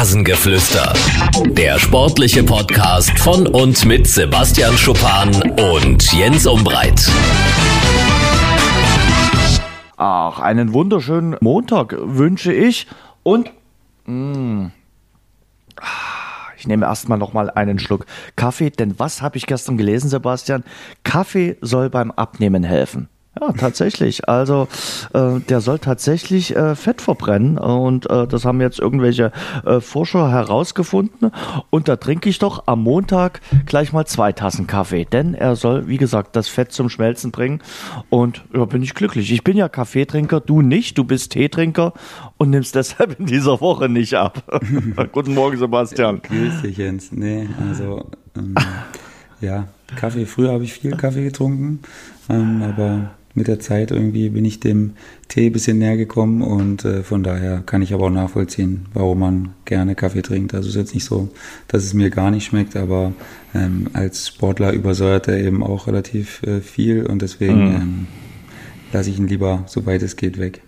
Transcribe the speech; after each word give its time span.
Rasengeflüster. 0.00 0.94
Der 1.50 1.78
sportliche 1.78 2.42
Podcast 2.42 3.18
von 3.18 3.46
und 3.46 3.84
mit 3.84 4.06
Sebastian 4.06 4.74
Schuppan 4.78 5.28
und 5.60 6.10
Jens 6.14 6.46
Umbreit. 6.46 7.06
Ach, 9.98 10.40
einen 10.40 10.72
wunderschönen 10.72 11.36
Montag 11.42 11.94
wünsche 12.00 12.50
ich 12.50 12.86
und 13.24 13.50
mh, 14.06 14.70
ich 16.56 16.66
nehme 16.66 16.86
erstmal 16.86 17.18
noch 17.18 17.34
mal 17.34 17.50
einen 17.50 17.78
Schluck 17.78 18.06
Kaffee, 18.36 18.70
denn 18.70 18.98
was 18.98 19.20
habe 19.20 19.36
ich 19.36 19.44
gestern 19.44 19.76
gelesen, 19.76 20.08
Sebastian? 20.08 20.64
Kaffee 21.04 21.58
soll 21.60 21.90
beim 21.90 22.10
Abnehmen 22.10 22.64
helfen. 22.64 23.10
Ja, 23.40 23.52
tatsächlich. 23.52 24.28
Also 24.28 24.68
äh, 25.14 25.40
der 25.40 25.62
soll 25.62 25.78
tatsächlich 25.78 26.54
äh, 26.54 26.74
Fett 26.74 27.00
verbrennen 27.00 27.56
und 27.56 28.08
äh, 28.10 28.26
das 28.26 28.44
haben 28.44 28.60
jetzt 28.60 28.78
irgendwelche 28.78 29.32
äh, 29.64 29.80
Forscher 29.80 30.30
herausgefunden. 30.30 31.30
Und 31.70 31.88
da 31.88 31.96
trinke 31.96 32.28
ich 32.28 32.38
doch 32.38 32.64
am 32.66 32.82
Montag 32.82 33.40
gleich 33.64 33.94
mal 33.94 34.04
zwei 34.04 34.32
Tassen 34.32 34.66
Kaffee, 34.66 35.06
denn 35.06 35.32
er 35.32 35.56
soll, 35.56 35.88
wie 35.88 35.96
gesagt, 35.96 36.36
das 36.36 36.48
Fett 36.48 36.72
zum 36.72 36.90
Schmelzen 36.90 37.30
bringen. 37.30 37.62
Und 38.10 38.44
ja, 38.54 38.66
bin 38.66 38.82
ich 38.82 38.94
glücklich. 38.94 39.32
Ich 39.32 39.42
bin 39.42 39.56
ja 39.56 39.70
Kaffeetrinker, 39.70 40.40
du 40.40 40.60
nicht, 40.60 40.98
du 40.98 41.04
bist 41.04 41.32
Teetrinker 41.32 41.94
und 42.36 42.50
nimmst 42.50 42.74
deshalb 42.74 43.18
in 43.18 43.24
dieser 43.24 43.62
Woche 43.62 43.88
nicht 43.88 44.14
ab. 44.14 44.42
Guten 45.12 45.32
Morgen, 45.32 45.56
Sebastian. 45.56 46.20
Grüß 46.22 46.60
dich, 46.60 46.76
Jens. 46.76 47.10
Nee, 47.10 47.48
also 47.70 48.10
ähm, 48.36 48.54
ja, 49.40 49.68
Kaffee. 49.96 50.26
Früher 50.26 50.52
habe 50.52 50.64
ich 50.64 50.74
viel 50.74 50.94
Kaffee 50.96 51.24
getrunken, 51.24 51.80
ähm, 52.28 52.62
aber 52.62 53.10
mit 53.34 53.48
der 53.48 53.60
Zeit 53.60 53.90
irgendwie 53.90 54.28
bin 54.30 54.44
ich 54.44 54.60
dem 54.60 54.92
Tee 55.28 55.46
ein 55.46 55.52
bisschen 55.52 55.78
näher 55.78 55.96
gekommen 55.96 56.42
und 56.42 56.84
äh, 56.84 57.02
von 57.02 57.22
daher 57.22 57.62
kann 57.64 57.82
ich 57.82 57.94
aber 57.94 58.06
auch 58.06 58.10
nachvollziehen, 58.10 58.86
warum 58.92 59.20
man 59.20 59.48
gerne 59.64 59.94
Kaffee 59.94 60.22
trinkt. 60.22 60.52
Also 60.54 60.68
es 60.68 60.74
ist 60.74 60.80
jetzt 60.80 60.94
nicht 60.94 61.04
so, 61.04 61.28
dass 61.68 61.84
es 61.84 61.94
mir 61.94 62.10
gar 62.10 62.30
nicht 62.30 62.44
schmeckt, 62.44 62.76
aber 62.76 63.12
ähm, 63.54 63.88
als 63.92 64.28
Sportler 64.28 64.72
übersäuert 64.72 65.28
er 65.28 65.38
eben 65.38 65.62
auch 65.62 65.86
relativ 65.86 66.42
äh, 66.42 66.60
viel 66.60 67.06
und 67.06 67.22
deswegen 67.22 67.68
mhm. 67.68 67.74
ähm, 67.74 68.06
lasse 68.92 69.10
ich 69.10 69.18
ihn 69.18 69.28
lieber, 69.28 69.64
soweit 69.66 70.02
es 70.02 70.16
geht, 70.16 70.38
weg. 70.38 70.62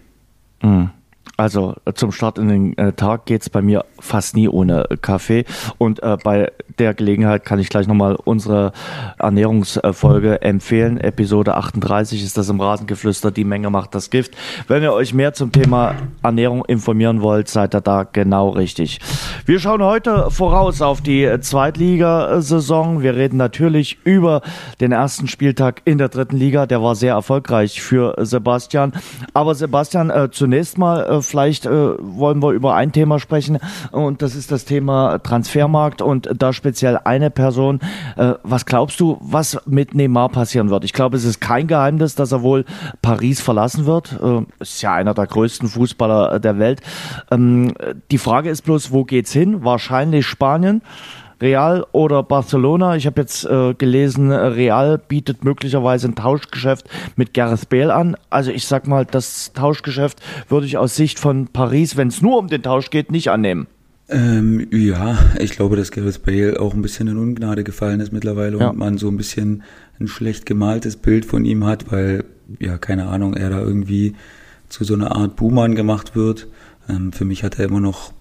Mhm. 0.63 0.91
Also 1.37 1.75
äh, 1.85 1.93
zum 1.95 2.13
Start 2.13 2.39
in 2.39 2.49
den 2.49 2.79
äh, 2.79 2.93
Tag 2.93 3.27
geht 3.27 3.43
es 3.43 3.51
bei 3.51 3.63
mir 3.63 3.85
fast 3.99 4.37
nie 4.37 4.49
ohne 4.49 4.85
Kaffee. 5.01 5.45
Und 5.79 6.03
äh, 6.03 6.17
bei 6.23 6.53
der 6.79 6.95
Gelegenheit 6.95 7.45
kann 7.45 7.59
ich 7.59 7.69
gleich 7.69 7.87
nochmal 7.87 8.17
unsere 8.17 8.73
Ernährungsfolge 9.19 10.43
empfehlen. 10.43 10.99
Episode 10.99 11.55
38 11.55 12.23
ist 12.23 12.37
das 12.37 12.49
im 12.49 12.61
Rasengeflüster. 12.61 13.31
Die 13.31 13.45
Menge 13.45 13.71
macht 13.71 13.95
das 13.95 14.11
Gift. 14.11 14.37
Wenn 14.69 14.83
ihr 14.83 14.93
euch 14.93 15.15
mehr 15.15 15.33
zum 15.33 15.53
Thema 15.53 15.95
Ernährung 16.23 16.65
informieren 16.67 17.23
wollt, 17.23 17.49
seid 17.49 17.75
ihr 17.75 17.81
da 17.81 18.05
genau 18.05 18.51
richtig. 18.51 19.01
Wir 19.47 19.59
schauen 19.59 19.83
heute 19.83 20.31
voraus 20.31 20.83
auf 20.83 21.01
die 21.01 21.29
Zweitligasaison. 21.41 23.03
Wir 23.03 23.17
reden 23.17 23.37
natürlich 23.37 23.99
über 24.05 24.43
den 24.81 24.93
ersten 24.93 25.29
Spieltag 25.29 25.83
in 25.85 25.99
der 25.99 26.09
dritten 26.09 26.37
Liga. 26.37 26.67
Der 26.67 26.83
war 26.83 26.95
sehr 26.95 27.15
erfolgreich 27.15 27.81
für 27.81 28.15
Sebastian. 28.19 28.93
Aber 29.35 29.55
Sebastian, 29.55 30.11
äh, 30.11 30.29
zunächst 30.31 30.79
mal 30.79 31.05
äh, 31.05 31.22
vielleicht 31.23 31.67
äh, 31.67 31.71
wollen 31.71 32.43
wir 32.43 32.51
über 32.51 32.75
ein 32.75 32.93
Thema 32.93 33.19
sprechen 33.19 33.59
und 33.91 34.23
das 34.23 34.35
ist 34.35 34.53
das 34.53 34.65
Thema 34.65 35.19
Transfermarkt 35.19 36.03
und 36.03 36.31
da 36.37 36.53
speziell 36.53 36.99
eine 37.05 37.31
Person. 37.31 37.81
Äh, 38.17 38.35
was 38.43 38.67
glaubst 38.67 39.01
du, 39.01 39.19
was 39.21 39.61
mit 39.67 39.95
Neymar 39.95 40.29
passieren 40.29 40.71
wird? 40.71 40.85
Ich 40.85 40.93
glaube, 40.93 41.17
es 41.17 41.25
ist 41.25 41.41
kein 41.41 41.67
Geheimnis, 41.67 42.15
dass 42.15 42.33
er 42.33 42.43
wohl 42.43 42.65
Paris 43.01 43.41
verlassen 43.41 43.87
wird. 43.87 44.19
Äh, 44.23 44.43
ist 44.61 44.83
ja 44.83 44.95
einer 44.95 45.15
der 45.15 45.27
größten 45.27 45.69
Fußballer 45.69 46.41
der 46.41 46.59
Welt. 46.59 46.81
Ähm, 47.31 47.75
die 48.11 48.19
Frage 48.19 48.51
ist 48.51 48.63
bloß, 48.63 48.93
wo 48.93 49.05
geht's 49.05 49.33
hin? 49.33 49.65
Wahrscheinlich 49.65 50.27
Spanien. 50.27 50.83
Real 51.43 51.85
oder 51.93 52.23
Barcelona. 52.23 52.97
Ich 52.97 53.07
habe 53.07 53.21
jetzt 53.21 53.45
äh, 53.45 53.75
gelesen, 53.75 54.33
Real 54.33 54.97
bietet 54.97 55.45
möglicherweise 55.45 56.09
ein 56.09 56.15
Tauschgeschäft 56.15 56.89
mit 57.17 57.35
Gareth 57.35 57.69
Bale 57.69 57.93
an. 57.93 58.17
Also 58.31 58.51
ich 58.53 58.67
sag 58.67 58.87
mal, 58.87 59.05
das 59.05 59.53
Tauschgeschäft 59.53 60.23
würde 60.49 60.67
ich 60.67 60.79
aus 60.79 60.97
Sicht 60.97 61.19
von 61.19 61.49
Paris, 61.49 61.97
wenn 61.97 62.09
es 62.09 62.23
nur 62.23 62.39
um 62.39 62.49
den 62.49 62.63
Tausch 62.63 62.91
geht, 62.91 63.11
nicht 63.11 63.29
annehmen. 63.29 63.67
Ähm, 64.09 64.69
ja, 64.71 65.19
ich 65.39 65.53
glaube, 65.53 65.77
dass 65.77 65.91
Gareth 65.91 66.23
Bale 66.23 66.61
auch 66.61 66.75
ein 66.75 66.83
bisschen 66.83 67.09
in 67.09 67.17
Ungnade 67.17 67.65
gefallen 67.65 68.01
ist 68.01 68.13
mittlerweile 68.13 68.59
ja. 68.59 68.69
und 68.69 68.79
man 68.79 68.99
so 68.99 69.09
ein 69.09 69.17
bisschen 69.17 69.63
ein 70.01 70.09
schlecht 70.09 70.47
gemaltes 70.47 70.97
Bild 70.97 71.25
von 71.25 71.45
ihm 71.45 71.65
hat, 71.65 71.91
weil, 71.91 72.25
ja, 72.59 72.79
keine 72.79 73.09
Ahnung, 73.09 73.35
er 73.35 73.51
da 73.51 73.61
irgendwie 73.61 74.15
zu 74.69 74.85
so 74.85 74.95
einer 74.95 75.17
Art 75.17 75.37
Buhmann 75.37 75.75
gemacht 75.75 76.15
wird. 76.15 76.49
Ähm, 76.89 77.13
für 77.13 77.25
mich 77.25 77.43
hat 77.45 77.59
er 77.59 77.67
immer 77.67 77.81
noch 77.81 78.13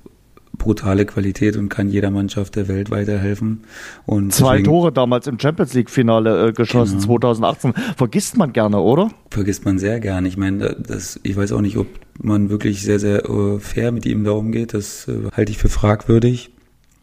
brutale 0.57 1.05
Qualität 1.05 1.57
und 1.57 1.69
kann 1.69 1.89
jeder 1.89 2.11
Mannschaft 2.11 2.55
der 2.55 2.67
Welt 2.67 2.91
weiterhelfen. 2.91 3.61
Und 4.05 4.33
Zwei 4.33 4.57
deswegen, 4.57 4.65
Tore 4.65 4.91
damals 4.91 5.27
im 5.27 5.39
Champions 5.39 5.73
League-Finale 5.73 6.49
äh, 6.49 6.53
geschossen, 6.53 6.99
genau. 6.99 7.05
2018. 7.05 7.73
Vergisst 7.97 8.37
man 8.37 8.53
gerne, 8.53 8.79
oder? 8.79 9.11
Vergisst 9.29 9.65
man 9.65 9.79
sehr 9.79 9.99
gerne. 9.99 10.27
Ich 10.27 10.37
meine, 10.37 10.75
das, 10.75 11.19
ich 11.23 11.35
weiß 11.35 11.51
auch 11.53 11.61
nicht, 11.61 11.77
ob 11.77 11.87
man 12.21 12.49
wirklich 12.49 12.81
sehr, 12.83 12.99
sehr 12.99 13.29
uh, 13.29 13.59
fair 13.59 13.91
mit 13.91 14.05
ihm 14.05 14.23
da 14.23 14.31
umgeht. 14.31 14.73
Das 14.73 15.07
uh, 15.07 15.29
halte 15.31 15.51
ich 15.51 15.57
für 15.57 15.69
fragwürdig. 15.69 16.51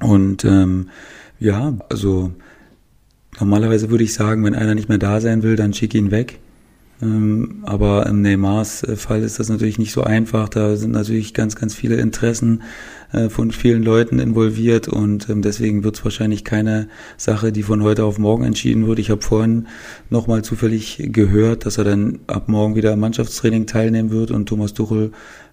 Und 0.00 0.44
ähm, 0.44 0.90
ja, 1.40 1.74
also 1.88 2.32
normalerweise 3.40 3.90
würde 3.90 4.04
ich 4.04 4.14
sagen, 4.14 4.44
wenn 4.44 4.54
einer 4.54 4.74
nicht 4.74 4.88
mehr 4.88 4.98
da 4.98 5.20
sein 5.20 5.42
will, 5.42 5.56
dann 5.56 5.72
schick 5.72 5.94
ihn 5.94 6.10
weg. 6.10 6.38
Ähm, 7.00 7.62
aber 7.62 8.06
im 8.06 8.22
Neymars 8.22 8.86
Fall 8.96 9.22
ist 9.22 9.38
das 9.38 9.48
natürlich 9.48 9.78
nicht 9.78 9.92
so 9.92 10.02
einfach. 10.02 10.48
Da 10.48 10.76
sind 10.76 10.92
natürlich 10.92 11.34
ganz, 11.34 11.54
ganz 11.56 11.74
viele 11.74 11.96
Interessen 11.96 12.62
äh, 13.12 13.28
von 13.28 13.52
vielen 13.52 13.82
Leuten 13.82 14.18
involviert 14.18 14.88
und 14.88 15.28
ähm, 15.28 15.42
deswegen 15.42 15.84
wird 15.84 15.96
es 15.96 16.04
wahrscheinlich 16.04 16.44
keine 16.44 16.88
Sache, 17.16 17.52
die 17.52 17.62
von 17.62 17.82
heute 17.82 18.04
auf 18.04 18.18
morgen 18.18 18.44
entschieden 18.44 18.86
wird. 18.86 18.98
Ich 18.98 19.10
habe 19.10 19.22
vorhin 19.22 19.68
nochmal 20.10 20.42
zufällig 20.42 21.08
gehört, 21.12 21.66
dass 21.66 21.78
er 21.78 21.84
dann 21.84 22.18
ab 22.26 22.48
morgen 22.48 22.74
wieder 22.74 22.92
am 22.92 23.00
Mannschaftstraining 23.00 23.66
teilnehmen 23.66 24.10
wird 24.10 24.30
und 24.30 24.46
Thomas 24.46 24.74
Tuchel 24.74 25.12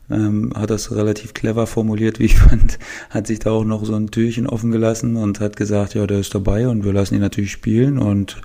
ähm, 0.09 0.51
hat 0.55 0.69
das 0.69 0.91
relativ 0.91 1.33
clever 1.33 1.67
formuliert, 1.67 2.19
wie 2.19 2.25
ich 2.25 2.35
fand, 2.39 2.79
hat 3.09 3.27
sich 3.27 3.39
da 3.39 3.51
auch 3.51 3.65
noch 3.65 3.85
so 3.85 3.95
ein 3.95 4.11
Türchen 4.11 4.47
offen 4.47 4.71
gelassen 4.71 5.15
und 5.15 5.39
hat 5.39 5.55
gesagt, 5.55 5.93
ja, 5.93 6.05
der 6.07 6.19
ist 6.19 6.33
dabei 6.35 6.67
und 6.67 6.83
wir 6.85 6.93
lassen 6.93 7.15
ihn 7.15 7.21
natürlich 7.21 7.51
spielen 7.51 7.97
und 7.97 8.41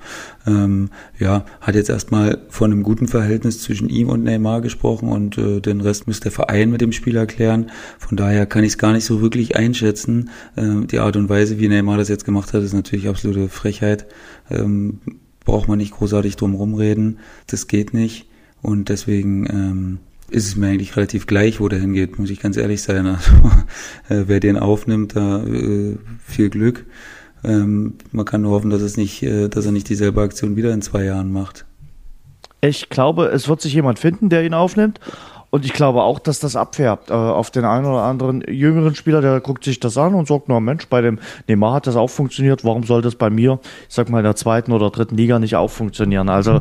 ähm, 0.46 0.90
ja, 1.18 1.44
hat 1.60 1.74
jetzt 1.74 1.90
erstmal 1.90 2.38
von 2.48 2.72
einem 2.72 2.82
guten 2.82 3.08
Verhältnis 3.08 3.62
zwischen 3.62 3.88
ihm 3.88 4.08
und 4.08 4.24
Neymar 4.24 4.60
gesprochen 4.60 5.08
und 5.08 5.38
äh, 5.38 5.60
den 5.60 5.80
Rest 5.80 6.06
müsste 6.06 6.24
der 6.24 6.32
Verein 6.32 6.70
mit 6.70 6.80
dem 6.80 6.92
Spiel 6.92 7.16
erklären. 7.16 7.70
Von 7.98 8.16
daher 8.16 8.46
kann 8.46 8.64
ich 8.64 8.72
es 8.72 8.78
gar 8.78 8.92
nicht 8.92 9.04
so 9.04 9.20
wirklich 9.20 9.56
einschätzen. 9.56 10.30
Ähm, 10.56 10.86
die 10.86 10.98
Art 10.98 11.16
und 11.16 11.28
Weise, 11.28 11.58
wie 11.58 11.68
Neymar 11.68 11.98
das 11.98 12.08
jetzt 12.08 12.24
gemacht 12.24 12.52
hat, 12.52 12.62
ist 12.62 12.72
natürlich 12.72 13.08
absolute 13.08 13.48
Frechheit. 13.48 14.06
Ähm, 14.50 15.00
braucht 15.44 15.68
man 15.68 15.78
nicht 15.78 15.92
großartig 15.92 16.36
drum 16.36 16.54
rumreden. 16.54 17.18
Das 17.46 17.66
geht 17.66 17.94
nicht. 17.94 18.28
Und 18.62 18.88
deswegen 18.88 19.46
ähm, 19.46 19.98
ist 20.30 20.46
es 20.46 20.56
mir 20.56 20.68
eigentlich 20.68 20.96
relativ 20.96 21.26
gleich, 21.26 21.60
wo 21.60 21.68
der 21.68 21.80
hingeht, 21.80 22.18
muss 22.18 22.30
ich 22.30 22.40
ganz 22.40 22.56
ehrlich 22.56 22.82
sein. 22.82 23.06
Also, 23.06 23.32
äh, 24.08 24.24
wer 24.26 24.40
den 24.40 24.58
aufnimmt, 24.58 25.16
da 25.16 25.42
äh, 25.44 25.96
viel 26.26 26.50
Glück. 26.50 26.86
Ähm, 27.42 27.94
man 28.12 28.24
kann 28.24 28.42
nur 28.42 28.52
hoffen, 28.52 28.70
dass 28.70 28.82
es 28.82 28.96
nicht, 28.96 29.22
äh, 29.22 29.48
dass 29.48 29.66
er 29.66 29.72
nicht 29.72 29.88
dieselbe 29.88 30.22
Aktion 30.22 30.56
wieder 30.56 30.72
in 30.72 30.82
zwei 30.82 31.04
Jahren 31.04 31.32
macht. 31.32 31.64
Ich 32.60 32.90
glaube, 32.90 33.26
es 33.26 33.48
wird 33.48 33.60
sich 33.60 33.72
jemand 33.72 33.98
finden, 33.98 34.28
der 34.28 34.44
ihn 34.44 34.52
aufnimmt. 34.52 35.00
Und 35.50 35.64
ich 35.64 35.72
glaube 35.72 36.02
auch, 36.02 36.20
dass 36.20 36.38
das 36.38 36.54
abfärbt 36.54 37.10
äh, 37.10 37.14
auf 37.14 37.50
den 37.50 37.64
einen 37.64 37.84
oder 37.84 38.02
anderen 38.02 38.42
jüngeren 38.48 38.94
Spieler, 38.94 39.20
der 39.20 39.40
guckt 39.40 39.64
sich 39.64 39.80
das 39.80 39.98
an 39.98 40.14
und 40.14 40.28
sagt, 40.28 40.48
na 40.48 40.60
Mensch, 40.60 40.86
bei 40.86 41.00
dem 41.00 41.18
Neymar 41.48 41.74
hat 41.74 41.86
das 41.88 41.96
auch 41.96 42.08
funktioniert, 42.08 42.64
warum 42.64 42.84
soll 42.84 43.02
das 43.02 43.16
bei 43.16 43.30
mir, 43.30 43.58
ich 43.88 43.94
sag 43.94 44.08
mal, 44.10 44.18
in 44.18 44.24
der 44.24 44.36
zweiten 44.36 44.70
oder 44.70 44.90
dritten 44.90 45.16
Liga 45.16 45.38
nicht 45.40 45.56
auch 45.56 45.70
funktionieren? 45.70 46.28
Also, 46.28 46.60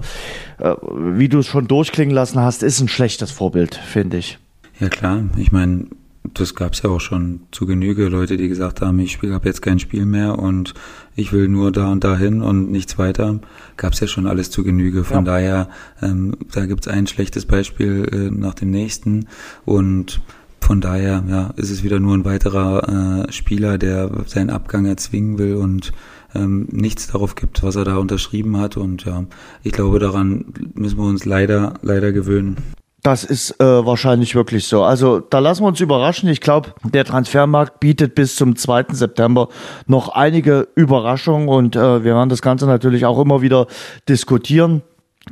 äh, 0.58 0.76
wie 0.82 1.30
du 1.30 1.40
es 1.40 1.48
schon 1.48 1.68
durchklingen 1.68 2.14
lassen 2.14 2.40
hast, 2.40 2.64
ist 2.64 2.80
ein 2.82 2.88
schlechtes 2.88 3.32
Vorbild, 3.32 3.76
finde 3.76 4.18
ich. 4.18 4.40
Ja 4.80 4.90
klar, 4.90 5.24
ich 5.38 5.52
meine, 5.52 5.86
das 6.34 6.56
gab 6.56 6.74
es 6.74 6.82
ja 6.82 6.90
auch 6.90 7.02
schon 7.02 7.42
zu 7.52 7.66
Genüge, 7.66 8.08
Leute, 8.08 8.38
die 8.38 8.48
gesagt 8.48 8.82
haben, 8.82 9.00
ich 9.00 9.12
spiele 9.12 9.40
jetzt 9.44 9.62
kein 9.62 9.80
Spiel 9.80 10.06
mehr 10.06 10.40
und 10.40 10.74
ich 11.16 11.34
will 11.34 11.48
nur 11.48 11.72
da 11.72 11.92
und 11.92 12.04
dahin 12.04 12.42
und 12.42 12.72
nichts 12.72 12.98
weiter. 12.98 13.40
Gab 13.78 13.94
es 13.94 14.00
ja 14.00 14.08
schon 14.08 14.28
alles 14.28 14.52
zu 14.52 14.64
Genüge. 14.64 15.04
Von 15.04 15.26
ja. 15.26 15.34
daher, 15.34 15.70
ähm, 16.02 16.36
da 16.52 16.66
gibt 16.66 16.88
es 16.88 16.94
ein 16.94 17.08
schlechtes 17.08 17.46
Beispiel 17.46 18.08
äh, 18.12 18.32
nach 18.36 18.54
dem 18.54 18.72
nächsten 18.72 19.28
und 19.66 20.22
von 20.62 20.82
daher 20.82 21.24
ja, 21.28 21.54
ist 21.56 21.70
es 21.70 21.84
wieder 21.84 22.00
nur 22.00 22.14
ein 22.16 22.26
weiterer 22.26 23.26
äh, 23.28 23.32
Spieler, 23.32 23.78
der 23.78 24.12
seinen 24.26 24.50
Abgang 24.50 24.86
erzwingen 24.86 25.38
will 25.38 25.56
und 25.56 25.94
ähm, 26.36 26.68
nichts 26.72 27.08
darauf 27.08 27.36
gibt, 27.36 27.64
was 27.64 27.76
er 27.76 27.86
da 27.86 27.98
unterschrieben 27.98 28.58
hat. 28.58 28.78
Und 28.78 29.06
ja, 29.06 29.26
ich 29.64 29.72
glaube, 29.72 30.00
daran 30.00 30.46
müssen 30.76 30.98
wir 30.98 31.06
uns 31.06 31.26
leider, 31.26 31.74
leider 31.82 32.12
gewöhnen. 32.12 32.58
Das 33.02 33.24
ist 33.24 33.60
äh, 33.62 33.86
wahrscheinlich 33.86 34.36
wirklich 34.36 34.68
so. 34.68 34.84
Also 34.84 35.20
da 35.20 35.40
lassen 35.40 35.64
wir 35.64 35.68
uns 35.68 35.80
überraschen. 35.80 36.28
Ich 36.28 36.42
glaube, 36.42 36.74
der 36.84 37.06
Transfermarkt 37.06 37.80
bietet 37.80 38.14
bis 38.14 38.36
zum 38.36 38.58
2. 38.58 38.88
September 38.90 39.48
noch 39.88 40.10
einige 40.10 40.68
Überraschungen 40.76 41.48
und 41.48 41.76
äh, 41.76 42.04
wir 42.04 42.16
werden 42.16 42.30
das 42.30 42.42
Ganze 42.42 42.66
natürlich 42.66 43.06
auch 43.06 43.20
immer 43.20 43.42
wieder 43.42 43.68
diskutieren. 44.10 44.82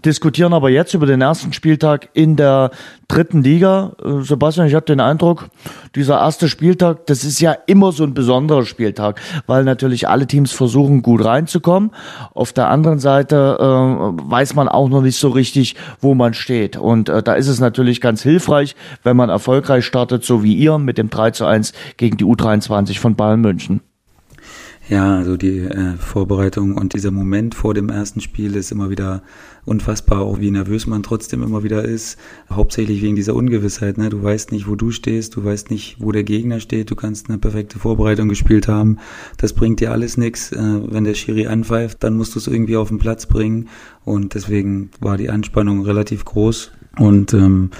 Diskutieren 0.05 0.53
aber 0.53 0.69
jetzt 0.69 0.93
über 0.93 1.05
den 1.05 1.21
ersten 1.21 1.53
Spieltag 1.53 2.09
in 2.13 2.35
der 2.35 2.71
dritten 3.07 3.41
Liga. 3.41 3.93
Äh, 4.03 4.21
Sebastian, 4.21 4.67
ich 4.67 4.75
habe 4.75 4.85
den 4.85 4.99
Eindruck, 4.99 5.49
dieser 5.95 6.19
erste 6.19 6.49
Spieltag, 6.49 7.05
das 7.07 7.23
ist 7.23 7.39
ja 7.39 7.53
immer 7.65 7.91
so 7.91 8.03
ein 8.03 8.13
besonderer 8.13 8.65
Spieltag, 8.65 9.19
weil 9.47 9.63
natürlich 9.63 10.07
alle 10.07 10.27
Teams 10.27 10.51
versuchen, 10.51 11.01
gut 11.01 11.23
reinzukommen. 11.23 11.91
Auf 12.33 12.53
der 12.53 12.69
anderen 12.69 12.99
Seite 12.99 13.57
äh, 13.59 13.63
weiß 13.63 14.55
man 14.55 14.67
auch 14.67 14.89
noch 14.89 15.01
nicht 15.01 15.17
so 15.17 15.29
richtig, 15.29 15.75
wo 16.01 16.13
man 16.13 16.33
steht. 16.33 16.77
Und 16.77 17.09
äh, 17.09 17.23
da 17.23 17.33
ist 17.33 17.47
es 17.47 17.59
natürlich 17.59 18.01
ganz 18.01 18.21
hilfreich, 18.21 18.75
wenn 19.03 19.17
man 19.17 19.29
erfolgreich 19.29 19.85
startet, 19.85 20.23
so 20.23 20.43
wie 20.43 20.53
ihr 20.53 20.77
mit 20.77 20.97
dem 20.97 21.09
3 21.09 21.31
zu 21.31 21.45
1 21.45 21.73
gegen 21.97 22.17
die 22.17 22.25
U23 22.25 22.99
von 22.99 23.15
Bayern 23.15 23.41
München. 23.41 23.81
Ja, 24.89 25.17
also 25.17 25.35
die 25.35 25.59
äh, 25.59 25.97
Vorbereitung 25.97 26.75
und 26.75 26.93
dieser 26.93 27.11
Moment 27.11 27.55
vor 27.55 27.73
dem 27.73 27.89
ersten 27.89 28.21
Spiel 28.21 28.55
ist 28.55 28.71
immer 28.71 28.89
wieder 28.89 29.21
unfassbar, 29.65 30.21
auch 30.21 30.39
wie 30.39 30.49
nervös 30.49 30.87
man 30.87 31.03
trotzdem 31.03 31.43
immer 31.43 31.61
wieder 31.61 31.83
ist. 31.83 32.17
Hauptsächlich 32.49 33.01
wegen 33.01 33.17
dieser 33.17 33.35
Ungewissheit. 33.35 33.97
Ne? 33.97 34.07
Du 34.09 34.23
weißt 34.23 34.53
nicht, 34.53 34.65
wo 34.69 34.75
du 34.75 34.91
stehst, 34.91 35.35
du 35.35 35.43
weißt 35.43 35.71
nicht, 35.71 35.97
wo 35.99 36.13
der 36.13 36.23
Gegner 36.23 36.61
steht, 36.61 36.89
du 36.89 36.95
kannst 36.95 37.27
eine 37.27 37.37
perfekte 37.37 37.79
Vorbereitung 37.79 38.29
gespielt 38.29 38.69
haben. 38.69 38.97
Das 39.35 39.51
bringt 39.51 39.81
dir 39.81 39.91
alles 39.91 40.15
nichts. 40.15 40.53
Äh, 40.53 40.57
wenn 40.57 41.03
der 41.03 41.15
Schiri 41.15 41.47
anpfeift, 41.47 42.01
dann 42.01 42.15
musst 42.15 42.35
du 42.35 42.39
es 42.39 42.47
irgendwie 42.47 42.77
auf 42.77 42.87
den 42.87 42.97
Platz 42.97 43.25
bringen. 43.25 43.67
Und 44.05 44.35
deswegen 44.35 44.91
war 45.01 45.17
die 45.17 45.29
Anspannung 45.29 45.81
relativ 45.83 46.23
groß. 46.23 46.71
Und 46.97 47.33
ähm, 47.33 47.71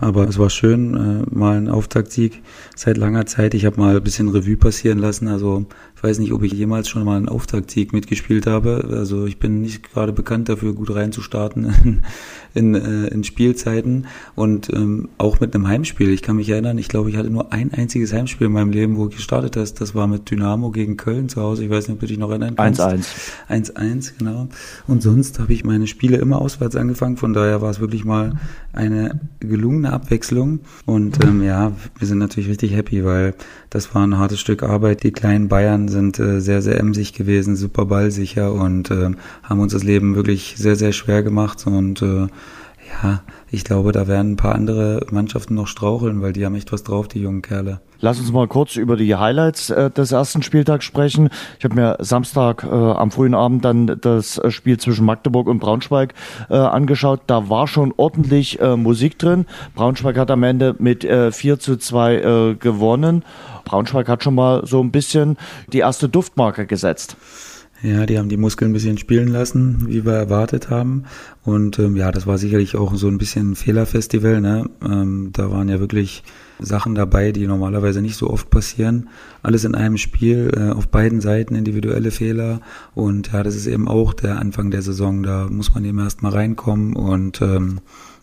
aber 0.00 0.28
es 0.28 0.38
war 0.38 0.50
schön, 0.50 0.94
äh, 0.94 1.34
mal 1.34 1.56
ein 1.56 1.68
Auftaktsieg 1.68 2.42
seit 2.74 2.96
langer 2.96 3.26
Zeit. 3.26 3.54
Ich 3.54 3.64
habe 3.64 3.80
mal 3.80 3.96
ein 3.96 4.02
bisschen 4.02 4.28
Revue 4.28 4.56
passieren 4.56 4.98
lassen. 4.98 5.28
Also 5.28 5.66
weiß 6.04 6.18
nicht, 6.18 6.32
ob 6.32 6.42
ich 6.42 6.52
jemals 6.52 6.88
schon 6.88 7.02
mal 7.04 7.16
einen 7.16 7.30
Auftaktsieg 7.30 7.94
mitgespielt 7.94 8.46
habe. 8.46 8.86
Also 8.92 9.26
ich 9.26 9.38
bin 9.38 9.62
nicht 9.62 9.90
gerade 9.90 10.12
bekannt 10.12 10.50
dafür, 10.50 10.74
gut 10.74 10.94
reinzustarten 10.94 11.64
in, 12.54 12.74
in, 12.74 12.74
äh, 12.74 13.08
in 13.08 13.24
Spielzeiten 13.24 14.06
und 14.34 14.70
ähm, 14.72 15.08
auch 15.16 15.40
mit 15.40 15.54
einem 15.54 15.66
Heimspiel. 15.66 16.10
Ich 16.10 16.20
kann 16.20 16.36
mich 16.36 16.50
erinnern, 16.50 16.76
ich 16.76 16.88
glaube, 16.88 17.08
ich 17.08 17.16
hatte 17.16 17.30
nur 17.30 17.52
ein 17.54 17.72
einziges 17.72 18.12
Heimspiel 18.12 18.48
in 18.48 18.52
meinem 18.52 18.70
Leben, 18.70 18.96
wo 18.96 19.08
ich 19.08 19.16
gestartet 19.16 19.56
hast. 19.56 19.80
Das 19.80 19.94
war 19.94 20.06
mit 20.06 20.30
Dynamo 20.30 20.70
gegen 20.70 20.98
Köln 20.98 21.30
zu 21.30 21.40
Hause. 21.40 21.64
Ich 21.64 21.70
weiß 21.70 21.88
nicht, 21.88 21.94
ob 21.94 22.00
du 22.00 22.06
dich 22.06 22.18
noch 22.18 22.28
erinnern 22.28 22.54
kannst. 22.54 22.82
1-1. 22.82 23.74
1-1, 23.74 24.12
genau. 24.18 24.48
Und 24.86 25.02
sonst 25.02 25.38
habe 25.38 25.54
ich 25.54 25.64
meine 25.64 25.86
Spiele 25.86 26.18
immer 26.18 26.38
auswärts 26.38 26.76
angefangen. 26.76 27.16
Von 27.16 27.32
daher 27.32 27.62
war 27.62 27.70
es 27.70 27.80
wirklich 27.80 28.04
mal 28.04 28.34
eine 28.74 29.20
gelungene 29.40 29.92
Abwechslung. 29.92 30.60
Und 30.84 31.24
ähm, 31.24 31.42
ja, 31.42 31.72
wir 31.98 32.06
sind 32.06 32.18
natürlich 32.18 32.50
richtig 32.50 32.74
happy, 32.74 33.04
weil 33.04 33.34
das 33.70 33.94
war 33.94 34.06
ein 34.06 34.18
hartes 34.18 34.38
Stück 34.38 34.62
Arbeit. 34.62 35.02
Die 35.02 35.12
kleinen 35.12 35.48
Bayern 35.48 35.88
sind 35.94 36.18
äh, 36.18 36.40
sehr, 36.40 36.60
sehr 36.60 36.78
emsig 36.78 37.14
gewesen, 37.14 37.56
super 37.56 37.86
ballsicher 37.86 38.52
und 38.52 38.90
äh, 38.90 39.12
haben 39.42 39.60
uns 39.60 39.72
das 39.72 39.82
Leben 39.82 40.14
wirklich 40.14 40.54
sehr, 40.58 40.76
sehr 40.76 40.92
schwer 40.92 41.22
gemacht. 41.22 41.66
Und 41.66 42.02
äh, 42.02 42.26
ja, 43.02 43.22
ich 43.50 43.64
glaube, 43.64 43.92
da 43.92 44.08
werden 44.08 44.32
ein 44.32 44.36
paar 44.36 44.54
andere 44.54 45.06
Mannschaften 45.10 45.54
noch 45.54 45.66
straucheln, 45.66 46.22
weil 46.22 46.32
die 46.32 46.44
haben 46.44 46.54
echt 46.54 46.72
was 46.72 46.82
drauf, 46.82 47.08
die 47.08 47.20
jungen 47.20 47.42
Kerle. 47.42 47.80
Lass 48.00 48.18
uns 48.18 48.32
mal 48.32 48.48
kurz 48.48 48.76
über 48.76 48.96
die 48.96 49.14
Highlights 49.14 49.70
äh, 49.70 49.90
des 49.90 50.12
ersten 50.12 50.42
Spieltags 50.42 50.84
sprechen. 50.84 51.30
Ich 51.58 51.64
habe 51.64 51.74
mir 51.74 51.96
Samstag 52.00 52.64
äh, 52.64 52.66
am 52.68 53.10
frühen 53.10 53.34
Abend 53.34 53.64
dann 53.64 53.98
das 54.00 54.38
äh, 54.38 54.50
Spiel 54.50 54.78
zwischen 54.78 55.06
Magdeburg 55.06 55.46
und 55.46 55.58
Braunschweig 55.58 56.14
äh, 56.50 56.54
angeschaut. 56.54 57.20
Da 57.26 57.48
war 57.48 57.66
schon 57.66 57.94
ordentlich 57.96 58.60
äh, 58.60 58.76
Musik 58.76 59.18
drin. 59.18 59.46
Braunschweig 59.74 60.18
hat 60.18 60.30
am 60.30 60.42
Ende 60.42 60.74
mit 60.78 61.04
äh, 61.04 61.32
4 61.32 61.58
zu 61.58 61.76
2 61.76 62.14
äh, 62.14 62.54
gewonnen. 62.56 63.24
Braunschweig 63.64 64.08
hat 64.08 64.22
schon 64.22 64.34
mal 64.34 64.66
so 64.66 64.82
ein 64.82 64.90
bisschen 64.90 65.38
die 65.72 65.78
erste 65.78 66.08
Duftmarke 66.08 66.66
gesetzt. 66.66 67.16
Ja, 67.84 68.06
die 68.06 68.18
haben 68.18 68.30
die 68.30 68.38
Muskeln 68.38 68.70
ein 68.70 68.72
bisschen 68.72 68.96
spielen 68.96 69.28
lassen, 69.28 69.88
wie 69.88 70.06
wir 70.06 70.14
erwartet 70.14 70.70
haben. 70.70 71.04
Und 71.42 71.78
ähm, 71.78 71.96
ja, 71.96 72.10
das 72.12 72.26
war 72.26 72.38
sicherlich 72.38 72.76
auch 72.76 72.94
so 72.94 73.08
ein 73.08 73.18
bisschen 73.18 73.50
ein 73.50 73.56
Fehlerfestival. 73.56 74.40
Ne? 74.40 74.70
Ähm, 74.82 75.28
da 75.34 75.50
waren 75.50 75.68
ja 75.68 75.80
wirklich 75.80 76.22
Sachen 76.58 76.94
dabei, 76.94 77.30
die 77.30 77.46
normalerweise 77.46 78.00
nicht 78.00 78.16
so 78.16 78.30
oft 78.30 78.48
passieren. 78.48 79.10
Alles 79.42 79.64
in 79.64 79.74
einem 79.74 79.98
Spiel, 79.98 80.50
äh, 80.56 80.70
auf 80.70 80.88
beiden 80.88 81.20
Seiten 81.20 81.56
individuelle 81.56 82.10
Fehler. 82.10 82.62
Und 82.94 83.32
ja, 83.34 83.42
das 83.42 83.54
ist 83.54 83.66
eben 83.66 83.86
auch 83.86 84.14
der 84.14 84.38
Anfang 84.38 84.70
der 84.70 84.80
Saison. 84.80 85.22
Da 85.22 85.48
muss 85.50 85.74
man 85.74 85.84
eben 85.84 85.98
erst 85.98 86.22
mal 86.22 86.32
reinkommen 86.32 86.96
und 86.96 87.42
ähm, 87.42 87.80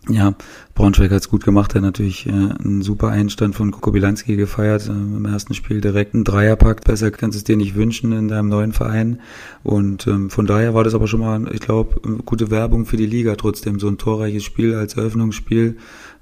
ja, 0.09 0.33
Braunschweig 0.73 1.11
hat's 1.11 1.29
gut 1.29 1.43
gemacht, 1.43 1.75
hat 1.75 1.83
natürlich 1.83 2.25
äh, 2.25 2.31
einen 2.31 2.81
super 2.81 3.09
Einstand 3.09 3.55
von 3.55 3.69
Kokobilanski 3.69 4.35
gefeiert, 4.35 4.87
äh, 4.87 4.91
im 4.91 5.25
ersten 5.25 5.53
Spiel 5.53 5.79
direkt 5.79 6.15
einen 6.15 6.23
Dreierpack, 6.23 6.83
besser 6.83 7.11
kannst 7.11 7.35
du 7.35 7.37
es 7.37 7.43
dir 7.43 7.55
nicht 7.55 7.75
wünschen 7.75 8.11
in 8.11 8.27
deinem 8.27 8.49
neuen 8.49 8.73
Verein. 8.73 9.19
Und 9.63 10.07
ähm, 10.07 10.31
von 10.31 10.47
daher 10.47 10.73
war 10.73 10.83
das 10.83 10.95
aber 10.95 11.07
schon 11.07 11.19
mal, 11.19 11.47
ich 11.53 11.59
glaube, 11.59 12.01
gute 12.25 12.49
Werbung 12.49 12.87
für 12.87 12.97
die 12.97 13.05
Liga 13.05 13.35
trotzdem, 13.35 13.79
so 13.79 13.87
ein 13.89 13.99
torreiches 13.99 14.43
Spiel 14.43 14.73
als 14.73 14.95
Eröffnungsspiel 14.95 15.77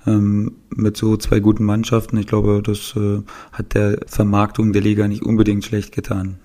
ähm, 0.06 0.52
mit 0.75 0.98
so 0.98 1.16
zwei 1.16 1.40
guten 1.40 1.64
Mannschaften, 1.64 2.18
ich 2.18 2.28
glaube, 2.28 2.62
das 2.62 2.94
äh, 2.98 3.22
hat 3.54 3.75
der 3.75 4.00
Vermarktung 4.08 4.74
der 4.74 4.82
Liga 4.82 5.08
nicht 5.08 5.24
unbedingt 5.24 5.64
schlecht 5.64 5.94
getan 5.94 6.36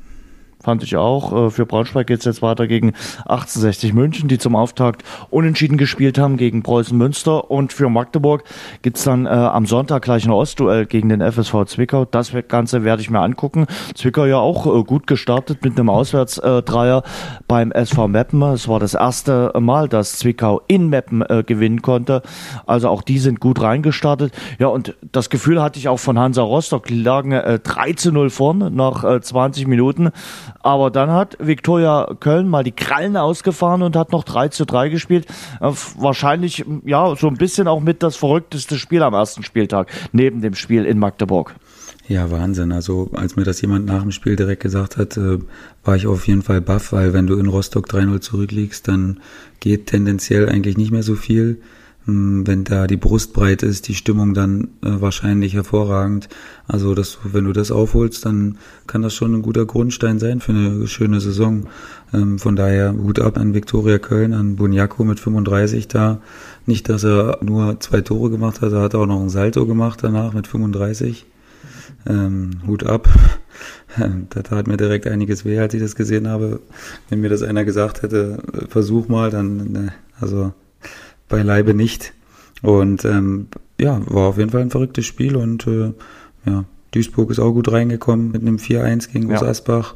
fand 0.65 0.83
ich 0.83 0.97
auch. 0.97 1.47
Äh, 1.47 1.51
für 1.51 1.67
Braunschweig 1.67 2.07
geht 2.07 2.21
es 2.21 2.25
jetzt 2.25 2.43
weiter 2.43 2.67
gegen 2.67 2.89
1860 3.27 3.93
München, 3.93 4.29
die 4.29 4.39
zum 4.39 4.57
Auftakt 4.57 5.05
unentschieden 5.31 5.77
gespielt 5.77 6.19
haben 6.19 6.37
gegen 6.37 6.63
Preußen 6.63 6.97
Münster. 6.97 7.51
Und 7.51 7.73
für 7.73 7.89
Magdeburg 7.89 8.45
gibt 8.83 8.97
es 8.97 9.05
dann 9.05 9.27
äh, 9.27 9.29
am 9.29 9.67
Sonntag 9.67 10.03
gleich 10.03 10.25
ein 10.25 10.31
Ostduell 10.31 10.87
gegen 10.87 11.09
den 11.11 11.21
FSV 11.21 11.67
Zwickau. 11.67 12.05
Das 12.05 12.33
Ganze 12.49 12.85
werde 12.85 13.03
ich 13.03 13.11
mir 13.11 13.21
angucken. 13.21 13.67
Zwickau 13.95 14.25
ja 14.25 14.39
auch 14.39 14.67
äh, 14.67 14.83
gut 14.83 15.07
gestartet 15.07 15.63
mit 15.63 15.79
einem 15.79 15.91
Auswärtsdreier 15.91 17.03
beim 17.47 17.71
SV 17.71 18.09
Meppen. 18.09 18.43
Es 18.43 18.69
war 18.69 18.81
das 18.81 18.95
erste 18.95 19.53
Mal, 19.61 19.89
dass 19.89 20.19
Zwickau 20.19 20.63
in 20.67 20.89
Meppen 20.89 21.23
äh, 21.23 21.45
gewinnen 21.47 21.83
konnte. 21.83 22.23
Also 22.67 22.89
auch 22.89 23.03
die 23.03 23.19
sind 23.19 23.41
gut 23.41 23.61
reingestartet. 23.61 24.33
Ja, 24.59 24.69
und 24.69 24.95
das 25.13 25.31
Gefühl 25.31 25.63
hatte 25.63 25.79
ich 25.79 25.89
auch 25.89 25.99
von 25.99 26.19
Hansa 26.19 26.43
Rostock. 26.43 26.87
Die 26.87 27.01
lagen 27.01 27.33
äh, 27.33 27.59
3 27.59 27.93
zu 27.93 28.13
0 28.13 28.31
vorn 28.31 28.75
nach 28.75 29.05
äh, 29.05 29.21
20 29.21 29.67
Minuten. 29.67 30.11
Aber 30.65 30.91
dann 30.91 31.11
hat 31.11 31.37
Viktoria 31.39 32.17
Köln 32.21 32.49
mal 32.49 32.65
die 32.65 32.73
Krallen 32.73 33.19
ausgefahren 33.19 33.83
und 33.83 33.97
hat 33.97 34.13
noch 34.13 34.25
3 34.25 34.49
zu 34.49 34.65
3 34.65 34.89
gespielt. 34.89 35.27
Äh, 35.61 35.71
wahrscheinlich, 35.99 36.65
ja, 36.87 37.15
so 37.17 37.29
ein 37.29 37.35
bisschen 37.35 37.69
auch 37.69 37.81
mit 37.81 38.03
das 38.03 38.17
verrückteste 38.17 38.79
Spiel 38.79 39.03
am 39.03 39.13
ersten 39.13 39.43
Spieltag, 39.43 39.91
neben 40.13 40.41
dem 40.41 40.55
Spiel 40.55 40.87
in 40.87 40.99
Magdeburg. 40.99 41.55
Ja, 42.09 42.31
Wahnsinn. 42.31 42.73
Also 42.73 43.11
als 43.13 43.37
mir 43.37 43.45
das 43.45 43.61
jemand 43.61 43.85
nach 43.85 44.01
dem 44.01 44.11
Spiel 44.11 44.37
direkt 44.37 44.63
gesagt 44.63 44.97
hat, 44.97 45.19
äh, 45.19 45.39
war 45.85 45.97
ich 45.97 46.07
auf 46.07 46.27
jeden 46.27 46.41
Fall 46.41 46.63
baff, 46.63 46.93
weil 46.93 47.13
wenn 47.13 47.27
du 47.27 47.37
in 47.37 47.47
Rostock 47.47 47.87
3-0 47.87 48.21
zurückliegst, 48.21 48.89
dann 48.89 49.21
geht 49.61 49.89
tendenziell 49.89 50.49
eigentlich 50.49 50.79
nicht 50.79 50.93
mehr 50.93 51.03
so 51.03 51.15
viel. 51.15 51.61
Hm, 52.07 52.47
wenn 52.47 52.65
da 52.65 52.87
die 52.87 52.99
Brust 52.99 53.33
breit 53.33 53.63
ist, 53.63 53.89
die 53.89 53.95
Stimmung 53.95 54.35
dann 54.35 54.69
äh, 54.83 55.01
wahrscheinlich 55.01 55.55
hervorragend. 55.55 56.29
Also 56.67 56.95
das, 56.95 57.19
wenn 57.25 57.45
du 57.45 57.53
das 57.53 57.71
aufholst, 57.71 58.27
dann 58.27 58.59
kann 58.87 59.03
das 59.03 59.15
schon 59.15 59.35
ein 59.35 59.43
guter 59.43 59.65
Grundstein 59.65 60.19
sein 60.19 60.41
für 60.41 60.53
eine 60.53 60.87
schöne 60.87 61.21
Saison. 61.21 61.67
Ähm, 62.13 62.39
von 62.39 62.57
daher 62.57 62.93
Hut 62.93 63.21
ab 63.21 63.39
an 63.39 63.55
Viktoria 63.55 63.99
Köln, 63.99 64.35
an 64.35 64.57
Bunyaku 64.57 65.05
mit 65.05 65.19
35 65.19 65.89
da. 65.89 66.21
Nicht, 66.67 66.89
dass 66.91 67.05
er 67.05 67.39
nur 67.43 67.81
zwei 67.81 68.03
Tore 68.03 68.31
gemacht 68.31 68.61
hat, 68.61 68.73
er 68.73 68.83
hat 68.83 68.95
auch 68.95 69.07
noch 69.07 69.21
ein 69.21 69.31
Salto 69.31 69.67
gemacht 69.67 70.01
danach 70.03 70.35
mit 70.35 70.47
35. 70.47 71.25
Ähm, 72.07 72.51
Hut 72.67 72.85
ab. 72.85 73.09
Da 73.97 74.43
tat 74.43 74.67
mir 74.67 74.77
direkt 74.77 75.07
einiges 75.07 75.45
weh, 75.45 75.57
als 75.61 75.73
ich 75.73 75.81
das 75.81 75.95
gesehen 75.95 76.27
habe. 76.27 76.59
Wenn 77.09 77.21
mir 77.21 77.31
das 77.31 77.43
einer 77.45 77.65
gesagt 77.65 78.03
hätte, 78.03 78.43
äh, 78.53 78.67
versuch 78.67 79.07
mal, 79.07 79.31
dann, 79.31 79.71
ne, 79.71 79.93
also 80.21 80.53
beileibe 81.35 81.75
nicht. 81.75 82.13
Und 82.63 83.05
ähm, 83.05 83.49
ja, 83.81 84.01
war 84.07 84.29
auf 84.29 84.39
jeden 84.39 84.51
Fall 84.51 84.63
ein 84.63 84.71
verrücktes 84.71 85.05
Spiel 85.05 85.37
und 85.37 85.67
äh, 85.67 85.93
ja, 86.47 86.65
Duisburg 86.93 87.31
ist 87.31 87.41
auch 87.41 87.53
gut 87.53 87.73
reingekommen 87.73 88.31
mit 88.31 88.43
einem 88.43 88.57
4-1 88.57 89.13
gegen 89.13 89.31
ja. 89.31 89.43
Asbach. 89.43 89.95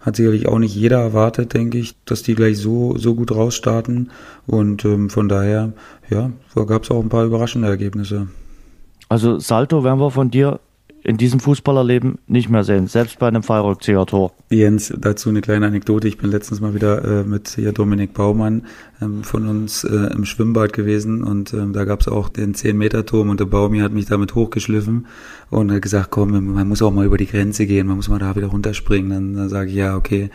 Hat 0.00 0.14
sicherlich 0.14 0.46
auch 0.46 0.60
nicht 0.60 0.74
jeder 0.74 1.00
erwartet, 1.00 1.52
denke 1.52 1.78
ich, 1.78 1.96
dass 2.04 2.22
die 2.22 2.36
gleich 2.36 2.58
so, 2.58 2.96
so 2.96 3.16
gut 3.16 3.32
rausstarten. 3.32 4.12
Und 4.46 4.84
ähm, 4.84 5.10
von 5.10 5.28
daher, 5.28 5.72
ja, 6.08 6.30
gab 6.54 6.84
es 6.84 6.92
auch 6.92 7.02
ein 7.02 7.08
paar 7.08 7.24
überraschende 7.24 7.66
Ergebnisse. 7.66 8.28
Also 9.08 9.40
Salto 9.40 9.82
werden 9.82 9.98
wir 9.98 10.12
von 10.12 10.30
dir 10.30 10.60
in 11.06 11.18
diesem 11.18 11.38
Fußballerleben 11.38 12.18
nicht 12.26 12.48
mehr 12.48 12.64
sehen, 12.64 12.88
selbst 12.88 13.20
bei 13.20 13.28
einem 13.28 13.44
Fallrückzieher-Tor. 13.44 14.32
Jens, 14.50 14.92
dazu 14.98 15.28
eine 15.28 15.40
kleine 15.40 15.66
Anekdote. 15.66 16.08
Ich 16.08 16.18
bin 16.18 16.32
letztens 16.32 16.60
mal 16.60 16.74
wieder 16.74 17.20
äh, 17.20 17.22
mit 17.22 17.50
hier 17.50 17.70
Dominik 17.70 18.12
Baumann 18.12 18.62
ähm, 19.00 19.22
von 19.22 19.46
uns 19.46 19.84
äh, 19.84 20.12
im 20.12 20.24
Schwimmbad 20.24 20.72
gewesen 20.72 21.22
und 21.22 21.54
ähm, 21.54 21.72
da 21.72 21.84
gab 21.84 22.00
es 22.00 22.08
auch 22.08 22.28
den 22.28 22.56
10-Meter-Turm 22.56 23.30
und 23.30 23.38
der 23.38 23.44
Baumi 23.44 23.78
hat 23.78 23.92
mich 23.92 24.06
damit 24.06 24.34
hochgeschliffen 24.34 25.06
und 25.50 25.70
hat 25.70 25.82
gesagt, 25.82 26.10
komm, 26.10 26.32
man 26.32 26.66
muss 26.66 26.82
auch 26.82 26.92
mal 26.92 27.06
über 27.06 27.18
die 27.18 27.26
Grenze 27.26 27.66
gehen, 27.66 27.86
man 27.86 27.96
muss 27.96 28.08
mal 28.08 28.18
da 28.18 28.34
wieder 28.34 28.48
runterspringen. 28.48 29.10
Dann, 29.10 29.34
dann 29.34 29.48
sage 29.48 29.70
ich, 29.70 29.76
ja, 29.76 29.96
okay. 29.96 30.30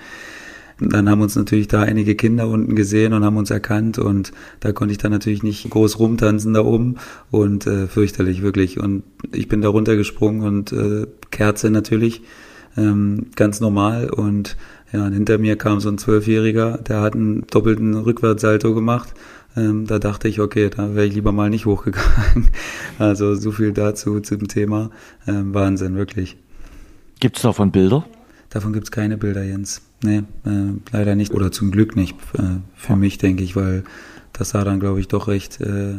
Dann 0.90 1.10
haben 1.10 1.22
uns 1.22 1.36
natürlich 1.36 1.68
da 1.68 1.82
einige 1.82 2.16
Kinder 2.16 2.48
unten 2.48 2.76
gesehen 2.76 3.14
und 3.14 3.24
haben 3.24 3.38
uns 3.38 3.52
erkannt 3.52 4.00
und 4.00 4.32
da 4.62 4.72
konnte 4.72 4.94
ich 4.94 4.98
dann 4.98 5.12
natürlich 5.12 5.44
nicht 5.44 5.70
groß 5.70 6.00
rumtanzen 6.00 6.54
da 6.54 6.62
oben 6.62 6.96
und 7.30 7.68
äh, 7.68 7.88
fürchterlich 7.88 8.42
wirklich. 8.42 8.80
Und 8.80 9.04
ich 9.32 9.48
bin 9.48 9.62
da 9.62 9.70
runtergesprungen 9.70 10.42
und 10.42 10.74
äh, 10.74 11.06
Kerze 11.30 11.70
natürlich 11.70 12.24
ähm, 12.78 13.28
ganz 13.36 13.60
normal 13.60 14.10
und 14.10 14.58
ja, 14.92 15.06
und 15.06 15.14
hinter 15.14 15.38
mir 15.38 15.56
kam 15.56 15.80
so 15.80 15.90
ein 15.90 15.98
Zwölfjähriger, 15.98 16.78
der 16.80 17.02
hat 17.02 17.14
einen 17.14 17.46
doppelten 17.48 17.94
Rückwärtssalto 17.94 18.74
gemacht 18.74 19.14
Ähm, 19.56 19.86
da 19.86 20.00
dachte 20.00 20.30
ich, 20.30 20.40
okay, 20.40 20.70
da 20.70 20.96
wäre 20.96 21.06
ich 21.06 21.14
lieber 21.14 21.32
mal 21.32 21.50
nicht 21.50 21.66
hochgegangen. 21.66 22.50
Also 23.00 23.36
so 23.36 23.52
viel 23.52 23.74
dazu 23.74 24.20
zum 24.22 24.48
Thema. 24.48 24.92
Ähm, 25.28 25.54
Wahnsinn, 25.54 25.96
wirklich. 25.96 26.38
Gibt 27.20 27.38
es 27.38 27.44
davon 27.44 27.72
Bilder? 27.72 28.06
Davon 28.50 28.74
gibt 28.74 28.86
es 28.86 28.92
keine 28.92 29.18
Bilder, 29.18 29.44
Jens. 29.44 29.82
Nee, 30.04 30.24
äh, 30.46 30.74
leider 30.92 31.16
nicht. 31.16 31.34
Oder 31.34 31.52
zum 31.52 31.72
Glück 31.72 31.96
nicht, 31.96 32.16
äh, 32.34 32.60
für 32.76 32.96
mich, 32.96 33.18
denke 33.18 33.44
ich, 33.44 33.56
weil 33.56 33.84
das 34.34 34.50
sah 34.50 34.64
dann, 34.64 34.80
glaube 34.80 35.00
ich, 35.00 35.08
doch 35.08 35.28
recht 35.28 35.62
äh, 35.62 35.98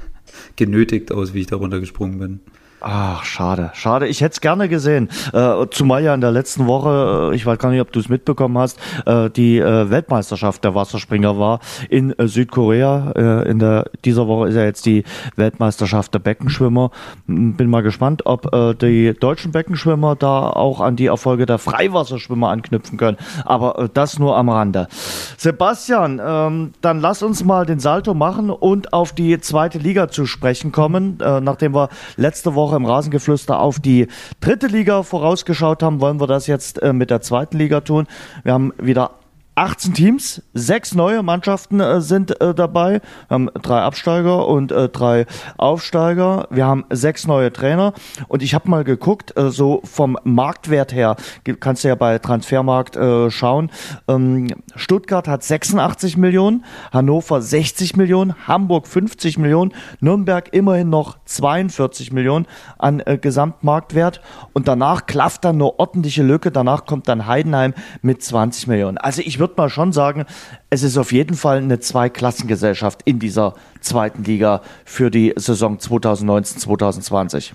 genötigt 0.56 1.12
aus, 1.12 1.34
wie 1.34 1.40
ich 1.40 1.46
darunter 1.46 1.80
gesprungen 1.80 2.18
bin. 2.18 2.40
Ach, 2.84 3.22
schade, 3.22 3.70
schade. 3.74 4.08
Ich 4.08 4.22
hätte 4.22 4.32
es 4.32 4.40
gerne 4.40 4.68
gesehen. 4.68 5.08
Äh, 5.32 5.66
zumal 5.70 6.02
ja 6.02 6.14
in 6.14 6.20
der 6.20 6.32
letzten 6.32 6.66
Woche, 6.66 7.30
äh, 7.30 7.36
ich 7.36 7.46
weiß 7.46 7.56
gar 7.58 7.70
nicht, 7.70 7.80
ob 7.80 7.92
du 7.92 8.00
es 8.00 8.08
mitbekommen 8.08 8.58
hast, 8.58 8.76
äh, 9.06 9.30
die 9.30 9.58
äh, 9.58 9.88
Weltmeisterschaft 9.88 10.64
der 10.64 10.74
Wasserspringer 10.74 11.38
war 11.38 11.60
in 11.88 12.10
äh, 12.18 12.26
Südkorea. 12.26 13.12
Äh, 13.14 13.50
in 13.50 13.60
der 13.60 13.88
dieser 14.04 14.26
Woche 14.26 14.48
ist 14.48 14.56
ja 14.56 14.64
jetzt 14.64 14.84
die 14.84 15.04
Weltmeisterschaft 15.36 16.12
der 16.12 16.18
Beckenschwimmer. 16.18 16.90
Bin 17.28 17.70
mal 17.70 17.84
gespannt, 17.84 18.26
ob 18.26 18.52
äh, 18.52 18.74
die 18.74 19.14
deutschen 19.14 19.52
Beckenschwimmer 19.52 20.16
da 20.16 20.50
auch 20.50 20.80
an 20.80 20.96
die 20.96 21.06
Erfolge 21.06 21.46
der 21.46 21.58
Freiwasserschwimmer 21.58 22.48
anknüpfen 22.48 22.98
können. 22.98 23.16
Aber 23.44 23.78
äh, 23.78 23.88
das 23.94 24.18
nur 24.18 24.36
am 24.36 24.48
Rande. 24.48 24.88
Sebastian, 25.36 26.20
ähm, 26.24 26.72
dann 26.80 27.00
lass 27.00 27.22
uns 27.22 27.44
mal 27.44 27.64
den 27.64 27.78
Salto 27.78 28.12
machen 28.12 28.50
und 28.50 28.92
auf 28.92 29.12
die 29.12 29.38
zweite 29.40 29.78
Liga 29.78 30.08
zu 30.08 30.26
sprechen 30.26 30.72
kommen, 30.72 31.20
äh, 31.20 31.40
nachdem 31.40 31.76
wir 31.76 31.88
letzte 32.16 32.56
Woche 32.56 32.71
Woche 32.72 32.76
im 32.76 32.86
Rasengeflüster 32.86 33.60
auf 33.60 33.80
die 33.80 34.08
dritte 34.40 34.66
Liga 34.66 35.02
vorausgeschaut 35.02 35.82
haben, 35.82 36.00
wollen 36.00 36.20
wir 36.20 36.26
das 36.26 36.46
jetzt 36.46 36.80
äh, 36.82 36.92
mit 36.92 37.10
der 37.10 37.20
zweiten 37.20 37.58
Liga 37.58 37.80
tun. 37.80 38.06
Wir 38.44 38.54
haben 38.54 38.72
wieder 38.78 39.10
18 39.54 39.92
Teams, 39.92 40.42
sechs 40.54 40.94
neue 40.94 41.22
Mannschaften 41.22 41.80
äh, 41.80 42.00
sind 42.00 42.40
äh, 42.40 42.54
dabei. 42.54 43.02
Wir 43.28 43.34
haben 43.34 43.50
drei 43.60 43.82
Absteiger 43.82 44.48
und 44.48 44.72
äh, 44.72 44.88
drei 44.88 45.26
Aufsteiger. 45.58 46.46
Wir 46.50 46.64
haben 46.66 46.84
sechs 46.90 47.26
neue 47.26 47.52
Trainer. 47.52 47.92
Und 48.28 48.42
ich 48.42 48.54
habe 48.54 48.70
mal 48.70 48.82
geguckt, 48.82 49.36
äh, 49.36 49.50
so 49.50 49.82
vom 49.84 50.16
Marktwert 50.24 50.94
her, 50.94 51.16
kannst 51.60 51.84
du 51.84 51.88
ja 51.88 51.96
bei 51.96 52.18
Transfermarkt 52.18 52.96
äh, 52.96 53.30
schauen. 53.30 53.70
Ähm, 54.08 54.48
Stuttgart 54.74 55.28
hat 55.28 55.44
86 55.44 56.16
Millionen, 56.16 56.64
Hannover 56.90 57.42
60 57.42 57.96
Millionen, 57.96 58.34
Hamburg 58.48 58.86
50 58.86 59.36
Millionen, 59.36 59.72
Nürnberg 60.00 60.48
immerhin 60.52 60.88
noch 60.88 61.18
42 61.26 62.10
Millionen 62.10 62.46
an 62.78 63.00
äh, 63.00 63.18
Gesamtmarktwert. 63.18 64.22
Und 64.54 64.66
danach 64.66 65.04
klafft 65.04 65.44
dann 65.44 65.56
eine 65.56 65.78
ordentliche 65.78 66.22
Lücke. 66.22 66.50
Danach 66.50 66.86
kommt 66.86 67.06
dann 67.08 67.26
Heidenheim 67.26 67.74
mit 68.00 68.22
20 68.22 68.66
Millionen. 68.66 68.96
Also 68.96 69.20
ich 69.20 69.41
würde 69.42 69.54
mal 69.56 69.68
schon 69.68 69.92
sagen, 69.92 70.24
es 70.70 70.84
ist 70.84 70.96
auf 70.96 71.12
jeden 71.12 71.36
Fall 71.36 71.58
eine 71.58 71.80
Zweiklassengesellschaft 71.80 73.00
in 73.04 73.18
dieser 73.18 73.54
zweiten 73.80 74.22
Liga 74.22 74.62
für 74.84 75.10
die 75.10 75.34
Saison 75.36 75.78
2019-2020. 75.78 77.50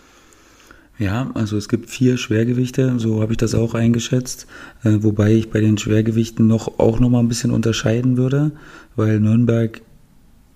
Ja, 0.99 1.29
also 1.33 1.57
es 1.57 1.69
gibt 1.69 1.89
vier 1.89 2.17
Schwergewichte, 2.17 2.99
so 2.99 3.21
habe 3.21 3.31
ich 3.31 3.37
das 3.37 3.55
auch 3.55 3.73
eingeschätzt, 3.73 4.47
äh, 4.83 4.97
wobei 4.99 5.31
ich 5.31 5.49
bei 5.49 5.61
den 5.61 5.77
Schwergewichten 5.77 6.47
noch 6.47 6.79
auch 6.79 6.99
noch 6.99 7.09
mal 7.09 7.19
ein 7.19 7.27
bisschen 7.27 7.51
unterscheiden 7.51 8.17
würde, 8.17 8.51
weil 8.95 9.19
Nürnberg 9.19 9.81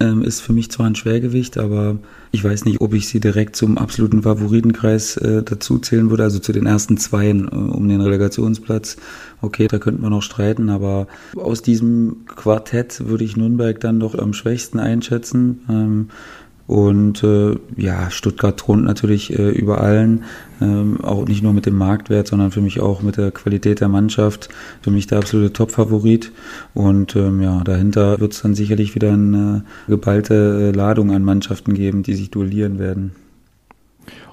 ähm, 0.02 0.24
ist 0.24 0.42
für 0.42 0.52
mich 0.52 0.72
zwar 0.72 0.88
ein 0.88 0.96
Schwergewicht, 0.96 1.58
aber 1.58 2.00
ich 2.32 2.44
weiß 2.44 2.66
nicht, 2.66 2.82
ob 2.82 2.94
ich 2.94 3.08
sie 3.08 3.20
direkt 3.20 3.56
zum 3.56 3.78
absoluten 3.78 4.24
Favoritenkreis 4.24 5.18
äh, 5.18 5.44
dazu 5.44 5.78
zählen 5.78 6.10
würde, 6.10 6.24
also 6.24 6.40
zu 6.40 6.52
den 6.52 6.66
ersten 6.66 6.98
Zweien 6.98 7.48
äh, 7.48 7.56
um 7.56 7.88
den 7.88 8.02
Relegationsplatz. 8.02 8.98
Okay, 9.42 9.68
da 9.68 9.80
könnten 9.80 10.04
wir 10.04 10.10
noch 10.10 10.22
streiten, 10.22 10.70
aber 10.70 11.08
aus 11.36 11.62
diesem 11.62 12.26
Quartett 12.28 13.08
würde 13.08 13.24
ich 13.24 13.38
Nürnberg 13.38 13.80
dann 13.80 14.00
doch 14.00 14.16
am 14.16 14.34
schwächsten 14.34 14.80
einschätzen. 14.80 15.62
Ähm, 15.70 16.10
und 16.68 17.22
äh, 17.24 17.58
ja, 17.76 18.10
Stuttgart 18.12 18.56
thront 18.56 18.86
natürlich 18.86 19.38
äh, 19.38 19.50
über 19.50 19.82
allen, 19.82 20.24
ähm, 20.62 21.02
auch 21.02 21.28
nicht 21.28 21.44
nur 21.44 21.52
mit 21.52 21.66
dem 21.66 21.78
Marktwert, 21.78 22.28
sondern 22.28 22.52
für 22.52 22.62
mich 22.62 22.80
auch 22.80 23.02
mit 23.02 23.18
der 23.18 23.32
Qualität 23.32 23.82
der 23.82 23.90
Mannschaft. 23.90 24.48
Für 24.82 24.92
mich 24.92 25.06
der 25.06 25.18
absolute 25.18 25.52
Top-Favorit. 25.52 26.32
Und 26.74 27.16
ähm, 27.18 27.42
ja, 27.42 27.62
dahinter 27.66 28.22
wird 28.22 28.32
es 28.32 28.42
dann 28.42 28.56
sicherlich 28.56 28.96
wieder 28.96 29.12
eine 29.12 29.66
geballte 29.88 30.70
äh, 30.70 30.72
Ladung 30.72 31.12
an 31.12 31.24
Mannschaften 31.24 31.74
geben, 31.74 32.04
die 32.04 32.14
sich 32.14 32.32
duellieren 32.32 32.80
werden. 32.80 33.12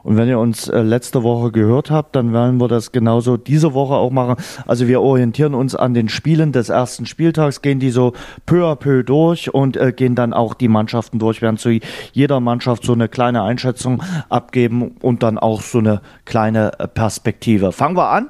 Und 0.08 0.16
wenn 0.16 0.26
ihr 0.26 0.38
uns 0.38 0.68
äh, 0.68 0.80
letzte 0.80 1.22
Woche 1.22 1.52
gehört 1.52 1.90
habt, 1.90 2.16
dann 2.16 2.32
werden 2.32 2.58
wir 2.58 2.66
das 2.66 2.92
genauso 2.92 3.36
diese 3.36 3.74
Woche 3.74 3.92
auch 3.92 4.10
machen. 4.10 4.36
Also 4.66 4.88
wir 4.88 5.02
orientieren 5.02 5.52
uns 5.52 5.74
an 5.74 5.92
den 5.92 6.08
Spielen 6.08 6.50
des 6.50 6.70
ersten 6.70 7.04
Spieltags, 7.04 7.60
gehen 7.60 7.78
die 7.78 7.90
so 7.90 8.14
peu 8.46 8.64
à 8.64 8.74
peu 8.74 9.02
durch 9.02 9.52
und 9.52 9.76
äh, 9.76 9.92
gehen 9.92 10.14
dann 10.14 10.32
auch 10.32 10.54
die 10.54 10.68
Mannschaften 10.68 11.18
durch, 11.18 11.42
werden 11.42 11.58
zu 11.58 11.78
jeder 12.14 12.40
Mannschaft 12.40 12.84
so 12.84 12.94
eine 12.94 13.10
kleine 13.10 13.42
Einschätzung 13.42 14.02
abgeben 14.30 14.92
und 15.02 15.22
dann 15.22 15.36
auch 15.36 15.60
so 15.60 15.76
eine 15.76 16.00
kleine 16.24 16.78
äh, 16.78 16.88
Perspektive. 16.88 17.72
Fangen 17.72 17.98
wir 17.98 18.08
an. 18.08 18.28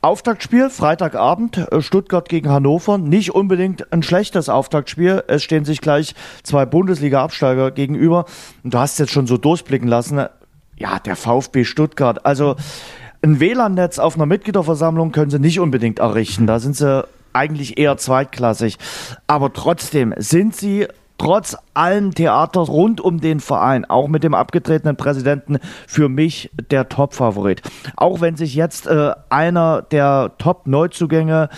Auftaktspiel, 0.00 0.70
Freitagabend, 0.70 1.56
äh, 1.72 1.80
Stuttgart 1.80 2.28
gegen 2.28 2.50
Hannover. 2.50 2.98
Nicht 2.98 3.34
unbedingt 3.34 3.92
ein 3.92 4.02
schlechtes 4.02 4.48
Auftaktspiel. 4.48 5.24
Es 5.26 5.42
stehen 5.42 5.64
sich 5.64 5.80
gleich 5.80 6.14
zwei 6.42 6.66
Bundesliga-Absteiger 6.66 7.70
gegenüber. 7.70 8.26
Und 8.62 8.74
du 8.74 8.78
hast 8.78 8.98
jetzt 8.98 9.10
schon 9.10 9.26
so 9.26 9.38
durchblicken 9.38 9.88
lassen, 9.88 10.20
ja, 10.78 10.98
der 10.98 11.16
VfB 11.16 11.64
Stuttgart. 11.64 12.24
Also 12.24 12.56
ein 13.22 13.40
WLAN-Netz 13.40 13.98
auf 13.98 14.14
einer 14.14 14.26
Mitgliederversammlung 14.26 15.12
können 15.12 15.30
sie 15.30 15.40
nicht 15.40 15.60
unbedingt 15.60 15.98
errichten. 15.98 16.46
Da 16.46 16.60
sind 16.60 16.76
sie 16.76 17.04
eigentlich 17.32 17.78
eher 17.78 17.96
zweitklassig. 17.96 18.78
Aber 19.26 19.52
trotzdem 19.52 20.14
sind 20.16 20.54
sie 20.54 20.86
trotz 21.18 21.56
allem 21.74 22.14
Theater 22.14 22.60
rund 22.60 23.00
um 23.00 23.20
den 23.20 23.40
Verein, 23.40 23.84
auch 23.84 24.06
mit 24.06 24.22
dem 24.22 24.34
abgetretenen 24.34 24.96
Präsidenten, 24.96 25.58
für 25.86 26.08
mich 26.08 26.50
der 26.70 26.88
Top-Favorit. 26.88 27.62
Auch 27.96 28.20
wenn 28.20 28.36
sich 28.36 28.54
jetzt 28.54 28.86
äh, 28.86 29.10
einer 29.28 29.82
der 29.82 30.32
Top-Neuzugänge 30.38 31.48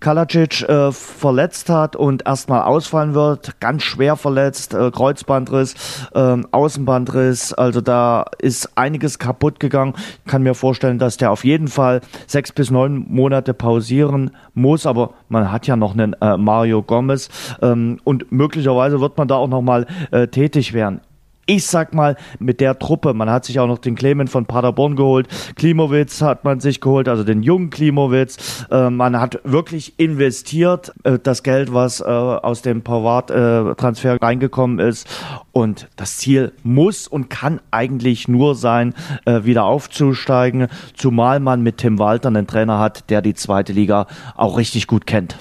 Kalacic 0.00 0.62
äh, 0.62 0.92
verletzt 0.92 1.68
hat 1.70 1.96
und 1.96 2.26
erstmal 2.26 2.62
ausfallen 2.62 3.14
wird, 3.14 3.60
ganz 3.60 3.82
schwer 3.82 4.16
verletzt, 4.16 4.74
äh, 4.74 4.90
Kreuzbandriss, 4.90 5.74
äh, 6.14 6.36
Außenbandriss, 6.50 7.52
also 7.52 7.80
da 7.80 8.24
ist 8.38 8.76
einiges 8.76 9.18
kaputt 9.18 9.60
gegangen. 9.60 9.94
Ich 10.24 10.30
kann 10.30 10.42
mir 10.42 10.54
vorstellen, 10.54 10.98
dass 10.98 11.16
der 11.16 11.30
auf 11.32 11.44
jeden 11.44 11.68
Fall 11.68 12.00
sechs 12.26 12.52
bis 12.52 12.70
neun 12.70 13.06
Monate 13.08 13.54
pausieren 13.54 14.30
muss, 14.54 14.86
aber 14.86 15.14
man 15.28 15.50
hat 15.50 15.66
ja 15.66 15.76
noch 15.76 15.94
einen 15.94 16.14
äh, 16.14 16.36
Mario 16.36 16.82
Gomez. 16.82 17.28
Ähm, 17.60 17.98
und 18.04 18.30
möglicherweise 18.30 19.00
wird 19.00 19.16
man 19.16 19.28
da 19.28 19.36
auch 19.36 19.48
nochmal 19.48 19.86
äh, 20.10 20.28
tätig 20.28 20.72
werden 20.72 21.00
ich 21.48 21.66
sag 21.66 21.94
mal, 21.94 22.16
mit 22.38 22.60
der 22.60 22.78
Truppe, 22.78 23.14
man 23.14 23.30
hat 23.30 23.46
sich 23.46 23.58
auch 23.58 23.66
noch 23.66 23.78
den 23.78 23.94
Clement 23.94 24.28
von 24.28 24.44
Paderborn 24.44 24.96
geholt, 24.96 25.28
Klimowitz 25.56 26.20
hat 26.20 26.44
man 26.44 26.60
sich 26.60 26.80
geholt, 26.80 27.08
also 27.08 27.24
den 27.24 27.42
jungen 27.42 27.70
Klimowitz. 27.70 28.66
Äh, 28.70 28.90
man 28.90 29.18
hat 29.18 29.40
wirklich 29.44 29.98
investiert, 29.98 30.92
äh, 31.04 31.18
das 31.18 31.42
Geld, 31.42 31.72
was 31.72 32.00
äh, 32.00 32.04
aus 32.04 32.60
dem 32.60 32.82
Pavard-Transfer 32.82 34.12
äh, 34.12 34.18
reingekommen 34.24 34.78
ist. 34.78 35.08
Und 35.52 35.88
das 35.96 36.18
Ziel 36.18 36.52
muss 36.62 37.08
und 37.08 37.30
kann 37.30 37.60
eigentlich 37.70 38.28
nur 38.28 38.54
sein, 38.54 38.94
äh, 39.24 39.44
wieder 39.44 39.64
aufzusteigen, 39.64 40.68
zumal 40.94 41.40
man 41.40 41.62
mit 41.62 41.78
Tim 41.78 41.98
Walter 41.98 42.28
einen 42.28 42.46
Trainer 42.46 42.78
hat, 42.78 43.08
der 43.08 43.22
die 43.22 43.34
zweite 43.34 43.72
Liga 43.72 44.06
auch 44.36 44.58
richtig 44.58 44.86
gut 44.86 45.06
kennt. 45.06 45.36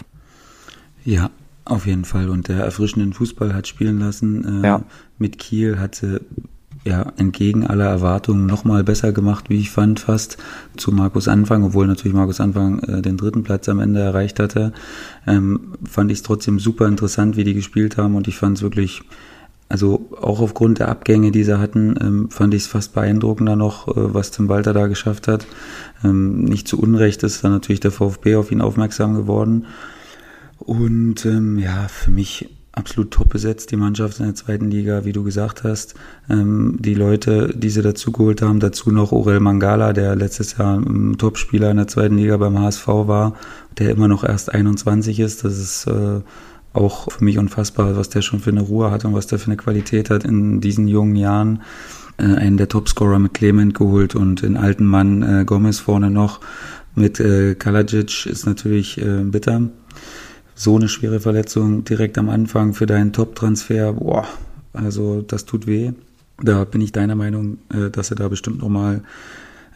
Ja, 1.03 1.29
auf 1.65 1.85
jeden 1.85 2.05
Fall. 2.05 2.29
Und 2.29 2.47
der 2.47 2.63
erfrischenden 2.63 3.11
Fußball 3.11 3.53
hat 3.53 3.67
spielen 3.67 3.99
lassen. 3.99 4.63
Äh, 4.63 4.67
ja. 4.67 4.81
Mit 5.17 5.37
Kiel 5.37 5.79
hat 5.79 5.95
sie 5.95 6.21
ja 6.83 7.11
entgegen 7.17 7.67
aller 7.67 7.85
Erwartungen 7.85 8.45
nochmal 8.45 8.83
besser 8.83 9.11
gemacht, 9.11 9.49
wie 9.49 9.59
ich 9.59 9.71
fand, 9.71 9.99
fast 9.99 10.37
zu 10.77 10.91
Markus 10.91 11.27
Anfang, 11.27 11.63
obwohl 11.63 11.85
natürlich 11.87 12.15
Markus 12.15 12.39
Anfang 12.39 12.79
äh, 12.79 13.01
den 13.01 13.17
dritten 13.17 13.43
Platz 13.43 13.67
am 13.67 13.79
Ende 13.79 13.99
erreicht 13.99 14.39
hatte. 14.39 14.73
Ähm, 15.25 15.73
fand 15.83 16.11
ich 16.11 16.19
es 16.19 16.23
trotzdem 16.23 16.59
super 16.59 16.87
interessant, 16.87 17.35
wie 17.35 17.43
die 17.43 17.53
gespielt 17.53 17.97
haben 17.97 18.15
und 18.15 18.27
ich 18.27 18.37
fand 18.37 18.57
es 18.57 18.63
wirklich 18.63 19.03
also 19.69 20.07
auch 20.21 20.39
aufgrund 20.39 20.79
der 20.79 20.87
Abgänge, 20.87 21.31
die 21.31 21.43
sie 21.43 21.59
hatten, 21.59 21.95
ähm, 21.99 22.29
fand 22.29 22.53
ich 22.53 22.63
es 22.63 22.67
fast 22.67 22.93
beeindruckender 22.93 23.57
noch, 23.57 23.89
äh, 23.89 24.13
was 24.13 24.31
Tim 24.31 24.47
Walter 24.47 24.73
da 24.73 24.87
geschafft 24.87 25.27
hat. 25.27 25.45
Ähm, 26.03 26.45
nicht 26.45 26.67
zu 26.69 26.79
Unrecht 26.79 27.23
ist 27.23 27.43
dann 27.43 27.51
natürlich 27.51 27.81
der 27.81 27.91
VfB 27.91 28.35
auf 28.35 28.51
ihn 28.51 28.61
aufmerksam 28.61 29.15
geworden. 29.15 29.65
Und 30.59 31.25
ähm, 31.25 31.59
ja, 31.59 31.87
für 31.89 32.11
mich 32.11 32.49
absolut 32.77 33.11
top 33.11 33.29
besetzt, 33.29 33.71
die 33.71 33.75
Mannschaft 33.75 34.19
in 34.19 34.25
der 34.25 34.35
zweiten 34.35 34.69
Liga, 34.69 35.03
wie 35.03 35.11
du 35.11 35.23
gesagt 35.23 35.63
hast. 35.63 35.95
Ähm, 36.29 36.77
die 36.79 36.93
Leute, 36.93 37.53
die 37.55 37.69
sie 37.69 37.81
dazu 37.81 38.11
geholt 38.11 38.41
haben, 38.41 38.59
dazu 38.59 38.91
noch 38.91 39.11
Orel 39.11 39.39
Mangala, 39.39 39.93
der 39.93 40.15
letztes 40.15 40.57
Jahr 40.57 40.77
ein 40.77 41.17
Topspieler 41.17 41.71
in 41.71 41.77
der 41.77 41.87
zweiten 41.87 42.17
Liga 42.17 42.37
beim 42.37 42.59
HSV 42.59 42.87
war, 42.87 43.33
der 43.77 43.91
immer 43.91 44.07
noch 44.07 44.23
erst 44.23 44.53
21 44.53 45.19
ist. 45.19 45.43
Das 45.43 45.57
ist 45.57 45.87
äh, 45.87 46.21
auch 46.73 47.11
für 47.11 47.23
mich 47.23 47.37
unfassbar, 47.37 47.95
was 47.97 48.09
der 48.09 48.21
schon 48.21 48.39
für 48.39 48.51
eine 48.51 48.61
Ruhe 48.61 48.91
hat 48.91 49.03
und 49.05 49.13
was 49.13 49.27
der 49.27 49.39
für 49.39 49.47
eine 49.47 49.57
Qualität 49.57 50.09
hat 50.09 50.23
in 50.23 50.61
diesen 50.61 50.87
jungen 50.87 51.15
Jahren. 51.15 51.63
Äh, 52.17 52.23
einen 52.23 52.57
der 52.57 52.69
Topscorer 52.69 53.19
mit 53.19 53.33
Clement 53.33 53.73
geholt 53.73 54.15
und 54.15 54.43
den 54.43 54.55
alten 54.55 54.85
Mann 54.85 55.23
äh, 55.23 55.45
Gomez 55.45 55.79
vorne 55.79 56.11
noch 56.11 56.39
mit 56.97 57.19
äh, 57.19 57.53
Kalajic 57.53 58.25
ist 58.25 58.47
natürlich 58.47 58.99
äh, 58.99 59.23
bitter 59.23 59.69
so 60.57 60.75
eine 60.75 60.89
schwere 60.89 61.19
Verletzung 61.19 61.83
direkt 61.83 62.17
am 62.17 62.29
Anfang 62.29 62.73
für 62.73 62.87
deinen 62.87 63.13
Top-Transfer, 63.13 63.93
boah, 63.93 64.27
also 64.73 65.21
das 65.21 65.45
tut 65.45 65.67
weh. 65.67 65.91
Da 66.41 66.63
bin 66.65 66.81
ich 66.81 66.91
deiner 66.91 67.15
Meinung, 67.15 67.59
äh, 67.71 67.91
dass 67.91 68.09
er 68.09 68.15
da 68.15 68.27
bestimmt 68.27 68.59
nochmal 68.59 69.01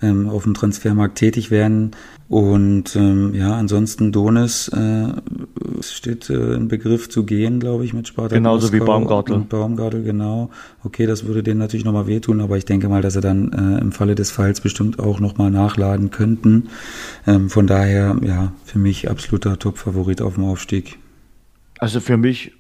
ähm, 0.01 0.27
auf 0.27 0.43
dem 0.43 0.55
Transfermarkt 0.55 1.17
tätig 1.17 1.51
werden. 1.51 1.91
Und 2.31 2.95
ähm, 2.95 3.35
ja, 3.35 3.55
ansonsten 3.55 4.13
Donis 4.13 4.69
äh, 4.69 5.07
steht 5.81 6.29
äh, 6.29 6.55
ein 6.55 6.69
Begriff 6.69 7.09
zu 7.09 7.25
gehen, 7.25 7.59
glaube 7.59 7.83
ich, 7.83 7.93
mit 7.93 8.07
Sparta. 8.07 8.33
Genauso 8.33 8.67
Moskau 8.67 8.81
wie 8.81 8.87
Baumgartel. 8.87 9.39
Baumgartel, 9.39 10.01
genau. 10.01 10.49
Okay, 10.81 11.07
das 11.07 11.25
würde 11.25 11.43
denen 11.43 11.59
natürlich 11.59 11.83
nochmal 11.83 12.07
wehtun, 12.07 12.39
aber 12.39 12.55
ich 12.55 12.63
denke 12.63 12.87
mal, 12.87 13.01
dass 13.01 13.15
sie 13.15 13.19
dann 13.19 13.51
äh, 13.51 13.81
im 13.81 13.91
Falle 13.91 14.15
des 14.15 14.31
Falls 14.31 14.61
bestimmt 14.61 14.97
auch 14.97 15.19
nochmal 15.19 15.51
nachladen 15.51 16.09
könnten. 16.09 16.69
Ähm, 17.27 17.49
von 17.49 17.67
daher, 17.67 18.15
ja, 18.25 18.53
für 18.63 18.79
mich 18.79 19.09
absoluter 19.09 19.59
Top-Favorit 19.59 20.21
auf 20.21 20.35
dem 20.35 20.45
Aufstieg. 20.45 20.99
Also 21.79 21.99
für 21.99 22.15
mich 22.15 22.53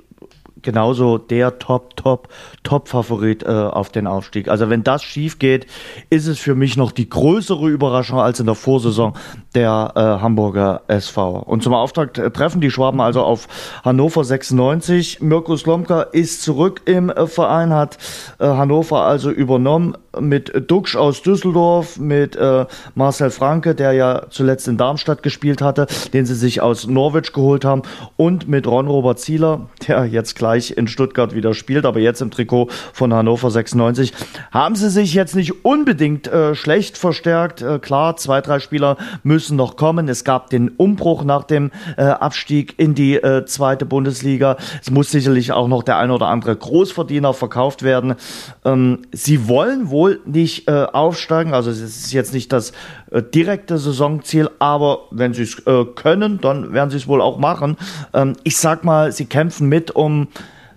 genauso 0.61 1.17
der 1.17 1.59
Top, 1.59 1.95
Top, 1.95 2.29
Top-Favorit 2.63 3.43
äh, 3.43 3.47
auf 3.47 3.89
den 3.89 4.07
Aufstieg. 4.07 4.47
Also 4.47 4.69
wenn 4.69 4.83
das 4.83 5.03
schief 5.03 5.39
geht, 5.39 5.67
ist 6.09 6.27
es 6.27 6.39
für 6.39 6.55
mich 6.55 6.77
noch 6.77 6.91
die 6.91 7.09
größere 7.09 7.69
Überraschung 7.69 8.19
als 8.19 8.39
in 8.39 8.45
der 8.45 8.55
Vorsaison 8.55 9.13
der 9.55 9.91
äh, 9.95 9.99
Hamburger 10.21 10.81
SV. 10.87 11.39
Und 11.39 11.63
zum 11.63 11.73
Auftakt 11.73 12.17
äh, 12.17 12.31
treffen 12.31 12.61
die 12.61 12.71
Schwaben 12.71 13.01
also 13.01 13.21
auf 13.21 13.47
Hannover 13.83 14.23
96. 14.23 15.21
Mirko 15.21 15.57
Slomka 15.57 16.01
ist 16.01 16.41
zurück 16.43 16.81
im 16.85 17.09
äh, 17.09 17.27
Verein, 17.27 17.73
hat 17.73 17.97
äh, 18.39 18.45
Hannover 18.45 19.01
also 19.01 19.29
übernommen 19.29 19.95
mit 20.19 20.51
Duxch 20.69 20.95
aus 20.95 21.21
Düsseldorf, 21.21 21.97
mit 21.97 22.35
äh, 22.35 22.65
Marcel 22.95 23.29
Franke, 23.29 23.75
der 23.75 23.93
ja 23.93 24.23
zuletzt 24.29 24.67
in 24.67 24.77
Darmstadt 24.77 25.23
gespielt 25.23 25.61
hatte, 25.61 25.87
den 26.13 26.25
sie 26.25 26.35
sich 26.35 26.61
aus 26.61 26.87
Norwich 26.87 27.33
geholt 27.33 27.65
haben, 27.65 27.83
und 28.17 28.47
mit 28.47 28.67
Ron-Robert 28.67 29.19
Zieler, 29.19 29.67
der 29.87 30.05
jetzt 30.05 30.35
gleich 30.35 30.50
in 30.59 30.87
Stuttgart 30.87 31.33
wieder 31.33 31.53
spielt, 31.53 31.85
aber 31.85 31.99
jetzt 31.99 32.21
im 32.21 32.29
Trikot 32.29 32.67
von 32.93 33.13
Hannover 33.13 33.49
96. 33.49 34.13
Haben 34.51 34.75
sie 34.75 34.89
sich 34.89 35.13
jetzt 35.13 35.35
nicht 35.35 35.65
unbedingt 35.65 36.27
äh, 36.27 36.53
schlecht 36.53 36.97
verstärkt. 36.97 37.61
Äh, 37.61 37.79
klar, 37.79 38.17
zwei, 38.17 38.41
drei 38.41 38.59
Spieler 38.59 38.97
müssen 39.23 39.55
noch 39.55 39.75
kommen. 39.75 40.07
Es 40.07 40.23
gab 40.23 40.49
den 40.49 40.69
Umbruch 40.69 41.23
nach 41.23 41.45
dem 41.45 41.71
äh, 41.97 42.03
Abstieg 42.03 42.75
in 42.77 42.95
die 42.95 43.15
äh, 43.15 43.45
zweite 43.45 43.85
Bundesliga. 43.85 44.57
Es 44.81 44.91
muss 44.91 45.09
sicherlich 45.09 45.51
auch 45.51 45.67
noch 45.67 45.83
der 45.83 45.97
ein 45.97 46.11
oder 46.11 46.27
andere 46.27 46.55
Großverdiener 46.55 47.33
verkauft 47.33 47.81
werden. 47.81 48.15
Ähm, 48.65 48.99
sie 49.11 49.47
wollen 49.47 49.89
wohl 49.89 50.01
wohl 50.01 50.21
nicht 50.25 50.67
äh, 50.67 50.87
aufsteigen. 50.91 51.53
Also 51.53 51.69
es 51.69 51.79
ist 51.79 52.11
jetzt 52.11 52.33
nicht 52.33 52.51
das 52.51 52.73
äh, 53.11 53.21
direkte 53.21 53.77
Saisonziel, 53.77 54.49
aber 54.59 54.99
wenn 55.11 55.33
sie 55.33 55.43
es 55.43 55.59
äh, 55.67 55.85
können, 55.85 56.39
dann 56.41 56.73
werden 56.73 56.89
sie 56.89 56.97
es 56.97 57.07
wohl 57.07 57.21
auch 57.21 57.37
machen. 57.37 57.77
Ähm, 58.13 58.35
ich 58.43 58.57
sag 58.57 58.83
mal, 58.83 59.11
sie 59.11 59.25
kämpfen 59.25 59.69
mit 59.69 59.91
um 59.91 60.27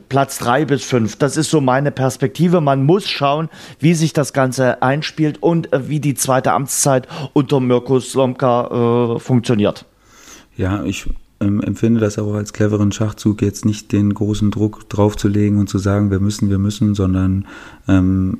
Platz 0.08 0.38
drei 0.38 0.64
bis 0.64 0.84
fünf. 0.84 1.16
Das 1.16 1.36
ist 1.36 1.50
so 1.50 1.60
meine 1.60 1.90
Perspektive. 1.90 2.60
Man 2.60 2.84
muss 2.84 3.08
schauen, 3.08 3.48
wie 3.78 3.94
sich 3.94 4.12
das 4.12 4.32
Ganze 4.32 4.82
einspielt 4.82 5.42
und 5.42 5.72
äh, 5.72 5.88
wie 5.88 6.00
die 6.00 6.14
zweite 6.14 6.52
Amtszeit 6.52 7.08
unter 7.32 7.60
Mirko 7.60 8.00
Slomka 8.00 9.16
äh, 9.16 9.18
funktioniert. 9.18 9.86
Ja, 10.56 10.84
ich 10.84 11.08
ähm, 11.40 11.60
empfinde 11.60 12.00
das 12.00 12.18
auch 12.18 12.34
als 12.34 12.52
cleveren 12.52 12.92
Schachzug, 12.92 13.42
jetzt 13.42 13.64
nicht 13.64 13.92
den 13.92 14.14
großen 14.14 14.50
Druck 14.50 14.88
draufzulegen 14.88 15.58
und 15.58 15.68
zu 15.68 15.78
sagen, 15.78 16.10
wir 16.10 16.20
müssen, 16.20 16.50
wir 16.50 16.58
müssen, 16.58 16.94
sondern 16.94 17.46
ähm, 17.88 18.38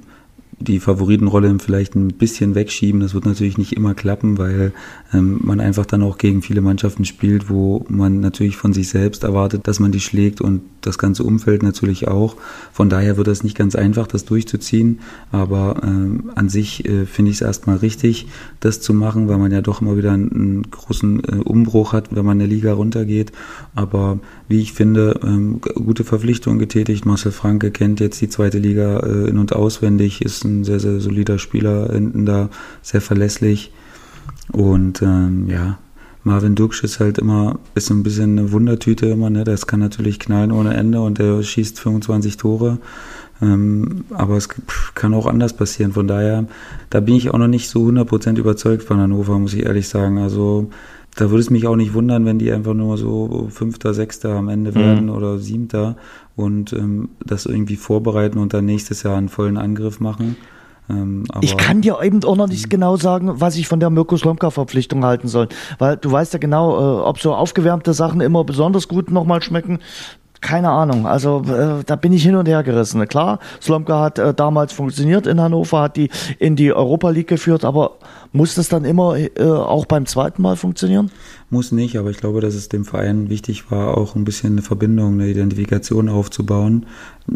die 0.58 0.80
Favoritenrolle 0.80 1.58
vielleicht 1.58 1.94
ein 1.94 2.08
bisschen 2.08 2.54
wegschieben. 2.54 3.00
Das 3.00 3.14
wird 3.14 3.26
natürlich 3.26 3.58
nicht 3.58 3.72
immer 3.72 3.94
klappen, 3.94 4.38
weil 4.38 4.72
ähm, 5.12 5.40
man 5.42 5.60
einfach 5.60 5.86
dann 5.86 6.02
auch 6.02 6.18
gegen 6.18 6.42
viele 6.42 6.60
Mannschaften 6.60 7.04
spielt, 7.04 7.50
wo 7.50 7.84
man 7.88 8.20
natürlich 8.20 8.56
von 8.56 8.72
sich 8.72 8.88
selbst 8.88 9.24
erwartet, 9.24 9.66
dass 9.66 9.80
man 9.80 9.92
die 9.92 10.00
schlägt 10.00 10.40
und 10.40 10.62
das 10.80 10.98
ganze 10.98 11.24
Umfeld 11.24 11.62
natürlich 11.62 12.08
auch. 12.08 12.36
Von 12.72 12.88
daher 12.88 13.16
wird 13.16 13.28
es 13.28 13.42
nicht 13.42 13.56
ganz 13.56 13.74
einfach, 13.74 14.06
das 14.06 14.24
durchzuziehen. 14.24 15.00
Aber 15.32 15.80
ähm, 15.82 16.30
an 16.34 16.48
sich 16.48 16.86
äh, 16.86 17.06
finde 17.06 17.30
ich 17.30 17.38
es 17.38 17.42
erstmal 17.42 17.76
richtig, 17.76 18.26
das 18.60 18.80
zu 18.80 18.94
machen, 18.94 19.28
weil 19.28 19.38
man 19.38 19.52
ja 19.52 19.60
doch 19.60 19.80
immer 19.80 19.96
wieder 19.96 20.12
einen, 20.12 20.32
einen 20.32 20.70
großen 20.70 21.24
äh, 21.24 21.36
Umbruch 21.36 21.92
hat, 21.92 22.14
wenn 22.14 22.24
man 22.24 22.40
in 22.40 22.48
der 22.48 22.56
Liga 22.56 22.72
runtergeht. 22.72 23.32
Aber 23.74 24.18
wie 24.48 24.60
ich 24.60 24.72
finde, 24.72 25.20
ähm, 25.22 25.60
gute 25.60 26.04
Verpflichtungen 26.04 26.58
getätigt. 26.58 27.06
Marcel 27.06 27.32
Franke 27.32 27.70
kennt 27.70 28.00
jetzt 28.00 28.20
die 28.20 28.28
zweite 28.28 28.58
Liga 28.58 29.00
äh, 29.00 29.28
in- 29.28 29.38
und 29.38 29.54
auswendig, 29.54 30.22
ist 30.22 30.44
ein 30.44 30.64
sehr, 30.64 30.80
sehr 30.80 31.00
solider 31.00 31.38
Spieler 31.38 31.90
hinten 31.92 32.26
da, 32.26 32.50
sehr 32.82 33.00
verlässlich. 33.00 33.72
Und 34.52 35.00
ähm, 35.02 35.48
ja, 35.48 35.78
Marvin 36.24 36.54
Duksch 36.54 36.82
ist 36.84 37.00
halt 37.00 37.18
immer, 37.18 37.58
ist 37.74 37.90
ein 37.90 38.02
bisschen 38.02 38.38
eine 38.38 38.52
Wundertüte 38.52 39.06
immer, 39.06 39.30
ne? 39.30 39.44
Das 39.44 39.66
kann 39.66 39.80
natürlich 39.80 40.18
knallen 40.18 40.52
ohne 40.52 40.74
Ende 40.74 41.00
und 41.00 41.18
der 41.18 41.42
schießt 41.42 41.78
25 41.80 42.36
Tore. 42.36 42.78
Ähm, 43.42 44.04
aber 44.10 44.36
es 44.36 44.48
kann 44.94 45.12
auch 45.12 45.26
anders 45.26 45.54
passieren. 45.54 45.92
Von 45.92 46.06
daher, 46.06 46.46
da 46.90 47.00
bin 47.00 47.16
ich 47.16 47.30
auch 47.30 47.38
noch 47.38 47.48
nicht 47.48 47.68
so 47.68 47.84
100% 47.86 48.38
überzeugt 48.38 48.84
von 48.84 48.98
Hannover, 48.98 49.38
muss 49.38 49.54
ich 49.54 49.66
ehrlich 49.66 49.88
sagen. 49.88 50.18
Also 50.18 50.70
da 51.16 51.30
würde 51.30 51.40
es 51.40 51.50
mich 51.50 51.66
auch 51.66 51.76
nicht 51.76 51.94
wundern, 51.94 52.24
wenn 52.24 52.38
die 52.38 52.50
einfach 52.50 52.74
nur 52.74 52.98
so 52.98 53.48
Fünfter, 53.50 53.94
Sechster 53.94 54.34
am 54.34 54.48
Ende 54.48 54.72
mhm. 54.72 54.74
werden 54.74 55.10
oder 55.10 55.38
Siebter 55.38 55.96
und 56.36 56.72
ähm, 56.72 57.10
das 57.24 57.46
irgendwie 57.46 57.76
vorbereiten 57.76 58.38
und 58.38 58.52
dann 58.52 58.64
nächstes 58.64 59.02
Jahr 59.02 59.16
einen 59.16 59.28
vollen 59.28 59.56
Angriff 59.56 60.00
machen. 60.00 60.36
Ähm, 60.90 61.24
ich 61.40 61.56
kann 61.56 61.80
dir 61.80 61.98
eben 62.02 62.22
auch 62.24 62.36
noch 62.36 62.48
nicht 62.48 62.68
genau 62.68 62.96
sagen, 62.96 63.40
was 63.40 63.56
ich 63.56 63.68
von 63.68 63.80
der 63.80 63.90
Mirko 63.90 64.16
Slomka-Verpflichtung 64.16 65.04
halten 65.04 65.28
soll. 65.28 65.48
Weil 65.78 65.96
du 65.96 66.10
weißt 66.10 66.32
ja 66.34 66.38
genau, 66.38 66.76
äh, 66.76 67.02
ob 67.02 67.20
so 67.20 67.34
aufgewärmte 67.34 67.94
Sachen 67.94 68.20
immer 68.20 68.44
besonders 68.44 68.88
gut 68.88 69.10
nochmal 69.10 69.42
schmecken. 69.42 69.78
Keine 70.44 70.68
Ahnung. 70.68 71.06
Also 71.06 71.42
äh, 71.48 71.82
da 71.86 71.96
bin 71.96 72.12
ich 72.12 72.22
hin 72.22 72.36
und 72.36 72.46
her 72.46 72.62
gerissen. 72.62 73.08
Klar, 73.08 73.38
Slomka 73.62 74.02
hat 74.02 74.18
äh, 74.18 74.34
damals 74.34 74.74
funktioniert 74.74 75.26
in 75.26 75.40
Hannover, 75.40 75.80
hat 75.80 75.96
die 75.96 76.10
in 76.38 76.54
die 76.54 76.70
Europa 76.70 77.08
League 77.08 77.28
geführt, 77.28 77.64
aber 77.64 77.92
muss 78.30 78.54
das 78.54 78.68
dann 78.68 78.84
immer 78.84 79.16
äh, 79.16 79.30
auch 79.42 79.86
beim 79.86 80.04
zweiten 80.04 80.42
Mal 80.42 80.56
funktionieren? 80.56 81.10
Muss 81.54 81.70
nicht, 81.70 81.96
aber 81.98 82.10
ich 82.10 82.16
glaube, 82.16 82.40
dass 82.40 82.56
es 82.56 82.68
dem 82.68 82.84
Verein 82.84 83.30
wichtig 83.30 83.70
war, 83.70 83.96
auch 83.96 84.16
ein 84.16 84.24
bisschen 84.24 84.54
eine 84.54 84.62
Verbindung, 84.62 85.12
eine 85.12 85.28
Identifikation 85.28 86.08
aufzubauen, 86.08 86.84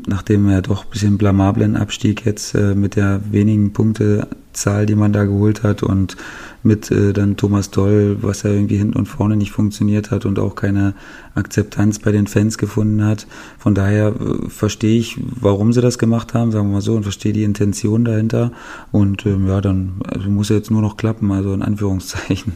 nachdem 0.09 0.49
er 0.49 0.61
doch 0.61 0.85
ein 0.85 0.91
bisschen 0.91 1.19
blamablen 1.19 1.77
Abstieg 1.77 2.27
jetzt 2.27 2.53
äh, 2.57 2.75
mit 2.75 2.97
der 2.97 3.21
wenigen 3.31 3.73
Punktezahl, 3.73 4.87
die 4.87 4.97
man 4.97 5.13
da 5.13 5.25
geholt 5.25 5.63
hat 5.63 5.85
und 5.85 6.17
mit 6.65 6.91
äh, 6.91 7.13
dann 7.13 7.37
Thomas 7.37 7.71
Doll, 7.71 8.17
was 8.21 8.43
ja 8.43 8.51
irgendwie 8.51 8.79
hinten 8.79 8.99
und 8.99 9.07
vorne 9.07 9.37
nicht 9.37 9.53
funktioniert 9.53 10.11
hat 10.11 10.27
und 10.27 10.41
auch 10.41 10.57
keine 10.57 10.95
Akzeptanz 11.37 12.01
bei 12.01 12.11
den 12.11 12.27
Fans 12.27 12.59
gefunden 12.59 13.05
hat. 13.05 13.29
Von 13.57 13.77
daher 13.77 14.09
äh, 14.09 14.49
verstehe 14.49 14.99
ich, 14.99 15.17
warum 15.41 15.73
sie 15.73 15.81
das 15.81 15.99
gemacht 15.99 16.35
haben, 16.35 16.51
sagen 16.51 16.67
wir 16.69 16.75
mal 16.75 16.81
so, 16.81 16.97
und 16.97 17.05
verstehe 17.05 17.33
die 17.33 17.45
Intention 17.45 18.05
dahinter. 18.05 18.51
Und 18.91 19.25
ähm, 19.27 19.47
ja, 19.47 19.61
dann 19.61 20.01
also 20.09 20.29
muss 20.29 20.49
jetzt 20.49 20.73
nur 20.73 20.83
noch 20.83 20.97
klappen, 20.97 21.31
also 21.31 21.55
in 21.55 21.63
Anführungszeichen. 21.63 22.55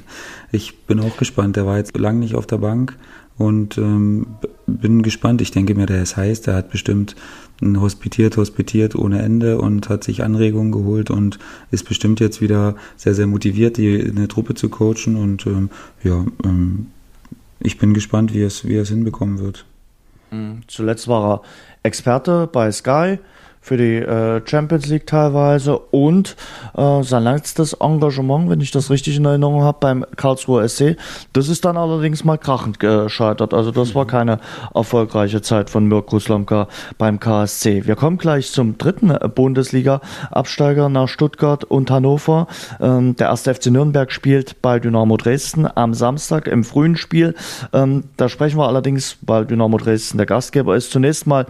Ich 0.52 0.78
bin 0.86 1.00
auch 1.00 1.16
gespannt. 1.16 1.56
Der 1.56 1.66
war 1.66 1.78
jetzt 1.78 1.96
lang 1.96 2.18
nicht 2.18 2.34
auf 2.34 2.46
der 2.46 2.58
Bank 2.58 2.96
und 3.38 3.78
ähm, 3.78 4.26
bin 4.66 5.02
gespannt. 5.02 5.40
Ich 5.40 5.50
denke 5.50 5.74
mir, 5.74 5.86
der 5.86 6.02
ist 6.02 6.16
heiß. 6.16 6.42
Der 6.42 6.54
hat 6.54 6.70
bestimmt 6.70 7.16
hospitiert, 7.62 8.36
hospitiert 8.36 8.94
ohne 8.94 9.22
Ende 9.22 9.58
und 9.58 9.88
hat 9.88 10.04
sich 10.04 10.22
Anregungen 10.22 10.72
geholt 10.72 11.10
und 11.10 11.38
ist 11.70 11.88
bestimmt 11.88 12.20
jetzt 12.20 12.40
wieder 12.40 12.76
sehr, 12.96 13.14
sehr 13.14 13.26
motiviert, 13.26 13.76
die 13.76 14.02
eine 14.04 14.28
Truppe 14.28 14.54
zu 14.54 14.68
coachen. 14.68 15.16
Und 15.16 15.46
ähm, 15.46 15.70
ja, 16.02 16.24
ähm, 16.44 16.88
ich 17.60 17.78
bin 17.78 17.94
gespannt, 17.94 18.34
wie 18.34 18.42
es, 18.42 18.66
wie 18.66 18.76
es 18.76 18.88
hinbekommen 18.88 19.38
wird. 19.38 19.64
Mhm. 20.30 20.62
Zuletzt 20.66 21.08
war 21.08 21.34
er 21.34 21.42
Experte 21.82 22.48
bei 22.52 22.70
Sky 22.70 23.18
für 23.62 23.76
die 23.76 23.96
äh, 23.96 24.42
Champions 24.44 24.88
League 24.88 25.06
teilweise 25.06 25.78
und 25.78 26.36
äh, 26.76 27.02
sein 27.02 27.22
letztes 27.22 27.74
Engagement, 27.74 28.50
wenn 28.50 28.60
ich 28.60 28.72
das 28.72 28.90
richtig 28.90 29.16
in 29.16 29.24
Erinnerung 29.24 29.62
habe, 29.62 29.78
beim 29.80 30.04
Karlsruher 30.16 30.68
SC. 30.68 30.96
Das 31.32 31.48
ist 31.48 31.64
dann 31.64 31.76
allerdings 31.76 32.24
mal 32.24 32.38
krachend 32.38 32.80
gescheitert. 32.80 33.54
Also 33.54 33.70
das 33.70 33.94
war 33.94 34.04
mhm. 34.04 34.08
keine 34.08 34.40
erfolgreiche 34.74 35.42
Zeit 35.42 35.70
von 35.70 35.86
Mirko 35.86 36.18
Slomka 36.18 36.66
beim 36.98 37.20
KSC. 37.20 37.86
Wir 37.86 37.94
kommen 37.94 38.18
gleich 38.18 38.50
zum 38.50 38.76
dritten 38.78 39.16
Bundesliga-Absteiger 39.34 40.88
nach 40.88 41.08
Stuttgart 41.08 41.62
und 41.62 41.90
Hannover. 41.90 42.48
Ähm, 42.80 43.14
der 43.14 43.28
erste 43.28 43.54
FC 43.54 43.66
Nürnberg 43.66 44.10
spielt 44.10 44.60
bei 44.60 44.80
Dynamo 44.80 45.16
Dresden 45.16 45.68
am 45.72 45.94
Samstag 45.94 46.48
im 46.48 46.64
frühen 46.64 46.96
Spiel. 46.96 47.36
Ähm, 47.72 48.04
da 48.16 48.28
sprechen 48.28 48.58
wir 48.58 48.66
allerdings, 48.66 49.18
weil 49.22 49.46
Dynamo 49.46 49.78
Dresden 49.78 50.16
der 50.18 50.26
Gastgeber 50.26 50.74
ist, 50.74 50.90
zunächst 50.90 51.28
mal 51.28 51.46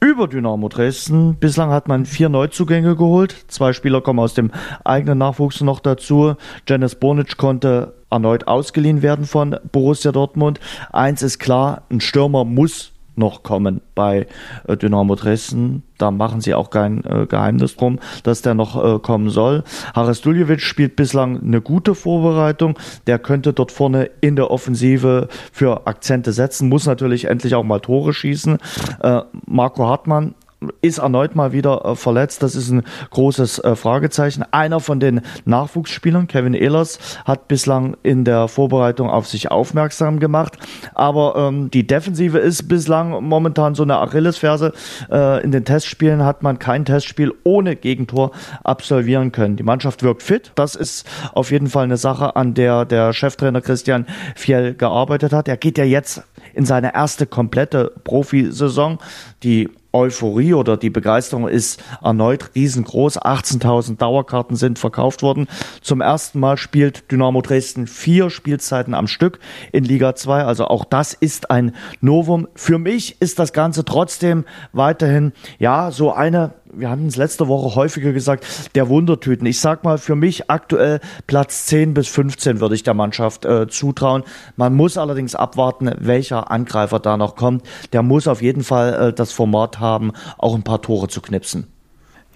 über 0.00 0.28
Dynamo 0.28 0.68
Dresden. 0.68 1.36
Bislang 1.36 1.70
hat 1.70 1.88
man 1.88 2.06
vier 2.06 2.28
Neuzugänge 2.28 2.96
geholt. 2.96 3.34
Zwei 3.48 3.72
Spieler 3.72 4.00
kommen 4.00 4.20
aus 4.20 4.34
dem 4.34 4.50
eigenen 4.84 5.18
Nachwuchs 5.18 5.60
noch 5.60 5.80
dazu. 5.80 6.34
Janis 6.66 6.94
Bonic 6.94 7.36
konnte 7.36 7.94
erneut 8.10 8.46
ausgeliehen 8.46 9.02
werden 9.02 9.24
von 9.24 9.56
Borussia 9.72 10.12
Dortmund. 10.12 10.60
Eins 10.92 11.22
ist 11.22 11.38
klar, 11.38 11.82
ein 11.90 12.00
Stürmer 12.00 12.44
muss 12.44 12.92
noch 13.18 13.42
kommen 13.42 13.80
bei 13.94 14.26
äh, 14.66 14.76
Dynamo 14.76 15.14
Dresden. 15.14 15.82
Da 15.98 16.10
machen 16.10 16.40
sie 16.40 16.54
auch 16.54 16.70
kein 16.70 17.04
äh, 17.04 17.26
Geheimnis 17.26 17.76
drum, 17.76 17.98
dass 18.22 18.42
der 18.42 18.54
noch 18.54 18.82
äh, 18.82 18.98
kommen 19.00 19.30
soll. 19.30 19.64
Haris 19.94 20.20
Duljevic 20.20 20.60
spielt 20.60 20.96
bislang 20.96 21.42
eine 21.42 21.60
gute 21.60 21.94
Vorbereitung. 21.94 22.78
Der 23.06 23.18
könnte 23.18 23.52
dort 23.52 23.72
vorne 23.72 24.10
in 24.20 24.36
der 24.36 24.50
Offensive 24.50 25.28
für 25.52 25.86
Akzente 25.86 26.32
setzen, 26.32 26.68
muss 26.68 26.86
natürlich 26.86 27.24
endlich 27.26 27.54
auch 27.54 27.64
mal 27.64 27.80
Tore 27.80 28.12
schießen. 28.12 28.58
Äh, 29.02 29.22
Marco 29.46 29.86
Hartmann 29.86 30.34
ist 30.80 30.98
erneut 30.98 31.36
mal 31.36 31.52
wieder 31.52 31.84
äh, 31.84 31.94
verletzt. 31.94 32.42
Das 32.42 32.54
ist 32.54 32.70
ein 32.70 32.82
großes 33.10 33.60
äh, 33.60 33.76
Fragezeichen. 33.76 34.44
Einer 34.50 34.80
von 34.80 35.00
den 35.00 35.20
Nachwuchsspielern, 35.44 36.26
Kevin 36.26 36.54
Ehlers, 36.54 36.98
hat 37.24 37.48
bislang 37.48 37.96
in 38.02 38.24
der 38.24 38.48
Vorbereitung 38.48 39.08
auf 39.08 39.28
sich 39.28 39.50
aufmerksam 39.50 40.18
gemacht. 40.18 40.58
Aber 40.94 41.36
ähm, 41.36 41.70
die 41.70 41.86
Defensive 41.86 42.38
ist 42.38 42.68
bislang 42.68 43.24
momentan 43.24 43.74
so 43.74 43.84
eine 43.84 43.98
Achillesferse. 43.98 44.72
Äh, 45.10 45.44
in 45.44 45.52
den 45.52 45.64
Testspielen 45.64 46.24
hat 46.24 46.42
man 46.42 46.58
kein 46.58 46.84
Testspiel 46.84 47.32
ohne 47.44 47.76
Gegentor 47.76 48.32
absolvieren 48.64 49.32
können. 49.32 49.56
Die 49.56 49.62
Mannschaft 49.62 50.02
wirkt 50.02 50.22
fit. 50.22 50.52
Das 50.56 50.74
ist 50.74 51.06
auf 51.32 51.50
jeden 51.50 51.68
Fall 51.68 51.84
eine 51.84 51.96
Sache, 51.96 52.34
an 52.34 52.54
der 52.54 52.84
der 52.84 53.12
Cheftrainer 53.12 53.60
Christian 53.60 54.06
Fiel 54.34 54.74
gearbeitet 54.74 55.32
hat. 55.32 55.48
Er 55.48 55.56
geht 55.56 55.78
ja 55.78 55.84
jetzt 55.84 56.22
in 56.54 56.64
seine 56.64 56.94
erste 56.94 57.26
komplette 57.26 57.92
Profisaison. 58.02 58.98
Die 59.42 59.68
Euphorie 59.92 60.54
oder 60.54 60.76
die 60.76 60.90
Begeisterung 60.90 61.48
ist 61.48 61.82
erneut 62.02 62.54
riesengroß. 62.54 63.20
18.000 63.20 63.96
Dauerkarten 63.96 64.56
sind 64.56 64.78
verkauft 64.78 65.22
worden. 65.22 65.48
Zum 65.80 66.00
ersten 66.00 66.40
Mal 66.40 66.56
spielt 66.58 67.10
Dynamo 67.10 67.40
Dresden 67.40 67.86
vier 67.86 68.28
Spielzeiten 68.28 68.94
am 68.94 69.06
Stück 69.06 69.38
in 69.72 69.84
Liga 69.84 70.14
2. 70.14 70.44
Also 70.44 70.66
auch 70.66 70.84
das 70.84 71.14
ist 71.14 71.50
ein 71.50 71.74
Novum. 72.00 72.48
Für 72.54 72.78
mich 72.78 73.20
ist 73.20 73.38
das 73.38 73.52
Ganze 73.52 73.84
trotzdem 73.84 74.44
weiterhin, 74.72 75.32
ja, 75.58 75.90
so 75.90 76.12
eine 76.12 76.52
wir 76.72 76.90
hatten 76.90 77.06
es 77.06 77.16
letzte 77.16 77.48
Woche 77.48 77.74
häufiger 77.74 78.12
gesagt, 78.12 78.46
der 78.74 78.88
Wundertüten. 78.88 79.46
Ich 79.46 79.60
sag 79.60 79.84
mal, 79.84 79.98
für 79.98 80.16
mich 80.16 80.50
aktuell 80.50 81.00
Platz 81.26 81.66
10 81.66 81.94
bis 81.94 82.08
15 82.08 82.60
würde 82.60 82.74
ich 82.74 82.82
der 82.82 82.94
Mannschaft 82.94 83.44
äh, 83.44 83.68
zutrauen. 83.68 84.24
Man 84.56 84.74
muss 84.74 84.96
allerdings 84.96 85.34
abwarten, 85.34 85.90
welcher 85.98 86.50
Angreifer 86.50 87.00
da 87.00 87.16
noch 87.16 87.36
kommt. 87.36 87.62
Der 87.92 88.02
muss 88.02 88.28
auf 88.28 88.42
jeden 88.42 88.64
Fall 88.64 89.08
äh, 89.08 89.12
das 89.12 89.32
Format 89.32 89.80
haben, 89.80 90.12
auch 90.36 90.54
ein 90.54 90.62
paar 90.62 90.82
Tore 90.82 91.08
zu 91.08 91.20
knipsen. 91.20 91.77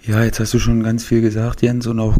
Ja, 0.05 0.21
jetzt 0.21 0.41
hast 0.41 0.53
du 0.53 0.59
schon 0.59 0.83
ganz 0.83 1.05
viel 1.05 1.21
gesagt, 1.21 1.61
Jens, 1.61 1.87
und 1.87 1.97
auch 1.97 2.17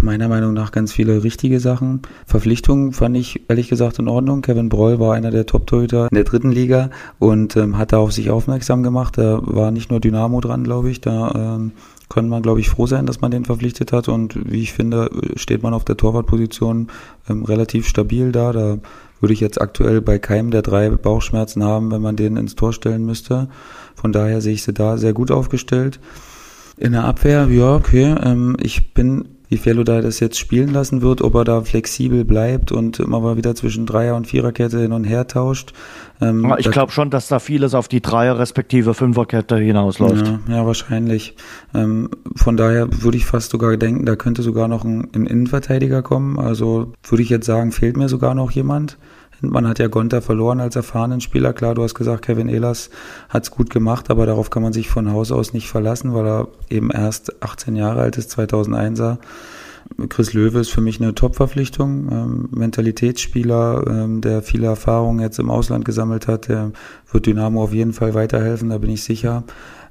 meiner 0.00 0.28
Meinung 0.28 0.52
nach 0.52 0.70
ganz 0.70 0.92
viele 0.92 1.24
richtige 1.24 1.58
Sachen. 1.58 2.02
Verpflichtungen 2.26 2.92
fand 2.92 3.16
ich 3.16 3.42
ehrlich 3.48 3.68
gesagt 3.68 3.98
in 3.98 4.06
Ordnung. 4.06 4.40
Kevin 4.40 4.68
Broll 4.68 5.00
war 5.00 5.14
einer 5.14 5.32
der 5.32 5.44
Top-Torhüter 5.44 6.06
in 6.12 6.14
der 6.14 6.22
dritten 6.22 6.52
Liga 6.52 6.90
und 7.18 7.56
ähm, 7.56 7.76
hat 7.76 7.92
da 7.92 7.98
auf 7.98 8.12
sich 8.12 8.30
aufmerksam 8.30 8.84
gemacht. 8.84 9.18
Da 9.18 9.40
war 9.42 9.72
nicht 9.72 9.90
nur 9.90 9.98
Dynamo 9.98 10.40
dran, 10.40 10.62
glaube 10.62 10.90
ich. 10.90 11.00
Da 11.00 11.56
ähm, 11.56 11.72
können 12.08 12.28
man, 12.28 12.40
glaube 12.40 12.60
ich, 12.60 12.68
froh 12.68 12.86
sein, 12.86 13.04
dass 13.04 13.20
man 13.20 13.32
den 13.32 13.44
verpflichtet 13.44 13.90
hat. 13.92 14.08
Und 14.08 14.38
wie 14.48 14.62
ich 14.62 14.72
finde, 14.72 15.10
steht 15.34 15.64
man 15.64 15.74
auf 15.74 15.84
der 15.84 15.96
Torwartposition 15.96 16.86
ähm, 17.28 17.44
relativ 17.44 17.88
stabil 17.88 18.30
da. 18.30 18.52
Da 18.52 18.78
würde 19.18 19.32
ich 19.32 19.40
jetzt 19.40 19.60
aktuell 19.60 20.00
bei 20.00 20.20
keinem 20.20 20.52
der 20.52 20.62
drei 20.62 20.88
Bauchschmerzen 20.88 21.64
haben, 21.64 21.90
wenn 21.90 22.02
man 22.02 22.14
den 22.14 22.36
ins 22.36 22.54
Tor 22.54 22.72
stellen 22.72 23.04
müsste. 23.04 23.48
Von 23.96 24.12
daher 24.12 24.40
sehe 24.40 24.54
ich 24.54 24.62
sie 24.62 24.72
da 24.72 24.98
sehr 24.98 25.14
gut 25.14 25.32
aufgestellt. 25.32 25.98
In 26.76 26.92
der 26.92 27.04
Abwehr, 27.04 27.46
ja, 27.48 27.76
okay. 27.76 28.14
Ähm, 28.22 28.56
ich 28.60 28.92
bin, 28.94 29.28
wie 29.48 29.56
Fellow 29.56 29.84
da 29.84 30.00
das 30.00 30.18
jetzt 30.18 30.38
spielen 30.38 30.72
lassen 30.72 31.02
wird, 31.02 31.22
ob 31.22 31.34
er 31.36 31.44
da 31.44 31.60
flexibel 31.62 32.24
bleibt 32.24 32.72
und 32.72 32.98
immer 32.98 33.20
mal 33.20 33.36
wieder 33.36 33.54
zwischen 33.54 33.86
Dreier- 33.86 34.16
und 34.16 34.26
Viererkette 34.26 34.80
hin 34.80 34.92
und 34.92 35.04
her 35.04 35.28
tauscht. 35.28 35.72
Ähm, 36.20 36.52
ich 36.58 36.70
glaube 36.70 36.90
schon, 36.90 37.10
dass 37.10 37.28
da 37.28 37.38
vieles 37.38 37.74
auf 37.74 37.86
die 37.86 38.00
Dreier- 38.00 38.38
respektive 38.38 38.94
Fünferkette 38.94 39.56
hinausläuft. 39.56 40.26
Ja, 40.26 40.40
ja 40.48 40.66
wahrscheinlich. 40.66 41.36
Ähm, 41.74 42.10
von 42.34 42.56
daher 42.56 42.88
würde 43.02 43.16
ich 43.16 43.24
fast 43.24 43.50
sogar 43.50 43.76
denken, 43.76 44.04
da 44.04 44.16
könnte 44.16 44.42
sogar 44.42 44.66
noch 44.66 44.84
ein, 44.84 45.08
ein 45.14 45.26
Innenverteidiger 45.26 46.02
kommen. 46.02 46.40
Also 46.40 46.92
würde 47.04 47.22
ich 47.22 47.28
jetzt 47.28 47.46
sagen, 47.46 47.70
fehlt 47.70 47.96
mir 47.96 48.08
sogar 48.08 48.34
noch 48.34 48.50
jemand. 48.50 48.98
Man 49.50 49.68
hat 49.68 49.78
ja 49.78 49.88
Gonta 49.88 50.20
verloren 50.20 50.60
als 50.60 50.76
erfahrenen 50.76 51.20
Spieler. 51.20 51.52
Klar, 51.52 51.74
du 51.74 51.82
hast 51.82 51.94
gesagt, 51.94 52.24
Kevin 52.24 52.48
Ehlers 52.48 52.90
hat 53.28 53.44
es 53.44 53.50
gut 53.50 53.70
gemacht, 53.70 54.10
aber 54.10 54.26
darauf 54.26 54.50
kann 54.50 54.62
man 54.62 54.72
sich 54.72 54.88
von 54.88 55.12
Haus 55.12 55.32
aus 55.32 55.52
nicht 55.52 55.68
verlassen, 55.68 56.14
weil 56.14 56.26
er 56.26 56.48
eben 56.70 56.90
erst 56.90 57.42
18 57.42 57.76
Jahre 57.76 58.00
alt 58.00 58.16
ist, 58.18 58.36
2001er. 58.38 59.18
Chris 60.08 60.32
Löwe 60.32 60.60
ist 60.60 60.70
für 60.70 60.80
mich 60.80 61.00
eine 61.00 61.14
Top-Verpflichtung. 61.14 62.08
Ähm, 62.10 62.48
Mentalitätsspieler, 62.52 63.84
ähm, 63.86 64.20
der 64.20 64.42
viele 64.42 64.66
Erfahrungen 64.66 65.20
jetzt 65.20 65.38
im 65.38 65.50
Ausland 65.50 65.84
gesammelt 65.84 66.26
hat, 66.26 66.48
der 66.48 66.72
wird 67.10 67.26
Dynamo 67.26 67.62
auf 67.62 67.72
jeden 67.72 67.92
Fall 67.92 68.14
weiterhelfen, 68.14 68.70
da 68.70 68.78
bin 68.78 68.90
ich 68.90 69.04
sicher. 69.04 69.44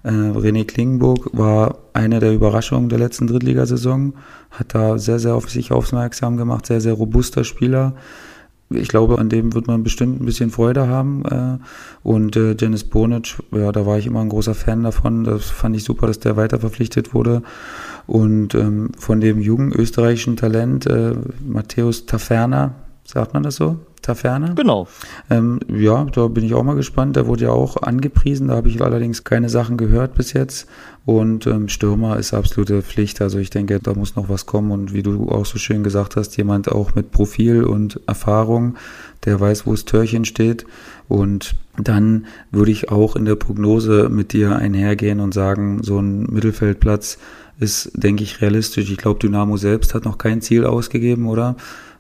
Äh, 0.04 0.10
René 0.10 0.66
Klingenburg 0.66 1.30
war 1.34 1.78
eine 1.94 2.20
der 2.20 2.34
Überraschungen 2.34 2.90
der 2.90 3.00
letzten 3.00 3.28
Drittligasaison, 3.28 4.16
hat 4.52 4.74
da 4.74 4.98
sehr, 4.98 5.20
sehr 5.20 5.36
auf 5.36 5.50
sich 5.50 5.72
aufmerksam 5.72 6.38
gemacht, 6.38 6.66
sehr, 6.66 6.82
sehr 6.82 6.94
robuster 6.94 7.44
Spieler 7.44 7.94
ich 8.70 8.88
glaube, 8.88 9.20
an 9.20 9.30
dem 9.30 9.54
wird 9.54 9.68
man 9.68 9.84
bestimmt 9.84 10.22
ein 10.22 10.26
bisschen 10.26 10.50
Freude 10.50 10.88
haben. 10.88 11.24
Äh, 11.26 11.58
und 12.04 12.36
äh, 12.36 12.56
Janis 12.60 12.84
Bonic, 12.84 13.38
ja, 13.52 13.72
da 13.72 13.86
war 13.86 13.98
ich 13.98 14.08
immer 14.08 14.22
ein 14.22 14.30
großer 14.30 14.56
Fan 14.56 14.84
davon. 14.84 15.24
Das 15.24 15.46
fand 15.50 15.76
ich 15.76 15.84
super, 15.84 16.08
dass 16.08 16.20
der 16.20 16.36
weiter 16.36 16.60
verpflichtet 16.60 17.14
wurde. 17.14 17.44
Und 18.08 18.56
ähm, 18.56 18.92
von 18.98 19.22
dem 19.22 19.40
jungen 19.40 19.72
österreichischen 19.72 20.36
Talent, 20.36 20.86
äh, 20.88 21.14
Matthäus 21.46 22.06
Taferner, 22.06 22.74
sagt 23.06 23.34
man 23.34 23.44
das 23.44 23.56
so? 23.56 23.78
Taferne. 24.04 24.54
Genau. 24.56 24.88
Ähm, 25.30 25.60
ja, 25.68 26.06
da 26.06 26.28
bin 26.28 26.44
ich 26.44 26.54
auch 26.54 26.64
mal 26.64 26.76
gespannt. 26.76 27.16
Der 27.16 27.26
wurde 27.26 27.46
ja 27.46 27.52
auch 27.52 27.78
angepriesen. 27.78 28.50
Da 28.50 28.56
habe 28.56 28.68
ich 28.68 28.82
allerdings 28.82 29.24
keine 29.24 29.50
Sachen 29.50 29.78
gehört 29.78 30.14
bis 30.14 30.34
jetzt. 30.34 30.68
Und 31.06 31.48
ähm, 31.48 31.70
Stürmer 31.70 32.18
ist 32.18 32.34
absolute 32.34 32.82
Pflicht. 32.82 33.22
Also 33.22 33.40
ich 33.40 33.50
denke, 33.50 33.80
da 33.80 33.94
muss 33.94 34.16
noch 34.16 34.30
was 34.30 34.46
kommen. 34.46 34.72
Und 34.72 34.94
wie 34.94 35.04
du 35.04 35.30
auch 35.30 35.46
so 35.46 35.58
schön 35.58 35.84
gesagt 35.84 36.16
hast, 36.16 36.38
jemand 36.38 36.72
auch 36.72 36.94
mit 36.96 37.12
Profil 37.12 37.64
und 37.64 38.00
Erfahrung, 38.06 38.76
der 39.26 39.40
weiß, 39.40 39.66
wo 39.66 39.72
das 39.72 39.86
Törchen 39.86 40.26
steht. 40.26 40.66
Und 41.08 41.56
dann 41.78 42.26
würde 42.52 42.72
ich 42.72 42.92
auch 42.92 43.16
in 43.16 43.26
der 43.26 43.36
Prognose 43.36 44.10
mit 44.10 44.34
dir 44.34 44.56
einhergehen 44.56 45.20
und 45.20 45.34
sagen, 45.34 45.82
so 45.82 45.98
ein 46.00 46.24
Mittelfeldplatz 46.24 47.18
ist, 47.60 47.92
denke 47.96 48.24
ich, 48.24 48.42
realistisch. 48.42 48.90
Ich 48.92 48.98
glaube, 48.98 49.20
Dynamo 49.20 49.58
selbst 49.58 49.94
hat 49.94 50.06
noch 50.06 50.18
kein 50.18 50.42
Ziel 50.42 50.66
ausgegeben, 50.66 51.28
oder? 51.28 51.56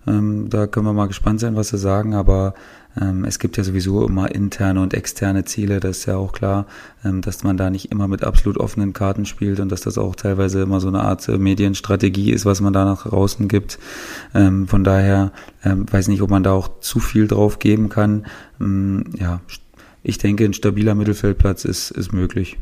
Ähm, 0.07 0.49
da 0.49 0.67
können 0.67 0.85
wir 0.85 0.93
mal 0.93 1.07
gespannt 1.07 1.39
sein, 1.39 1.55
was 1.55 1.69
sie 1.69 1.77
sagen, 1.77 2.13
aber 2.13 2.53
ähm, 2.99 3.25
es 3.25 3.39
gibt 3.39 3.57
ja 3.57 3.63
sowieso 3.63 4.05
immer 4.05 4.33
interne 4.33 4.81
und 4.81 4.93
externe 4.93 5.45
Ziele, 5.45 5.79
das 5.79 5.99
ist 5.99 6.05
ja 6.05 6.17
auch 6.17 6.31
klar, 6.31 6.67
ähm, 7.03 7.21
dass 7.21 7.43
man 7.43 7.57
da 7.57 7.69
nicht 7.69 7.91
immer 7.91 8.07
mit 8.07 8.23
absolut 8.23 8.57
offenen 8.57 8.93
Karten 8.93 9.25
spielt 9.25 9.59
und 9.59 9.71
dass 9.71 9.81
das 9.81 9.97
auch 9.97 10.15
teilweise 10.15 10.61
immer 10.61 10.79
so 10.79 10.89
eine 10.89 11.01
Art 11.01 11.27
äh, 11.27 11.37
Medienstrategie 11.37 12.31
ist, 12.31 12.45
was 12.45 12.61
man 12.61 12.73
da 12.73 12.85
nach 12.85 13.07
draußen 13.07 13.47
gibt. 13.47 13.79
Ähm, 14.35 14.67
von 14.67 14.83
daher 14.83 15.31
ähm, 15.63 15.91
weiß 15.91 16.07
nicht, 16.07 16.21
ob 16.21 16.29
man 16.29 16.43
da 16.43 16.51
auch 16.51 16.79
zu 16.79 16.99
viel 16.99 17.27
drauf 17.27 17.59
geben 17.59 17.89
kann. 17.89 18.25
Ähm, 18.59 19.05
ja, 19.17 19.41
ich 20.03 20.17
denke, 20.17 20.45
ein 20.45 20.53
stabiler 20.53 20.95
Mittelfeldplatz 20.95 21.65
ist, 21.65 21.91
ist 21.91 22.13
möglich. 22.13 22.57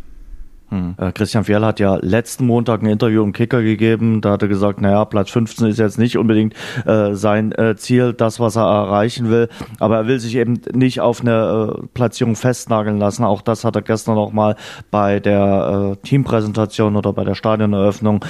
Hm. 0.72 0.96
Äh, 0.98 1.12
Christian 1.12 1.44
Fjell 1.44 1.66
hat 1.66 1.82
ja 1.82 1.96
letzten 2.02 2.46
Montag 2.48 2.82
ein 2.82 2.86
Interview 2.86 3.24
im 3.24 3.34
Kicker 3.34 3.62
gegeben. 3.62 4.22
Da 4.22 4.32
hat 4.32 4.42
er 4.42 4.48
gesagt, 4.48 4.80
naja, 4.80 5.04
Platz 5.04 5.30
15 5.30 5.68
ist 5.68 5.80
jetzt 5.80 6.00
nicht 6.00 6.18
unbedingt 6.18 6.56
äh, 6.86 7.14
sein 7.14 7.52
äh, 7.52 7.76
Ziel, 7.76 8.14
das, 8.14 8.40
was 8.40 8.56
er 8.56 8.64
erreichen 8.64 9.30
will. 9.30 9.50
Aber 9.80 9.98
er 9.98 10.08
will 10.08 10.20
sich 10.20 10.36
eben 10.36 10.62
nicht 10.74 11.02
auf 11.02 11.22
eine 11.22 11.76
äh, 11.76 11.88
Platzierung 11.94 12.38
festnageln 12.38 12.98
lassen. 12.98 13.26
Auch 13.26 13.42
das 13.42 13.66
hat 13.66 13.76
er 13.76 13.82
gestern 13.82 14.16
noch 14.16 14.32
mal 14.32 14.56
bei 14.92 15.20
der 15.20 15.98
äh, 16.02 16.08
Teampräsentation 16.08 16.96
oder 16.96 17.12
bei 17.12 17.26
der 17.26 17.36
Stadioneröffnung 17.36 18.24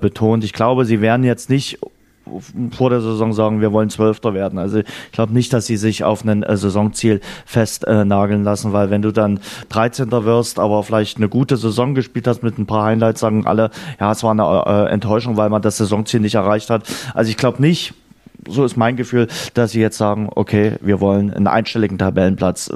betont. 0.00 0.44
Ich 0.44 0.52
glaube, 0.52 0.84
sie 0.84 1.00
werden 1.00 1.24
jetzt 1.24 1.50
nicht 1.50 1.78
vor 2.72 2.90
der 2.90 3.00
Saison 3.00 3.32
sagen, 3.32 3.60
wir 3.60 3.72
wollen 3.72 3.90
Zwölfter 3.90 4.34
werden. 4.34 4.58
Also 4.58 4.78
ich 4.78 5.12
glaube 5.12 5.32
nicht, 5.32 5.52
dass 5.52 5.66
sie 5.66 5.76
sich 5.76 6.04
auf 6.04 6.24
ein 6.24 6.42
äh, 6.42 6.56
Saisonziel 6.56 7.20
festnageln 7.46 8.42
äh, 8.42 8.44
lassen, 8.44 8.72
weil 8.72 8.90
wenn 8.90 9.02
du 9.02 9.12
dann 9.12 9.40
13. 9.70 10.10
wirst, 10.10 10.58
aber 10.58 10.82
vielleicht 10.82 11.18
eine 11.18 11.28
gute 11.28 11.56
Saison 11.56 11.94
gespielt 11.94 12.26
hast 12.26 12.42
mit 12.42 12.58
ein 12.58 12.66
paar 12.66 12.84
Highlights, 12.84 13.20
sagen 13.20 13.46
alle, 13.46 13.70
ja, 14.00 14.12
es 14.12 14.22
war 14.22 14.30
eine 14.30 14.88
äh, 14.88 14.92
Enttäuschung, 14.92 15.36
weil 15.36 15.50
man 15.50 15.62
das 15.62 15.76
Saisonziel 15.76 16.20
nicht 16.20 16.34
erreicht 16.34 16.70
hat. 16.70 16.84
Also 17.14 17.30
ich 17.30 17.36
glaube 17.36 17.60
nicht, 17.62 17.94
so 18.46 18.64
ist 18.64 18.76
mein 18.76 18.96
Gefühl, 18.96 19.28
dass 19.54 19.72
sie 19.72 19.80
jetzt 19.80 19.98
sagen, 19.98 20.28
okay, 20.34 20.74
wir 20.80 21.00
wollen 21.00 21.32
einen 21.32 21.46
einstelligen 21.46 21.98
Tabellenplatz. 21.98 22.68
Äh, 22.68 22.74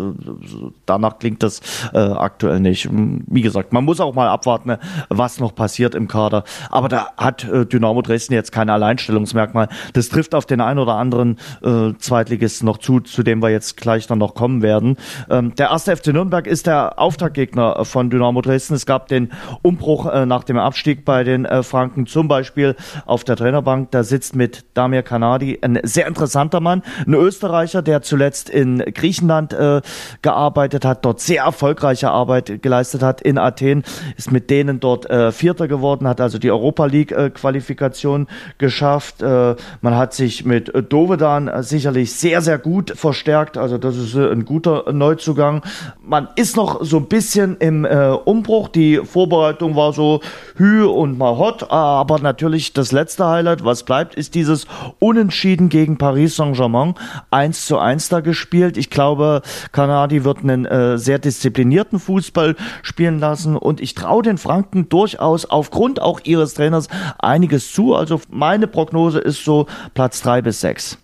danach 0.86 1.18
klingt 1.18 1.42
das 1.42 1.60
äh, 1.92 1.98
aktuell 1.98 2.60
nicht. 2.60 2.88
Wie 2.90 3.42
gesagt, 3.42 3.72
man 3.72 3.84
muss 3.84 4.00
auch 4.00 4.14
mal 4.14 4.28
abwarten, 4.28 4.76
was 5.08 5.40
noch 5.40 5.54
passiert 5.54 5.94
im 5.94 6.08
Kader. 6.08 6.44
Aber 6.70 6.88
da 6.88 7.08
hat 7.16 7.44
äh, 7.44 7.66
Dynamo 7.66 8.02
Dresden 8.02 8.34
jetzt 8.34 8.52
kein 8.52 8.70
Alleinstellungsmerkmal. 8.70 9.68
Das 9.92 10.08
trifft 10.08 10.34
auf 10.34 10.46
den 10.46 10.60
einen 10.60 10.78
oder 10.78 10.94
anderen 10.94 11.38
äh, 11.62 11.92
Zweitligisten 11.98 12.66
noch 12.66 12.78
zu, 12.78 13.00
zu 13.00 13.22
dem 13.22 13.42
wir 13.42 13.50
jetzt 13.50 13.76
gleich 13.76 14.06
dann 14.06 14.18
noch 14.18 14.34
kommen 14.34 14.62
werden. 14.62 14.96
Ähm, 15.30 15.54
der 15.56 15.70
erste 15.70 15.96
FC 15.96 16.08
Nürnberg 16.08 16.46
ist 16.46 16.66
der 16.66 16.98
Auftaktgegner 16.98 17.84
von 17.84 18.10
Dynamo 18.10 18.40
Dresden. 18.42 18.74
Es 18.74 18.86
gab 18.86 19.08
den 19.08 19.32
Umbruch 19.62 20.06
äh, 20.06 20.26
nach 20.26 20.44
dem 20.44 20.58
Abstieg 20.58 21.04
bei 21.04 21.24
den 21.24 21.44
äh, 21.44 21.62
Franken, 21.62 22.06
zum 22.06 22.28
Beispiel 22.28 22.76
auf 23.06 23.24
der 23.24 23.36
Trainerbank. 23.36 23.90
Da 23.90 24.04
sitzt 24.04 24.36
mit 24.36 24.64
Damir 24.74 25.02
Kanadi, 25.02 25.51
ein 25.60 25.80
sehr 25.82 26.06
interessanter 26.06 26.60
Mann, 26.60 26.82
ein 27.06 27.14
Österreicher, 27.14 27.82
der 27.82 28.02
zuletzt 28.02 28.48
in 28.48 28.78
Griechenland 28.78 29.52
äh, 29.52 29.80
gearbeitet 30.22 30.84
hat, 30.84 31.04
dort 31.04 31.20
sehr 31.20 31.44
erfolgreiche 31.44 32.10
Arbeit 32.10 32.62
geleistet 32.62 33.02
hat 33.02 33.20
in 33.20 33.38
Athen, 33.38 33.84
ist 34.16 34.32
mit 34.32 34.50
denen 34.50 34.80
dort 34.80 35.08
äh, 35.10 35.32
Vierter 35.32 35.68
geworden, 35.68 36.08
hat 36.08 36.20
also 36.20 36.38
die 36.38 36.50
Europa 36.50 36.86
League 36.86 37.12
äh, 37.12 37.30
Qualifikation 37.30 38.26
geschafft. 38.58 39.22
Äh, 39.22 39.56
man 39.80 39.96
hat 39.96 40.14
sich 40.14 40.44
mit 40.44 40.72
Dovedan 40.90 41.50
sicherlich 41.62 42.12
sehr, 42.12 42.40
sehr 42.40 42.58
gut 42.58 42.92
verstärkt, 42.96 43.58
also 43.58 43.78
das 43.78 43.96
ist 43.96 44.14
äh, 44.14 44.30
ein 44.30 44.44
guter 44.44 44.92
Neuzugang. 44.92 45.62
Man 46.02 46.28
ist 46.36 46.56
noch 46.56 46.82
so 46.84 46.98
ein 46.98 47.06
bisschen 47.06 47.56
im 47.58 47.84
äh, 47.84 48.08
Umbruch, 48.24 48.68
die 48.68 48.98
Vorbereitung 48.98 49.76
war 49.76 49.92
so 49.92 50.20
hü 50.56 50.84
und 50.84 51.18
mal 51.18 51.36
hot, 51.36 51.70
aber 51.70 52.18
natürlich 52.20 52.72
das 52.72 52.92
letzte 52.92 53.26
Highlight, 53.26 53.64
was 53.64 53.82
bleibt, 53.82 54.14
ist 54.14 54.34
dieses 54.34 54.66
Unentschieden 54.98 55.41
gegen 55.42 55.98
Paris 55.98 56.36
Saint-Germain. 56.36 56.94
1 57.30 57.66
zu 57.66 57.78
1 57.78 58.08
da 58.08 58.20
gespielt. 58.20 58.76
Ich 58.76 58.90
glaube, 58.90 59.42
Kanadi 59.72 60.24
wird 60.24 60.38
einen 60.38 60.64
äh, 60.66 60.98
sehr 60.98 61.18
disziplinierten 61.18 61.98
Fußball 61.98 62.54
spielen 62.82 63.18
lassen 63.18 63.56
und 63.56 63.80
ich 63.80 63.94
traue 63.94 64.22
den 64.22 64.38
Franken 64.38 64.88
durchaus 64.88 65.44
aufgrund 65.44 66.00
auch 66.00 66.20
ihres 66.24 66.54
Trainers 66.54 66.88
einiges 67.18 67.72
zu. 67.72 67.94
Also 67.94 68.20
meine 68.30 68.68
Prognose 68.68 69.18
ist 69.18 69.44
so 69.44 69.66
Platz 69.94 70.22
3 70.22 70.42
bis 70.42 70.60
6. 70.60 70.98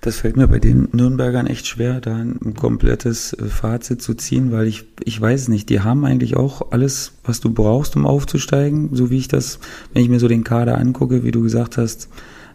Das 0.00 0.16
fällt 0.16 0.36
mir 0.36 0.48
bei 0.48 0.58
den 0.58 0.88
Nürnbergern 0.92 1.46
echt 1.46 1.66
schwer, 1.66 2.00
da 2.00 2.16
ein 2.16 2.54
komplettes 2.54 3.32
äh, 3.32 3.44
Fazit 3.44 4.02
zu 4.02 4.14
ziehen, 4.14 4.52
weil 4.52 4.66
ich, 4.66 4.84
ich 5.04 5.20
weiß 5.20 5.48
nicht, 5.48 5.68
die 5.68 5.80
haben 5.80 6.04
eigentlich 6.04 6.36
auch 6.36 6.72
alles, 6.72 7.12
was 7.24 7.40
du 7.40 7.52
brauchst, 7.52 7.96
um 7.96 8.06
aufzusteigen, 8.06 8.90
so 8.92 9.10
wie 9.10 9.18
ich 9.18 9.28
das, 9.28 9.58
wenn 9.92 10.02
ich 10.02 10.08
mir 10.08 10.20
so 10.20 10.28
den 10.28 10.44
Kader 10.44 10.78
angucke, 10.78 11.24
wie 11.24 11.30
du 11.30 11.42
gesagt 11.42 11.76
hast, 11.78 12.08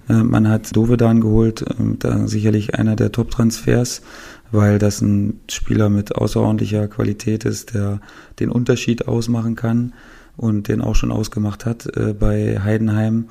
man 0.08 0.48
hat 0.48 0.76
Dovedan 0.76 1.22
geholt, 1.22 1.62
äh, 1.62 1.74
da 2.00 2.28
sicherlich 2.28 2.76
einer 2.76 2.96
der 2.96 3.12
Top-Transfers, 3.12 4.02
weil 4.52 4.80
das 4.80 5.02
ein 5.02 5.40
Spieler 5.50 5.90
mit 5.90 6.16
außerordentlicher 6.16 6.88
Qualität 6.88 7.46
ist, 7.46 7.74
der 7.74 8.00
den 8.40 8.50
Unterschied 8.50 9.08
ausmachen 9.08 9.56
kann 9.56 9.94
und 10.38 10.68
den 10.68 10.82
auch 10.82 10.96
schon 10.96 11.12
ausgemacht 11.12 11.66
hat 11.66 11.88
bei 12.20 12.60
Heidenheim. 12.60 13.26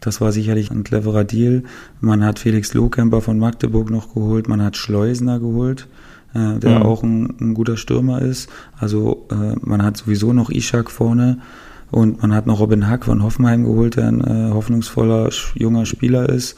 Das 0.00 0.20
war 0.20 0.32
sicherlich 0.32 0.70
ein 0.70 0.84
cleverer 0.84 1.24
Deal. 1.24 1.64
Man 2.00 2.24
hat 2.24 2.38
Felix 2.38 2.74
Lohkemper 2.74 3.20
von 3.20 3.38
Magdeburg 3.38 3.90
noch 3.90 4.14
geholt, 4.14 4.48
man 4.48 4.62
hat 4.62 4.76
Schleusner 4.76 5.40
geholt, 5.40 5.88
äh, 6.34 6.58
der 6.58 6.78
mhm. 6.78 6.82
auch 6.82 7.02
ein, 7.02 7.34
ein, 7.40 7.54
guter 7.54 7.76
Stürmer 7.76 8.22
ist. 8.22 8.48
Also 8.78 9.26
äh, 9.30 9.56
man 9.60 9.82
hat 9.82 9.96
sowieso 9.96 10.32
noch 10.32 10.50
Ishak 10.50 10.90
vorne 10.90 11.38
und 11.90 12.20
man 12.20 12.34
hat 12.34 12.46
noch 12.46 12.60
Robin 12.60 12.86
Hack 12.86 13.06
von 13.06 13.22
Hoffenheim 13.22 13.64
geholt, 13.64 13.96
der 13.96 14.08
ein 14.08 14.20
äh, 14.20 14.50
hoffnungsvoller 14.52 15.30
junger 15.54 15.86
Spieler 15.86 16.28
ist. 16.28 16.56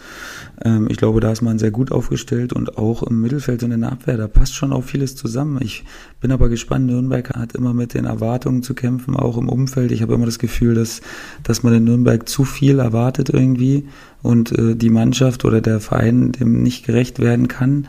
Ähm, 0.64 0.88
ich 0.90 0.96
glaube, 0.96 1.20
da 1.20 1.30
ist 1.30 1.42
man 1.42 1.58
sehr 1.58 1.70
gut 1.70 1.92
aufgestellt 1.92 2.52
und 2.52 2.78
auch 2.78 3.02
im 3.04 3.20
Mittelfeld 3.20 3.62
und 3.62 3.70
in 3.70 3.82
der 3.82 3.92
Abwehr, 3.92 4.16
da 4.16 4.26
passt 4.26 4.54
schon 4.54 4.72
auch 4.72 4.82
vieles 4.82 5.14
zusammen. 5.14 5.60
Ich 5.62 5.84
bin 6.20 6.32
aber 6.32 6.48
gespannt, 6.48 6.86
Nürnberg 6.86 7.30
hat 7.30 7.54
immer 7.54 7.72
mit 7.72 7.94
den 7.94 8.06
Erwartungen 8.06 8.62
zu 8.62 8.74
kämpfen, 8.74 9.16
auch 9.16 9.38
im 9.38 9.48
Umfeld. 9.48 9.92
Ich 9.92 10.02
habe 10.02 10.14
immer 10.14 10.26
das 10.26 10.38
Gefühl, 10.38 10.74
dass, 10.74 11.00
dass 11.44 11.62
man 11.62 11.74
in 11.74 11.84
Nürnberg 11.84 12.28
zu 12.28 12.44
viel 12.44 12.80
erwartet 12.80 13.30
irgendwie 13.30 13.86
und 14.22 14.52
äh, 14.52 14.74
die 14.74 14.90
Mannschaft 14.90 15.44
oder 15.44 15.60
der 15.60 15.80
Verein 15.80 16.32
dem 16.32 16.62
nicht 16.62 16.84
gerecht 16.84 17.20
werden 17.20 17.46
kann. 17.46 17.86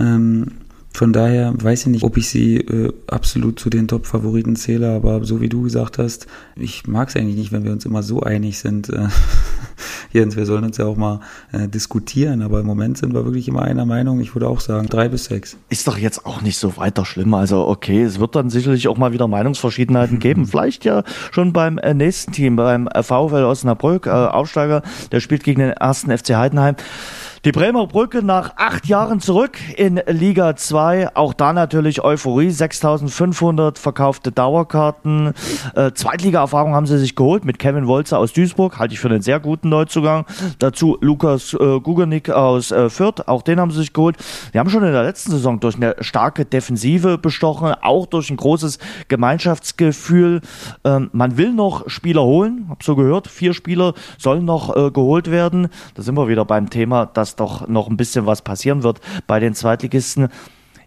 Ähm, 0.00 0.46
von 0.92 1.12
daher 1.12 1.54
weiß 1.56 1.82
ich 1.82 1.86
nicht, 1.86 2.04
ob 2.04 2.16
ich 2.16 2.28
sie 2.28 2.56
äh, 2.56 2.92
absolut 3.06 3.60
zu 3.60 3.70
den 3.70 3.86
Top-Favoriten 3.86 4.56
zähle, 4.56 4.90
aber 4.90 5.24
so 5.24 5.40
wie 5.40 5.48
du 5.48 5.62
gesagt 5.62 5.98
hast, 5.98 6.26
ich 6.56 6.86
mag 6.86 7.08
es 7.08 7.16
eigentlich 7.16 7.36
nicht, 7.36 7.52
wenn 7.52 7.64
wir 7.64 7.72
uns 7.72 7.86
immer 7.86 8.02
so 8.02 8.20
einig 8.20 8.58
sind. 8.58 8.90
Äh, 8.90 9.06
Jens, 10.12 10.36
wir 10.36 10.46
sollen 10.46 10.64
uns 10.64 10.78
ja 10.78 10.86
auch 10.86 10.96
mal 10.96 11.20
äh, 11.52 11.68
diskutieren, 11.68 12.42
aber 12.42 12.60
im 12.60 12.66
Moment 12.66 12.98
sind 12.98 13.14
wir 13.14 13.24
wirklich 13.24 13.46
immer 13.46 13.62
einer 13.62 13.86
Meinung. 13.86 14.20
Ich 14.20 14.34
würde 14.34 14.48
auch 14.48 14.60
sagen, 14.60 14.88
drei 14.88 15.08
bis 15.08 15.26
sechs. 15.26 15.56
Ist 15.68 15.86
doch 15.86 15.96
jetzt 15.96 16.26
auch 16.26 16.42
nicht 16.42 16.58
so 16.58 16.76
weiter 16.76 17.04
schlimm. 17.04 17.32
Also 17.34 17.68
okay, 17.68 18.02
es 18.02 18.18
wird 18.18 18.34
dann 18.34 18.50
sicherlich 18.50 18.88
auch 18.88 18.98
mal 18.98 19.12
wieder 19.12 19.28
Meinungsverschiedenheiten 19.28 20.18
geben. 20.20 20.46
Vielleicht 20.46 20.84
ja 20.84 21.04
schon 21.30 21.52
beim 21.52 21.78
äh, 21.78 21.94
nächsten 21.94 22.32
Team, 22.32 22.56
beim 22.56 22.88
äh, 22.88 23.02
VfL 23.04 23.44
Osnabrück, 23.44 24.08
Aufsteiger, 24.08 24.82
der 25.12 25.20
spielt 25.20 25.44
gegen 25.44 25.60
den 25.60 25.70
ersten 25.70 26.16
FC 26.16 26.30
Heidenheim. 26.30 26.74
Die 27.46 27.52
Bremer 27.52 27.86
Brücke 27.86 28.22
nach 28.22 28.58
acht 28.58 28.86
Jahren 28.86 29.18
zurück 29.18 29.56
in 29.78 29.98
Liga 30.06 30.56
2. 30.56 31.16
Auch 31.16 31.32
da 31.32 31.54
natürlich 31.54 32.04
Euphorie. 32.04 32.50
6500 32.50 33.78
verkaufte 33.78 34.30
Dauerkarten. 34.30 35.32
Äh, 35.74 35.92
Zweitliga-Erfahrung 35.92 36.74
haben 36.74 36.84
sie 36.84 36.98
sich 36.98 37.16
geholt 37.16 37.46
mit 37.46 37.58
Kevin 37.58 37.86
Wolzer 37.86 38.18
aus 38.18 38.34
Duisburg. 38.34 38.78
Halte 38.78 38.92
ich 38.92 39.00
für 39.00 39.08
einen 39.08 39.22
sehr 39.22 39.40
guten 39.40 39.70
Neuzugang. 39.70 40.26
Dazu 40.58 40.98
Lukas 41.00 41.54
äh, 41.54 41.80
Gugernick 41.80 42.28
aus 42.28 42.72
äh, 42.72 42.90
Fürth. 42.90 43.26
Auch 43.26 43.40
den 43.40 43.58
haben 43.58 43.70
sie 43.70 43.78
sich 43.78 43.94
geholt. 43.94 44.18
Die 44.52 44.58
haben 44.58 44.68
schon 44.68 44.84
in 44.84 44.92
der 44.92 45.04
letzten 45.04 45.30
Saison 45.30 45.60
durch 45.60 45.76
eine 45.76 45.96
starke 46.00 46.44
Defensive 46.44 47.16
bestochen. 47.16 47.72
Auch 47.80 48.04
durch 48.04 48.28
ein 48.28 48.36
großes 48.36 48.78
Gemeinschaftsgefühl. 49.08 50.42
Ähm, 50.84 51.08
man 51.14 51.38
will 51.38 51.54
noch 51.54 51.88
Spieler 51.88 52.22
holen. 52.22 52.66
Hab 52.68 52.82
so 52.82 52.96
gehört. 52.96 53.28
Vier 53.28 53.54
Spieler 53.54 53.94
sollen 54.18 54.44
noch 54.44 54.76
äh, 54.76 54.90
geholt 54.90 55.30
werden. 55.30 55.68
Da 55.94 56.02
sind 56.02 56.18
wir 56.18 56.28
wieder 56.28 56.44
beim 56.44 56.68
Thema, 56.68 57.06
dass 57.06 57.29
dass 57.30 57.36
doch 57.36 57.68
noch 57.68 57.88
ein 57.88 57.96
bisschen 57.96 58.26
was 58.26 58.42
passieren 58.42 58.82
wird 58.82 59.00
bei 59.26 59.40
den 59.40 59.54
Zweitligisten. 59.54 60.28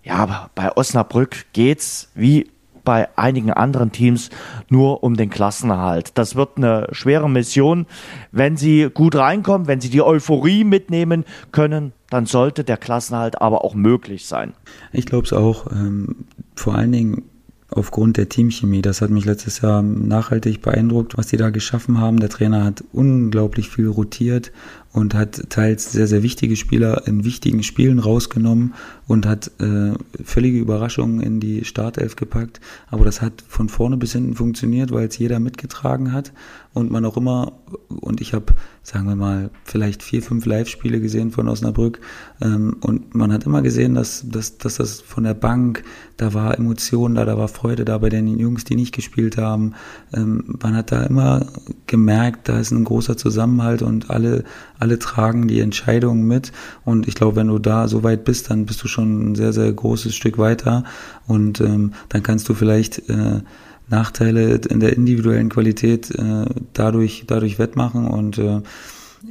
Ja, 0.03 0.15
aber 0.15 0.49
bei 0.55 0.75
Osnabrück 0.75 1.45
geht's 1.53 2.09
wie 2.15 2.49
bei 2.83 3.07
einigen 3.17 3.51
anderen 3.51 3.93
Teams 3.93 4.29
nur 4.67 5.03
um 5.03 5.15
den 5.15 5.29
Klassenerhalt. 5.29 6.17
Das 6.17 6.35
wird 6.35 6.57
eine 6.57 6.89
schwere 6.91 7.29
Mission. 7.29 7.85
Wenn 8.33 8.57
sie 8.57 8.89
gut 8.93 9.15
reinkommen, 9.15 9.67
wenn 9.67 9.79
sie 9.79 9.89
die 9.89 10.01
Euphorie 10.01 10.65
mitnehmen 10.65 11.23
können, 11.53 11.93
dann 12.09 12.25
sollte 12.25 12.65
der 12.65 12.75
Klassenerhalt 12.75 13.41
aber 13.41 13.63
auch 13.63 13.73
möglich 13.73 14.25
sein. 14.25 14.53
Ich 14.91 15.05
glaube 15.05 15.25
es 15.25 15.31
auch. 15.31 15.71
Ähm, 15.71 16.25
vor 16.55 16.75
allen 16.75 16.91
Dingen 16.91 17.23
aufgrund 17.69 18.17
der 18.17 18.29
Teamchemie. 18.29 18.81
Das 18.81 19.01
hat 19.01 19.09
mich 19.09 19.25
letztes 19.25 19.61
Jahr 19.61 19.81
nachhaltig 19.81 20.61
beeindruckt, 20.61 21.17
was 21.17 21.27
die 21.27 21.37
da 21.37 21.49
geschaffen 21.49 21.99
haben. 21.99 22.19
Der 22.19 22.29
Trainer 22.29 22.65
hat 22.65 22.83
unglaublich 22.91 23.69
viel 23.69 23.87
rotiert 23.87 24.51
und 24.93 25.15
hat 25.15 25.49
teils 25.49 25.91
sehr, 25.91 26.07
sehr 26.07 26.23
wichtige 26.23 26.55
Spieler 26.55 27.07
in 27.07 27.25
wichtigen 27.25 27.63
Spielen 27.63 27.99
rausgenommen 27.99 28.75
und 29.07 29.25
hat 29.25 29.51
äh, 29.59 29.93
völlige 30.23 30.59
Überraschungen 30.59 31.19
in 31.19 31.39
die 31.39 31.65
Startelf 31.65 32.15
gepackt. 32.15 32.61
Aber 32.89 33.05
das 33.05 33.21
hat 33.21 33.43
von 33.47 33.69
vorne 33.69 33.97
bis 33.97 34.13
hinten 34.13 34.35
funktioniert, 34.35 34.91
weil 34.91 35.07
es 35.07 35.17
jeder 35.17 35.39
mitgetragen 35.39 36.13
hat 36.13 36.31
und 36.73 36.89
man 36.89 37.05
auch 37.05 37.17
immer, 37.17 37.53
und 37.87 38.19
ich 38.19 38.33
habe, 38.33 38.45
sagen 38.81 39.07
wir 39.07 39.15
mal, 39.15 39.51
vielleicht 39.63 40.01
vier, 40.01 40.23
fünf 40.23 40.45
Live-Spiele 40.45 40.99
gesehen 40.99 41.31
von 41.31 41.47
Osnabrück 41.47 41.99
ähm, 42.41 42.77
und 42.81 43.13
man 43.13 43.31
hat 43.31 43.45
immer 43.45 43.61
gesehen, 43.61 43.93
dass, 43.93 44.25
dass, 44.27 44.57
dass 44.57 44.75
das 44.75 44.99
von 44.99 45.23
der 45.23 45.35
Bank, 45.35 45.83
da 46.17 46.33
war 46.33 46.57
Emotion 46.57 47.15
da, 47.15 47.25
da 47.25 47.37
war 47.37 47.47
Freude 47.47 47.85
da 47.85 47.97
bei 47.99 48.09
den 48.09 48.27
Jungs, 48.39 48.63
die 48.63 48.75
nicht 48.75 48.93
gespielt 48.93 49.37
haben. 49.37 49.73
Ähm, 50.13 50.57
man 50.61 50.75
hat 50.75 50.91
da 50.91 51.03
immer 51.03 51.45
gemerkt, 51.85 52.49
da 52.49 52.59
ist 52.59 52.71
ein 52.71 52.83
großer 52.83 53.17
Zusammenhalt 53.17 53.83
und 53.83 54.09
alle, 54.09 54.43
alle 54.79 54.97
tragen 54.97 55.47
die 55.47 55.59
Entscheidungen 55.59 56.27
mit. 56.27 56.51
Und 56.85 57.07
ich 57.07 57.13
glaube, 57.13 57.35
wenn 57.35 57.47
du 57.47 57.59
da 57.59 57.87
so 57.87 58.03
weit 58.03 58.25
bist, 58.25 58.49
dann 58.49 58.65
bist 58.65 58.83
du 58.83 58.87
schon 58.93 59.31
ein 59.31 59.35
sehr, 59.35 59.51
sehr 59.51 59.71
großes 59.71 60.15
Stück 60.15 60.37
weiter. 60.37 60.85
Und 61.27 61.59
ähm, 61.59 61.93
dann 62.09 62.23
kannst 62.23 62.47
du 62.47 62.53
vielleicht 62.53 63.09
äh, 63.09 63.41
Nachteile 63.89 64.55
in 64.55 64.79
der 64.79 64.93
individuellen 64.93 65.49
Qualität 65.49 66.11
äh, 66.11 66.45
dadurch, 66.73 67.25
dadurch 67.27 67.59
wettmachen. 67.59 68.07
Und 68.07 68.37
äh, 68.37 68.61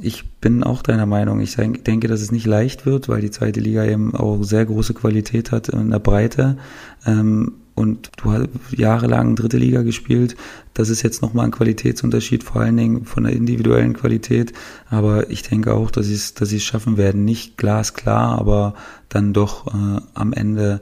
ich 0.01 0.29
bin 0.39 0.63
auch 0.63 0.81
deiner 0.81 1.05
Meinung. 1.05 1.39
Ich 1.39 1.55
denke, 1.55 2.07
dass 2.07 2.21
es 2.21 2.31
nicht 2.31 2.45
leicht 2.45 2.85
wird, 2.85 3.09
weil 3.09 3.21
die 3.21 3.31
zweite 3.31 3.59
Liga 3.59 3.85
eben 3.85 4.15
auch 4.15 4.43
sehr 4.43 4.65
große 4.65 4.93
Qualität 4.93 5.51
hat 5.51 5.69
in 5.69 5.91
der 5.91 5.99
Breite. 5.99 6.57
Ähm, 7.05 7.53
und 7.75 8.11
du 8.17 8.31
hast 8.31 8.49
jahrelang 8.71 9.35
dritte 9.35 9.57
Liga 9.57 9.81
gespielt. 9.81 10.35
Das 10.73 10.89
ist 10.89 11.01
jetzt 11.01 11.21
nochmal 11.21 11.45
ein 11.45 11.51
Qualitätsunterschied, 11.51 12.43
vor 12.43 12.61
allen 12.61 12.77
Dingen 12.77 13.05
von 13.05 13.23
der 13.23 13.33
individuellen 13.33 13.93
Qualität. 13.93 14.53
Aber 14.89 15.29
ich 15.29 15.43
denke 15.43 15.73
auch, 15.73 15.89
dass 15.91 16.05
sie 16.05 16.13
es, 16.13 16.33
dass 16.33 16.51
es 16.51 16.63
schaffen 16.63 16.97
werden. 16.97 17.25
Nicht 17.25 17.57
glasklar, 17.57 18.37
aber 18.37 18.75
dann 19.09 19.33
doch 19.33 19.67
äh, 19.67 20.01
am 20.13 20.33
Ende 20.33 20.81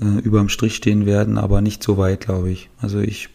äh, 0.00 0.18
überm 0.20 0.48
Strich 0.48 0.76
stehen 0.76 1.06
werden, 1.06 1.38
aber 1.38 1.60
nicht 1.60 1.82
so 1.82 1.96
weit, 1.96 2.20
glaube 2.20 2.50
ich. 2.50 2.70
Also 2.80 2.98
ich 2.98 3.28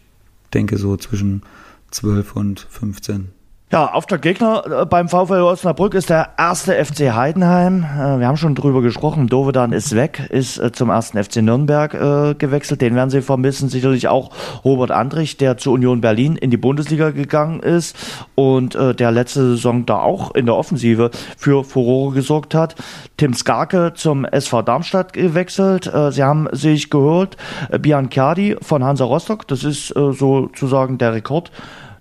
denke 0.54 0.78
so 0.78 0.98
zwischen 0.98 1.43
12 1.91 2.36
und 2.36 2.67
15. 2.70 3.37
Ja, 3.69 3.91
Auftaktgegner 3.91 4.84
äh, 4.84 4.86
beim 4.86 5.10
VfL 5.10 5.41
Osnabrück 5.41 5.93
ist 5.93 6.10
der 6.10 6.30
erste 6.38 6.73
FC 6.86 7.13
Heidenheim. 7.13 7.84
Äh, 7.84 8.17
wir 8.17 8.27
haben 8.27 8.38
schon 8.38 8.56
drüber 8.56 8.82
gesprochen. 8.82 9.27
Dovedan 9.27 9.73
ist 9.73 9.93
weg, 9.93 10.25
ist 10.30 10.58
äh, 10.58 10.71
zum 10.71 10.89
ersten 10.89 11.21
FC 11.21 11.41
Nürnberg 11.41 11.91
gewechselt. 12.39 12.80
Den 12.80 12.95
werden 12.95 13.10
sie 13.10 13.21
vermissen. 13.21 13.67
Sicherlich 13.67 14.08
auch 14.08 14.32
Robert 14.63 14.91
Andrich, 14.91 15.36
der 15.36 15.58
zu 15.58 15.73
Union 15.73 15.99
Berlin 15.99 16.38
in 16.38 16.49
die 16.49 16.56
Bundesliga 16.56 17.10
gegangen 17.10 17.60
ist 17.60 17.97
und 18.36 18.75
der 18.75 19.12
letzte 19.12 19.41
Saison 19.41 19.86
da 19.86 19.99
auch 19.99 20.34
in 20.36 20.45
der 20.45 20.56
Offensive 20.56 21.12
für 21.38 21.63
Furore 21.63 22.13
gesorgt 22.13 22.53
hat. 22.56 22.75
Tim 23.17 23.34
Skarke 23.34 23.93
zum 23.95 24.25
SV 24.25 24.62
Darmstadt 24.62 25.13
gewechselt. 25.13 25.91
Sie 26.12 26.23
haben 26.23 26.47
sich 26.51 26.89
geholt 26.89 27.38
Biancardi 27.80 28.58
von 28.62 28.84
Hansa 28.84 29.06
Rostock. 29.06 29.47
Das 29.47 29.63
ist 29.63 29.88
sozusagen 29.88 30.97
der 30.97 31.13
Rekord 31.13 31.51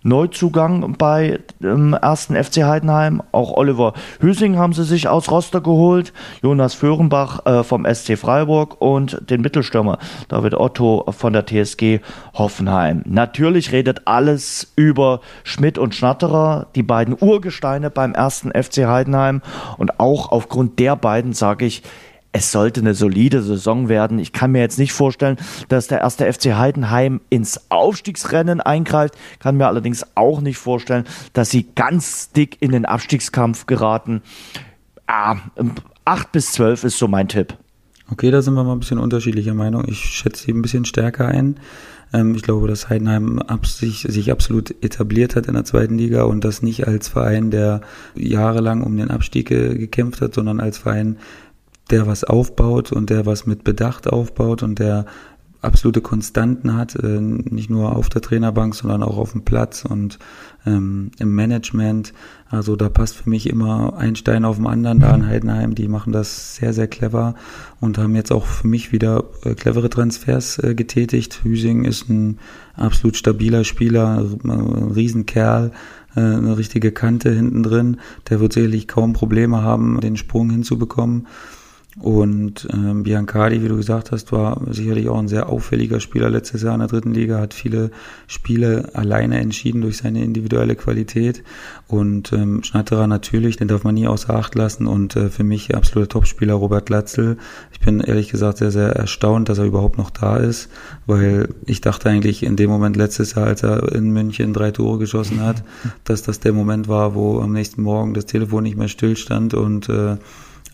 Neuzugang 0.06 0.94
bei 0.96 1.40
dem 1.58 1.92
ersten 1.92 2.36
FC 2.36 2.62
Heidenheim. 2.62 3.22
Auch 3.32 3.52
Oliver 3.56 3.92
Hüsing 4.20 4.56
haben 4.56 4.72
sie 4.72 4.84
sich 4.84 5.08
aus 5.08 5.30
Roster 5.30 5.60
geholt, 5.60 6.12
Jonas 6.42 6.74
Föhrenbach 6.74 7.44
äh, 7.44 7.64
vom 7.64 7.84
SC 7.92 8.16
Freiburg 8.16 8.80
und 8.80 9.20
den 9.28 9.40
Mittelstürmer 9.40 9.98
David 10.28 10.54
Otto 10.54 11.04
von 11.10 11.32
der 11.32 11.44
TSG 11.44 11.98
Hoffenheim. 12.34 13.02
Natürlich 13.04 13.72
redet 13.72 14.02
alles 14.06 14.72
über 14.76 15.20
Schmidt 15.42 15.76
und 15.76 15.94
Schnatterer, 15.94 16.68
die 16.76 16.84
beiden 16.84 17.16
Urgesteine 17.18 17.90
beim 17.90 18.14
ersten 18.14 18.50
FC 18.50 18.86
Heidenheim 18.86 19.42
und 19.76 19.98
auch 19.98 20.30
aufgrund 20.30 20.78
der 20.78 20.94
beiden 20.94 21.32
sage 21.32 21.66
ich, 21.66 21.82
es 22.32 22.52
sollte 22.52 22.80
eine 22.80 22.94
solide 22.94 23.42
Saison 23.42 23.88
werden. 23.88 24.18
Ich 24.18 24.32
kann 24.32 24.52
mir 24.52 24.60
jetzt 24.60 24.78
nicht 24.78 24.92
vorstellen, 24.92 25.36
dass 25.68 25.86
der 25.86 26.00
erste 26.00 26.30
FC 26.30 26.54
Heidenheim 26.56 27.20
ins 27.30 27.70
Aufstiegsrennen 27.70 28.60
eingreift. 28.60 29.14
Kann 29.38 29.56
mir 29.56 29.66
allerdings 29.66 30.04
auch 30.14 30.40
nicht 30.40 30.58
vorstellen, 30.58 31.04
dass 31.32 31.50
sie 31.50 31.66
ganz 31.74 32.30
dick 32.32 32.58
in 32.60 32.72
den 32.72 32.84
Abstiegskampf 32.84 33.66
geraten. 33.66 34.22
Ah, 35.06 35.36
8 36.04 36.32
bis 36.32 36.52
12 36.52 36.84
ist 36.84 36.98
so 36.98 37.08
mein 37.08 37.28
Tipp. 37.28 37.56
Okay, 38.10 38.30
da 38.30 38.40
sind 38.40 38.54
wir 38.54 38.62
mal 38.62 38.72
ein 38.72 38.80
bisschen 38.80 38.98
unterschiedlicher 38.98 39.54
Meinung. 39.54 39.84
Ich 39.88 39.98
schätze 39.98 40.44
sie 40.44 40.52
ein 40.52 40.62
bisschen 40.62 40.84
stärker 40.84 41.26
ein. 41.26 41.58
Ähm, 42.12 42.34
ich 42.34 42.42
glaube, 42.42 42.68
dass 42.68 42.88
Heidenheim 42.88 43.40
sich, 43.64 44.06
sich 44.08 44.30
absolut 44.30 44.70
etabliert 44.82 45.34
hat 45.34 45.46
in 45.46 45.54
der 45.54 45.64
zweiten 45.64 45.98
Liga 45.98 46.22
und 46.22 46.44
das 46.44 46.62
nicht 46.62 46.86
als 46.86 47.08
Verein, 47.08 47.50
der 47.50 47.80
jahrelang 48.14 48.82
um 48.82 48.96
den 48.96 49.10
Abstieg 49.10 49.48
gekämpft 49.48 50.20
hat, 50.20 50.34
sondern 50.34 50.60
als 50.60 50.78
Verein, 50.78 51.16
der 51.90 52.06
was 52.06 52.24
aufbaut 52.24 52.92
und 52.92 53.10
der 53.10 53.26
was 53.26 53.46
mit 53.46 53.64
Bedacht 53.64 54.08
aufbaut 54.08 54.62
und 54.62 54.78
der 54.78 55.06
absolute 55.62 56.00
Konstanten 56.00 56.74
hat, 56.74 56.94
äh, 56.96 57.20
nicht 57.20 57.70
nur 57.70 57.96
auf 57.96 58.08
der 58.08 58.22
Trainerbank, 58.22 58.74
sondern 58.74 59.02
auch 59.02 59.18
auf 59.18 59.32
dem 59.32 59.42
Platz 59.42 59.84
und 59.84 60.18
ähm, 60.64 61.10
im 61.18 61.34
Management. 61.34 62.12
Also 62.48 62.76
da 62.76 62.88
passt 62.88 63.16
für 63.16 63.28
mich 63.28 63.48
immer 63.48 63.96
ein 63.96 64.16
Stein 64.16 64.44
auf 64.44 64.56
dem 64.56 64.66
anderen 64.66 65.00
da 65.00 65.14
in 65.14 65.26
Heidenheim. 65.26 65.74
Die 65.74 65.88
machen 65.88 66.12
das 66.12 66.56
sehr, 66.56 66.72
sehr 66.72 66.86
clever 66.86 67.34
und 67.80 67.98
haben 67.98 68.14
jetzt 68.14 68.32
auch 68.32 68.46
für 68.46 68.68
mich 68.68 68.92
wieder 68.92 69.24
äh, 69.44 69.54
clevere 69.54 69.90
Transfers 69.90 70.58
äh, 70.58 70.74
getätigt. 70.74 71.40
Hüsing 71.42 71.84
ist 71.84 72.08
ein 72.08 72.38
absolut 72.76 73.16
stabiler 73.16 73.64
Spieler, 73.64 74.24
ein 74.44 74.92
Riesenkerl, 74.94 75.72
äh, 76.14 76.20
eine 76.20 76.56
richtige 76.56 76.92
Kante 76.92 77.32
hinten 77.32 77.62
drin. 77.62 77.98
Der 78.28 78.40
wird 78.40 78.52
sicherlich 78.52 78.86
kaum 78.86 79.12
Probleme 79.12 79.62
haben, 79.62 80.00
den 80.00 80.16
Sprung 80.16 80.50
hinzubekommen. 80.50 81.26
Und 81.98 82.68
ähm, 82.74 83.04
Biancardi, 83.04 83.62
wie 83.62 83.68
du 83.68 83.76
gesagt 83.76 84.12
hast, 84.12 84.30
war 84.30 84.60
sicherlich 84.70 85.08
auch 85.08 85.18
ein 85.18 85.28
sehr 85.28 85.48
auffälliger 85.48 85.98
Spieler 85.98 86.28
letztes 86.28 86.62
Jahr 86.62 86.74
in 86.74 86.80
der 86.80 86.88
dritten 86.88 87.14
Liga, 87.14 87.40
hat 87.40 87.54
viele 87.54 87.90
Spiele 88.26 88.90
alleine 88.92 89.38
entschieden 89.40 89.80
durch 89.80 89.96
seine 89.96 90.22
individuelle 90.22 90.76
Qualität. 90.76 91.42
Und 91.88 92.34
ähm, 92.34 92.62
Schnatterer 92.62 93.06
natürlich, 93.06 93.56
den 93.56 93.68
darf 93.68 93.82
man 93.84 93.94
nie 93.94 94.06
außer 94.06 94.34
Acht 94.34 94.54
lassen. 94.54 94.86
Und 94.86 95.16
äh, 95.16 95.30
für 95.30 95.42
mich 95.42 95.74
absoluter 95.74 96.10
Topspieler 96.10 96.52
Robert 96.54 96.90
Latzel. 96.90 97.38
Ich 97.72 97.80
bin 97.80 98.00
ehrlich 98.00 98.28
gesagt 98.28 98.58
sehr, 98.58 98.70
sehr 98.70 98.90
erstaunt, 98.90 99.48
dass 99.48 99.56
er 99.56 99.64
überhaupt 99.64 99.96
noch 99.96 100.10
da 100.10 100.36
ist, 100.36 100.68
weil 101.06 101.48
ich 101.64 101.80
dachte 101.80 102.10
eigentlich 102.10 102.42
in 102.42 102.56
dem 102.56 102.68
Moment 102.68 102.96
letztes 102.96 103.34
Jahr, 103.34 103.46
als 103.46 103.62
er 103.62 103.94
in 103.94 104.10
München 104.10 104.52
drei 104.52 104.70
Tore 104.70 104.98
geschossen 104.98 105.40
hat, 105.40 105.64
dass 106.04 106.22
das 106.22 106.40
der 106.40 106.52
Moment 106.52 106.88
war, 106.88 107.14
wo 107.14 107.40
am 107.40 107.52
nächsten 107.52 107.82
Morgen 107.82 108.12
das 108.12 108.26
Telefon 108.26 108.64
nicht 108.64 108.76
mehr 108.76 108.88
stillstand 108.88 109.54
und 109.54 109.88
äh, 109.88 110.16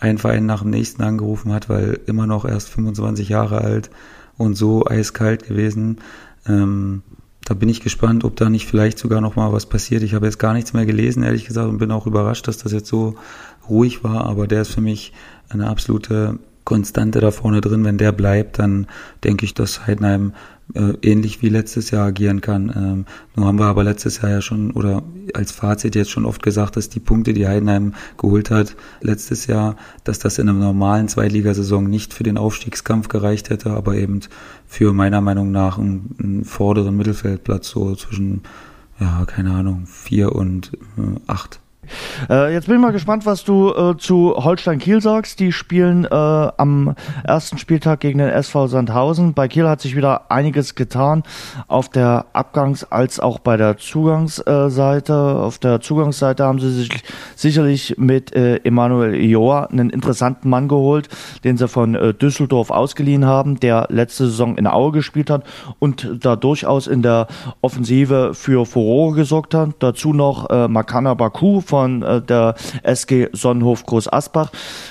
ein 0.03 0.19
Verein 0.19 0.47
nach 0.47 0.63
dem 0.63 0.71
nächsten 0.71 1.03
angerufen 1.03 1.53
hat, 1.53 1.69
weil 1.69 2.01
immer 2.07 2.27
noch 2.27 2.45
erst 2.45 2.69
25 2.71 3.29
Jahre 3.29 3.61
alt 3.61 3.89
und 4.37 4.55
so 4.57 4.85
eiskalt 4.85 5.47
gewesen. 5.47 5.99
Ähm, 6.45 7.03
da 7.45 7.55
bin 7.55 7.69
ich 7.69 7.81
gespannt, 7.81 8.25
ob 8.25 8.35
da 8.35 8.51
nicht 8.51 8.67
vielleicht 8.67 8.99
sogar 8.99 9.21
noch 9.21 9.37
mal 9.37 9.53
was 9.53 9.67
passiert. 9.67 10.03
Ich 10.03 10.15
habe 10.15 10.27
jetzt 10.27 10.41
gar 10.41 10.55
nichts 10.55 10.73
mehr 10.73 10.87
gelesen, 10.87 11.23
ehrlich 11.23 11.45
gesagt, 11.45 11.69
und 11.69 11.79
bin 11.79 11.93
auch 11.93 12.09
überrascht, 12.09 12.49
dass 12.49 12.59
das 12.59 12.73
jetzt 12.73 12.89
so 12.89 13.15
ruhig 13.69 14.03
war. 14.03 14.27
Aber 14.27 14.49
der 14.49 14.63
ist 14.63 14.73
für 14.73 14.81
mich 14.81 15.13
eine 15.49 15.69
absolute 15.69 16.41
Konstante 16.65 17.21
da 17.21 17.31
vorne 17.31 17.61
drin. 17.61 17.85
Wenn 17.85 17.99
der 17.99 18.13
bleibt, 18.13 18.59
dann 18.59 18.87
denke 19.25 19.45
ich, 19.45 19.55
dass 19.55 19.87
Heidenheim 19.87 20.33
äh, 20.75 20.95
ähnlich 21.03 21.43
wie 21.43 21.49
letztes 21.49 21.91
Jahr 21.91 22.07
agieren 22.07 22.41
kann. 22.41 22.73
Ähm, 22.75 23.05
nur 23.37 23.47
haben 23.47 23.59
wir 23.59 23.67
aber 23.67 23.85
letztes 23.85 24.23
Jahr 24.23 24.31
ja 24.31 24.41
schon 24.41 24.71
oder 24.71 25.03
als 25.35 25.53
Fazit 25.53 25.95
jetzt 25.95 26.11
schon 26.11 26.25
oft 26.25 26.43
gesagt, 26.43 26.77
dass 26.77 26.89
die 26.89 27.01
Punkte, 27.01 27.33
die 27.33 27.47
Heidenheim 27.47 27.95
geholt 28.17 28.51
hat 28.51 28.77
letztes 29.01 29.47
Jahr, 29.47 29.77
dass 30.05 30.19
das 30.19 30.39
in 30.39 30.49
einer 30.49 30.59
normalen 30.59 31.09
Zweitligasaison 31.09 31.85
nicht 31.85 32.15
für 32.15 32.23
den 32.23 32.39
Aufstiegskampf 32.39 33.09
gereicht 33.09 33.51
hätte, 33.51 33.71
aber 33.71 33.97
eben 33.97 34.21
für 34.67 34.93
meiner 34.93 35.21
Meinung 35.21 35.51
nach 35.51 35.79
einen, 35.79 36.15
einen 36.23 36.45
vorderen 36.45 36.97
Mittelfeldplatz 36.97 37.69
so 37.69 37.95
zwischen 37.95 38.43
ja 39.01 39.25
keine 39.27 39.53
Ahnung 39.53 39.87
vier 39.87 40.33
und 40.35 40.73
äh, 40.97 41.21
acht. 41.27 41.62
Äh, 42.31 42.53
jetzt 42.53 42.67
bin 42.67 42.77
ich 42.77 42.81
mal 42.81 42.93
gespannt, 42.93 43.27
was 43.27 43.43
du 43.43 43.71
äh, 43.71 43.97
zu 43.97 44.35
Holstein 44.37 44.79
Kiel 44.79 45.01
sagst. 45.01 45.41
Die 45.41 45.51
spielen 45.51 46.05
äh, 46.05 46.09
am 46.15 46.95
ersten 47.25 47.59
Spieltag 47.59 48.01
gegen 48.01 48.19
den 48.19 48.29
SV 48.29 48.69
Sandhausen. 48.69 49.35
Bei 49.35 49.49
Kiel 49.49 49.69
hat 49.69 49.81
sich 49.81 49.97
wieder 49.97 50.31
einiges 50.31 50.75
getan 50.77 51.25
auf 51.67 51.89
der 51.89 52.27
Abgangs- 52.35 52.87
als 52.89 53.19
auch 53.19 53.41
bei 53.41 53.57
der 53.57 53.79
Zugangsseite. 53.79 55.15
Auf 55.15 55.59
der 55.59 55.81
Zugangsseite 55.81 56.45
haben 56.45 56.61
sie 56.61 56.71
sich 56.71 56.91
sicherlich 57.35 57.97
mit 57.99 58.35
äh, 58.35 58.57
Emanuel 58.59 59.15
Ioa 59.15 59.65
einen 59.65 59.91
interessanten 59.91 60.49
Mann 60.49 60.69
geholt, 60.69 61.09
den 61.43 61.57
sie 61.57 61.67
von 61.67 61.95
äh, 61.95 62.15
Düsseldorf 62.15 62.71
ausgeliehen 62.71 63.27
haben, 63.27 63.59
der 63.59 63.89
letzte 63.91 64.27
Saison 64.27 64.57
in 64.57 64.69
Aue 64.69 64.93
gespielt 64.93 65.31
hat 65.31 65.45
und 65.81 66.09
da 66.21 66.37
durchaus 66.37 66.87
in 66.87 67.03
der 67.03 67.27
Offensive 67.61 68.35
für 68.35 68.67
Furore 68.67 69.17
gesorgt 69.17 69.55
hat. 69.55 69.71
Dazu 69.81 70.13
noch 70.13 70.49
äh, 70.49 70.69
Makana 70.69 71.15
Baku 71.15 71.61
von 71.61 71.82
äh, 71.89 72.23
der 72.23 72.55
SG 72.83 73.29
Sonnenhof 73.33 73.85
Groß 73.87 74.13
Asbach. 74.13 74.51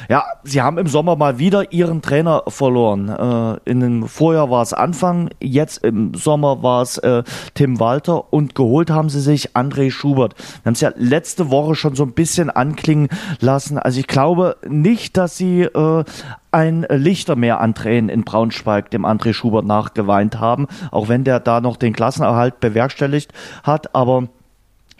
Ja, 0.09 0.23
sie 0.43 0.61
haben 0.61 0.77
im 0.77 0.87
Sommer 0.87 1.15
mal 1.15 1.39
wieder 1.39 1.71
ihren 1.71 2.01
Trainer 2.01 2.43
verloren. 2.47 3.09
Äh, 3.09 3.69
in 3.69 3.79
dem 3.79 4.07
Vorjahr 4.07 4.49
war 4.49 4.61
es 4.61 4.73
Anfang, 4.73 5.29
jetzt 5.39 5.83
im 5.83 6.13
Sommer 6.13 6.63
war 6.63 6.81
es 6.81 6.97
äh, 6.97 7.23
Tim 7.53 7.79
Walter 7.79 8.33
und 8.33 8.55
geholt 8.55 8.89
haben 8.89 9.09
sie 9.09 9.21
sich 9.21 9.55
André 9.55 9.91
Schubert. 9.91 10.35
Wir 10.37 10.65
haben 10.65 10.73
es 10.73 10.81
ja 10.81 10.91
letzte 10.95 11.49
Woche 11.49 11.75
schon 11.75 11.95
so 11.95 12.03
ein 12.03 12.13
bisschen 12.13 12.49
anklingen 12.49 13.09
lassen. 13.39 13.77
Also 13.77 13.99
ich 13.99 14.07
glaube 14.07 14.57
nicht, 14.67 15.17
dass 15.17 15.37
sie 15.37 15.61
äh, 15.61 16.03
ein 16.51 16.85
Lichtermeer 16.89 17.61
an 17.61 17.73
Tränen 17.73 18.09
in 18.09 18.23
Braunschweig 18.23 18.91
dem 18.91 19.05
André 19.05 19.33
Schubert 19.33 19.65
nachgeweint 19.65 20.39
haben, 20.39 20.67
auch 20.91 21.07
wenn 21.07 21.23
der 21.23 21.39
da 21.39 21.61
noch 21.61 21.77
den 21.77 21.93
Klassenerhalt 21.93 22.59
bewerkstelligt 22.59 23.31
hat, 23.63 23.95
aber 23.95 24.27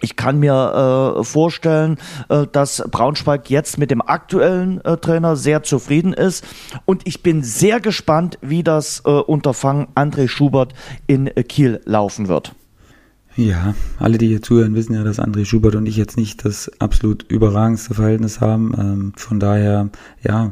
ich 0.02 0.16
kann 0.16 0.40
mir 0.40 1.18
äh, 1.20 1.24
vorstellen, 1.24 1.98
äh, 2.30 2.48
dass 2.52 2.84
Braunschweig 2.90 3.50
jetzt 3.50 3.78
mit 3.78 3.92
dem 3.92 4.02
aktuellen 4.02 4.84
äh, 4.84 4.98
Trainer 4.98 5.36
sehr 5.36 5.64
zufrieden 5.64 6.14
ist. 6.14 6.46
Und 6.86 7.08
ich 7.08 7.24
bin 7.24 7.44
sehr 7.44 7.80
gespannt, 7.80 8.38
wie 8.42 8.64
das 8.64 9.04
äh, 9.06 9.10
Unterfangen 9.10 9.88
André 9.96 10.28
Schubert 10.28 10.74
in 11.08 11.30
Kiel 11.48 11.82
laufen 11.86 12.28
wird. 12.28 12.54
Ja, 13.38 13.76
alle, 13.98 14.18
die 14.18 14.28
hier 14.28 14.42
zuhören, 14.42 14.76
wissen 14.76 14.94
ja, 14.94 15.04
dass 15.04 15.20
André 15.20 15.46
Schubert 15.46 15.76
und 15.76 15.86
ich 15.86 15.96
jetzt 15.96 16.18
nicht 16.18 16.44
das 16.44 16.70
absolut 16.80 17.24
überragendste 17.24 17.94
Verhältnis 17.94 18.42
haben. 18.42 18.74
Ähm, 18.78 19.14
von 19.16 19.40
daher, 19.40 19.90
ja, 20.22 20.52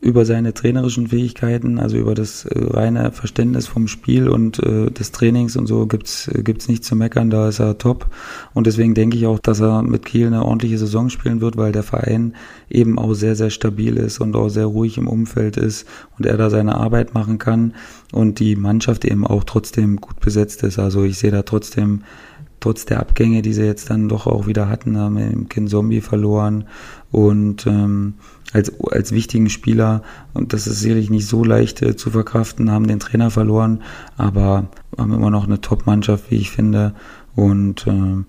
über 0.00 0.26
seine 0.26 0.52
trainerischen 0.52 1.08
Fähigkeiten, 1.08 1.78
also 1.78 1.96
über 1.96 2.14
das 2.14 2.44
äh, 2.44 2.58
reine 2.58 3.12
Verständnis 3.12 3.66
vom 3.66 3.88
Spiel 3.88 4.28
und 4.28 4.58
äh, 4.62 4.90
des 4.90 5.10
Trainings 5.10 5.56
und 5.56 5.66
so 5.66 5.86
gibt's 5.86 6.28
äh, 6.28 6.42
gibt's 6.42 6.68
nichts 6.68 6.86
zu 6.86 6.96
meckern, 6.96 7.30
da 7.30 7.48
ist 7.48 7.60
er 7.60 7.78
top 7.78 8.06
und 8.52 8.66
deswegen 8.66 8.94
denke 8.94 9.16
ich 9.16 9.26
auch, 9.26 9.38
dass 9.38 9.60
er 9.60 9.82
mit 9.82 10.04
Kiel 10.04 10.26
eine 10.26 10.44
ordentliche 10.44 10.76
Saison 10.76 11.08
spielen 11.08 11.40
wird, 11.40 11.56
weil 11.56 11.72
der 11.72 11.82
Verein 11.82 12.34
eben 12.68 12.98
auch 12.98 13.14
sehr 13.14 13.36
sehr 13.36 13.50
stabil 13.50 13.96
ist 13.96 14.20
und 14.20 14.36
auch 14.36 14.50
sehr 14.50 14.66
ruhig 14.66 14.98
im 14.98 15.08
Umfeld 15.08 15.56
ist 15.56 15.86
und 16.18 16.26
er 16.26 16.36
da 16.36 16.50
seine 16.50 16.76
Arbeit 16.76 17.14
machen 17.14 17.38
kann 17.38 17.74
und 18.12 18.38
die 18.38 18.54
Mannschaft 18.54 19.06
eben 19.06 19.26
auch 19.26 19.44
trotzdem 19.44 19.96
gut 19.96 20.20
besetzt 20.20 20.62
ist. 20.62 20.78
Also 20.78 21.04
ich 21.04 21.18
sehe 21.18 21.30
da 21.30 21.42
trotzdem 21.42 22.02
trotz 22.60 22.84
der 22.84 23.00
Abgänge, 23.00 23.42
die 23.42 23.52
sie 23.52 23.64
jetzt 23.64 23.90
dann 23.90 24.08
doch 24.08 24.26
auch 24.26 24.46
wieder 24.46 24.68
hatten, 24.68 24.98
haben 24.98 25.16
wir 25.16 25.30
im 25.30 25.48
Kind 25.48 25.70
Zombie 25.70 26.00
verloren 26.00 26.64
und 27.12 27.66
ähm, 27.66 28.14
als, 28.56 28.72
als 28.90 29.12
wichtigen 29.12 29.50
Spieler, 29.50 30.02
und 30.32 30.54
das 30.54 30.66
ist 30.66 30.80
sicherlich 30.80 31.10
nicht 31.10 31.26
so 31.26 31.44
leicht 31.44 31.82
äh, 31.82 31.94
zu 31.94 32.10
verkraften, 32.10 32.70
haben 32.70 32.86
den 32.86 33.00
Trainer 33.00 33.30
verloren, 33.30 33.82
aber 34.16 34.68
haben 34.96 35.12
immer 35.12 35.30
noch 35.30 35.44
eine 35.44 35.60
Top-Mannschaft, 35.60 36.30
wie 36.30 36.36
ich 36.36 36.50
finde. 36.50 36.94
Und 37.34 37.86
äh, 37.86 38.24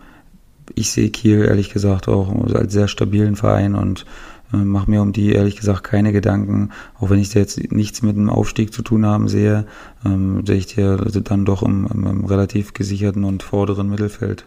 ich 0.76 0.92
sehe 0.92 1.10
Kiel 1.10 1.46
ehrlich 1.46 1.72
gesagt 1.72 2.10
auch 2.10 2.30
als 2.54 2.74
sehr 2.74 2.90
stabilen 2.90 3.38
Verein 3.38 3.74
und 3.74 4.06
äh, 4.54 4.58
mache 4.58 4.92
mir 4.92 5.02
um 5.02 5.14
die 5.14 5.32
ehrlich 5.32 5.56
gesagt 5.56 5.86
keine 5.86 6.12
Gedanken. 6.12 6.72
Auch 7.00 7.10
wenn 7.10 7.20
ich 7.20 7.34
jetzt 7.34 7.72
nichts 7.72 8.02
mit 8.02 8.18
dem 8.18 8.30
Aufstieg 8.30 8.74
zu 8.74 8.82
tun 8.82 9.06
haben 9.06 9.30
sehe, 9.30 9.66
ähm, 10.06 10.46
sehe 10.46 10.58
ich 10.58 10.68
die 10.68 11.24
dann 11.24 11.46
doch 11.46 11.64
im, 11.64 11.88
im, 11.88 12.06
im 12.06 12.26
relativ 12.26 12.74
gesicherten 12.74 13.24
und 13.24 13.44
vorderen 13.44 13.90
Mittelfeld. 13.90 14.46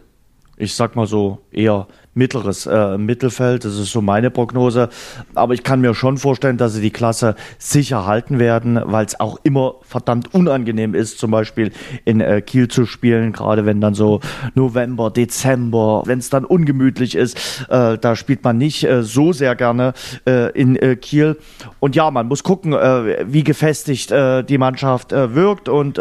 ich 0.58 0.74
sag 0.74 0.94
mal 0.94 1.06
so, 1.06 1.38
eher 1.50 1.88
mittleres 2.14 2.66
äh, 2.66 2.98
Mittelfeld. 2.98 3.64
Das 3.64 3.78
ist 3.78 3.92
so 3.92 4.00
meine 4.00 4.30
Prognose. 4.30 4.88
Aber 5.34 5.54
ich 5.54 5.62
kann 5.62 5.80
mir 5.80 5.94
schon 5.94 6.18
vorstellen, 6.18 6.56
dass 6.56 6.74
sie 6.74 6.80
die 6.80 6.90
Klasse 6.90 7.36
sicher 7.58 8.06
halten 8.06 8.38
werden, 8.38 8.80
weil 8.84 9.06
es 9.06 9.20
auch 9.20 9.38
immer 9.44 9.76
verdammt 9.82 10.34
unangenehm 10.34 10.94
ist, 10.94 11.18
zum 11.18 11.30
Beispiel 11.30 11.72
in 12.04 12.20
äh, 12.20 12.42
Kiel 12.42 12.68
zu 12.68 12.84
spielen, 12.84 13.32
gerade 13.32 13.64
wenn 13.64 13.80
dann 13.80 13.94
so 13.94 14.20
November, 14.54 15.10
Dezember, 15.10 16.02
wenn 16.06 16.18
es 16.18 16.30
dann 16.30 16.44
ungemütlich 16.44 17.14
ist, 17.14 17.66
äh, 17.68 17.96
da 17.96 18.16
spielt 18.16 18.42
man 18.42 18.58
nicht 18.58 18.84
äh, 18.84 19.02
so 19.02 19.32
sehr 19.32 19.54
gerne 19.54 19.92
äh, 20.26 20.50
in 20.58 20.76
äh, 20.76 20.96
Kiel. 20.96 21.36
Und 21.78 21.94
ja, 21.94 22.10
man 22.10 22.26
muss 22.26 22.42
gucken, 22.42 22.72
wie 22.72 23.44
gefestigt 23.44 24.10
die 24.10 24.58
Mannschaft 24.58 25.12
wirkt 25.12 25.68
und 25.68 25.98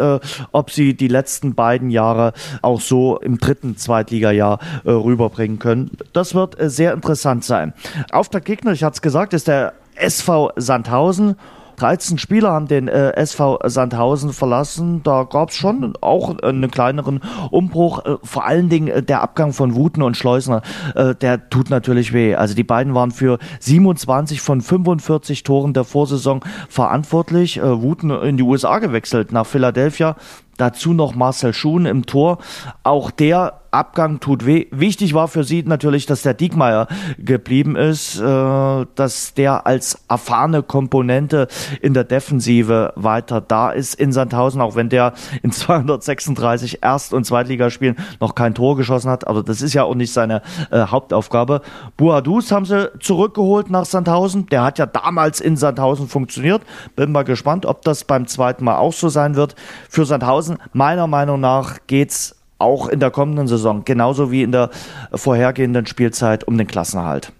ob 0.52 0.70
sie 0.70 0.94
die 0.94 1.08
letzten 1.08 1.54
beiden 1.54 1.90
Jahre 1.90 2.32
auch 2.62 2.80
so 2.80 3.18
im 3.18 3.38
dritten 3.38 3.76
Zweitligajahr 3.76 4.58
rüberbringen 4.84 5.58
können. 5.58 5.90
Das 6.12 6.34
wird 6.34 6.58
äh, 6.60 6.70
sehr 6.70 6.92
interessant 6.92 7.44
sein. 7.44 7.72
Auf 8.12 8.28
der 8.28 8.40
Gegner, 8.40 8.72
ich 8.72 8.84
hatte 8.84 8.94
es 8.94 9.02
gesagt, 9.02 9.34
ist 9.34 9.48
der 9.48 9.74
SV 9.94 10.52
Sandhausen. 10.56 11.36
13 11.80 12.18
Spieler 12.18 12.52
haben 12.52 12.68
den 12.68 12.88
äh, 12.88 13.12
SV 13.16 13.58
Sandhausen 13.64 14.34
verlassen. 14.34 15.02
Da 15.02 15.24
gab 15.24 15.48
es 15.48 15.56
schon 15.56 15.94
auch 16.02 16.38
einen 16.40 16.70
kleineren 16.70 17.22
Umbruch. 17.50 18.04
Äh, 18.04 18.16
vor 18.22 18.44
allen 18.44 18.68
Dingen 18.68 18.88
äh, 18.88 19.02
der 19.02 19.22
Abgang 19.22 19.54
von 19.54 19.74
Wuten 19.74 20.02
und 20.02 20.14
Schleusner, 20.14 20.60
äh, 20.94 21.14
der 21.14 21.48
tut 21.48 21.70
natürlich 21.70 22.12
weh. 22.12 22.34
Also 22.34 22.54
die 22.54 22.64
beiden 22.64 22.94
waren 22.94 23.12
für 23.12 23.38
27 23.60 24.42
von 24.42 24.60
45 24.60 25.42
Toren 25.42 25.72
der 25.72 25.84
Vorsaison 25.84 26.42
verantwortlich. 26.68 27.56
Äh, 27.56 27.80
Wuten 27.80 28.10
in 28.10 28.36
die 28.36 28.42
USA 28.42 28.78
gewechselt, 28.78 29.32
nach 29.32 29.46
Philadelphia. 29.46 30.16
Dazu 30.60 30.92
noch 30.92 31.14
Marcel 31.14 31.54
Schuhn 31.54 31.86
im 31.86 32.04
Tor. 32.04 32.36
Auch 32.82 33.10
der 33.10 33.60
Abgang 33.70 34.18
tut 34.18 34.46
weh. 34.46 34.66
Wichtig 34.72 35.14
war 35.14 35.28
für 35.28 35.44
sie 35.44 35.62
natürlich, 35.62 36.06
dass 36.06 36.22
der 36.22 36.34
Diekmeyer 36.34 36.88
geblieben 37.18 37.76
ist, 37.76 38.18
äh, 38.18 38.86
dass 38.94 39.34
der 39.34 39.66
als 39.66 40.02
erfahrene 40.08 40.62
Komponente 40.62 41.46
in 41.80 41.94
der 41.94 42.04
Defensive 42.04 42.92
weiter 42.96 43.40
da 43.40 43.70
ist 43.70 43.94
in 43.94 44.12
Sandhausen, 44.12 44.60
auch 44.60 44.74
wenn 44.74 44.88
der 44.88 45.12
in 45.42 45.52
236 45.52 46.82
Erst- 46.82 47.14
und 47.14 47.24
Zweitligaspielen 47.24 47.96
noch 48.18 48.34
kein 48.34 48.54
Tor 48.54 48.76
geschossen 48.76 49.10
hat. 49.10 49.26
Aber 49.26 49.42
das 49.42 49.62
ist 49.62 49.74
ja 49.74 49.84
auch 49.84 49.94
nicht 49.94 50.12
seine 50.12 50.42
äh, 50.70 50.86
Hauptaufgabe. 50.86 51.60
Buadus 51.96 52.50
haben 52.50 52.64
sie 52.64 52.90
zurückgeholt 52.98 53.70
nach 53.70 53.84
Sandhausen. 53.84 54.46
Der 54.46 54.64
hat 54.64 54.78
ja 54.78 54.86
damals 54.86 55.40
in 55.40 55.56
Sandhausen 55.56 56.08
funktioniert. 56.08 56.62
Bin 56.96 57.12
mal 57.12 57.22
gespannt, 57.22 57.66
ob 57.66 57.82
das 57.82 58.04
beim 58.04 58.26
zweiten 58.26 58.64
Mal 58.64 58.78
auch 58.78 58.92
so 58.92 59.08
sein 59.08 59.36
wird. 59.36 59.54
Für 59.88 60.04
Sandhausen, 60.04 60.49
meiner 60.72 61.06
Meinung 61.06 61.40
nach, 61.40 61.78
geht's 61.86 62.36
auch 62.58 62.88
in 62.88 63.00
der 63.00 63.10
kommenden 63.10 63.48
Saison, 63.48 63.84
genauso 63.84 64.30
wie 64.30 64.42
in 64.42 64.52
der 64.52 64.70
vorhergehenden 65.14 65.86
Spielzeit 65.86 66.44
um 66.44 66.58
den 66.58 66.66
Klassenerhalt. 66.66 67.32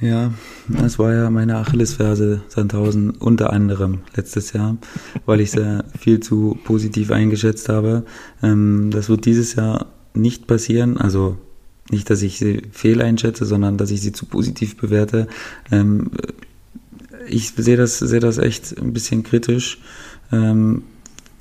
Ja, 0.00 0.32
das 0.66 0.98
war 0.98 1.14
ja 1.14 1.30
meine 1.30 1.56
Achillesferse 1.58 2.42
Sandhausen 2.48 3.10
unter 3.10 3.52
anderem 3.52 4.00
letztes 4.16 4.52
Jahr, 4.52 4.76
weil 5.26 5.40
ich 5.40 5.52
sie 5.52 5.84
viel 5.96 6.18
zu 6.18 6.58
positiv 6.64 7.12
eingeschätzt 7.12 7.68
habe. 7.68 8.04
Ähm, 8.42 8.90
das 8.90 9.08
wird 9.08 9.26
dieses 9.26 9.54
Jahr 9.54 9.86
nicht 10.12 10.48
passieren. 10.48 10.96
Also 10.96 11.36
nicht, 11.88 12.10
dass 12.10 12.22
ich 12.22 12.38
sie 12.38 12.62
fehl 12.72 13.00
einschätze, 13.00 13.44
sondern 13.44 13.76
dass 13.76 13.92
ich 13.92 14.00
sie 14.00 14.10
zu 14.10 14.26
positiv 14.26 14.76
bewerte. 14.76 15.28
Ähm, 15.70 16.10
ich 17.28 17.50
sehe 17.50 17.76
das, 17.76 18.00
sehe 18.00 18.18
das 18.18 18.38
echt 18.38 18.76
ein 18.80 18.92
bisschen 18.92 19.22
kritisch. 19.22 19.78
Ähm, 20.32 20.82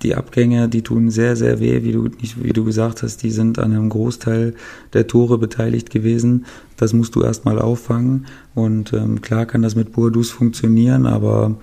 die 0.04 0.16
Abgänge, 0.16 0.68
die 0.70 0.82
tun 0.82 1.10
sehr, 1.10 1.36
sehr 1.36 1.60
weh, 1.60 1.84
wie 1.84 1.92
du, 1.92 2.10
wie 2.38 2.54
du 2.54 2.64
gesagt 2.64 3.04
hast, 3.04 3.24
die 3.24 3.32
sind 3.32 3.60
an 3.60 3.72
einem 3.72 3.90
Großteil 3.90 4.56
der 4.94 5.08
Tore 5.08 5.38
beteiligt 5.38 5.90
gewesen. 5.90 6.46
Das 6.78 6.94
musst 6.94 7.16
du 7.16 7.22
erstmal 7.22 7.60
auffangen. 7.60 8.26
Und 8.56 8.94
ähm, 8.94 9.22
klar 9.22 9.46
kann 9.46 9.62
das 9.62 9.76
mit 9.76 9.92
Burdus 9.92 10.32
funktionieren, 10.32 11.06
aber 11.06 11.56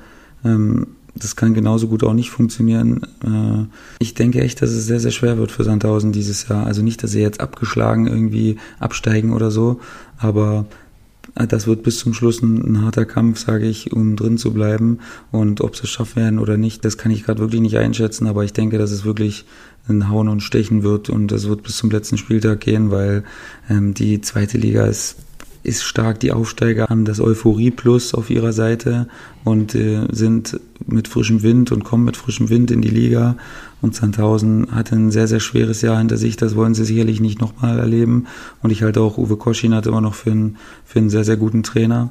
ähm, 0.45 0.87
das 1.15 1.37
kann 1.37 1.55
genauso 1.55 1.89
gut 1.89 2.05
auch 2.05 2.15
nicht 2.15 2.31
funktionieren. 2.31 3.03
Äh, 3.25 3.67
ich 3.99 4.15
denke 4.15 4.41
echt, 4.41 4.63
dass 4.63 4.71
es 4.71 4.87
sehr, 4.87 5.01
sehr 5.01 5.11
schwer 5.11 5.39
wird 5.39 5.51
für 5.51 5.65
Sandhausen 5.65 6.13
dieses 6.13 6.49
Jahr. 6.49 6.67
Also 6.67 6.83
nicht, 6.83 7.03
dass 7.03 7.11
sie 7.11 7.21
jetzt 7.21 7.41
abgeschlagen 7.41 8.07
irgendwie 8.07 8.57
absteigen 8.79 9.33
oder 9.33 9.51
so, 9.51 9.81
aber 10.19 10.67
das 11.47 11.67
wird 11.67 11.83
bis 11.83 11.99
zum 11.99 12.15
Schluss 12.15 12.43
ein, 12.43 12.63
ein 12.65 12.83
harter 12.83 13.05
Kampf, 13.05 13.39
sage 13.39 13.67
ich, 13.67 13.93
um 13.93 14.17
drin 14.17 14.39
zu 14.39 14.53
bleiben. 14.53 14.99
Und 15.31 15.61
ob 15.61 15.77
sie 15.77 15.85
es 15.85 15.91
schaffen 15.91 16.17
werden 16.17 16.39
oder 16.39 16.57
nicht, 16.57 16.85
das 16.85 16.99
kann 16.99 17.13
ich 17.13 17.25
gerade 17.25 17.41
wirklich 17.41 17.61
nicht 17.61 17.77
einschätzen. 17.77 18.27
Aber 18.27 18.45
ich 18.45 18.53
denke, 18.53 18.79
dass 18.79 18.91
es 18.91 19.05
wirklich 19.05 19.45
ein 19.89 20.09
Hauen 20.09 20.29
und 20.29 20.43
Stechen 20.43 20.83
wird 20.83 21.09
und 21.09 21.33
es 21.33 21.49
wird 21.49 21.63
bis 21.63 21.77
zum 21.77 21.91
letzten 21.91 22.19
Spieltag 22.19 22.61
gehen, 22.61 22.91
weil 22.91 23.25
ähm, 23.71 23.95
die 23.95 24.21
zweite 24.21 24.59
Liga 24.59 24.85
ist 24.87 25.17
ist 25.63 25.83
stark. 25.85 26.21
Die 26.21 26.33
Aufsteiger 26.33 26.87
haben 26.89 27.05
das 27.05 27.21
Euphorie 27.21 27.71
Plus 27.71 28.15
auf 28.15 28.31
ihrer 28.31 28.53
Seite 28.53 29.09
und 29.45 29.75
äh, 29.75 30.07
sind 30.11 30.59
mit 30.87 31.09
frischem 31.09 31.43
Wind 31.43 31.73
und 31.73 31.85
kommen 31.85 32.05
mit 32.05 32.17
frischem 32.17 32.49
Wind 32.49 32.71
in 32.71 32.81
die 32.81 32.89
Liga. 32.89 33.37
Und 33.81 33.95
Sandhausen 33.95 34.69
hatte 34.73 34.97
ein 34.97 35.11
sehr, 35.11 35.29
sehr 35.29 35.41
schweres 35.41 35.83
Jahr 35.83 35.99
hinter 35.99 36.17
sich. 36.17 36.37
Das 36.37 36.57
wollen 36.57 36.75
sie 36.75 36.85
sicherlich 36.85 37.21
nicht 37.21 37.41
nochmal 37.41 37.79
erleben. 37.79 38.27
Und 38.63 38.71
ich 38.71 38.83
halte 38.83 39.01
auch 39.01 39.19
Uwe 39.19 39.37
Koschin 39.37 39.75
hat 39.75 39.87
immer 39.87 40.01
noch 40.01 40.15
für 40.15 40.33
einen, 40.33 40.57
für 40.85 40.99
einen 40.99 41.11
sehr, 41.11 41.25
sehr 41.25 41.37
guten 41.37 41.63
Trainer. 41.63 42.11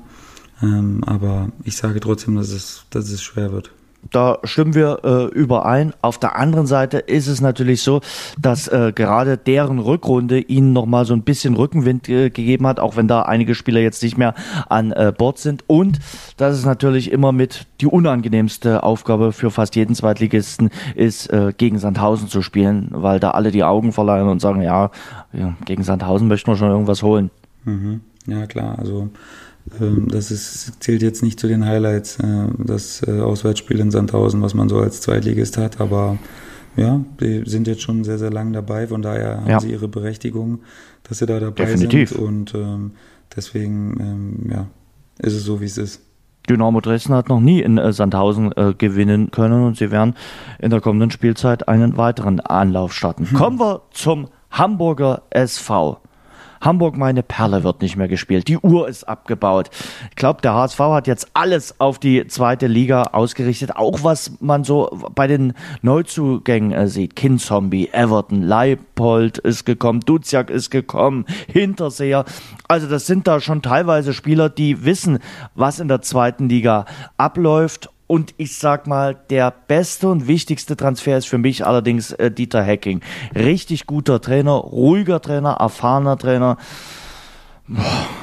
Ähm, 0.61 1.03
aber 1.05 1.49
ich 1.63 1.75
sage 1.75 1.99
trotzdem, 1.99 2.35
dass 2.35 2.49
es, 2.49 2.85
dass 2.89 3.09
es 3.09 3.21
schwer 3.21 3.51
wird. 3.51 3.71
Da 4.11 4.39
stimmen 4.43 4.73
wir 4.73 4.99
äh, 5.03 5.25
überein. 5.25 5.93
Auf 6.01 6.17
der 6.17 6.37
anderen 6.37 6.67
Seite 6.67 6.97
ist 6.99 7.27
es 7.27 7.41
natürlich 7.41 7.81
so, 7.81 8.01
dass 8.39 8.67
äh, 8.67 8.93
gerade 8.95 9.37
deren 9.37 9.79
Rückrunde 9.79 10.39
ihnen 10.39 10.71
nochmal 10.71 11.05
so 11.05 11.13
ein 11.13 11.23
bisschen 11.23 11.55
Rückenwind 11.55 12.07
äh, 12.07 12.29
gegeben 12.29 12.67
hat, 12.67 12.79
auch 12.79 12.95
wenn 12.95 13.07
da 13.07 13.23
einige 13.23 13.55
Spieler 13.55 13.81
jetzt 13.81 14.01
nicht 14.03 14.17
mehr 14.17 14.33
an 14.69 14.91
äh, 14.91 15.11
Bord 15.17 15.39
sind. 15.39 15.63
Und 15.67 15.99
das 16.37 16.57
ist 16.57 16.65
natürlich 16.65 17.11
immer 17.11 17.31
mit 17.31 17.65
die 17.81 17.87
unangenehmste 17.87 18.83
Aufgabe 18.83 19.33
für 19.33 19.51
fast 19.51 19.75
jeden 19.75 19.95
Zweitligisten 19.95 20.69
ist, 20.95 21.27
äh, 21.31 21.53
gegen 21.57 21.79
Sandhausen 21.79 22.27
zu 22.27 22.41
spielen, 22.41 22.89
weil 22.91 23.19
da 23.19 23.31
alle 23.31 23.51
die 23.51 23.63
Augen 23.63 23.91
verleihen 23.91 24.29
und 24.29 24.39
sagen, 24.39 24.61
ja, 24.61 24.91
ja 25.33 25.55
gegen 25.65 25.83
Sandhausen 25.83 26.27
möchten 26.27 26.51
wir 26.51 26.55
schon 26.55 26.71
irgendwas 26.71 27.03
holen. 27.03 27.29
Mhm. 27.65 28.01
Ja, 28.25 28.45
klar. 28.45 28.77
Also 28.77 29.09
das 30.07 30.31
ist, 30.31 30.81
zählt 30.81 31.01
jetzt 31.01 31.23
nicht 31.23 31.39
zu 31.39 31.47
den 31.47 31.65
Highlights, 31.65 32.19
äh, 32.19 32.47
das 32.57 33.01
äh, 33.07 33.19
Auswärtsspiel 33.19 33.79
in 33.79 33.91
Sandhausen, 33.91 34.41
was 34.41 34.53
man 34.53 34.69
so 34.69 34.77
als 34.79 35.01
Zweitligist 35.01 35.57
hat, 35.57 35.81
aber 35.81 36.17
ja, 36.75 37.01
die 37.19 37.43
sind 37.45 37.67
jetzt 37.67 37.81
schon 37.81 38.03
sehr, 38.03 38.17
sehr 38.17 38.31
lang 38.31 38.53
dabei, 38.53 38.87
von 38.87 39.01
daher 39.01 39.41
haben 39.41 39.49
ja. 39.49 39.59
sie 39.59 39.71
ihre 39.71 39.87
Berechtigung, 39.87 40.59
dass 41.03 41.19
sie 41.19 41.25
da 41.25 41.39
dabei 41.39 41.65
Definitiv. 41.65 42.09
sind 42.09 42.21
und 42.21 42.55
ähm, 42.55 42.91
deswegen 43.35 43.97
ähm, 43.99 44.51
ja, 44.51 44.67
ist 45.19 45.33
es 45.33 45.43
so, 45.43 45.59
wie 45.59 45.65
es 45.65 45.77
ist. 45.77 46.01
Dynamo 46.49 46.79
Dresden 46.79 47.13
hat 47.13 47.27
noch 47.27 47.41
nie 47.41 47.61
in 47.61 47.77
äh, 47.77 47.91
Sandhausen 47.91 48.51
äh, 48.55 48.73
gewinnen 48.77 49.31
können 49.31 49.65
und 49.65 49.77
sie 49.77 49.91
werden 49.91 50.15
in 50.59 50.69
der 50.69 50.79
kommenden 50.79 51.11
Spielzeit 51.11 51.67
einen 51.67 51.97
weiteren 51.97 52.39
Anlauf 52.39 52.93
starten. 52.93 53.29
Hm. 53.29 53.37
Kommen 53.37 53.59
wir 53.59 53.81
zum 53.91 54.29
Hamburger 54.49 55.23
SV. 55.29 55.99
Hamburg 56.61 56.97
meine 56.97 57.23
Perle 57.23 57.63
wird 57.63 57.81
nicht 57.81 57.95
mehr 57.95 58.07
gespielt. 58.07 58.47
Die 58.47 58.57
Uhr 58.57 58.87
ist 58.87 59.03
abgebaut. 59.03 59.69
Ich 60.09 60.15
glaube, 60.15 60.41
der 60.41 60.53
HSV 60.53 60.79
hat 60.79 61.07
jetzt 61.07 61.29
alles 61.33 61.79
auf 61.79 61.99
die 61.99 62.27
zweite 62.27 62.67
Liga 62.67 63.03
ausgerichtet. 63.03 63.75
Auch 63.75 64.03
was 64.03 64.31
man 64.39 64.63
so 64.63 64.89
bei 65.13 65.27
den 65.27 65.53
Neuzugängen 65.81 66.71
äh, 66.71 66.87
sieht. 66.87 67.15
Kinzombie, 67.15 67.89
Everton, 67.91 68.41
Leipold 68.41 69.37
ist 69.37 69.65
gekommen, 69.65 70.01
Duziak 70.01 70.49
ist 70.49 70.69
gekommen, 70.69 71.25
Hinterseher. 71.47 72.25
Also 72.67 72.87
das 72.87 73.05
sind 73.05 73.27
da 73.27 73.39
schon 73.39 73.61
teilweise 73.61 74.13
Spieler, 74.13 74.49
die 74.49 74.85
wissen, 74.85 75.19
was 75.55 75.79
in 75.79 75.87
der 75.87 76.01
zweiten 76.01 76.49
Liga 76.49 76.85
abläuft 77.17 77.89
und 78.07 78.33
ich 78.37 78.57
sag 78.57 78.87
mal, 78.87 79.15
der 79.29 79.51
beste 79.51 80.07
und 80.07 80.27
wichtigste 80.27 80.77
Transfer 80.77 81.17
ist 81.17 81.27
für 81.27 81.37
mich 81.37 81.65
allerdings 81.65 82.13
äh, 82.13 82.31
Dieter 82.31 82.63
Hecking. 82.63 83.01
Richtig 83.35 83.85
guter 83.85 84.21
Trainer, 84.21 84.53
ruhiger 84.53 85.21
Trainer, 85.21 85.57
erfahrener 85.59 86.17
Trainer. 86.17 86.57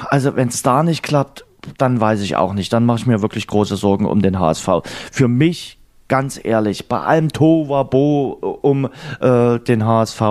Also 0.08 0.36
wenn 0.36 0.48
es 0.48 0.62
da 0.62 0.82
nicht 0.82 1.02
klappt, 1.02 1.44
dann 1.78 2.00
weiß 2.00 2.22
ich 2.22 2.36
auch 2.36 2.54
nicht. 2.54 2.72
Dann 2.72 2.86
mache 2.86 3.00
ich 3.00 3.06
mir 3.06 3.22
wirklich 3.22 3.46
große 3.46 3.76
Sorgen 3.76 4.06
um 4.06 4.22
den 4.22 4.38
HSV. 4.38 4.68
Für 5.12 5.28
mich 5.28 5.78
ganz 6.08 6.40
ehrlich, 6.42 6.88
bei 6.88 7.00
allem 7.00 7.30
Tovabo 7.30 8.58
um 8.62 8.88
äh, 9.20 9.58
den 9.60 9.84
HSV 9.84 10.22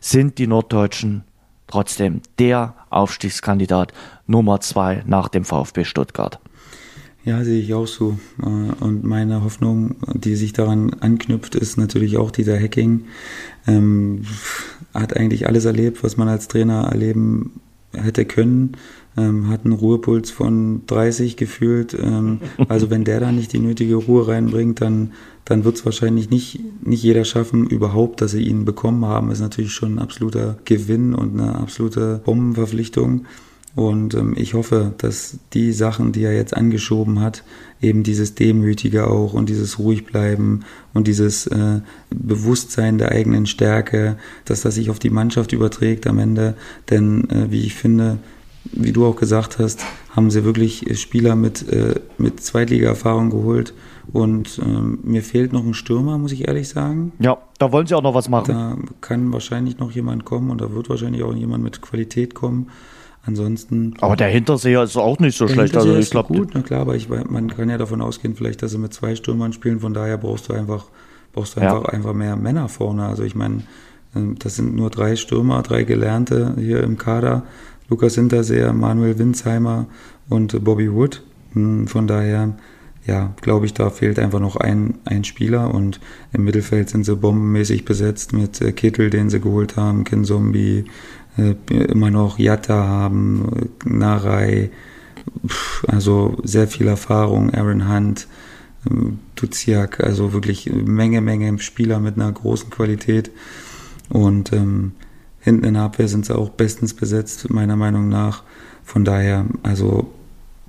sind 0.00 0.38
die 0.38 0.46
Norddeutschen 0.46 1.24
trotzdem 1.66 2.20
der 2.38 2.74
Aufstiegskandidat 2.90 3.92
Nummer 4.26 4.60
zwei 4.60 5.02
nach 5.06 5.28
dem 5.28 5.44
VfB 5.44 5.84
Stuttgart. 5.84 6.40
Ja, 7.30 7.44
sehe 7.44 7.60
ich 7.60 7.74
auch 7.74 7.86
so. 7.86 8.18
Äh, 8.42 8.84
und 8.84 9.04
meine 9.04 9.44
Hoffnung, 9.44 9.94
die 10.14 10.34
sich 10.34 10.52
daran 10.52 10.94
anknüpft, 10.98 11.54
ist 11.54 11.76
natürlich 11.76 12.16
auch 12.16 12.32
dieser 12.32 12.58
Hacking. 12.58 13.04
Ähm, 13.68 14.22
hat 14.92 15.16
eigentlich 15.16 15.46
alles 15.46 15.64
erlebt, 15.64 16.02
was 16.02 16.16
man 16.16 16.26
als 16.26 16.48
Trainer 16.48 16.88
erleben 16.90 17.60
hätte 17.92 18.24
können, 18.24 18.72
ähm, 19.16 19.48
hat 19.48 19.64
einen 19.64 19.74
Ruhepuls 19.74 20.32
von 20.32 20.82
30 20.88 21.36
gefühlt. 21.36 21.94
Ähm, 21.94 22.40
also 22.68 22.90
wenn 22.90 23.04
der 23.04 23.20
da 23.20 23.30
nicht 23.30 23.52
die 23.52 23.60
nötige 23.60 23.94
Ruhe 23.94 24.26
reinbringt, 24.26 24.80
dann, 24.80 25.12
dann 25.44 25.64
wird 25.64 25.76
es 25.76 25.84
wahrscheinlich 25.84 26.30
nicht, 26.30 26.58
nicht 26.84 27.04
jeder 27.04 27.24
schaffen, 27.24 27.68
überhaupt, 27.68 28.22
dass 28.22 28.32
sie 28.32 28.42
ihn 28.42 28.64
bekommen 28.64 29.04
haben. 29.04 29.30
Ist 29.30 29.38
natürlich 29.38 29.72
schon 29.72 29.94
ein 29.94 29.98
absoluter 30.00 30.58
Gewinn 30.64 31.14
und 31.14 31.38
eine 31.38 31.54
absolute 31.54 32.22
Bombenverpflichtung. 32.24 33.26
Und 33.76 34.14
ähm, 34.14 34.34
ich 34.36 34.54
hoffe, 34.54 34.92
dass 34.98 35.38
die 35.52 35.72
Sachen, 35.72 36.12
die 36.12 36.24
er 36.24 36.34
jetzt 36.34 36.56
angeschoben 36.56 37.20
hat, 37.20 37.44
eben 37.80 38.02
dieses 38.02 38.34
Demütige 38.34 39.06
auch 39.06 39.32
und 39.32 39.48
dieses 39.48 39.78
Ruhigbleiben 39.78 40.64
und 40.92 41.06
dieses 41.06 41.46
äh, 41.46 41.80
Bewusstsein 42.10 42.98
der 42.98 43.12
eigenen 43.12 43.46
Stärke, 43.46 44.16
dass 44.44 44.62
das 44.62 44.74
sich 44.74 44.90
auf 44.90 44.98
die 44.98 45.10
Mannschaft 45.10 45.52
überträgt 45.52 46.06
am 46.06 46.18
Ende. 46.18 46.54
Denn 46.90 47.30
äh, 47.30 47.50
wie 47.50 47.64
ich 47.64 47.74
finde, 47.74 48.18
wie 48.64 48.92
du 48.92 49.06
auch 49.06 49.16
gesagt 49.16 49.58
hast, 49.58 49.80
haben 50.10 50.30
sie 50.30 50.44
wirklich 50.44 50.98
Spieler 51.00 51.36
mit, 51.36 51.66
äh, 51.68 51.94
mit 52.18 52.40
Zweitliga-Erfahrung 52.40 53.30
geholt. 53.30 53.72
Und 54.12 54.60
ähm, 54.64 54.98
mir 55.04 55.22
fehlt 55.22 55.52
noch 55.52 55.64
ein 55.64 55.74
Stürmer, 55.74 56.18
muss 56.18 56.32
ich 56.32 56.48
ehrlich 56.48 56.68
sagen. 56.68 57.12
Ja, 57.20 57.38
da 57.58 57.70
wollen 57.70 57.86
sie 57.86 57.94
auch 57.94 58.02
noch 58.02 58.14
was 58.14 58.28
machen. 58.28 58.52
Da 58.52 58.76
kann 59.00 59.32
wahrscheinlich 59.32 59.78
noch 59.78 59.92
jemand 59.92 60.24
kommen 60.24 60.50
und 60.50 60.60
da 60.60 60.72
wird 60.74 60.88
wahrscheinlich 60.88 61.22
auch 61.22 61.34
jemand 61.34 61.62
mit 61.62 61.80
Qualität 61.80 62.34
kommen. 62.34 62.68
Ansonsten. 63.26 63.94
Aber 64.00 64.16
der 64.16 64.28
Hinterseher 64.28 64.82
ist 64.82 64.96
auch 64.96 65.18
nicht 65.18 65.36
so 65.36 65.46
schlecht. 65.46 65.76
Also 65.76 65.94
ich 65.96 66.10
glaube 66.10 66.32
gut, 66.34 66.50
na 66.54 66.62
klar, 66.62 66.80
aber 66.80 66.96
ich, 66.96 67.08
man 67.08 67.48
kann 67.48 67.68
ja 67.68 67.76
davon 67.76 68.00
ausgehen, 68.00 68.34
vielleicht, 68.34 68.62
dass 68.62 68.70
sie 68.70 68.78
mit 68.78 68.94
zwei 68.94 69.14
Stürmern 69.14 69.52
spielen. 69.52 69.80
Von 69.80 69.92
daher 69.92 70.16
brauchst 70.16 70.48
du 70.48 70.54
einfach, 70.54 70.86
brauchst 71.32 71.56
du 71.56 71.60
einfach, 71.60 71.84
ja. 71.84 71.88
einfach 71.90 72.14
mehr 72.14 72.36
Männer 72.36 72.68
vorne. 72.68 73.04
Also 73.04 73.22
ich 73.22 73.34
meine, 73.34 73.62
ähm, 74.16 74.36
das 74.38 74.56
sind 74.56 74.74
nur 74.74 74.90
drei 74.90 75.16
Stürmer, 75.16 75.62
drei 75.62 75.84
Gelernte 75.84 76.54
hier 76.58 76.82
im 76.82 76.96
Kader. 76.96 77.44
Lukas 77.90 78.14
Hinterseher, 78.14 78.72
Manuel 78.72 79.18
Winsheimer 79.18 79.86
und 80.28 80.64
Bobby 80.64 80.92
Wood. 80.92 81.22
Hm, 81.52 81.88
von 81.88 82.06
daher, 82.06 82.54
ja, 83.04 83.34
glaube 83.40 83.66
ich, 83.66 83.74
da 83.74 83.90
fehlt 83.90 84.18
einfach 84.18 84.40
noch 84.40 84.56
ein, 84.56 84.94
ein 85.04 85.24
Spieler 85.24 85.74
und 85.74 86.00
im 86.32 86.44
Mittelfeld 86.44 86.88
sind 86.88 87.04
sie 87.04 87.16
bombenmäßig 87.16 87.84
besetzt 87.84 88.32
mit 88.32 88.60
äh, 88.60 88.72
Kittel, 88.72 89.10
den 89.10 89.28
sie 89.28 89.40
geholt 89.40 89.76
haben, 89.76 90.04
Ken 90.04 90.24
Zombie, 90.24 90.84
immer 91.36 92.10
noch 92.10 92.38
Jatta 92.38 92.74
haben, 92.74 93.70
Narei, 93.84 94.70
also 95.86 96.38
sehr 96.42 96.68
viel 96.68 96.88
Erfahrung, 96.88 97.52
Aaron 97.54 97.88
Hunt, 97.88 98.26
ähm, 98.88 99.18
Duziak, 99.36 100.00
also 100.00 100.32
wirklich 100.32 100.70
Menge, 100.72 101.20
Menge 101.20 101.58
Spieler 101.58 101.98
mit 102.00 102.16
einer 102.16 102.32
großen 102.32 102.70
Qualität. 102.70 103.30
Und 104.08 104.52
ähm, 104.52 104.92
hinten 105.40 105.64
in 105.64 105.74
der 105.74 105.84
Abwehr 105.84 106.08
sind 106.08 106.26
sie 106.26 106.36
auch 106.36 106.50
bestens 106.50 106.94
besetzt, 106.94 107.50
meiner 107.50 107.76
Meinung 107.76 108.08
nach. 108.08 108.42
Von 108.84 109.04
daher, 109.04 109.46
also 109.62 110.10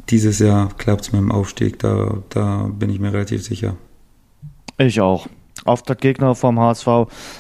dieses 0.10 0.40
Jahr 0.40 0.70
klappt 0.78 1.02
es 1.02 1.12
mit 1.12 1.22
dem 1.22 1.32
Aufstieg, 1.32 1.80
da, 1.80 2.18
da 2.30 2.70
bin 2.72 2.90
ich 2.90 3.00
mir 3.00 3.14
relativ 3.14 3.44
sicher. 3.44 3.76
Ich 4.78 5.00
auch. 5.00 5.28
Auftaktgegner 5.66 6.36
vom 6.36 6.60
HSV, 6.60 6.88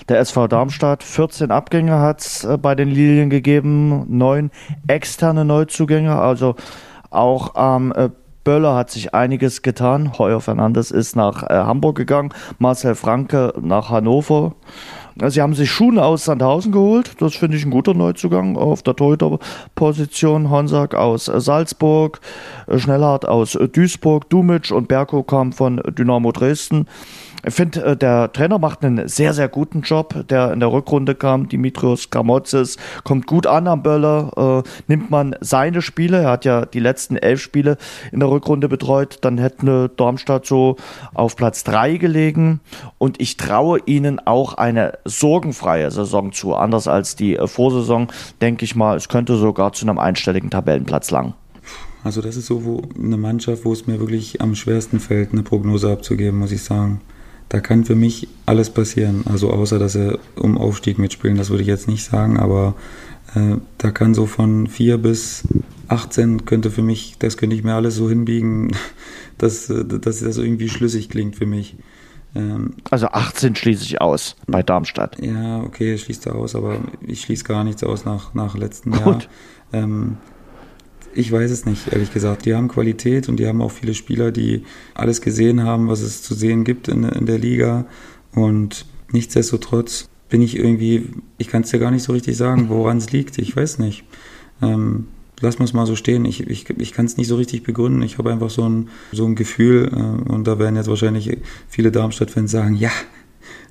der 0.09 0.19
SV 0.19 0.47
Darmstadt. 0.47 1.03
14 1.03 1.51
Abgänge 1.51 1.99
hat 1.99 2.21
es 2.21 2.43
äh, 2.43 2.57
bei 2.57 2.75
den 2.75 2.89
Lilien 2.89 3.29
gegeben, 3.29 4.05
neun 4.09 4.51
externe 4.87 5.45
Neuzugänge, 5.45 6.15
also 6.15 6.55
auch 7.09 7.55
am 7.55 7.93
ähm, 7.95 8.11
Böller 8.43 8.75
hat 8.75 8.89
sich 8.89 9.13
einiges 9.13 9.61
getan. 9.61 10.17
Heuer 10.17 10.41
Fernandes 10.41 10.89
ist 10.89 11.15
nach 11.15 11.43
äh, 11.43 11.53
Hamburg 11.53 11.95
gegangen, 11.95 12.33
Marcel 12.57 12.95
Franke 12.95 13.53
nach 13.61 13.89
Hannover. 13.89 14.53
Sie 15.27 15.41
haben 15.41 15.53
sich 15.53 15.69
Schuhen 15.69 15.99
aus 15.99 16.25
Sandhausen 16.25 16.71
geholt. 16.71 17.21
Das 17.21 17.35
finde 17.35 17.57
ich 17.57 17.65
ein 17.65 17.69
guter 17.69 17.93
Neuzugang 17.93 18.57
auf 18.57 18.81
der 18.81 18.95
Torhüter-Position. 18.95 20.49
Honsack 20.49 20.95
aus 20.95 21.25
Salzburg, 21.25 22.21
Schnellhardt 22.73 23.27
aus 23.27 23.57
Duisburg, 23.73 24.29
Dumic 24.29 24.71
und 24.71 24.87
Berko 24.87 25.21
kam 25.23 25.51
von 25.51 25.81
Dynamo 25.85 26.31
Dresden. 26.31 26.87
Ich 27.43 27.55
finde, 27.55 27.83
äh, 27.83 27.97
der 27.97 28.31
Trainer 28.31 28.59
macht 28.59 28.85
einen 28.85 29.07
sehr, 29.07 29.33
sehr 29.33 29.49
guten 29.49 29.81
Job, 29.81 30.27
der 30.29 30.53
in 30.53 30.59
der 30.59 30.71
Rückrunde 30.71 31.15
kam. 31.15 31.49
Dimitrios 31.49 32.09
Kamotzes 32.09 32.77
kommt 33.03 33.25
gut 33.25 33.47
an 33.47 33.67
am 33.67 33.81
Böller. 33.81 34.63
Äh, 34.65 34.69
nimmt 34.87 35.09
man 35.09 35.35
seine 35.41 35.81
Spiele, 35.81 36.21
er 36.21 36.29
hat 36.29 36.45
ja 36.45 36.65
die 36.65 36.79
letzten 36.79 37.15
elf 37.17 37.41
Spiele 37.41 37.77
in 38.11 38.19
der 38.19 38.29
Rückrunde 38.29 38.69
betreut, 38.69 39.17
dann 39.21 39.37
hätte 39.39 39.89
Darmstadt 39.97 40.45
so 40.45 40.75
auf 41.13 41.35
Platz 41.35 41.63
drei 41.63 41.97
gelegen. 41.97 42.59
Und 42.99 43.19
ich 43.19 43.37
traue 43.37 43.79
ihnen 43.85 44.19
auch 44.19 44.53
eine 44.53 44.99
sorgenfreie 45.05 45.89
Saison 45.89 46.31
zu. 46.31 46.53
Anders 46.53 46.87
als 46.87 47.15
die 47.15 47.37
äh, 47.37 47.47
Vorsaison, 47.47 48.07
denke 48.41 48.65
ich 48.65 48.75
mal, 48.75 48.97
es 48.97 49.09
könnte 49.09 49.35
sogar 49.35 49.73
zu 49.73 49.85
einem 49.85 49.97
einstelligen 49.97 50.51
Tabellenplatz 50.51 51.09
lang. 51.09 51.33
Also 52.03 52.21
das 52.21 52.35
ist 52.35 52.47
so 52.47 52.65
wo 52.65 52.81
eine 52.97 53.17
Mannschaft, 53.17 53.65
wo 53.65 53.73
es 53.73 53.87
mir 53.87 53.99
wirklich 53.99 54.41
am 54.41 54.55
schwersten 54.55 54.99
fällt, 54.99 55.33
eine 55.33 55.43
Prognose 55.43 55.91
abzugeben, 55.91 56.39
muss 56.39 56.51
ich 56.51 56.63
sagen 56.63 57.01
da 57.51 57.59
kann 57.59 57.83
für 57.83 57.95
mich 57.95 58.29
alles 58.45 58.69
passieren. 58.69 59.25
Also 59.29 59.51
außer, 59.51 59.77
dass 59.77 59.95
er 59.95 60.19
um 60.37 60.57
Aufstieg 60.57 60.97
mitspielen, 60.97 61.35
das 61.35 61.49
würde 61.49 61.63
ich 61.63 61.67
jetzt 61.67 61.89
nicht 61.89 62.05
sagen, 62.05 62.39
aber 62.39 62.75
äh, 63.35 63.57
da 63.77 63.91
kann 63.91 64.13
so 64.13 64.25
von 64.25 64.67
4 64.67 64.97
bis 64.97 65.43
18 65.89 66.45
könnte 66.45 66.71
für 66.71 66.81
mich, 66.81 67.17
das 67.19 67.35
könnte 67.35 67.57
ich 67.57 67.63
mir 67.65 67.73
alles 67.73 67.95
so 67.95 68.07
hinbiegen, 68.07 68.71
dass, 69.37 69.67
dass 69.67 70.21
das 70.21 70.37
irgendwie 70.37 70.69
schlüssig 70.69 71.09
klingt 71.09 71.35
für 71.35 71.45
mich. 71.45 71.75
Ähm, 72.35 72.75
also 72.89 73.07
18 73.07 73.57
schließe 73.57 73.83
ich 73.83 73.99
aus 73.99 74.37
bei 74.47 74.63
Darmstadt. 74.63 75.21
Ja, 75.21 75.61
okay, 75.61 75.97
schließt 75.97 76.27
er 76.27 76.35
aus, 76.35 76.55
aber 76.55 76.77
ich 77.05 77.19
schließe 77.19 77.43
gar 77.43 77.65
nichts 77.65 77.83
aus 77.83 78.05
nach, 78.05 78.33
nach 78.33 78.57
letztem 78.57 78.93
Gut. 78.93 79.03
Jahr. 79.03 79.83
Ähm, 79.83 80.17
ich 81.13 81.31
weiß 81.31 81.51
es 81.51 81.65
nicht, 81.65 81.91
ehrlich 81.91 82.13
gesagt. 82.13 82.45
Die 82.45 82.53
haben 82.53 82.67
Qualität 82.67 83.29
und 83.29 83.37
die 83.37 83.47
haben 83.47 83.61
auch 83.61 83.71
viele 83.71 83.93
Spieler, 83.93 84.31
die 84.31 84.63
alles 84.93 85.21
gesehen 85.21 85.63
haben, 85.63 85.87
was 85.87 86.01
es 86.01 86.21
zu 86.21 86.33
sehen 86.33 86.63
gibt 86.63 86.87
in, 86.87 87.03
in 87.03 87.25
der 87.25 87.37
Liga. 87.37 87.85
Und 88.33 88.85
nichtsdestotrotz 89.11 90.09
bin 90.29 90.41
ich 90.41 90.57
irgendwie, 90.57 91.09
ich 91.37 91.49
kann 91.49 91.63
es 91.63 91.71
dir 91.71 91.79
gar 91.79 91.91
nicht 91.91 92.03
so 92.03 92.13
richtig 92.13 92.37
sagen, 92.37 92.69
woran 92.69 92.97
es 92.97 93.11
liegt. 93.11 93.37
Ich 93.37 93.55
weiß 93.55 93.79
nicht. 93.79 94.03
Ähm, 94.61 95.07
lass 95.41 95.57
uns 95.57 95.73
mal 95.73 95.85
so 95.85 95.95
stehen. 95.95 96.25
Ich, 96.25 96.47
ich, 96.47 96.69
ich 96.69 96.93
kann 96.93 97.05
es 97.05 97.17
nicht 97.17 97.27
so 97.27 97.35
richtig 97.35 97.63
begründen. 97.63 98.01
Ich 98.01 98.17
habe 98.17 98.31
einfach 98.31 98.49
so 98.49 98.67
ein, 98.67 98.89
so 99.11 99.25
ein 99.25 99.35
Gefühl, 99.35 99.91
äh, 99.91 100.31
und 100.31 100.47
da 100.47 100.59
werden 100.59 100.75
jetzt 100.75 100.87
wahrscheinlich 100.89 101.37
viele 101.67 101.91
Darmstadt-Fans 101.91 102.51
sagen, 102.51 102.75
ja, 102.75 102.91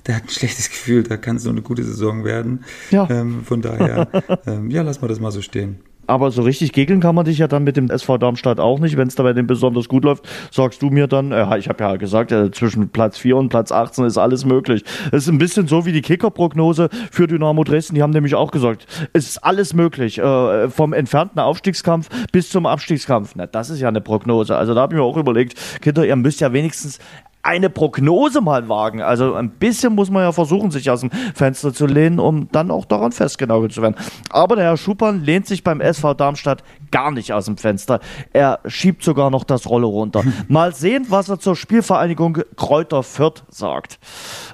der 0.05 0.17
hat 0.17 0.23
ein 0.23 0.29
schlechtes 0.29 0.69
Gefühl, 0.69 1.03
da 1.03 1.17
kann 1.17 1.37
es 1.37 1.43
nur 1.43 1.53
eine 1.53 1.61
gute 1.61 1.83
Saison 1.83 2.23
werden. 2.23 2.63
Ja. 2.91 3.09
Ähm, 3.09 3.43
von 3.43 3.61
daher, 3.61 4.07
ähm, 4.45 4.69
ja, 4.69 4.81
lass 4.81 5.01
mal 5.01 5.07
das 5.07 5.19
mal 5.19 5.31
so 5.31 5.41
stehen. 5.41 5.79
Aber 6.11 6.29
so 6.29 6.41
richtig 6.41 6.73
gegeln 6.73 6.99
kann 6.99 7.15
man 7.15 7.23
dich 7.23 7.37
ja 7.37 7.47
dann 7.47 7.63
mit 7.63 7.77
dem 7.77 7.89
SV 7.89 8.17
Darmstadt 8.17 8.59
auch 8.59 8.79
nicht. 8.79 8.97
Wenn 8.97 9.07
es 9.07 9.15
dabei 9.15 9.31
dem 9.31 9.47
besonders 9.47 9.87
gut 9.87 10.03
läuft, 10.03 10.27
sagst 10.51 10.81
du 10.81 10.89
mir 10.89 11.07
dann, 11.07 11.31
äh, 11.31 11.57
ich 11.57 11.69
habe 11.69 11.81
ja 11.81 11.95
gesagt, 11.95 12.33
äh, 12.33 12.51
zwischen 12.51 12.89
Platz 12.89 13.17
4 13.17 13.37
und 13.37 13.47
Platz 13.47 13.71
18 13.71 14.03
ist 14.03 14.17
alles 14.17 14.43
möglich. 14.43 14.83
Es 15.13 15.23
ist 15.23 15.29
ein 15.29 15.37
bisschen 15.37 15.69
so 15.69 15.85
wie 15.85 15.93
die 15.93 16.01
Kickerprognose 16.01 16.89
für 17.11 17.27
Dynamo 17.27 17.63
Dresden. 17.63 17.95
Die 17.95 18.03
haben 18.03 18.11
nämlich 18.11 18.35
auch 18.35 18.51
gesagt, 18.51 18.87
es 19.13 19.29
ist 19.29 19.37
alles 19.37 19.73
möglich. 19.73 20.17
Äh, 20.17 20.69
vom 20.69 20.91
entfernten 20.91 21.39
Aufstiegskampf 21.39 22.09
bis 22.33 22.49
zum 22.49 22.65
Abstiegskampf. 22.65 23.31
Na, 23.35 23.47
das 23.47 23.69
ist 23.69 23.79
ja 23.79 23.87
eine 23.87 24.01
Prognose. 24.01 24.57
Also 24.57 24.73
da 24.73 24.81
habe 24.81 24.93
ich 24.93 24.99
mir 24.99 25.05
auch 25.05 25.15
überlegt, 25.15 25.55
Kinder, 25.81 26.05
ihr 26.05 26.17
müsst 26.17 26.41
ja 26.41 26.51
wenigstens 26.51 26.99
eine 27.43 27.69
Prognose 27.69 28.41
mal 28.41 28.69
wagen. 28.69 29.01
Also 29.01 29.33
ein 29.33 29.49
bisschen 29.49 29.95
muss 29.95 30.09
man 30.09 30.23
ja 30.23 30.31
versuchen, 30.31 30.71
sich 30.71 30.89
aus 30.89 31.01
dem 31.01 31.11
Fenster 31.33 31.73
zu 31.73 31.85
lehnen, 31.85 32.19
um 32.19 32.49
dann 32.51 32.71
auch 32.71 32.85
daran 32.85 33.11
festgenagelt 33.11 33.73
zu 33.73 33.81
werden. 33.81 33.95
Aber 34.29 34.55
der 34.55 34.65
Herr 34.65 34.77
Schuppan 34.77 35.23
lehnt 35.23 35.47
sich 35.47 35.63
beim 35.63 35.81
SV 35.81 36.13
Darmstadt 36.13 36.63
gar 36.91 37.11
nicht 37.11 37.33
aus 37.33 37.45
dem 37.45 37.57
Fenster. 37.57 37.99
Er 38.33 38.59
schiebt 38.65 39.03
sogar 39.03 39.29
noch 39.29 39.43
das 39.43 39.69
Rolle 39.69 39.87
runter. 39.87 40.23
Mal 40.47 40.75
sehen, 40.75 41.07
was 41.09 41.29
er 41.29 41.39
zur 41.39 41.55
Spielvereinigung 41.55 42.39
Kräuter 42.55 43.03
Fürth 43.03 43.43
sagt. 43.49 43.99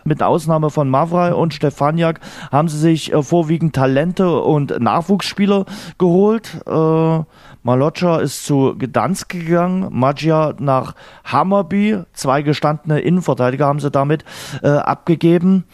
Mit 0.03 0.23
Ausnahme 0.23 0.69
von 0.69 0.89
Mavrei 0.89 1.33
und 1.33 1.53
Stefaniak 1.53 2.21
haben 2.51 2.69
sie 2.69 2.77
sich 2.77 3.13
äh, 3.13 3.23
vorwiegend 3.23 3.75
Talente 3.75 4.39
und 4.39 4.79
Nachwuchsspieler 4.79 5.65
geholt. 5.97 6.61
Äh, 6.65 7.23
Maloccia 7.67 8.19
ist 8.19 8.45
zu 8.45 8.75
Gdansk 8.79 9.27
gegangen, 9.27 9.89
Maggia 9.91 10.55
nach 10.57 10.95
Hammerby. 11.25 11.99
Zwei 12.13 12.41
gestandene 12.41 13.01
Innenverteidiger 13.01 13.65
haben 13.65 13.81
sie 13.81 13.91
damit 13.91 14.23
äh, 14.63 14.69
abgegeben. 14.69 15.65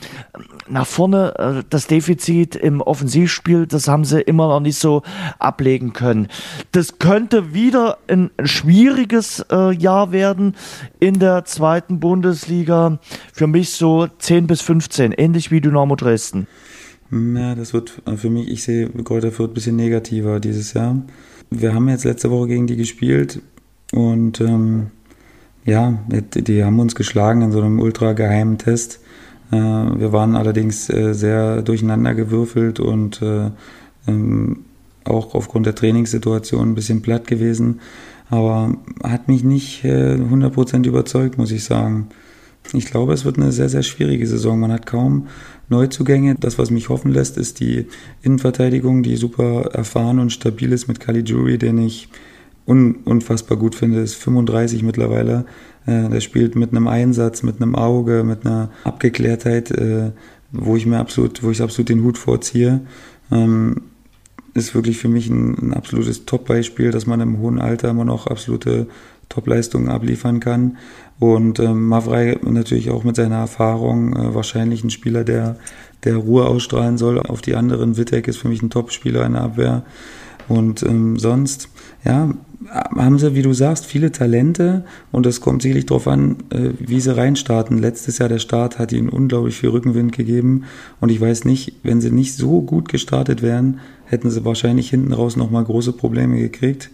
Nach 0.68 0.88
vorne 0.88 1.36
äh, 1.38 1.64
das 1.70 1.86
Defizit 1.86 2.56
im 2.56 2.82
Offensivspiel, 2.82 3.68
das 3.68 3.88
haben 3.88 4.06
sie 4.06 4.20
immer 4.22 4.48
noch 4.48 4.60
nicht 4.60 4.80
so 4.80 5.04
ablegen 5.38 5.94
können. 5.94 6.30
Das 6.72 6.98
könnte 6.98 7.54
wieder 7.54 8.00
ein 8.08 8.32
schwieriges 8.44 9.46
äh, 9.52 9.72
Jahr 9.76 10.12
werden 10.12 10.56
in 11.00 11.20
der 11.20 11.46
zweiten 11.46 12.00
Bundesliga. 12.00 12.98
Für 13.34 13.46
mich 13.46 13.70
so 13.70 14.08
10 14.08 14.48
bis 14.48 14.62
15, 14.62 15.12
ähnlich 15.12 15.52
wie 15.52 15.62
Dynamo 15.62 15.96
Dresden. 15.96 16.48
Ja, 17.12 17.54
das 17.54 17.72
wird 17.72 18.02
für 18.16 18.32
mich, 18.32 18.50
ich 18.50 18.64
sehe 18.64 18.90
Kräuter 18.90 19.32
Fürth 19.32 19.52
ein 19.52 19.54
bisschen 19.54 19.76
negativer 19.76 20.40
dieses 20.40 20.74
Jahr 20.74 20.98
wir 21.62 21.74
haben 21.74 21.90
jetzt 21.90 22.06
letzte 22.06 22.32
Woche 22.32 22.48
gegen 22.48 22.68
die 22.68 22.76
gespielt 22.76 23.42
und 23.92 24.42
ähm, 24.42 24.88
ja, 25.66 25.98
die 26.10 26.64
haben 26.64 26.80
uns 26.80 26.96
geschlagen 26.96 27.42
in 27.42 27.52
so 27.52 27.62
einem 27.62 27.80
ultra 27.80 28.14
geheimen 28.14 28.58
Test. 28.58 29.00
Äh, 29.52 29.56
wir 29.56 30.12
waren 30.12 30.36
allerdings 30.36 30.90
äh, 30.90 31.14
sehr 31.14 31.62
durcheinander 31.62 32.14
gewürfelt 32.14 32.80
und 32.80 33.22
äh, 33.22 33.50
ähm, 34.08 34.66
auch 35.06 35.36
aufgrund 35.36 35.66
der 35.66 35.76
Trainingssituation 35.76 36.70
ein 36.70 36.76
bisschen 36.76 37.02
platt 37.02 37.28
gewesen. 37.28 37.80
Aber 38.30 38.76
hat 39.04 39.28
mich 39.28 39.44
nicht 39.44 39.84
äh, 39.84 40.16
100% 40.16 40.86
überzeugt, 40.88 41.38
muss 41.38 41.52
ich 41.52 41.64
sagen. 41.64 42.10
Ich 42.72 42.86
glaube, 42.86 43.14
es 43.14 43.26
wird 43.26 43.38
eine 43.38 43.52
sehr, 43.52 43.70
sehr 43.70 43.84
schwierige 43.84 44.26
Saison. 44.26 44.60
Man 44.60 44.72
hat 44.72 44.86
kaum 44.86 45.28
Neuzugänge. 45.70 46.36
Das, 46.40 46.58
was 46.58 46.72
mich 46.72 46.90
hoffen 46.90 47.12
lässt, 47.12 47.38
ist 47.38 47.60
die 47.60 47.88
Innenverteidigung, 48.22 49.04
die 49.04 49.16
super 49.18 49.72
erfahren 49.74 50.20
und 50.20 50.32
stabil 50.32 50.72
ist 50.72 50.88
mit 50.88 51.00
Kali 51.00 51.22
Jury, 51.22 51.58
den 51.58 51.78
ich 51.78 52.10
un 52.66 52.96
unfassbar 53.04 53.58
gut 53.58 53.76
finde. 53.76 54.00
Ist 54.00 54.16
35 54.16 54.82
mittlerweile. 54.84 55.46
Äh, 55.86 56.10
der 56.10 56.22
spielt 56.22 56.56
mit 56.56 56.72
einem 56.72 56.88
Einsatz, 56.88 57.44
mit 57.44 57.62
einem 57.62 57.76
Auge, 57.76 58.24
mit 58.24 58.46
einer 58.46 58.70
Abgeklärtheit, 58.86 59.72
äh, 59.72 60.12
wo 60.52 60.76
ich 60.76 60.86
mir 60.86 61.00
absolut, 61.00 61.44
wo 61.44 61.52
ich 61.52 61.62
absolut 61.62 61.90
den 61.90 62.04
Hut 62.04 62.18
vorziehe. 62.18 62.82
Ähm, 63.32 63.82
ist 64.54 64.76
wirklich 64.76 64.98
für 64.98 65.10
mich 65.10 65.30
ein, 65.30 65.58
ein 65.58 65.74
absolutes 65.74 66.26
Top-Beispiel, 66.26 66.92
dass 66.92 67.08
man 67.08 67.20
im 67.22 67.40
hohen 67.40 67.60
Alter 67.60 67.90
immer 67.90 68.06
noch 68.06 68.28
absolute 68.28 68.88
Top-Leistungen 69.30 69.90
abliefern 69.90 70.40
kann. 70.40 70.78
Und 71.20 71.60
ähm, 71.60 71.88
Mavrei 71.88 72.38
natürlich 72.42 72.90
auch 72.90 73.04
mit 73.04 73.16
seiner 73.16 73.38
Erfahrung 73.38 74.16
äh, 74.16 74.36
wahrscheinlich 74.36 74.84
ein 74.84 74.90
Spieler, 74.90 75.24
der, 75.24 75.58
der 76.04 76.18
Ruhe 76.18 76.46
ausstrahlen 76.46 76.98
soll 76.98 77.20
auf 77.20 77.42
die 77.42 77.56
anderen. 77.56 77.98
Wittek 77.98 78.28
ist 78.28 78.38
für 78.38 78.50
mich 78.50 78.62
ein 78.62 78.70
Top-Spieler 78.70 79.26
in 79.26 79.34
der 79.34 79.44
Abwehr. 79.44 79.84
Und 80.50 80.84
ähm, 80.84 81.18
sonst, 81.18 81.70
ja, 82.04 82.34
haben 82.70 83.20
sie, 83.20 83.36
wie 83.36 83.42
du 83.42 83.54
sagst, 83.54 83.86
viele 83.86 84.12
Talente 84.12 84.86
und 85.12 85.26
es 85.26 85.42
kommt 85.42 85.62
sicherlich 85.62 85.86
darauf 85.86 86.08
an, 86.08 86.38
äh, 86.50 86.72
wie 86.80 87.00
sie 87.00 87.16
reinstarten. 87.16 87.78
Letztes 87.78 88.18
Jahr 88.18 88.30
der 88.30 88.40
Start 88.40 88.80
hat 88.80 88.92
ihnen 88.92 89.10
unglaublich 89.10 89.58
viel 89.58 89.70
Rückenwind 89.70 90.12
gegeben 90.12 90.64
und 91.00 91.10
ich 91.10 91.20
weiß 91.20 91.46
nicht, 91.46 91.76
wenn 91.84 92.02
sie 92.02 92.12
nicht 92.12 92.36
so 92.36 92.62
gut 92.62 92.90
gestartet 92.90 93.42
wären, 93.42 93.80
hätten 94.06 94.30
sie 94.30 94.46
wahrscheinlich 94.46 94.90
hinten 94.90 95.14
raus 95.14 95.36
nochmal 95.36 95.64
große 95.64 95.94
Probleme 95.94 96.38
gekriegt. 96.38 96.90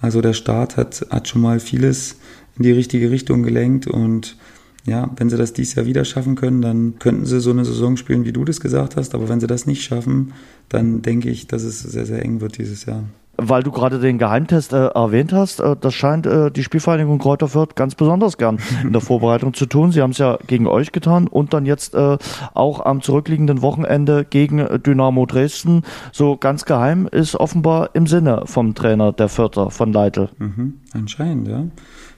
Also 0.00 0.20
der 0.20 0.32
Start 0.32 0.76
hat, 0.76 1.06
hat 1.10 1.28
schon 1.28 1.42
mal 1.42 1.60
vieles 1.60 2.16
in 2.56 2.62
die 2.62 2.72
richtige 2.72 3.10
Richtung 3.10 3.42
gelenkt 3.42 3.86
und 3.86 4.36
ja, 4.84 5.10
wenn 5.16 5.30
sie 5.30 5.36
das 5.36 5.52
dieses 5.52 5.74
Jahr 5.76 5.86
wieder 5.86 6.04
schaffen 6.04 6.34
können, 6.34 6.60
dann 6.60 6.98
könnten 6.98 7.24
sie 7.24 7.40
so 7.40 7.50
eine 7.50 7.64
Saison 7.64 7.96
spielen, 7.96 8.24
wie 8.24 8.32
du 8.32 8.44
das 8.44 8.60
gesagt 8.60 8.96
hast. 8.96 9.14
Aber 9.14 9.28
wenn 9.28 9.40
sie 9.40 9.46
das 9.46 9.66
nicht 9.66 9.82
schaffen, 9.82 10.32
dann 10.68 11.02
denke 11.02 11.30
ich, 11.30 11.46
dass 11.46 11.62
es 11.62 11.80
sehr, 11.80 12.04
sehr 12.04 12.22
eng 12.22 12.40
wird 12.40 12.58
dieses 12.58 12.84
Jahr. 12.84 13.04
Weil 13.38 13.62
du 13.62 13.70
gerade 13.70 13.98
den 13.98 14.18
Geheimtest 14.18 14.72
äh, 14.72 14.88
erwähnt 14.88 15.32
hast, 15.32 15.60
äh, 15.60 15.74
das 15.80 15.94
scheint 15.94 16.26
äh, 16.26 16.50
die 16.50 16.62
Spielvereinigung 16.62 17.18
Kräuter 17.18 17.48
Fürth 17.48 17.76
ganz 17.76 17.94
besonders 17.94 18.36
gern 18.36 18.58
in 18.82 18.92
der 18.92 19.00
Vorbereitung 19.00 19.54
zu 19.54 19.66
tun. 19.66 19.90
Sie 19.90 20.02
haben 20.02 20.10
es 20.10 20.18
ja 20.18 20.38
gegen 20.46 20.66
euch 20.66 20.92
getan 20.92 21.28
und 21.28 21.54
dann 21.54 21.64
jetzt 21.64 21.94
äh, 21.94 22.18
auch 22.52 22.84
am 22.84 23.00
zurückliegenden 23.00 23.62
Wochenende 23.62 24.26
gegen 24.28 24.66
Dynamo 24.82 25.24
Dresden. 25.26 25.82
So 26.12 26.36
ganz 26.36 26.66
geheim 26.66 27.08
ist 27.10 27.34
offenbar 27.36 27.90
im 27.94 28.06
Sinne 28.06 28.42
vom 28.44 28.74
Trainer 28.74 29.12
der 29.12 29.28
Fürther 29.28 29.70
von 29.70 29.92
Leitl. 29.92 30.28
Mhm, 30.38 30.74
anscheinend, 30.92 31.48
ja. 31.48 31.64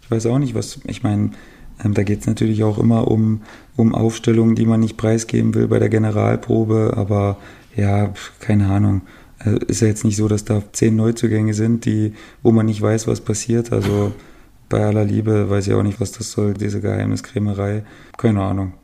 Ich 0.04 0.10
weiß 0.10 0.26
auch 0.26 0.38
nicht, 0.38 0.54
was, 0.54 0.80
ich 0.86 1.02
meine, 1.02 1.30
ähm, 1.82 1.94
da 1.94 2.02
geht 2.02 2.20
es 2.20 2.26
natürlich 2.26 2.62
auch 2.62 2.78
immer 2.78 3.08
um, 3.08 3.40
um 3.74 3.94
Aufstellungen, 3.94 4.54
die 4.54 4.66
man 4.66 4.80
nicht 4.80 4.98
preisgeben 4.98 5.54
will 5.54 5.66
bei 5.66 5.78
der 5.78 5.88
Generalprobe, 5.88 6.92
aber 6.94 7.38
ja, 7.74 8.12
keine 8.38 8.68
Ahnung. 8.68 9.02
Also 9.38 9.58
ist 9.60 9.80
ja 9.80 9.88
jetzt 9.88 10.04
nicht 10.04 10.16
so, 10.16 10.28
dass 10.28 10.44
da 10.44 10.62
zehn 10.72 10.94
Neuzugänge 10.94 11.54
sind, 11.54 11.86
die, 11.86 12.12
wo 12.42 12.52
man 12.52 12.66
nicht 12.66 12.82
weiß, 12.82 13.06
was 13.06 13.22
passiert. 13.22 13.72
Also 13.72 14.12
bei 14.68 14.84
aller 14.84 15.04
Liebe 15.04 15.48
weiß 15.48 15.66
ich 15.66 15.74
auch 15.74 15.82
nicht, 15.82 16.00
was 16.00 16.12
das 16.12 16.30
soll, 16.30 16.54
diese 16.54 16.80
Geheimniskrämerei. 16.80 17.84
Keine 18.16 18.42
Ahnung, 18.42 18.74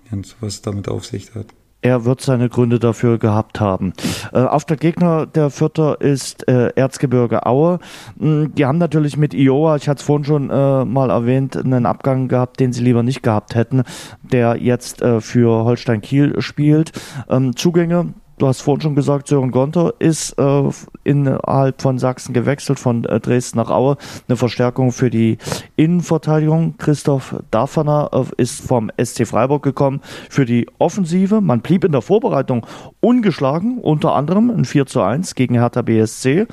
was 0.41 0.62
damit 0.62 0.89
auf 0.89 1.05
sich 1.05 1.35
hat. 1.35 1.47
Er 1.83 2.05
wird 2.05 2.20
seine 2.20 2.49
Gründe 2.49 2.78
dafür 2.78 3.18
gehabt 3.18 3.61
haben. 3.61 3.93
Äh, 4.33 4.41
auf 4.41 4.64
der 4.64 4.76
Gegner 4.76 5.26
der 5.26 5.51
Vierter 5.51 6.01
ist 6.01 6.47
äh, 6.49 6.68
Erzgebirge 6.76 7.47
Aue. 7.47 7.78
Mm, 8.16 8.47
die 8.55 8.66
haben 8.66 8.78
natürlich 8.78 9.16
mit 9.16 9.35
Iowa, 9.35 9.76
ich 9.76 9.89
hatte 9.89 10.01
es 10.01 10.05
vorhin 10.05 10.24
schon 10.24 10.51
äh, 10.51 10.85
mal 10.85 11.11
erwähnt, 11.11 11.57
einen 11.57 11.87
Abgang 11.87 12.28
gehabt, 12.28 12.61
den 12.61 12.72
sie 12.72 12.83
lieber 12.83 13.03
nicht 13.03 13.22
gehabt 13.22 13.55
hätten, 13.55 13.85
der 14.22 14.57
jetzt 14.57 15.01
äh, 15.03 15.20
für 15.20 15.64
Holstein 15.64 16.03
Kiel 16.03 16.41
spielt. 16.41 16.93
Ähm, 17.28 17.57
Zugänge 17.57 18.14
Du 18.41 18.47
hast 18.47 18.62
vorhin 18.62 18.80
schon 18.80 18.95
gesagt, 18.95 19.28
Sören 19.28 19.51
Gonter 19.51 19.93
ist 19.99 20.32
äh, 20.38 20.62
innerhalb 21.05 21.82
von 21.82 21.99
Sachsen 21.99 22.32
gewechselt, 22.32 22.80
von 22.80 23.05
äh, 23.05 23.20
Dresden 23.20 23.59
nach 23.59 23.68
Aue. 23.68 23.99
Eine 24.28 24.38
Verstärkung 24.38 24.93
für 24.93 25.11
die 25.11 25.36
Innenverteidigung. 25.76 26.78
Christoph 26.78 27.34
Daffner 27.51 28.09
äh, 28.14 28.24
ist 28.41 28.66
vom 28.66 28.91
SC 28.99 29.26
Freiburg 29.26 29.62
gekommen 29.62 30.01
für 30.30 30.47
die 30.47 30.66
Offensive. 30.78 31.43
Man 31.43 31.61
blieb 31.61 31.84
in 31.84 31.93
der 31.93 32.01
Vorbereitung 32.01 32.66
ungeschlagen, 33.01 33.76
unter 33.76 34.14
anderem 34.14 34.49
ein 34.49 34.64
4 34.64 34.86
zu 34.86 35.03
1 35.03 35.34
gegen 35.34 35.57
Hertha 35.57 35.82
BSC. 35.82 36.47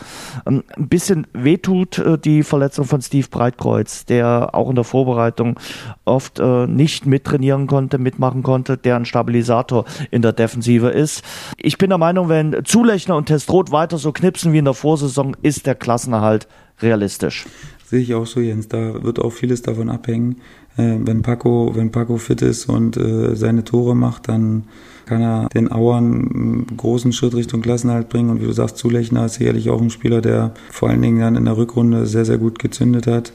Ähm, 0.45 0.65
ein 0.75 0.89
bisschen 0.89 1.25
wehtut 1.31 1.99
äh, 1.99 2.17
die 2.17 2.43
Verletzung 2.43 2.83
von 2.83 3.01
Steve 3.01 3.29
Breitkreuz, 3.31 4.03
der 4.03 4.49
auch 4.53 4.69
in 4.69 4.75
der 4.75 4.83
Vorbereitung 4.83 5.57
oft 6.03 6.41
äh, 6.41 6.67
nicht 6.67 7.05
mittrainieren 7.05 7.65
konnte, 7.65 7.97
mitmachen 7.97 8.43
konnte, 8.43 8.75
der 8.75 8.97
ein 8.97 9.05
Stabilisator 9.05 9.85
in 10.11 10.21
der 10.21 10.33
Defensive 10.33 10.89
ist. 10.89 11.23
Ich 11.55 11.76
ich 11.77 11.79
bin 11.79 11.91
der 11.91 11.99
Meinung, 11.99 12.27
wenn 12.27 12.65
Zulechner 12.65 13.15
und 13.15 13.27
Testrot 13.27 13.71
weiter 13.71 13.99
so 13.99 14.11
knipsen 14.11 14.51
wie 14.51 14.57
in 14.57 14.65
der 14.65 14.73
Vorsaison, 14.73 15.37
ist 15.43 15.67
der 15.67 15.75
Klassenerhalt 15.75 16.47
realistisch. 16.81 17.45
Sehe 17.85 17.99
ich 17.99 18.15
auch 18.15 18.25
so, 18.25 18.39
Jens. 18.39 18.67
Da 18.67 19.03
wird 19.03 19.19
auch 19.19 19.29
vieles 19.29 19.61
davon 19.61 19.91
abhängen. 19.91 20.37
Äh, 20.75 20.95
wenn 21.01 21.21
Paco, 21.21 21.73
wenn 21.75 21.91
Paco 21.91 22.17
fit 22.17 22.41
ist 22.41 22.67
und 22.67 22.97
äh, 22.97 23.35
seine 23.35 23.63
Tore 23.63 23.95
macht, 23.95 24.27
dann 24.27 24.63
kann 25.05 25.21
er 25.21 25.49
den 25.49 25.71
Auern 25.71 26.05
einen 26.33 26.77
großen 26.77 27.13
Schritt 27.13 27.35
Richtung 27.35 27.61
Klassenhalt 27.61 28.09
bringen. 28.09 28.31
Und 28.31 28.41
wie 28.41 28.45
du 28.45 28.53
sagst, 28.53 28.79
Zulechner 28.79 29.27
ist 29.27 29.35
sicherlich 29.35 29.69
auch 29.69 29.79
ein 29.79 29.91
Spieler, 29.91 30.21
der 30.21 30.55
vor 30.71 30.89
allen 30.89 31.03
Dingen 31.03 31.19
dann 31.19 31.35
in 31.35 31.45
der 31.45 31.57
Rückrunde 31.57 32.07
sehr, 32.07 32.25
sehr 32.25 32.39
gut 32.39 32.57
gezündet 32.57 33.05
hat 33.05 33.33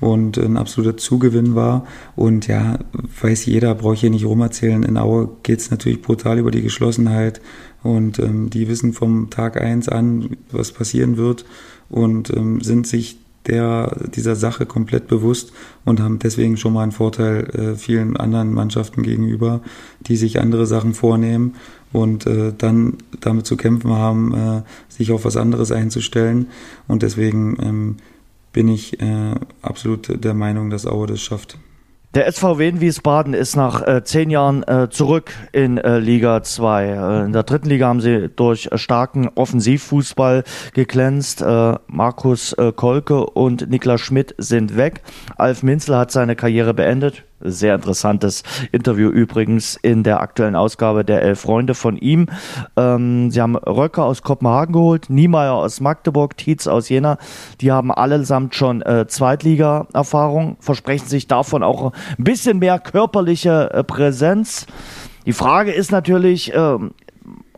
und 0.00 0.36
ein 0.36 0.56
absoluter 0.56 0.96
Zugewinn 0.96 1.54
war. 1.54 1.86
Und 2.16 2.48
ja, 2.48 2.78
weiß 3.22 3.46
jeder, 3.46 3.74
brauche 3.74 3.94
ich 3.94 4.00
hier 4.00 4.10
nicht 4.10 4.26
rumerzählen. 4.26 4.82
In 4.82 4.98
Aue 4.98 5.28
geht 5.44 5.60
es 5.60 5.70
natürlich 5.70 6.02
brutal 6.02 6.38
über 6.38 6.50
die 6.50 6.62
Geschlossenheit 6.62 7.40
und 7.84 8.18
ähm, 8.18 8.50
die 8.50 8.66
wissen 8.66 8.92
vom 8.92 9.30
Tag 9.30 9.60
eins 9.60 9.88
an, 9.88 10.36
was 10.50 10.72
passieren 10.72 11.16
wird 11.16 11.44
und 11.88 12.30
ähm, 12.30 12.60
sind 12.60 12.88
sich 12.88 13.18
der, 13.46 13.96
dieser 14.14 14.36
Sache 14.36 14.66
komplett 14.66 15.06
bewusst 15.06 15.52
und 15.84 16.00
haben 16.00 16.18
deswegen 16.18 16.56
schon 16.56 16.72
mal 16.72 16.82
einen 16.82 16.92
Vorteil 16.92 17.44
äh, 17.50 17.76
vielen 17.76 18.16
anderen 18.16 18.52
Mannschaften 18.52 19.02
gegenüber, 19.02 19.60
die 20.00 20.16
sich 20.16 20.40
andere 20.40 20.66
Sachen 20.66 20.94
vornehmen 20.94 21.54
und 21.92 22.26
äh, 22.26 22.52
dann 22.56 22.94
damit 23.20 23.46
zu 23.46 23.56
kämpfen 23.56 23.92
haben, 23.92 24.34
äh, 24.34 24.62
sich 24.88 25.12
auf 25.12 25.24
was 25.24 25.36
anderes 25.36 25.70
einzustellen. 25.72 26.48
Und 26.88 27.02
deswegen 27.02 27.56
ähm, 27.62 27.96
bin 28.52 28.68
ich 28.68 29.00
äh, 29.00 29.34
absolut 29.60 30.24
der 30.24 30.34
Meinung, 30.34 30.70
dass 30.70 30.86
Aue 30.86 31.06
das 31.06 31.20
schafft. 31.20 31.58
Der 32.14 32.30
SVW 32.30 32.68
in 32.68 32.80
Wiesbaden 32.80 33.34
ist 33.34 33.56
nach 33.56 33.82
äh, 33.82 34.04
zehn 34.04 34.30
Jahren 34.30 34.62
äh, 34.62 34.88
zurück 34.88 35.32
in 35.50 35.78
äh, 35.78 35.98
Liga 35.98 36.44
2. 36.44 36.84
Äh, 36.84 37.24
in 37.24 37.32
der 37.32 37.42
dritten 37.42 37.68
Liga 37.68 37.88
haben 37.88 38.00
sie 38.00 38.28
durch 38.28 38.70
starken 38.76 39.28
Offensivfußball 39.34 40.44
geglänzt. 40.74 41.42
Äh, 41.42 41.74
Markus 41.88 42.52
äh, 42.52 42.70
Kolke 42.70 43.26
und 43.26 43.68
Niklas 43.68 44.00
Schmidt 44.00 44.32
sind 44.38 44.76
weg. 44.76 45.02
Alf 45.36 45.64
Minzel 45.64 45.96
hat 45.96 46.12
seine 46.12 46.36
Karriere 46.36 46.72
beendet. 46.72 47.24
Sehr 47.40 47.74
interessantes 47.74 48.42
Interview 48.70 49.10
übrigens 49.10 49.76
in 49.76 50.02
der 50.02 50.20
aktuellen 50.20 50.54
Ausgabe 50.54 51.04
der 51.04 51.22
Elf 51.22 51.40
Freunde 51.40 51.74
von 51.74 51.96
ihm. 51.96 52.26
Ähm, 52.76 53.30
sie 53.30 53.40
haben 53.40 53.56
Röcker 53.56 54.04
aus 54.04 54.22
Kopenhagen 54.22 54.72
geholt, 54.72 55.10
Niemeyer 55.10 55.54
aus 55.54 55.80
Magdeburg, 55.80 56.36
Tietz 56.36 56.66
aus 56.66 56.88
Jena. 56.88 57.18
Die 57.60 57.72
haben 57.72 57.90
allesamt 57.90 58.54
schon 58.54 58.82
äh, 58.82 59.06
Zweitliga-Erfahrung, 59.08 60.56
versprechen 60.60 61.08
sich 61.08 61.26
davon 61.26 61.62
auch 61.62 61.92
ein 62.18 62.24
bisschen 62.24 62.60
mehr 62.60 62.78
körperliche 62.78 63.70
äh, 63.72 63.84
Präsenz. 63.84 64.66
Die 65.26 65.32
Frage 65.32 65.72
ist 65.72 65.90
natürlich, 65.90 66.54
äh, 66.54 66.78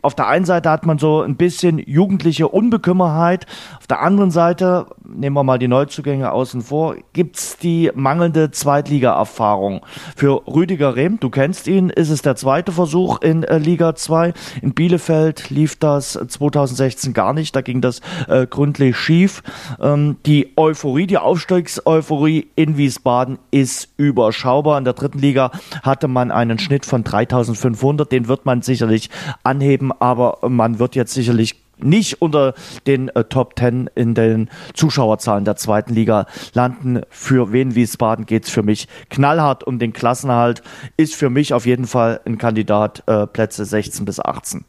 auf 0.07 0.15
der 0.15 0.27
einen 0.27 0.45
Seite 0.45 0.69
hat 0.69 0.85
man 0.85 0.97
so 0.99 1.21
ein 1.21 1.35
bisschen 1.35 1.79
jugendliche 1.79 2.47
Unbekümmerheit, 2.47 3.45
auf 3.77 3.87
der 3.87 4.01
anderen 4.01 4.31
Seite, 4.31 4.85
nehmen 5.05 5.35
wir 5.35 5.43
mal 5.43 5.59
die 5.59 5.67
Neuzugänge 5.67 6.31
außen 6.31 6.61
vor, 6.61 6.95
gibt's 7.11 7.57
die 7.57 7.91
mangelnde 7.93 8.51
Zweitliga-Erfahrung. 8.51 9.81
Für 10.15 10.47
Rüdiger 10.47 10.95
Rehm, 10.95 11.19
du 11.19 11.29
kennst 11.29 11.67
ihn, 11.67 11.89
ist 11.89 12.09
es 12.09 12.21
der 12.21 12.37
zweite 12.37 12.71
Versuch 12.71 13.21
in 13.21 13.43
äh, 13.43 13.57
Liga 13.57 13.95
2. 13.95 14.33
In 14.61 14.73
Bielefeld 14.73 15.49
lief 15.49 15.75
das 15.75 16.13
2016 16.13 17.11
gar 17.13 17.33
nicht, 17.33 17.53
da 17.53 17.59
ging 17.59 17.81
das 17.81 17.99
äh, 18.29 18.47
gründlich 18.47 18.95
schief. 18.95 19.43
Ähm, 19.81 20.15
die 20.25 20.53
Euphorie, 20.55 21.07
die 21.07 21.17
Aufstiegseuphorie 21.17 22.47
in 22.55 22.77
Wiesbaden 22.77 23.39
ist 23.51 23.89
überschaubar. 23.97 24.77
In 24.77 24.85
der 24.85 24.93
dritten 24.93 25.19
Liga 25.19 25.51
hatte 25.83 26.07
man 26.07 26.31
einen 26.31 26.59
Schnitt 26.59 26.85
von 26.85 27.03
3500, 27.03 28.09
den 28.09 28.29
wird 28.29 28.45
man 28.45 28.61
sicherlich 28.61 29.09
anheben 29.43 29.91
aber 29.99 30.39
man 30.49 30.79
wird 30.79 30.95
jetzt 30.95 31.13
sicherlich 31.13 31.55
nicht 31.79 32.21
unter 32.21 32.53
den 32.85 33.09
äh, 33.09 33.23
Top 33.23 33.55
Ten 33.55 33.89
in 33.95 34.15
den 34.15 34.49
Zuschauerzahlen 34.73 35.45
der 35.45 35.55
zweiten 35.55 35.93
Liga 35.93 36.25
landen. 36.53 37.01
Für 37.09 37.53
Wien 37.53 37.75
Wiesbaden 37.75 38.25
geht 38.25 38.45
es 38.45 38.49
für 38.49 38.63
mich 38.63 38.87
knallhart 39.09 39.63
um 39.63 39.79
den 39.79 39.93
Klassenerhalt. 39.93 40.61
Ist 40.97 41.15
für 41.15 41.29
mich 41.29 41.53
auf 41.53 41.65
jeden 41.65 41.85
Fall 41.85 42.21
ein 42.25 42.37
Kandidat 42.37 43.03
äh, 43.07 43.27
Plätze 43.27 43.65
16 43.65 44.05
bis 44.05 44.19
18. 44.19 44.65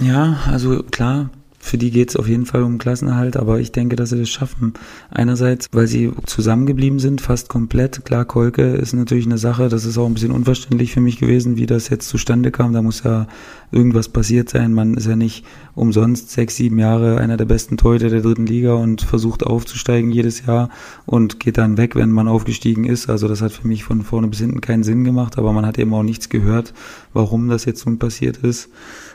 Ja, 0.00 0.38
also 0.50 0.82
klar, 0.84 1.30
für 1.62 1.76
die 1.76 1.90
geht 1.90 2.08
es 2.08 2.16
auf 2.16 2.26
jeden 2.26 2.46
Fall 2.46 2.62
um 2.62 2.78
Klassenerhalt, 2.78 3.36
aber 3.36 3.60
ich 3.60 3.70
denke, 3.70 3.94
dass 3.94 4.10
sie 4.10 4.18
das 4.18 4.30
schaffen. 4.30 4.72
Einerseits, 5.10 5.66
weil 5.72 5.86
sie 5.86 6.10
zusammengeblieben 6.24 6.98
sind, 6.98 7.20
fast 7.20 7.50
komplett. 7.50 8.06
Klar, 8.06 8.24
Kolke 8.24 8.62
ist 8.62 8.94
natürlich 8.94 9.26
eine 9.26 9.36
Sache, 9.36 9.68
das 9.68 9.84
ist 9.84 9.98
auch 9.98 10.06
ein 10.06 10.14
bisschen 10.14 10.32
unverständlich 10.32 10.92
für 10.92 11.02
mich 11.02 11.20
gewesen, 11.20 11.58
wie 11.58 11.66
das 11.66 11.90
jetzt 11.90 12.08
zustande 12.08 12.50
kam. 12.50 12.72
Da 12.72 12.80
muss 12.80 13.02
ja 13.02 13.28
irgendwas 13.72 14.08
passiert 14.08 14.48
sein. 14.48 14.72
Man 14.72 14.94
ist 14.94 15.06
ja 15.06 15.16
nicht 15.16 15.44
umsonst 15.74 16.30
sechs, 16.30 16.56
sieben 16.56 16.78
Jahre 16.78 17.18
einer 17.18 17.36
der 17.36 17.44
besten 17.44 17.76
Torhüter 17.76 18.08
der 18.08 18.22
dritten 18.22 18.46
Liga 18.46 18.72
und 18.72 19.02
versucht 19.02 19.44
aufzusteigen 19.44 20.10
jedes 20.10 20.46
Jahr 20.46 20.70
und 21.04 21.40
geht 21.40 21.58
dann 21.58 21.76
weg, 21.76 21.94
wenn 21.94 22.10
man 22.10 22.26
aufgestiegen 22.26 22.84
ist. 22.84 23.10
Also 23.10 23.28
das 23.28 23.42
hat 23.42 23.52
für 23.52 23.68
mich 23.68 23.84
von 23.84 24.00
vorne 24.00 24.28
bis 24.28 24.40
hinten 24.40 24.62
keinen 24.62 24.82
Sinn 24.82 25.04
gemacht, 25.04 25.36
aber 25.36 25.52
man 25.52 25.66
hat 25.66 25.78
eben 25.78 25.92
auch 25.92 26.02
nichts 26.02 26.30
gehört, 26.30 26.72
warum 27.12 27.48
das 27.48 27.66
jetzt 27.66 27.84
nun 27.84 27.98
passiert 27.98 28.38
ist. 28.38 28.70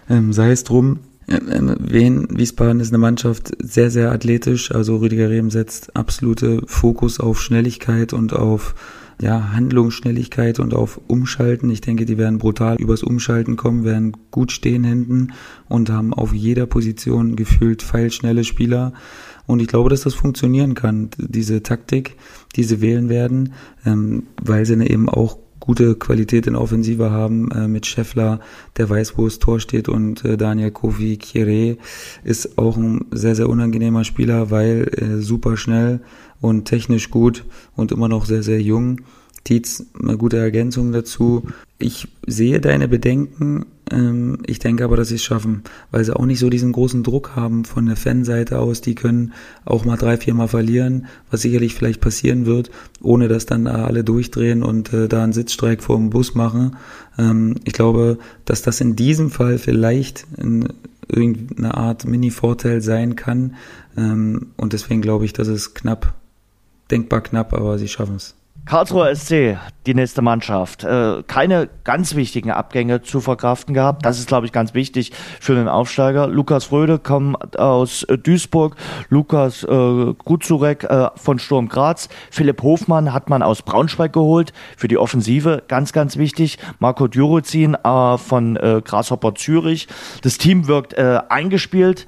Ähm, 0.08 0.32
sei 0.32 0.52
es 0.52 0.64
drum, 0.64 1.00
Wien, 1.28 2.28
Wiesbaden 2.30 2.80
ist 2.80 2.90
eine 2.90 3.00
Mannschaft 3.00 3.52
sehr, 3.60 3.90
sehr 3.90 4.12
athletisch. 4.12 4.72
Also 4.72 4.98
Rüdiger 4.98 5.30
Rehm 5.30 5.50
setzt 5.50 5.96
absolute 5.96 6.62
Fokus 6.68 7.20
auf 7.20 7.42
Schnelligkeit 7.42 8.14
und 8.14 8.34
auf 8.34 8.76
ja, 9.22 9.54
Handlungsschnelligkeit 9.54 10.60
und 10.60 10.74
auf 10.74 11.00
Umschalten. 11.08 11.70
Ich 11.70 11.82
denke, 11.82 12.06
die 12.06 12.18
werden 12.18 12.38
brutal 12.38 12.76
übers 12.78 13.02
Umschalten 13.02 13.56
kommen, 13.56 13.86
werden 13.86 14.16
gut 14.30 14.52
stehen 14.52 14.84
hinten 14.84 15.34
und 15.70 15.90
haben 15.90 16.14
auf 16.14 16.34
jeder 16.34 16.66
Position 16.66 17.36
gefühlt 17.36 17.82
feilschnelle 17.82 18.44
Spieler. 18.44 18.94
Und 19.48 19.62
ich 19.62 19.68
glaube, 19.68 19.90
dass 19.90 20.02
das 20.02 20.14
funktionieren 20.14 20.74
kann, 20.74 21.10
diese 21.18 21.64
Taktik, 21.64 22.18
die 22.56 22.64
sie 22.64 22.82
wählen 22.82 23.10
werden, 23.10 23.54
ähm, 23.86 24.24
weil 24.42 24.66
sie 24.66 24.76
eben 24.76 25.08
auch 25.08 25.38
gute 25.66 25.96
Qualität 25.96 26.48
in 26.48 26.56
Offensive 26.56 27.12
haben 27.12 27.52
äh, 27.52 27.68
mit 27.68 27.86
Scheffler, 27.86 28.40
der 28.78 28.90
weiß, 28.90 29.18
wo 29.18 29.26
das 29.26 29.40
Tor 29.40 29.60
steht 29.60 29.90
und 29.90 30.24
äh, 30.24 30.38
Daniel 30.38 30.72
Kofi 30.72 31.18
Kire 31.18 31.78
ist 32.24 32.58
auch 32.58 32.78
ein 32.78 33.06
sehr, 33.12 33.36
sehr 33.36 33.50
unangenehmer 33.50 34.04
Spieler, 34.04 34.52
weil 34.52 34.90
äh, 34.96 35.22
super 35.22 35.58
schnell 35.58 36.02
und 36.42 36.66
technisch 36.66 37.10
gut 37.10 37.46
und 37.76 37.92
immer 37.92 38.08
noch 38.08 38.26
sehr, 38.26 38.44
sehr 38.44 38.62
jung. 38.62 39.02
Tietz, 39.44 39.86
eine 40.02 40.18
gute 40.18 40.38
Ergänzung 40.38 40.92
dazu. 40.92 41.44
Ich 41.78 42.08
sehe 42.26 42.60
deine 42.60 42.88
Bedenken. 42.88 43.66
Ähm, 43.92 44.40
ich 44.46 44.60
denke 44.60 44.84
aber, 44.84 44.98
dass 44.98 45.10
sie 45.10 45.16
es 45.16 45.24
schaffen, 45.24 45.64
weil 45.92 46.04
sie 46.04 46.16
auch 46.16 46.26
nicht 46.26 46.40
so 46.40 46.50
diesen 46.50 46.72
großen 46.72 47.04
Druck 47.04 47.36
haben 47.36 47.66
von 47.66 47.86
der 47.86 47.96
Fanseite 47.96 48.60
aus. 48.60 48.82
Die 48.82 48.96
können 48.96 49.34
auch 49.64 49.86
mal 49.86 49.98
drei, 49.98 50.18
vier 50.18 50.34
Mal 50.34 50.48
verlieren, 50.48 51.08
was 51.30 51.42
sicherlich 51.42 51.76
vielleicht 51.76 52.02
passieren 52.02 52.46
wird, 52.46 52.72
ohne 53.02 53.28
dass 53.28 53.46
dann 53.46 53.68
alle 53.68 54.04
durchdrehen 54.04 54.64
und 54.64 54.92
äh, 54.94 55.08
da 55.08 55.24
einen 55.24 55.34
Sitzstreik 55.34 55.84
vor 55.84 55.98
dem 55.98 56.10
Bus 56.10 56.36
machen. 56.36 56.78
Ähm, 57.18 57.56
ich 57.64 57.74
glaube, 57.74 58.18
dass 58.46 58.62
das 58.62 58.82
in 58.82 58.96
diesem 58.96 59.30
Fall 59.30 59.58
vielleicht 59.58 60.26
in 60.38 60.68
irgendeine 61.08 61.76
Art 61.76 62.06
Mini-Vorteil 62.06 62.82
sein 62.82 63.16
kann. 63.16 63.56
Ähm, 63.96 64.48
und 64.58 64.74
deswegen 64.74 65.02
glaube 65.02 65.26
ich, 65.26 65.34
dass 65.34 65.48
es 65.48 65.74
knapp, 65.74 66.16
denkbar 66.90 67.22
knapp, 67.22 67.54
aber 67.54 67.78
sie 67.78 67.88
schaffen 67.88 68.16
es. 68.16 68.36
Karlsruher 68.66 69.16
SC, 69.16 69.60
die 69.86 69.94
nächste 69.94 70.24
Mannschaft. 70.24 70.84
Äh, 70.84 71.22
keine 71.28 71.70
ganz 71.84 72.16
wichtigen 72.16 72.50
Abgänge 72.50 73.04
zu 73.04 73.22
verkraften 73.22 73.76
gehabt. 73.76 74.04
Das 74.04 74.18
ist, 74.18 74.28
glaube 74.28 74.48
ich, 74.48 74.52
ganz 74.52 74.74
wichtig 74.74 75.12
für 75.40 75.54
den 75.54 75.68
Aufsteiger. 75.68 76.28
Lukas 76.28 76.72
Röde 76.72 76.98
kommt 76.98 77.60
aus 77.60 78.08
Duisburg, 78.24 78.76
Lukas 79.10 79.64
äh, 79.64 80.14
Guzurek 80.18 80.84
äh, 80.84 81.10
von 81.16 81.38
Sturm 81.38 81.70
Graz, 81.70 82.10
Philipp 82.32 82.64
Hofmann 82.64 83.14
hat 83.14 83.30
man 83.30 83.44
aus 83.44 83.62
Braunschweig 83.62 84.14
geholt 84.14 84.52
für 84.78 84.88
die 84.88 84.98
Offensive, 84.98 85.62
ganz, 85.68 85.94
ganz 85.94 86.18
wichtig. 86.18 86.58
Marco 86.80 87.08
Djurozin 87.08 87.76
äh, 87.76 88.18
von 88.18 88.56
äh, 88.56 88.82
Grasshopper 88.84 89.36
Zürich. 89.36 89.88
Das 90.24 90.40
Team 90.40 90.68
wirkt 90.68 90.94
äh, 90.94 91.20
eingespielt. 91.30 92.08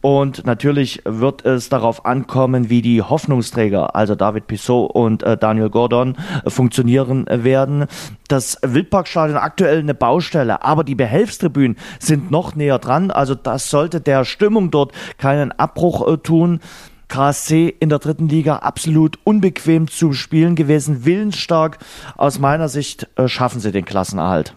Und 0.00 0.46
natürlich 0.46 1.02
wird 1.04 1.44
es 1.44 1.68
darauf 1.68 2.06
ankommen, 2.06 2.70
wie 2.70 2.80
die 2.80 3.02
Hoffnungsträger, 3.02 3.94
also 3.94 4.14
David 4.14 4.46
Pissot 4.46 4.90
und 4.90 5.22
äh, 5.22 5.36
Daniel 5.36 5.68
Gordon, 5.68 6.16
äh, 6.44 6.48
funktionieren 6.48 7.26
werden. 7.28 7.86
Das 8.28 8.58
Wildparkstadion 8.62 9.36
aktuell 9.36 9.80
eine 9.80 9.94
Baustelle, 9.94 10.62
aber 10.62 10.84
die 10.84 10.94
Behelfstribünen 10.94 11.76
sind 11.98 12.30
noch 12.30 12.54
näher 12.54 12.78
dran. 12.78 13.10
Also 13.10 13.34
das 13.34 13.68
sollte 13.68 14.00
der 14.00 14.24
Stimmung 14.24 14.70
dort 14.70 14.92
keinen 15.18 15.52
Abbruch 15.52 16.06
äh, 16.08 16.16
tun. 16.16 16.60
KSC 17.08 17.74
in 17.80 17.88
der 17.88 17.98
dritten 17.98 18.28
Liga 18.28 18.56
absolut 18.58 19.18
unbequem 19.24 19.88
zu 19.88 20.12
spielen 20.12 20.54
gewesen, 20.54 21.04
willensstark. 21.04 21.78
Aus 22.16 22.38
meiner 22.38 22.68
Sicht 22.68 23.08
äh, 23.16 23.28
schaffen 23.28 23.60
sie 23.60 23.72
den 23.72 23.84
Klassenerhalt. 23.84 24.54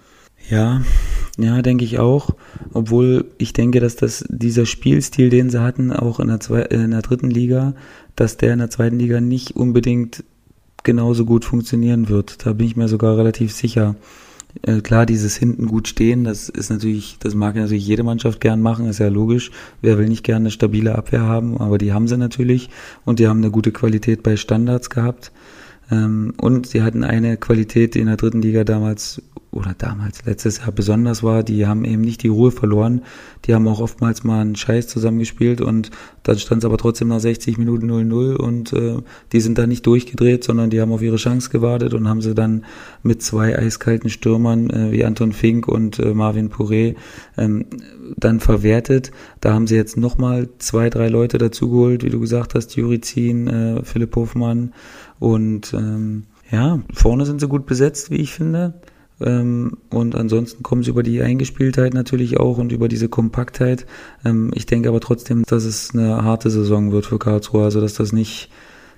Ja, 0.49 0.81
ja, 1.37 1.61
denke 1.61 1.85
ich 1.85 1.99
auch. 1.99 2.31
Obwohl 2.73 3.25
ich 3.37 3.53
denke, 3.53 3.79
dass 3.79 3.95
das 3.95 4.25
dieser 4.29 4.65
Spielstil, 4.65 5.29
den 5.29 5.49
sie 5.49 5.61
hatten, 5.61 5.91
auch 5.91 6.19
in 6.19 6.27
der, 6.27 6.39
zwei, 6.39 6.61
in 6.61 6.91
der 6.91 7.01
dritten 7.01 7.29
Liga, 7.29 7.73
dass 8.15 8.37
der 8.37 8.53
in 8.53 8.59
der 8.59 8.69
zweiten 8.69 8.99
Liga 8.99 9.19
nicht 9.19 9.55
unbedingt 9.55 10.23
genauso 10.83 11.25
gut 11.25 11.45
funktionieren 11.45 12.09
wird. 12.09 12.45
Da 12.45 12.53
bin 12.53 12.67
ich 12.67 12.75
mir 12.75 12.87
sogar 12.87 13.17
relativ 13.17 13.53
sicher. 13.53 13.95
Äh, 14.61 14.81
klar, 14.81 15.07
dieses 15.07 15.35
hinten 15.35 15.65
gut 15.65 15.87
stehen, 15.87 16.23
das 16.23 16.49
ist 16.49 16.69
natürlich, 16.69 17.17
das 17.19 17.33
mag 17.33 17.55
natürlich 17.55 17.87
jede 17.87 18.03
Mannschaft 18.03 18.39
gern 18.39 18.61
machen, 18.61 18.85
ist 18.85 18.99
ja 18.99 19.07
logisch. 19.07 19.49
Wer 19.81 19.97
will 19.97 20.07
nicht 20.07 20.23
gerne 20.23 20.43
eine 20.43 20.51
stabile 20.51 20.95
Abwehr 20.95 21.23
haben, 21.23 21.57
aber 21.57 21.79
die 21.79 21.91
haben 21.91 22.07
sie 22.07 22.17
natürlich 22.17 22.69
und 23.05 23.17
die 23.17 23.27
haben 23.27 23.39
eine 23.39 23.49
gute 23.49 23.71
Qualität 23.71 24.21
bei 24.21 24.35
Standards 24.35 24.91
gehabt. 24.91 25.31
Ähm, 25.93 26.33
und 26.41 26.67
sie 26.67 26.81
hatten 26.81 27.03
eine 27.03 27.37
Qualität, 27.37 27.93
die 27.93 27.99
in 27.99 28.07
der 28.07 28.17
dritten 28.17 28.41
Liga 28.41 28.63
damals 28.63 29.21
oder 29.53 29.75
damals 29.77 30.25
letztes 30.25 30.59
Jahr 30.59 30.71
besonders 30.71 31.21
war, 31.21 31.43
die 31.43 31.67
haben 31.67 31.85
eben 31.85 32.01
nicht 32.01 32.23
die 32.23 32.27
Ruhe 32.27 32.51
verloren. 32.51 33.03
Die 33.45 33.53
haben 33.53 33.67
auch 33.67 33.79
oftmals 33.79 34.23
mal 34.23 34.41
einen 34.41 34.55
Scheiß 34.55 34.87
zusammengespielt 34.87 35.61
und 35.61 35.91
dann 36.23 36.39
stand 36.39 36.63
es 36.63 36.65
aber 36.65 36.77
trotzdem 36.77 37.09
nach 37.09 37.19
60 37.19 37.57
Minuten 37.57 37.91
0-0 37.91 38.35
und 38.35 38.73
äh, 38.73 38.95
die 39.31 39.41
sind 39.41 39.57
da 39.57 39.67
nicht 39.67 39.85
durchgedreht, 39.85 40.43
sondern 40.43 40.71
die 40.71 40.81
haben 40.81 40.91
auf 40.91 41.01
ihre 41.01 41.17
Chance 41.17 41.49
gewartet 41.51 41.93
und 41.93 42.07
haben 42.07 42.21
sie 42.21 42.33
dann 42.33 42.65
mit 43.03 43.21
zwei 43.21 43.57
eiskalten 43.57 44.09
Stürmern 44.09 44.69
äh, 44.69 44.91
wie 44.91 45.05
Anton 45.05 45.33
Fink 45.33 45.67
und 45.67 45.99
äh, 45.99 46.13
Marvin 46.13 46.49
Pouré 46.49 46.95
ähm, 47.37 47.65
dann 48.17 48.39
verwertet. 48.39 49.11
Da 49.39 49.53
haben 49.53 49.67
sie 49.67 49.75
jetzt 49.75 49.97
nochmal 49.97 50.49
zwei, 50.57 50.89
drei 50.89 51.09
Leute 51.09 51.37
dazugeholt, 51.37 52.03
wie 52.03 52.09
du 52.09 52.19
gesagt 52.19 52.55
hast, 52.55 52.75
Jurizin, 52.75 53.47
äh, 53.47 53.83
Philipp 53.83 54.15
Hofmann 54.15 54.73
und 55.19 55.73
ähm, 55.73 56.23
ja, 56.51 56.79
vorne 56.93 57.25
sind 57.25 57.39
sie 57.39 57.47
gut 57.47 57.65
besetzt, 57.65 58.11
wie 58.11 58.17
ich 58.17 58.33
finde. 58.33 58.75
Ähm, 59.21 59.77
und 59.89 60.15
ansonsten 60.15 60.63
kommen 60.63 60.83
sie 60.83 60.89
über 60.89 61.03
die 61.03 61.21
Eingespieltheit 61.21 61.93
natürlich 61.93 62.39
auch 62.39 62.57
und 62.57 62.71
über 62.71 62.87
diese 62.87 63.09
Kompaktheit. 63.09 63.85
Ähm, 64.25 64.51
ich 64.53 64.65
denke 64.65 64.89
aber 64.89 64.99
trotzdem, 64.99 65.43
dass 65.43 65.63
es 65.63 65.93
eine 65.93 66.23
harte 66.23 66.49
Saison 66.49 66.91
wird 66.91 67.05
für 67.05 67.19
Karlsruhe. 67.19 67.63
Also 67.63 67.79
dass 67.81 67.93
das 67.93 68.11
nicht, 68.11 68.49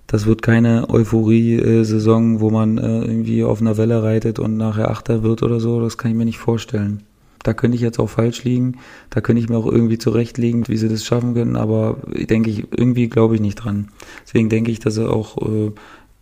das 0.07 0.25
wird 0.25 0.41
keine 0.41 0.89
Euphorie-Saison, 0.89 2.39
wo 2.39 2.49
man 2.49 2.77
äh, 2.77 3.01
irgendwie 3.01 3.43
auf 3.43 3.61
einer 3.61 3.77
Welle 3.77 4.03
reitet 4.03 4.39
und 4.39 4.57
nachher 4.57 4.89
Achter 4.89 5.23
wird 5.23 5.43
oder 5.43 5.59
so. 5.59 5.81
Das 5.81 5.97
kann 5.97 6.11
ich 6.11 6.17
mir 6.17 6.25
nicht 6.25 6.39
vorstellen. 6.39 7.03
Da 7.43 7.53
könnte 7.53 7.75
ich 7.75 7.81
jetzt 7.81 7.99
auch 7.99 8.09
falsch 8.09 8.43
liegen. 8.43 8.79
Da 9.11 9.21
könnte 9.21 9.39
ich 9.39 9.49
mir 9.49 9.57
auch 9.57 9.71
irgendwie 9.71 9.99
zurechtlegen, 9.99 10.67
wie 10.67 10.77
sie 10.77 10.89
das 10.89 11.05
schaffen 11.05 11.35
können. 11.35 11.55
Aber 11.55 11.97
denke 12.07 12.49
ich, 12.49 12.65
irgendwie 12.75 13.07
glaube 13.07 13.35
ich 13.35 13.41
nicht 13.41 13.55
dran. 13.55 13.89
Deswegen 14.25 14.49
denke 14.49 14.71
ich, 14.71 14.79
dass 14.79 14.95
sie 14.95 15.07
auch 15.07 15.37
äh, 15.47 15.71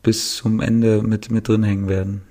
bis 0.04 0.36
zum 0.36 0.60
Ende 0.60 1.02
mit, 1.02 1.32
mit 1.32 1.48
drin 1.48 1.64
hängen 1.64 1.88
werden. 1.88 2.22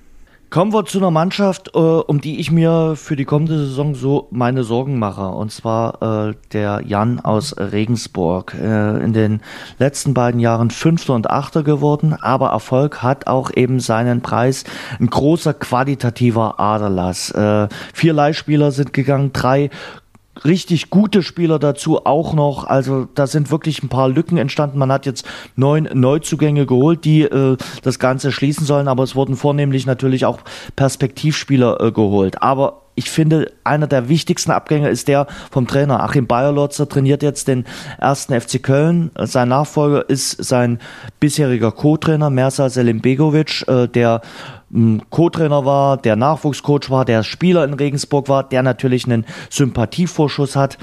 Kommen 0.53 0.71
wir 0.71 0.85
zu 0.85 0.99
einer 0.99 1.09
Mannschaft, 1.09 1.71
äh, 1.73 1.79
um 1.79 2.21
die 2.21 2.39
ich 2.39 2.51
mir 2.51 2.93
für 2.95 3.15
die 3.15 3.25
kommende 3.25 3.57
Saison 3.57 3.95
so 3.95 4.27
meine 4.29 4.63
Sorgen 4.63 4.99
mache. 4.99 5.29
Und 5.29 5.51
zwar 5.51 6.27
äh, 6.29 6.35
der 6.51 6.83
Jan 6.85 7.19
aus 7.19 7.55
Regensburg. 7.57 8.53
Äh, 8.53 9.03
in 9.03 9.13
den 9.13 9.41
letzten 9.79 10.13
beiden 10.13 10.39
Jahren 10.39 10.69
Fünfter 10.69 11.15
und 11.15 11.27
Achter 11.27 11.63
geworden, 11.63 12.13
aber 12.13 12.49
Erfolg 12.49 13.01
hat 13.01 13.25
auch 13.25 13.49
eben 13.55 13.79
seinen 13.79 14.21
Preis. 14.21 14.63
Ein 14.99 15.07
großer 15.07 15.55
qualitativer 15.55 16.59
Aderlass. 16.59 17.31
Äh, 17.31 17.67
vier 17.91 18.13
Leihspieler 18.13 18.71
sind 18.71 18.93
gegangen, 18.93 19.33
drei 19.33 19.71
richtig 20.43 20.89
gute 20.89 21.23
Spieler 21.23 21.59
dazu 21.59 22.05
auch 22.05 22.33
noch. 22.33 22.65
Also 22.65 23.07
da 23.15 23.27
sind 23.27 23.51
wirklich 23.51 23.83
ein 23.83 23.89
paar 23.89 24.09
Lücken 24.09 24.37
entstanden. 24.37 24.79
Man 24.79 24.91
hat 24.91 25.05
jetzt 25.05 25.25
neun 25.55 25.87
Neuzugänge 25.93 26.65
geholt, 26.65 27.05
die 27.05 27.21
äh, 27.21 27.57
das 27.81 27.99
Ganze 27.99 28.31
schließen 28.31 28.65
sollen, 28.65 28.87
aber 28.87 29.03
es 29.03 29.15
wurden 29.15 29.35
vornehmlich 29.35 29.85
natürlich 29.85 30.25
auch 30.25 30.39
Perspektivspieler 30.75 31.79
äh, 31.79 31.91
geholt. 31.91 32.41
Aber 32.41 32.81
ich 32.95 33.09
finde, 33.09 33.51
einer 33.63 33.87
der 33.87 34.07
wichtigsten 34.07 34.51
Abgänge 34.51 34.89
ist 34.89 35.07
der 35.07 35.27
vom 35.49 35.67
Trainer. 35.67 36.03
Achim 36.03 36.27
Bayerlotzer 36.27 36.87
trainiert 36.87 37.23
jetzt 37.23 37.47
den 37.47 37.65
ersten 37.97 38.39
FC 38.39 38.61
Köln. 38.61 39.11
Sein 39.17 39.49
Nachfolger 39.49 40.07
ist 40.09 40.43
sein 40.43 40.79
bisheriger 41.19 41.71
Co-Trainer 41.71 42.29
Mersa 42.29 42.69
Selimbegovic, 42.69 43.67
äh, 43.67 43.87
der 43.87 44.21
Co-Trainer 45.09 45.65
war, 45.65 45.97
der 45.97 46.15
Nachwuchscoach 46.15 46.89
war, 46.89 47.05
der 47.05 47.23
Spieler 47.23 47.63
in 47.63 47.73
Regensburg 47.73 48.27
war, 48.29 48.43
der 48.47 48.63
natürlich 48.63 49.05
einen 49.05 49.25
Sympathievorschuss 49.49 50.55
hat. 50.55 50.77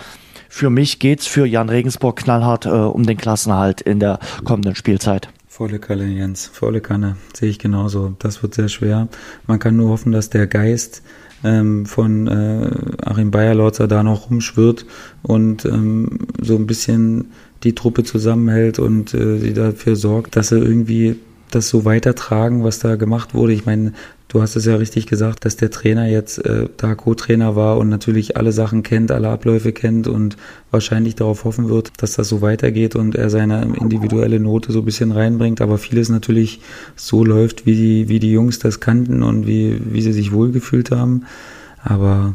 Für 0.49 0.71
mich 0.71 0.99
geht's 0.99 1.27
für 1.27 1.47
Jan 1.47 1.69
Regensburg 1.69 2.17
knallhart 2.17 2.67
äh, 2.67 2.71
um 2.71 3.05
den 3.05 3.17
Klassenhalt 3.17 3.81
in 3.81 4.01
der 4.01 4.19
kommenden 4.45 4.75
Spielzeit 4.75 5.29
Volle 5.47 5.79
Kalle, 5.79 6.07
Jens, 6.07 6.47
volle 6.47 6.81
Kanne, 6.81 7.17
sehe 7.35 7.51
ich 7.51 7.59
genauso. 7.59 8.15
Das 8.19 8.43
wird 8.43 8.55
sehr 8.55 8.69
schwer. 8.69 9.09
Man 9.47 9.59
kann 9.59 9.77
nur 9.77 9.91
hoffen, 9.91 10.11
dass 10.11 10.31
der 10.31 10.47
Geist 10.47 11.03
ähm, 11.45 11.87
von 11.87 12.29
äh, 12.29 12.71
Achim 13.05 13.31
Bayerlautzer 13.31 13.87
da 13.87 14.03
noch 14.03 14.31
rumschwirrt 14.31 14.87
und 15.23 15.65
ähm, 15.65 16.21
so 16.41 16.57
ein 16.57 16.67
bisschen 16.67 17.33
die 17.63 17.75
Truppe 17.75 18.05
zusammenhält 18.05 18.79
und 18.79 19.13
äh, 19.13 19.39
sie 19.39 19.53
dafür 19.53 19.97
sorgt, 19.97 20.37
dass 20.37 20.53
er 20.53 20.59
irgendwie 20.59 21.17
das 21.51 21.69
so 21.69 21.85
weitertragen, 21.85 22.65
was 22.65 22.79
da 22.79 22.97
gemacht 22.97 23.35
wurde. 23.35 23.53
Ich 23.53 23.67
meine, 23.67 23.93
du 24.29 24.41
hast 24.41 24.57
es 24.57 24.65
ja 24.65 24.77
richtig 24.77 25.07
gesagt, 25.07 25.45
dass 25.45 25.57
der 25.57 25.71
Trainer 25.71 26.07
jetzt 26.07 26.39
äh, 26.45 26.69
da 26.77 26.95
Co-Trainer 26.95 27.57
war 27.57 27.79
und 27.79 27.89
natürlich 27.89 28.37
alle 28.37 28.53
Sachen 28.53 28.83
kennt, 28.83 29.11
alle 29.11 29.29
Abläufe 29.29 29.73
kennt 29.73 30.07
und 30.07 30.37
wahrscheinlich 30.71 31.17
darauf 31.17 31.45
hoffen 31.45 31.69
wird, 31.69 31.93
dass 31.99 32.13
das 32.13 32.29
so 32.29 32.41
weitergeht 32.41 32.95
und 32.95 33.17
er 33.17 33.29
seine 33.31 33.63
individuelle 33.81 34.41
Note 34.41 34.73
so 34.73 34.81
ein 34.81 34.85
bisschen 34.85 35.13
reinbringt, 35.13 35.61
aber 35.61 35.79
vieles 35.79 36.09
natürlich 36.09 36.61
so 36.97 37.25
läuft, 37.25 37.67
wie 37.67 37.75
die, 37.75 38.09
wie 38.09 38.21
die 38.21 38.33
Jungs 38.33 38.59
das 38.59 38.81
kannten 38.81 39.23
und 39.23 39.47
wie, 39.47 39.81
wie 39.85 40.03
sie 40.03 40.13
sich 40.13 40.33
wohlgefühlt 40.33 40.91
haben. 40.91 41.27
Aber 41.83 42.35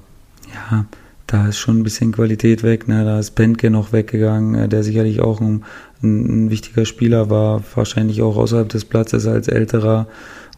ja, 0.53 0.85
da 1.27 1.47
ist 1.47 1.57
schon 1.57 1.79
ein 1.79 1.83
bisschen 1.83 2.11
Qualität 2.11 2.63
weg. 2.63 2.87
Ne? 2.87 3.03
Da 3.03 3.19
ist 3.19 3.31
Pentke 3.31 3.69
noch 3.69 3.93
weggegangen, 3.93 4.55
äh, 4.55 4.69
der 4.69 4.83
sicherlich 4.83 5.21
auch 5.21 5.41
ein, 5.41 5.63
ein, 6.03 6.49
wichtiger 6.49 6.85
Spieler 6.85 7.29
war, 7.29 7.63
wahrscheinlich 7.73 8.21
auch 8.21 8.37
außerhalb 8.37 8.69
des 8.69 8.85
Platzes 8.85 9.25
als 9.27 9.47
älterer. 9.47 10.07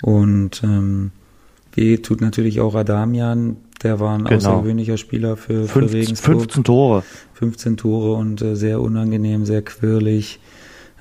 Und 0.02 0.62
ähm, 0.64 1.12
weh 1.74 1.98
tut 1.98 2.22
natürlich 2.22 2.60
auch 2.60 2.76
Adamian, 2.76 3.58
der 3.84 4.00
war 4.00 4.16
ein 4.16 4.26
genau. 4.26 4.36
außergewöhnlicher 4.36 4.98
Spieler 4.98 5.38
für, 5.38 5.64
für 5.66 5.80
15, 5.80 6.00
Regensburg. 6.00 6.40
15 6.40 6.64
Tore. 6.64 7.04
15 7.34 7.78
Tore 7.78 8.14
und 8.14 8.42
äh, 8.42 8.56
sehr 8.56 8.82
unangenehm, 8.82 9.46
sehr 9.46 9.62
quirlig. 9.62 10.40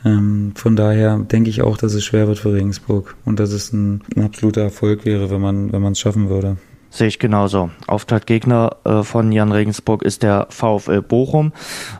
Ähm, 0.04 0.52
von 0.54 0.76
daher 0.76 1.18
denke 1.18 1.50
ich 1.50 1.62
auch, 1.62 1.78
dass 1.78 1.94
es 1.94 2.04
schwer 2.04 2.28
wird 2.28 2.38
für 2.38 2.52
Regensburg 2.52 3.16
und 3.24 3.40
dass 3.40 3.52
es 3.52 3.72
ein, 3.72 4.02
ein 4.14 4.22
absoluter 4.22 4.60
Erfolg 4.60 5.04
wäre, 5.04 5.30
wenn 5.30 5.40
man 5.40 5.72
wenn 5.72 5.82
man 5.82 5.92
es 5.92 5.98
schaffen 5.98 6.28
würde. 6.28 6.58
Sehe 6.96 7.08
ich 7.08 7.18
genauso. 7.18 7.68
Auftaktgegner 7.88 8.76
äh, 8.84 9.02
von 9.02 9.30
Jan 9.30 9.52
Regensburg 9.52 10.02
ist 10.02 10.22
der 10.22 10.46
VfL 10.48 11.02
Bochum. 11.02 11.52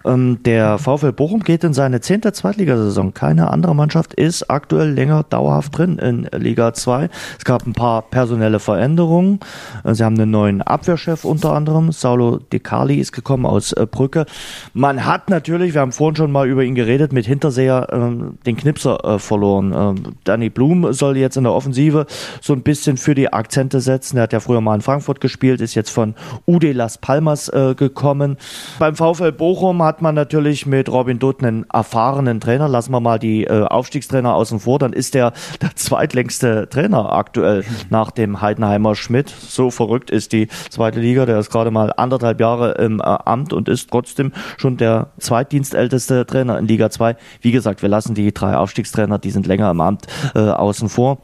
Ähm, 0.07 0.39
der 0.43 0.79
VfL 0.79 1.13
Bochum 1.13 1.41
geht 1.41 1.65
in 1.65 1.75
seine 1.75 2.01
zehnte 2.01 2.33
Zweitligasaison. 2.33 3.13
Keine 3.13 3.51
andere 3.51 3.75
Mannschaft 3.75 4.15
ist 4.15 4.49
aktuell 4.49 4.89
länger 4.93 5.23
dauerhaft 5.25 5.77
drin 5.77 5.99
in 5.99 6.27
Liga 6.33 6.73
2. 6.73 7.11
Es 7.37 7.45
gab 7.45 7.67
ein 7.67 7.75
paar 7.75 8.01
personelle 8.01 8.59
Veränderungen. 8.59 9.41
Äh, 9.85 9.93
sie 9.93 10.03
haben 10.03 10.19
einen 10.19 10.31
neuen 10.31 10.63
Abwehrchef 10.63 11.27
unter 11.27 11.53
anderem. 11.53 11.93
Saulo 11.93 12.39
De 12.39 12.59
Carli 12.59 12.97
ist 12.97 13.13
gekommen 13.13 13.45
aus 13.45 13.73
äh, 13.73 13.85
Brücke. 13.85 14.25
Man 14.73 15.05
hat 15.05 15.29
natürlich, 15.29 15.75
wir 15.75 15.83
haben 15.83 15.93
vorhin 15.93 16.17
schon 16.17 16.33
mal 16.33 16.49
über 16.49 16.65
ihn 16.65 16.75
geredet, 16.75 17.13
mit 17.13 17.27
Hinterseher 17.27 17.89
ähm, 17.93 18.39
den 18.47 18.57
Knipser 18.57 19.05
äh, 19.05 19.19
verloren. 19.19 19.75
Ähm, 19.77 20.15
Danny 20.25 20.49
Blum 20.49 20.91
soll 20.95 21.19
jetzt 21.19 21.37
in 21.37 21.45
der 21.45 21.53
Offensive 21.53 22.07
so 22.41 22.55
ein 22.55 22.63
bisschen 22.63 22.97
für 22.97 23.15
die 23.15 23.31
Akzente 23.31 23.83
setzen. 23.83 24.17
Er 24.17 24.23
hat 24.23 24.33
ja 24.33 24.41
früher 24.41 24.63
mal 24.63 24.77
in 24.77 24.86
Frankfurt 24.87 25.21
gespielt, 25.21 25.61
ist 25.61 25.75
jetzt 25.75 25.91
von 25.91 26.15
UD 26.47 26.73
Las 26.73 26.99
Palmas 26.99 27.49
äh, 27.49 27.75
gekommen. 27.75 28.37
Beim 28.79 28.95
VfL 28.95 29.33
Bochum 29.33 29.83
hat 29.83 30.01
man 30.01 30.15
natürlich 30.15 30.65
mit 30.65 30.89
Robin 30.89 31.19
Dutt 31.19 31.43
einen 31.43 31.67
erfahrenen 31.73 32.41
Trainer. 32.41 32.69
Lassen 32.69 32.93
wir 32.93 33.01
mal 33.01 33.19
die 33.19 33.43
äh, 33.43 33.65
Aufstiegstrainer 33.65 34.37
außen 34.37 34.61
vor, 34.61 34.79
dann 34.79 34.93
ist 34.93 35.15
der 35.15 35.33
der 35.61 35.75
zweitlängste 35.75 36.69
Trainer 36.69 37.13
aktuell 37.13 37.65
nach 37.91 38.13
dem 38.13 38.41
Heidenheimer 38.41 38.95
Schmidt. 38.95 39.29
So 39.29 39.73
verrückt 39.73 40.11
ist 40.11 40.33
die 40.33 40.47
zweite 40.71 41.01
Liga. 41.01 41.27
Der 41.27 41.41
ist 41.41 41.51
gerade 41.51 41.73
mal 41.73 41.93
anderthalb 41.97 42.41
Jahre 42.41 42.75
im 42.75 43.01
äh, 43.01 43.03
Amt 43.03 43.53
und 43.53 43.69
ist 43.69 43.91
trotzdem 43.91 44.33
schon 44.57 44.77
der 44.77 45.09
zweitdienstälteste 45.19 46.27
Trainer 46.27 46.61
in 46.61 46.69
Liga 46.69 46.91
2. 46.91 47.17
Wie 47.41 47.51
gesagt, 47.51 47.83
wir 47.83 47.89
lassen 47.89 48.15
die 48.15 48.33
drei 48.33 48.57
Aufstiegstrainer, 48.57 49.19
die 49.19 49.33
sind 49.33 49.49
länger 49.49 49.69
im 49.69 49.81
Amt, 49.81 50.07
äh, 50.37 50.39
außen 50.39 50.89
vor. 50.89 51.19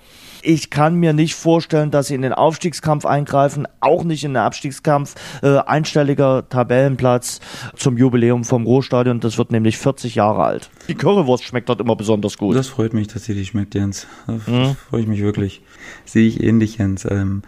Ich 0.45 0.71
kann 0.71 0.97
mir 0.97 1.13
nicht 1.13 1.37
vorstellen, 1.37 1.93
dass 1.93 2.09
sie 2.09 2.15
in 2.15 2.23
den 2.23 2.33
Aufstiegskampf 2.33 3.07
eingreifen, 3.07 3.69
auch 3.81 4.03
nicht 4.03 4.25
in 4.25 4.33
den 4.33 4.43
Abstiegskampf. 4.43 5.15
Äh, 5.41 5.59
einstelliger 5.59 6.49
Tabellenplatz 6.49 7.41
zum 7.77 7.97
Jubiläum 7.97 8.45
vom 8.45 8.67
Ruhrstadion. 8.67 9.21
Das 9.21 9.39
wird 9.39 9.53
nämlich 9.53 9.79
40 9.79 10.17
Jahre 10.17 10.43
alt. 10.43 10.71
Die 10.89 10.95
Currywurst 10.95 11.45
schmeckt 11.45 11.69
dort 11.69 11.81
immer 11.81 11.95
besonders 11.95 12.39
gut. 12.39 12.57
Das 12.57 12.67
freut 12.67 12.93
mich, 12.93 13.07
dass 13.07 13.25
sie 13.25 13.35
die 13.35 13.47
schmeckt, 13.47 13.77
Jens. 13.77 14.09
Das 14.27 14.47
mhm. 14.49 14.77
freue 14.91 15.03
ich 15.03 15.07
mich 15.07 15.23
wirklich. 15.23 15.63
Sehe 16.05 16.27
ich 16.27 16.43
ähnlich, 16.43 16.79
Jens. 16.79 17.07
Ähm, 17.09 17.43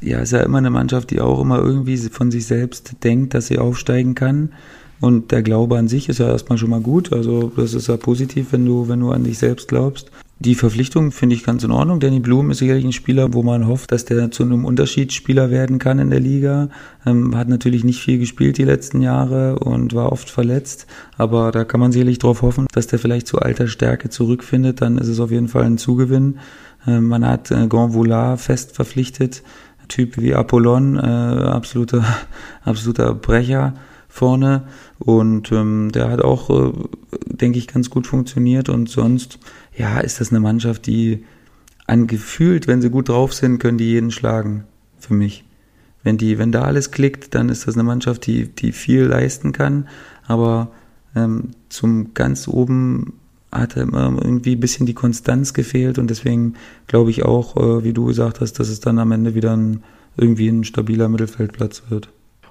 ja, 0.00 0.18
ist 0.18 0.32
ja 0.32 0.40
immer 0.40 0.58
eine 0.58 0.70
Mannschaft, 0.70 1.10
die 1.10 1.20
auch 1.20 1.40
immer 1.40 1.58
irgendwie 1.58 1.96
von 1.96 2.32
sich 2.32 2.46
selbst 2.46 2.96
denkt, 3.04 3.34
dass 3.34 3.46
sie 3.46 3.58
aufsteigen 3.58 4.16
kann. 4.16 4.52
Und 5.00 5.32
der 5.32 5.42
Glaube 5.42 5.78
an 5.78 5.86
sich 5.86 6.08
ist 6.08 6.18
ja 6.18 6.28
erstmal 6.28 6.58
schon 6.58 6.70
mal 6.70 6.80
gut. 6.80 7.12
Also 7.12 7.52
das 7.56 7.74
ist 7.74 7.88
ja 7.88 7.96
positiv, 7.96 8.52
wenn 8.52 8.66
du, 8.66 8.88
wenn 8.88 9.00
du 9.00 9.12
an 9.12 9.22
dich 9.22 9.38
selbst 9.38 9.68
glaubst. 9.68 10.10
Die 10.44 10.54
Verpflichtung 10.54 11.10
finde 11.10 11.34
ich 11.34 11.42
ganz 11.42 11.64
in 11.64 11.70
Ordnung. 11.70 12.00
Danny 12.00 12.20
Blum 12.20 12.50
ist 12.50 12.58
sicherlich 12.58 12.84
ein 12.84 12.92
Spieler, 12.92 13.32
wo 13.32 13.42
man 13.42 13.66
hofft, 13.66 13.92
dass 13.92 14.04
der 14.04 14.30
zu 14.30 14.42
einem 14.42 14.66
Unterschiedsspieler 14.66 15.50
werden 15.50 15.78
kann 15.78 15.98
in 15.98 16.10
der 16.10 16.20
Liga. 16.20 16.68
Ähm, 17.06 17.34
hat 17.34 17.48
natürlich 17.48 17.82
nicht 17.82 18.02
viel 18.02 18.18
gespielt 18.18 18.58
die 18.58 18.64
letzten 18.64 19.00
Jahre 19.00 19.58
und 19.58 19.94
war 19.94 20.12
oft 20.12 20.28
verletzt. 20.28 20.86
Aber 21.16 21.50
da 21.50 21.64
kann 21.64 21.80
man 21.80 21.92
sicherlich 21.92 22.18
darauf 22.18 22.42
hoffen, 22.42 22.66
dass 22.72 22.86
der 22.86 22.98
vielleicht 22.98 23.26
zu 23.26 23.38
alter 23.38 23.68
Stärke 23.68 24.10
zurückfindet. 24.10 24.82
Dann 24.82 24.98
ist 24.98 25.08
es 25.08 25.18
auf 25.18 25.30
jeden 25.30 25.48
Fall 25.48 25.64
ein 25.64 25.78
Zugewinn. 25.78 26.40
Ähm, 26.86 27.08
man 27.08 27.26
hat 27.26 27.50
äh, 27.50 27.66
Gonvoula 27.66 28.36
fest 28.36 28.76
verpflichtet. 28.76 29.42
Typ 29.88 30.20
wie 30.20 30.34
Apollon, 30.34 30.96
äh, 30.96 31.00
absoluter, 31.00 32.04
absoluter 32.64 33.14
Brecher 33.14 33.72
vorne 34.14 34.62
und 35.00 35.50
ähm, 35.50 35.90
der 35.92 36.08
hat 36.08 36.22
auch, 36.22 36.48
äh, 36.48 36.72
denke 37.26 37.58
ich, 37.58 37.66
ganz 37.66 37.90
gut 37.90 38.06
funktioniert 38.06 38.68
und 38.68 38.88
sonst, 38.88 39.40
ja, 39.76 40.00
ist 40.00 40.20
das 40.20 40.30
eine 40.30 40.40
Mannschaft, 40.40 40.86
die 40.86 41.24
angefühlt, 41.86 42.66
wenn 42.66 42.80
sie 42.80 42.90
gut 42.90 43.08
drauf 43.08 43.34
sind, 43.34 43.58
können 43.58 43.78
die 43.78 43.90
jeden 43.90 44.10
schlagen, 44.10 44.64
für 44.98 45.14
mich. 45.14 45.44
Wenn 46.02 46.18
die, 46.18 46.38
wenn 46.38 46.52
da 46.52 46.62
alles 46.62 46.90
klickt, 46.90 47.34
dann 47.34 47.48
ist 47.48 47.66
das 47.66 47.74
eine 47.74 47.82
Mannschaft, 47.82 48.26
die, 48.26 48.48
die 48.48 48.72
viel 48.72 49.04
leisten 49.04 49.52
kann, 49.52 49.88
aber 50.26 50.70
ähm, 51.16 51.50
zum 51.68 52.14
ganz 52.14 52.48
oben 52.48 53.14
hat 53.50 53.76
immer 53.76 54.12
irgendwie 54.20 54.56
ein 54.56 54.60
bisschen 54.60 54.86
die 54.86 54.94
Konstanz 54.94 55.54
gefehlt 55.54 55.98
und 55.98 56.08
deswegen 56.08 56.54
glaube 56.86 57.10
ich 57.10 57.24
auch, 57.24 57.56
äh, 57.56 57.84
wie 57.84 57.92
du 57.92 58.06
gesagt 58.06 58.40
hast, 58.40 58.54
dass 58.54 58.68
es 58.68 58.80
dann 58.80 58.98
am 58.98 59.12
Ende 59.12 59.34
wieder 59.34 59.56
ein, 59.56 59.82
irgendwie 60.16 60.48
ein 60.48 60.64
stabiler 60.64 61.08
Mittelfeldplatz 61.08 61.84
wird. 61.88 62.08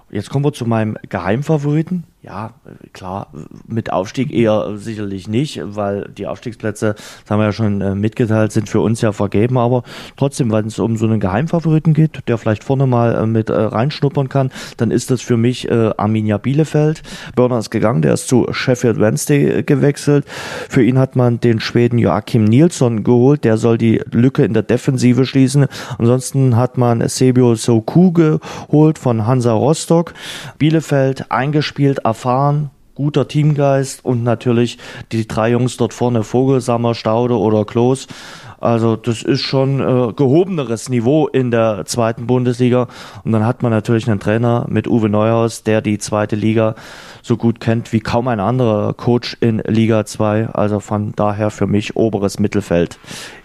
Jetzt 0.09 0.29
kommen 0.29 0.45
wir 0.45 0.53
zu 0.53 0.65
meinem 0.65 0.97
Geheimfavoriten. 1.09 2.03
Ja, 2.25 2.53
klar, 2.93 3.27
mit 3.67 3.91
Aufstieg 3.91 4.31
eher 4.31 4.77
sicherlich 4.77 5.27
nicht, 5.27 5.59
weil 5.61 6.09
die 6.17 6.25
Aufstiegsplätze, 6.25 6.95
das 6.95 7.29
haben 7.29 7.39
wir 7.39 7.47
ja 7.47 7.51
schon 7.51 7.81
äh, 7.81 7.95
mitgeteilt, 7.95 8.53
sind 8.53 8.69
für 8.69 8.79
uns 8.79 9.01
ja 9.01 9.11
vergeben, 9.11 9.57
aber 9.57 9.83
trotzdem, 10.15 10.49
wenn 10.49 10.67
es 10.67 10.79
um 10.79 10.95
so 10.95 11.05
einen 11.05 11.19
Geheimfavoriten 11.19 11.93
geht, 11.93 12.25
der 12.29 12.37
vielleicht 12.37 12.63
vorne 12.63 12.87
mal 12.87 13.13
äh, 13.13 13.25
mit 13.25 13.49
äh, 13.49 13.53
reinschnuppern 13.53 14.29
kann, 14.29 14.51
dann 14.77 14.89
ist 14.89 15.11
das 15.11 15.21
für 15.21 15.35
mich 15.35 15.69
Arminia 15.69 16.37
Bielefeld. 16.37 17.01
Börner 17.35 17.57
ist 17.57 17.71
gegangen, 17.71 18.01
der 18.01 18.13
ist 18.13 18.27
zu 18.27 18.47
Sheffield 18.51 18.99
Wednesday 18.99 19.63
gewechselt. 19.63 20.25
Für 20.69 20.83
ihn 20.83 20.97
hat 20.97 21.15
man 21.15 21.39
den 21.39 21.59
Schweden 21.59 21.97
Joachim 21.97 22.43
Nilsson 22.43 23.03
geholt, 23.03 23.43
der 23.43 23.57
soll 23.57 23.77
die 23.77 24.01
Lücke 24.11 24.45
in 24.45 24.53
der 24.53 24.63
Defensive 24.63 25.25
schließen. 25.25 25.67
Ansonsten 25.97 26.55
hat 26.55 26.77
man 26.77 27.07
Sebio 27.07 27.55
Soku 27.55 28.11
geholt 28.11 28.99
von 28.99 29.25
Hansa 29.25 29.53
Rostock. 29.53 30.13
Bielefeld 30.57 31.31
eingespielt, 31.31 32.05
erfahren, 32.13 32.69
guter 32.93 33.27
Teamgeist 33.27 34.05
und 34.05 34.23
natürlich 34.23 34.77
die 35.11 35.27
drei 35.27 35.49
Jungs 35.49 35.77
dort 35.77 35.95
vorne, 35.95 36.23
Vogelsammer, 36.23 36.93
Staude 36.93 37.39
oder 37.39 37.65
Klos. 37.65 38.07
Also 38.59 38.95
das 38.95 39.23
ist 39.23 39.41
schon 39.41 39.79
äh, 39.81 40.13
gehobeneres 40.13 40.89
Niveau 40.89 41.27
in 41.27 41.49
der 41.49 41.85
zweiten 41.85 42.27
Bundesliga. 42.27 42.87
Und 43.25 43.31
dann 43.31 43.45
hat 43.45 43.63
man 43.63 43.71
natürlich 43.71 44.07
einen 44.07 44.19
Trainer 44.19 44.67
mit 44.69 44.87
Uwe 44.87 45.09
Neuhaus, 45.09 45.63
der 45.63 45.81
die 45.81 45.97
zweite 45.97 46.35
Liga 46.35 46.75
so 47.23 47.35
gut 47.35 47.59
kennt 47.59 47.91
wie 47.91 47.99
kaum 47.99 48.27
ein 48.27 48.39
anderer 48.39 48.93
Coach 48.93 49.35
in 49.41 49.57
Liga 49.65 50.05
2. 50.05 50.49
Also 50.49 50.79
von 50.79 51.13
daher 51.15 51.49
für 51.49 51.67
mich 51.67 51.97
oberes 51.97 52.39
Mittelfeld 52.39 52.99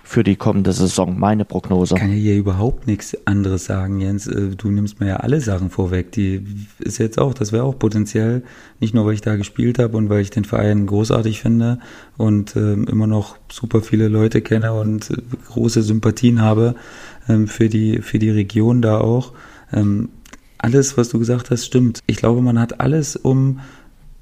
für 0.09 0.25
die 0.25 0.37
kommende 0.37 0.73
Saison. 0.73 1.19
Meine 1.19 1.45
Prognose. 1.45 1.95
Ich 1.95 2.01
kann 2.01 2.11
ja 2.11 2.17
hier 2.17 2.37
überhaupt 2.39 2.87
nichts 2.87 3.15
anderes 3.27 3.67
sagen, 3.67 4.01
Jens. 4.01 4.27
Äh, 4.27 4.57
du 4.57 4.71
nimmst 4.71 5.01
mir 5.01 5.09
ja 5.09 5.17
alle 5.17 5.43
Sachen 5.43 5.69
vorweg. 5.69 6.13
Die 6.13 6.47
ist 6.79 6.97
jetzt 6.97 7.19
auch, 7.19 7.35
das 7.35 7.53
wäre 7.53 7.65
auch 7.65 7.79
potenziell, 7.79 8.43
nicht 8.81 8.95
nur 8.95 9.05
weil 9.05 9.13
ich 9.13 9.21
da 9.21 9.37
gespielt 9.37 9.79
habe 9.79 9.99
und 9.99 10.09
weil 10.09 10.23
ich 10.23 10.31
den 10.31 10.47
Verein 10.47 10.87
großartig 10.87 11.43
finde 11.43 11.79
und 12.17 12.57
äh, 12.57 12.73
immer 12.73 13.07
noch 13.07 13.37
super 13.53 13.83
viele 13.83 14.09
Leute 14.09 14.41
kenne 14.41 14.73
und 14.73 15.11
äh, 15.11 15.17
große 15.49 15.83
Sympathien 15.83 16.41
habe 16.41 16.75
ähm, 17.29 17.47
für, 17.47 17.69
die, 17.69 18.01
für 18.01 18.19
die 18.19 18.31
Region 18.31 18.81
da 18.81 18.99
auch. 19.03 19.35
Ähm, 19.75 20.09
alles, 20.57 20.97
was 20.97 21.11
du 21.11 21.19
gesagt 21.19 21.51
hast, 21.51 21.67
stimmt. 21.67 22.01
Ich 22.07 22.17
glaube, 22.17 22.41
man 22.41 22.59
hat 22.59 22.81
alles, 22.81 23.15
um 23.15 23.61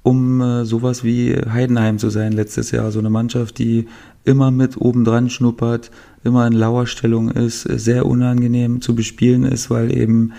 um 0.06 0.40
äh, 0.40 0.64
sowas 0.64 1.02
wie 1.02 1.34
Heidenheim 1.34 1.98
zu 1.98 2.10
sein 2.10 2.30
letztes 2.30 2.70
Jahr. 2.70 2.92
So 2.92 3.00
eine 3.00 3.10
Mannschaft, 3.10 3.58
die 3.58 3.88
immer 4.26 4.50
mit 4.50 4.76
oben 4.76 5.04
dran 5.04 5.30
schnuppert, 5.30 5.90
immer 6.24 6.46
in 6.46 6.52
Lauerstellung 6.52 7.30
ist, 7.30 7.62
sehr 7.62 8.06
unangenehm 8.06 8.80
zu 8.80 8.94
bespielen 8.94 9.44
ist, 9.44 9.70
weil 9.70 9.96
eben 9.96 10.32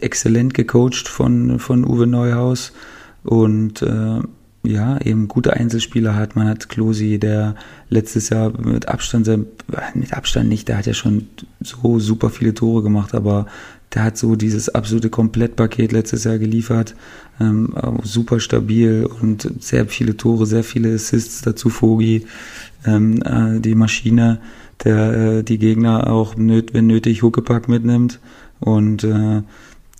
exzellent 0.00 0.54
gecoacht 0.54 1.08
von, 1.08 1.58
von 1.58 1.84
Uwe 1.84 2.06
Neuhaus. 2.06 2.72
Und 3.24 3.82
äh, 3.82 4.20
ja, 4.64 5.00
eben 5.00 5.28
gute 5.28 5.54
Einzelspieler 5.54 6.14
hat. 6.14 6.36
Man 6.36 6.48
hat 6.48 6.68
Klosi, 6.68 7.18
der 7.18 7.56
letztes 7.88 8.28
Jahr 8.28 8.52
mit 8.60 8.88
Abstand, 8.88 9.28
mit 9.94 10.12
Abstand 10.12 10.48
nicht, 10.48 10.68
der 10.68 10.78
hat 10.78 10.86
ja 10.86 10.94
schon 10.94 11.28
so 11.60 11.98
super 11.98 12.30
viele 12.30 12.54
Tore 12.54 12.82
gemacht, 12.82 13.14
aber 13.14 13.46
der 13.94 14.04
hat 14.04 14.16
so 14.16 14.36
dieses 14.36 14.68
absolute 14.68 15.10
Komplettpaket 15.10 15.92
letztes 15.92 16.24
Jahr 16.24 16.38
geliefert. 16.38 16.94
Ähm, 17.40 17.74
super 18.02 18.40
stabil 18.40 19.06
und 19.20 19.50
sehr 19.60 19.86
viele 19.86 20.16
Tore, 20.16 20.46
sehr 20.46 20.64
viele 20.64 20.94
Assists 20.94 21.42
dazu. 21.42 21.70
Vogi, 21.70 22.26
ähm, 22.86 23.22
äh, 23.22 23.60
die 23.60 23.74
Maschine, 23.74 24.40
der 24.84 25.12
äh, 25.12 25.42
die 25.42 25.58
Gegner 25.58 26.10
auch, 26.10 26.36
nöt, 26.36 26.72
wenn 26.74 26.86
nötig, 26.86 27.22
Huckepack 27.22 27.68
mitnimmt. 27.68 28.20
Und 28.60 29.04
äh, 29.04 29.42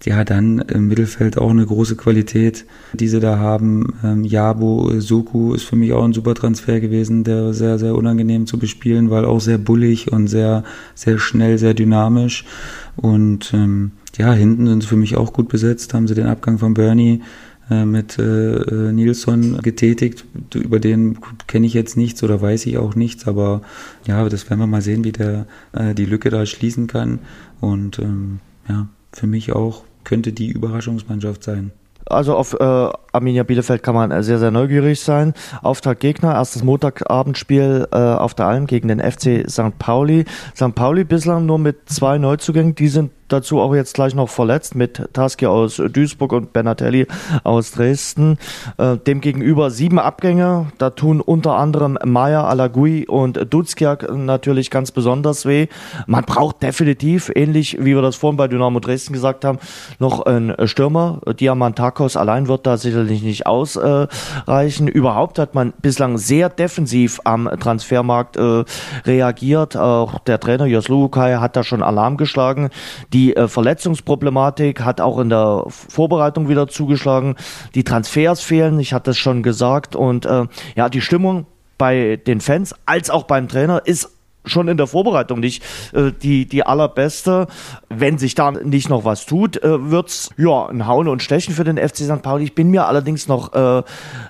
ja, 0.04 0.24
dann 0.24 0.58
im 0.58 0.88
Mittelfeld 0.88 1.38
auch 1.38 1.50
eine 1.50 1.64
große 1.64 1.96
Qualität, 1.96 2.64
die 2.92 3.08
sie 3.08 3.20
da 3.20 3.38
haben. 3.38 3.94
Ähm, 4.02 4.24
Jabo 4.24 4.90
Soku 4.98 5.54
ist 5.54 5.64
für 5.64 5.76
mich 5.76 5.92
auch 5.92 6.04
ein 6.04 6.12
super 6.12 6.34
Transfer 6.34 6.80
gewesen, 6.80 7.24
der 7.24 7.54
sehr, 7.54 7.78
sehr 7.78 7.94
unangenehm 7.94 8.46
zu 8.46 8.58
bespielen, 8.58 9.10
weil 9.10 9.24
auch 9.24 9.40
sehr 9.40 9.58
bullig 9.58 10.10
und 10.10 10.26
sehr, 10.26 10.64
sehr 10.94 11.18
schnell, 11.18 11.58
sehr 11.58 11.74
dynamisch. 11.74 12.44
Und 12.96 13.52
ähm, 13.54 13.92
ja, 14.18 14.32
hinten 14.32 14.66
sind 14.66 14.82
sie 14.82 14.88
für 14.88 14.96
mich 14.96 15.16
auch 15.16 15.32
gut 15.32 15.48
besetzt, 15.48 15.94
haben 15.94 16.08
sie 16.08 16.14
den 16.14 16.26
Abgang 16.26 16.58
von 16.58 16.74
Bernie 16.74 17.22
äh, 17.70 17.84
mit 17.84 18.18
äh, 18.18 18.56
äh, 18.56 18.92
Nilsson 18.92 19.58
getätigt. 19.62 20.24
Über 20.54 20.80
den 20.80 21.18
kenne 21.46 21.66
ich 21.66 21.74
jetzt 21.74 21.96
nichts 21.96 22.22
oder 22.22 22.42
weiß 22.42 22.66
ich 22.66 22.76
auch 22.78 22.96
nichts, 22.96 23.28
aber 23.28 23.62
ja, 24.06 24.28
das 24.28 24.50
werden 24.50 24.60
wir 24.60 24.66
mal 24.66 24.82
sehen, 24.82 25.04
wie 25.04 25.12
der 25.12 25.46
äh, 25.72 25.94
die 25.94 26.06
Lücke 26.06 26.30
da 26.30 26.44
schließen 26.44 26.88
kann. 26.88 27.20
Und 27.60 28.00
ähm, 28.00 28.40
ja, 28.68 28.88
für 29.12 29.26
mich 29.26 29.52
auch 29.52 29.84
könnte 30.04 30.32
die 30.32 30.48
Überraschungsmannschaft 30.48 31.42
sein. 31.42 31.72
Also 32.12 32.36
auf 32.36 32.54
äh, 32.54 32.88
Arminia 33.12 33.42
Bielefeld 33.42 33.82
kann 33.82 33.94
man 33.94 34.22
sehr, 34.22 34.38
sehr 34.38 34.50
neugierig 34.50 35.00
sein. 35.00 35.34
Auftaktgegner, 35.62 36.34
erstes 36.34 36.64
Montagabendspiel 36.64 37.88
äh, 37.92 37.96
auf 37.96 38.34
der 38.34 38.46
Alm 38.46 38.66
gegen 38.66 38.88
den 38.88 39.00
FC 39.00 39.44
St. 39.48 39.78
Pauli. 39.78 40.24
St. 40.54 40.74
Pauli 40.74 41.04
bislang 41.04 41.46
nur 41.46 41.58
mit 41.58 41.88
zwei 41.88 42.18
Neuzugängen, 42.18 42.74
die 42.74 42.88
sind 42.88 43.10
dazu 43.32 43.60
auch 43.60 43.74
jetzt 43.74 43.94
gleich 43.94 44.14
noch 44.14 44.28
verletzt 44.28 44.74
mit 44.74 45.08
Taski 45.14 45.46
aus 45.46 45.76
Duisburg 45.76 46.32
und 46.32 46.52
Benatelli 46.52 47.06
aus 47.44 47.72
Dresden. 47.72 48.38
Äh, 48.76 48.98
Demgegenüber 48.98 49.70
sieben 49.70 49.98
Abgänge. 49.98 50.66
Da 50.78 50.90
tun 50.90 51.20
unter 51.20 51.54
anderem 51.54 51.98
Maya, 52.04 52.46
Alagui 52.46 53.06
und 53.06 53.46
Duzkiak 53.52 54.14
natürlich 54.14 54.70
ganz 54.70 54.90
besonders 54.90 55.46
weh. 55.46 55.68
Man 56.06 56.24
braucht 56.24 56.62
definitiv, 56.62 57.30
ähnlich 57.34 57.78
wie 57.80 57.94
wir 57.94 58.02
das 58.02 58.16
vorhin 58.16 58.36
bei 58.36 58.48
Dynamo 58.48 58.80
Dresden 58.80 59.12
gesagt 59.12 59.44
haben, 59.44 59.58
noch 59.98 60.26
einen 60.26 60.68
Stürmer. 60.68 61.20
Diamantakos 61.38 62.01
allein 62.16 62.48
wird 62.48 62.66
da 62.66 62.76
sicherlich 62.76 63.22
nicht 63.22 63.46
ausreichen. 63.46 64.88
Überhaupt 64.88 65.38
hat 65.38 65.54
man 65.54 65.72
bislang 65.80 66.18
sehr 66.18 66.48
defensiv 66.50 67.20
am 67.24 67.48
Transfermarkt 67.58 68.36
äh, 68.36 68.64
reagiert. 69.06 69.76
Auch 69.76 70.18
der 70.20 70.38
Trainer 70.38 70.66
Jos 70.66 70.88
Lukai 70.88 71.36
hat 71.36 71.56
da 71.56 71.64
schon 71.64 71.82
Alarm 71.82 72.16
geschlagen. 72.16 72.68
Die 73.12 73.22
die 73.22 73.36
äh, 73.36 73.46
Verletzungsproblematik 73.46 74.80
hat 74.84 75.00
auch 75.00 75.20
in 75.20 75.28
der 75.28 75.64
Vorbereitung 75.68 76.48
wieder 76.48 76.66
zugeschlagen. 76.66 77.36
Die 77.76 77.84
Transfers 77.84 78.40
fehlen, 78.40 78.80
ich 78.80 78.92
hatte 78.92 79.12
es 79.12 79.18
schon 79.18 79.44
gesagt. 79.44 79.94
Und 79.94 80.26
äh, 80.26 80.46
ja, 80.74 80.88
die 80.88 81.00
Stimmung 81.00 81.46
bei 81.78 82.16
den 82.16 82.40
Fans 82.40 82.74
als 82.84 83.10
auch 83.10 83.24
beim 83.24 83.46
Trainer 83.46 83.82
ist 83.84 84.10
schon 84.44 84.68
in 84.68 84.76
der 84.76 84.86
Vorbereitung 84.86 85.40
nicht 85.40 85.62
äh, 85.92 86.12
die, 86.12 86.46
die 86.46 86.64
allerbeste. 86.64 87.46
Wenn 87.88 88.18
sich 88.18 88.34
da 88.34 88.50
nicht 88.50 88.88
noch 88.88 89.04
was 89.04 89.26
tut, 89.26 89.62
äh, 89.62 89.90
wird's 89.90 90.30
ja 90.36 90.66
ein 90.66 90.86
Hauen 90.86 91.08
und 91.08 91.22
Stechen 91.22 91.54
für 91.54 91.64
den 91.64 91.76
FC 91.76 91.98
St. 91.98 92.22
Pauli. 92.22 92.44
Ich 92.44 92.54
bin 92.54 92.70
mir 92.70 92.86
allerdings 92.86 93.28
noch 93.28 93.52
äh, 93.52 93.82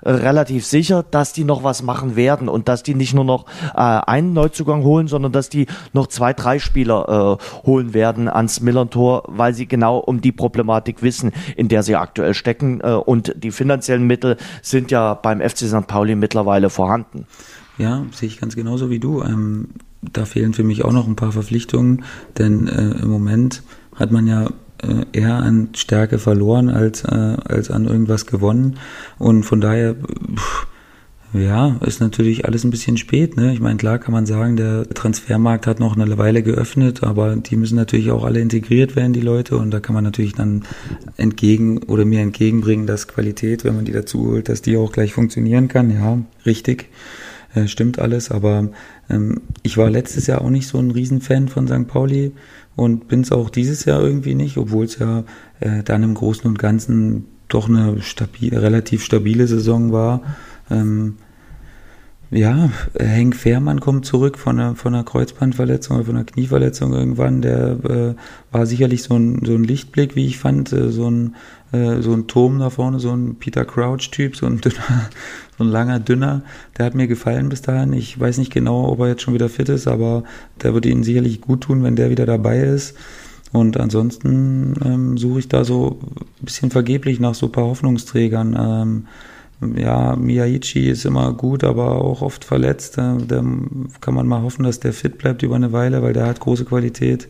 relativ 0.05 0.67
sicher, 0.67 1.03
dass 1.03 1.33
die 1.33 1.45
noch 1.45 1.65
was 1.65 1.83
machen 1.83 2.17
werden 2.17 2.49
und 2.49 2.69
dass 2.69 2.83
die 2.83 2.95
nicht 2.95 3.15
nur 3.15 3.25
noch 3.25 3.47
äh, 3.75 3.79
einen 3.79 4.33
Neuzugang 4.33 4.83
holen, 4.85 5.09
sondern 5.09 5.33
dass 5.33 5.49
die 5.49 5.67
noch 5.93 6.07
zwei, 6.07 6.33
drei 6.33 6.59
Spieler 6.59 7.39
äh, 7.41 7.67
holen 7.67 7.95
werden 7.95 8.29
ans 8.29 8.61
Millern-Tor, 8.61 9.25
weil 9.29 9.55
sie 9.55 9.67
genau 9.67 9.99
um 9.99 10.21
die 10.21 10.33
Problematik 10.33 11.03
wissen, 11.03 11.33
in 11.57 11.69
der 11.69 11.83
sie 11.83 11.97
aktuell 11.97 12.35
stecken. 12.35 12.81
Äh, 12.81 12.93
und 12.93 13.35
die 13.37 13.51
finanziellen 13.51 14.07
Mittel 14.07 14.37
sind 14.61 14.91
ja 14.91 15.15
beim 15.15 15.41
FC 15.41 15.59
St. 15.59 15.87
Pauli 15.87 16.15
mittlerweile 16.15 16.71
vorhanden. 16.71 17.27
Ja, 17.79 18.05
sehe 18.13 18.29
ich 18.29 18.39
ganz 18.39 18.55
genauso 18.55 18.91
wie 18.91 18.99
du. 18.99 19.23
Ähm 19.23 19.69
da 20.03 20.25
fehlen 20.25 20.53
für 20.53 20.65
mich 20.65 20.85
auch 20.85 20.93
noch 20.93 21.07
ein 21.07 21.17
paar 21.17 21.33
Verpflichtungen, 21.33 22.05
denn 22.39 22.69
äh, 22.69 23.03
im 23.03 23.09
Moment 23.09 23.63
hat 23.95 24.11
man 24.11 24.27
ja 24.27 24.49
äh, 24.83 25.07
eher 25.13 25.37
an 25.37 25.69
Stärke 25.75 26.19
verloren 26.19 26.69
als, 26.69 27.05
äh, 27.05 27.37
als 27.45 27.71
an 27.71 27.87
irgendwas 27.87 28.27
gewonnen. 28.27 28.79
Und 29.19 29.45
von 29.45 29.61
daher, 29.61 29.95
pff, 29.95 30.67
ja, 31.35 31.79
ist 31.81 32.01
natürlich 32.01 32.45
alles 32.45 32.65
ein 32.65 32.71
bisschen 32.71 32.99
spät. 32.99 33.37
Ne? 33.37 33.55
Ich 33.55 33.61
meine, 33.61 33.79
klar 33.79 33.99
kann 33.99 34.13
man 34.13 34.27
sagen, 34.27 34.57
der 34.57 34.87
Transfermarkt 34.89 35.67
hat 35.67 35.81
noch 35.81 35.97
eine 35.97 36.19
Weile 36.19 36.43
geöffnet, 36.43 37.03
aber 37.03 37.37
die 37.37 37.57
müssen 37.57 37.77
natürlich 37.77 38.11
auch 38.11 38.25
alle 38.25 38.41
integriert 38.41 38.97
werden, 38.97 39.15
die 39.15 39.21
Leute. 39.21 39.57
Und 39.57 39.71
da 39.71 39.81
kann 39.81 39.95
man 39.95 40.05
natürlich 40.05 40.35
dann 40.35 40.65
entgegen 41.17 41.79
oder 41.85 42.05
mir 42.05 42.21
entgegenbringen, 42.21 42.87
dass 42.87 43.09
Qualität, 43.09 43.65
wenn 43.65 43.77
man 43.77 43.87
die 43.87 43.93
dazu 43.93 44.27
holt, 44.27 44.49
dass 44.51 44.61
die 44.61 44.77
auch 44.77 44.93
gleich 44.93 45.15
funktionieren 45.15 45.69
kann. 45.69 45.91
Ja, 45.91 46.19
richtig. 46.45 46.91
Äh, 47.55 47.69
stimmt 47.69 47.99
alles, 47.99 48.31
aber 48.31 48.69
ähm, 49.11 49.43
ich 49.63 49.77
war 49.77 49.91
letztes 49.91 50.27
Jahr 50.27 50.43
auch 50.43 50.51
nicht 50.51 50.67
so 50.67 50.79
ein 50.79 50.91
Riesenfan 50.91 51.49
von 51.49 51.69
St. 51.69 51.87
Pauli 51.87 52.33
und 52.77 53.09
bin 53.09 53.21
es 53.21 53.33
auch 53.33 53.51
dieses 53.51 53.85
Jahr 53.85 54.01
irgendwie 54.01 54.35
nicht, 54.35 54.57
obwohl 54.57 54.87
es 54.87 54.99
ja 54.99 55.25
äh, 55.61 55.83
dann 55.83 56.03
im 56.03 56.15
Großen 56.15 56.47
und 56.47 56.59
Ganzen 56.59 57.27
doch 57.49 57.69
eine 57.69 58.01
stabil, 58.01 58.57
relativ 58.57 59.05
stabile 59.05 59.47
Saison 59.47 59.93
war. 59.93 60.23
Ähm, 60.71 61.17
ja, 62.33 62.71
Henk 62.99 63.37
Fehrmann 63.37 63.81
kommt 63.81 64.07
zurück 64.07 64.39
von 64.39 64.59
einer, 64.59 64.75
von 64.75 64.95
einer 64.95 65.05
Kreuzbandverletzung 65.05 65.97
oder 65.97 66.07
von 66.07 66.17
einer 66.17 66.25
Knieverletzung 66.25 66.95
irgendwann. 66.95 67.43
Der 67.43 67.79
äh, 67.85 68.15
war 68.51 68.65
sicherlich 68.65 69.03
so 69.03 69.15
ein, 69.15 69.43
so 69.45 69.53
ein 69.55 69.65
Lichtblick, 69.65 70.17
wie 70.17 70.27
ich 70.27 70.39
fand, 70.39 70.73
äh, 70.73 70.91
so 70.91 71.11
ein, 71.11 71.37
äh, 71.73 72.01
so 72.01 72.15
ein 72.15 72.29
Turm 72.29 72.59
da 72.59 72.71
vorne, 72.71 73.01
so 73.01 73.15
ein 73.15 73.35
Peter 73.35 73.67
Crouch-Typ, 73.67 74.35
so 74.35 74.47
ein 74.47 74.63
dünner, 74.63 75.11
so 75.59 75.65
ein 75.65 75.69
langer, 75.69 76.01
dünner. 76.01 76.43
Der 76.79 76.87
hat 76.87 76.95
mir 76.95 77.07
gefallen 77.07 77.51
bis 77.51 77.61
dahin. 77.61 77.93
Ich 77.93 78.19
weiß 78.19 78.39
nicht 78.39 78.53
genau, 78.53 78.89
ob 78.89 79.01
er 79.01 79.09
jetzt 79.09 79.21
schon 79.23 79.35
wieder 79.35 79.51
fit 79.51 79.69
ist, 79.69 79.87
aber 79.87 80.25
der 80.63 80.73
würde 80.73 80.89
ihnen 80.89 81.05
sicherlich 81.05 81.43
gut 81.43 81.61
tun, 81.61 81.83
wenn 81.83 81.97
der 81.97 82.09
wieder 82.09 82.25
dabei 82.25 82.61
ist. 82.61 82.97
Und 83.53 83.79
ansonsten 83.79 84.73
ähm, 84.83 85.19
suche 85.19 85.41
ich 85.41 85.49
da 85.49 85.65
so 85.65 85.99
ein 86.41 86.45
bisschen 86.47 86.71
vergeblich 86.71 87.21
nach 87.21 87.35
so 87.35 87.47
ein 87.47 87.53
paar 87.53 87.67
Hoffnungsträgern. 87.67 88.57
Ähm, 88.59 89.07
ja, 89.77 90.17
Miyaichi 90.17 90.91
ist 90.91 91.05
immer 91.05 91.33
gut, 91.33 91.65
aber 91.65 92.03
auch 92.03 92.23
oft 92.23 92.45
verletzt. 92.45 92.99
Da, 92.99 93.17
da, 93.27 93.45
kann 94.01 94.15
man 94.15 94.27
mal 94.27 94.43
hoffen, 94.43 94.65
dass 94.65 94.81
der 94.81 94.93
fit 94.93 95.19
bleibt 95.19 95.43
über 95.43 95.57
eine 95.57 95.73
Weile, 95.73 96.03
weil 96.03 96.13
der 96.13 96.27
hat 96.27 96.41
große 96.41 96.65
Qualität. 96.65 97.29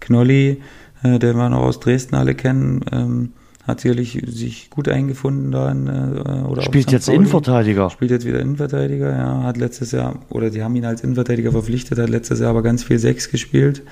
Knolli, 0.00 0.62
äh, 1.02 1.18
den 1.18 1.36
wir 1.36 1.48
noch 1.48 1.62
aus 1.62 1.80
Dresden 1.80 2.14
alle 2.14 2.34
kennen, 2.34 2.84
ähm, 2.92 3.32
hat 3.66 3.80
sicherlich 3.80 4.22
sich 4.26 4.68
gut 4.68 4.88
eingefunden 4.88 5.50
da. 5.50 5.70
In, 5.70 5.86
äh, 5.86 6.46
oder 6.46 6.62
Spielt 6.62 6.92
jetzt 6.92 7.06
Pauli. 7.06 7.16
Innenverteidiger. 7.16 7.90
Spielt 7.90 8.10
jetzt 8.10 8.26
wieder 8.26 8.40
Innenverteidiger, 8.40 9.10
ja. 9.10 9.42
Hat 9.42 9.56
letztes 9.56 9.92
Jahr, 9.92 10.20
oder 10.28 10.50
die 10.50 10.62
haben 10.62 10.76
ihn 10.76 10.84
als 10.84 11.02
Innenverteidiger 11.02 11.52
verpflichtet, 11.52 11.98
hat 11.98 12.10
letztes 12.10 12.40
Jahr 12.40 12.50
aber 12.50 12.62
ganz 12.62 12.84
viel 12.84 12.98
Sechs 12.98 13.30
gespielt. 13.30 13.82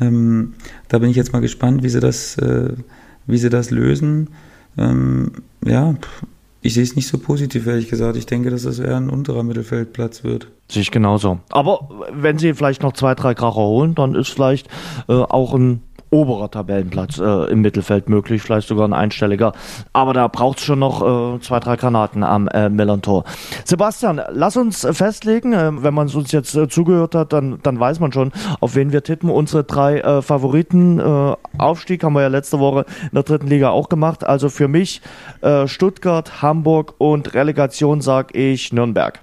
Ähm, 0.00 0.54
da 0.88 0.98
bin 0.98 1.10
ich 1.10 1.16
jetzt 1.16 1.32
mal 1.32 1.40
gespannt, 1.40 1.82
wie 1.82 1.88
sie 1.88 2.00
das, 2.00 2.36
äh, 2.38 2.74
wie 3.26 3.38
sie 3.38 3.50
das 3.50 3.70
lösen. 3.70 4.28
Ähm, 4.76 5.32
ja, 5.64 5.94
ich 6.60 6.74
sehe 6.74 6.82
es 6.82 6.96
nicht 6.96 7.06
so 7.06 7.18
positiv, 7.18 7.66
ehrlich 7.66 7.88
gesagt. 7.88 8.16
Ich 8.16 8.26
denke, 8.26 8.50
dass 8.50 8.64
das 8.64 8.78
eher 8.78 8.96
ein 8.96 9.10
unterer 9.10 9.42
Mittelfeldplatz 9.42 10.24
wird. 10.24 10.48
Sehe 10.70 10.82
ich 10.82 10.90
genauso. 10.90 11.38
Aber 11.50 11.88
wenn 12.12 12.38
sie 12.38 12.52
vielleicht 12.54 12.82
noch 12.82 12.92
zwei, 12.92 13.14
drei 13.14 13.34
Kracher 13.34 13.54
holen, 13.54 13.94
dann 13.94 14.14
ist 14.14 14.28
vielleicht 14.28 14.68
äh, 15.08 15.12
auch 15.12 15.54
ein 15.54 15.82
oberer 16.10 16.50
Tabellenplatz 16.50 17.18
äh, 17.18 17.50
im 17.50 17.60
Mittelfeld 17.60 18.08
möglich, 18.08 18.42
vielleicht 18.42 18.68
sogar 18.68 18.86
ein 18.86 18.92
einstelliger. 18.92 19.52
Aber 19.92 20.12
da 20.12 20.28
braucht 20.28 20.58
es 20.58 20.64
schon 20.64 20.78
noch 20.78 21.36
äh, 21.36 21.40
zwei, 21.40 21.60
drei 21.60 21.76
Granaten 21.76 22.22
am 22.22 22.48
äh, 22.48 22.68
Millern-Tor. 22.68 23.24
Sebastian, 23.64 24.20
lass 24.30 24.56
uns 24.56 24.86
festlegen, 24.90 25.52
äh, 25.52 25.70
wenn 25.82 25.94
man 25.94 26.08
uns 26.08 26.32
jetzt 26.32 26.54
äh, 26.54 26.68
zugehört 26.68 27.14
hat, 27.14 27.32
dann, 27.32 27.58
dann 27.62 27.78
weiß 27.78 28.00
man 28.00 28.12
schon, 28.12 28.32
auf 28.60 28.74
wen 28.74 28.92
wir 28.92 29.02
tippen. 29.02 29.30
Unsere 29.30 29.64
drei 29.64 30.00
äh, 30.00 30.22
Favoriten. 30.22 30.98
Äh, 30.98 31.36
Aufstieg 31.58 32.04
haben 32.04 32.14
wir 32.14 32.22
ja 32.22 32.28
letzte 32.28 32.58
Woche 32.58 32.86
in 33.02 33.10
der 33.14 33.22
dritten 33.22 33.46
Liga 33.46 33.70
auch 33.70 33.88
gemacht. 33.88 34.24
Also 34.24 34.48
für 34.48 34.68
mich 34.68 35.00
Stuttgart, 35.66 36.42
Hamburg 36.42 36.94
und 36.98 37.34
Relegation 37.34 38.00
sage 38.00 38.38
ich 38.38 38.72
Nürnberg. 38.72 39.20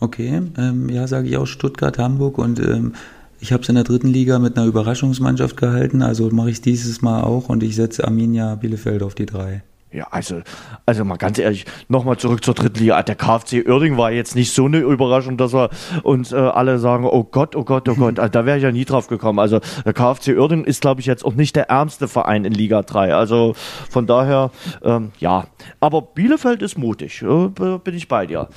Okay, 0.00 0.42
ähm, 0.56 0.88
ja, 0.88 1.06
sage 1.06 1.28
ich 1.28 1.36
auch 1.36 1.46
Stuttgart, 1.46 1.98
Hamburg 1.98 2.38
und 2.38 2.58
ähm, 2.58 2.94
ich 3.40 3.52
habe 3.52 3.62
es 3.62 3.68
in 3.68 3.74
der 3.74 3.84
dritten 3.84 4.08
Liga 4.08 4.38
mit 4.38 4.56
einer 4.56 4.66
Überraschungsmannschaft 4.66 5.56
gehalten, 5.56 6.02
also 6.02 6.30
mache 6.30 6.50
ich 6.50 6.60
dieses 6.60 7.02
Mal 7.02 7.22
auch 7.22 7.48
und 7.48 7.62
ich 7.62 7.74
setze 7.74 8.04
Arminia 8.04 8.54
Bielefeld 8.54 9.02
auf 9.02 9.14
die 9.14 9.26
drei. 9.26 9.62
Ja, 9.92 10.06
also, 10.12 10.42
also 10.86 11.04
mal 11.04 11.16
ganz 11.16 11.36
ehrlich, 11.40 11.64
nochmal 11.88 12.16
zurück 12.16 12.44
zur 12.44 12.54
dritten 12.54 12.78
Liga. 12.78 13.02
Der 13.02 13.16
KfC 13.16 13.68
Oerding 13.68 13.96
war 13.96 14.12
jetzt 14.12 14.36
nicht 14.36 14.54
so 14.54 14.66
eine 14.66 14.78
Überraschung, 14.78 15.36
dass 15.36 15.52
wir 15.52 15.68
uns 16.04 16.30
äh, 16.30 16.36
alle 16.36 16.78
sagen, 16.78 17.06
oh 17.06 17.24
Gott, 17.24 17.56
oh 17.56 17.64
Gott, 17.64 17.88
oh 17.88 17.96
Gott, 17.96 18.18
also, 18.20 18.30
da 18.30 18.46
wäre 18.46 18.56
ich 18.58 18.62
ja 18.62 18.70
nie 18.70 18.84
drauf 18.84 19.08
gekommen. 19.08 19.40
Also 19.40 19.58
der 19.84 19.92
KfC 19.92 20.38
Oerding 20.38 20.62
ist, 20.62 20.80
glaube 20.80 21.00
ich, 21.00 21.06
jetzt 21.06 21.24
auch 21.24 21.34
nicht 21.34 21.56
der 21.56 21.70
ärmste 21.70 22.06
Verein 22.06 22.44
in 22.44 22.52
Liga 22.52 22.82
3. 22.82 23.14
Also 23.16 23.54
von 23.90 24.06
daher, 24.06 24.52
ähm, 24.84 25.10
ja. 25.18 25.46
Aber 25.80 26.02
Bielefeld 26.02 26.62
ist 26.62 26.78
mutig, 26.78 27.22
äh, 27.22 27.48
bin 27.48 27.94
ich 27.94 28.06
bei 28.06 28.26
dir. 28.26 28.48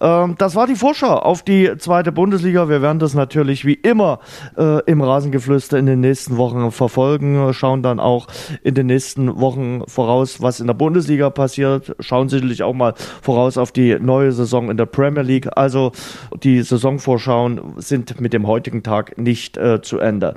Ähm, 0.00 0.36
das 0.38 0.54
war 0.54 0.66
die 0.66 0.74
Vorschau 0.74 1.18
auf 1.18 1.42
die 1.42 1.70
zweite 1.76 2.12
Bundesliga. 2.12 2.70
Wir 2.70 2.80
werden 2.80 2.98
das 2.98 3.12
natürlich 3.12 3.66
wie 3.66 3.74
immer 3.74 4.20
äh, 4.56 4.82
im 4.84 5.02
Rasengeflüster 5.02 5.78
in 5.78 5.84
den 5.84 6.00
nächsten 6.00 6.38
Wochen 6.38 6.70
verfolgen, 6.72 7.52
schauen 7.52 7.82
dann 7.82 8.00
auch 8.00 8.26
in 8.62 8.74
den 8.74 8.86
nächsten 8.86 9.38
Wochen 9.38 9.82
voraus, 9.86 10.40
was 10.40 10.60
in 10.60 10.66
der 10.66 10.77
Bundesliga 10.78 11.30
passiert, 11.30 11.94
schauen 12.00 12.28
sicherlich 12.28 12.62
auch 12.62 12.74
mal 12.74 12.94
voraus 13.22 13.58
auf 13.58 13.72
die 13.72 13.98
neue 13.98 14.32
Saison 14.32 14.70
in 14.70 14.76
der 14.76 14.86
Premier 14.86 15.22
League. 15.22 15.48
Also 15.56 15.92
die 16.42 16.62
Saisonvorschauen 16.62 17.74
sind 17.76 18.20
mit 18.20 18.32
dem 18.32 18.46
heutigen 18.46 18.82
Tag 18.82 19.18
nicht 19.18 19.56
äh, 19.56 19.82
zu 19.82 19.98
Ende. 19.98 20.34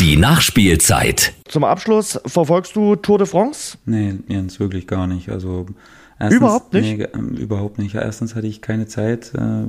Die 0.00 0.16
Nachspielzeit. 0.16 1.34
Zum 1.46 1.62
Abschluss 1.62 2.18
verfolgst 2.26 2.74
du 2.74 2.96
Tour 2.96 3.18
de 3.18 3.26
France? 3.26 3.76
Nee, 3.84 4.14
Jens, 4.28 4.58
wirklich 4.58 4.86
gar 4.86 5.06
nicht. 5.06 5.28
Also 5.28 5.66
erstens, 6.18 6.40
überhaupt 6.40 6.72
nicht? 6.72 6.98
Nee, 6.98 7.04
äh, 7.04 7.40
überhaupt 7.40 7.78
nicht. 7.78 7.94
Erstens 7.94 8.34
hatte 8.34 8.46
ich 8.46 8.62
keine 8.62 8.86
Zeit. 8.86 9.32
Äh, 9.34 9.66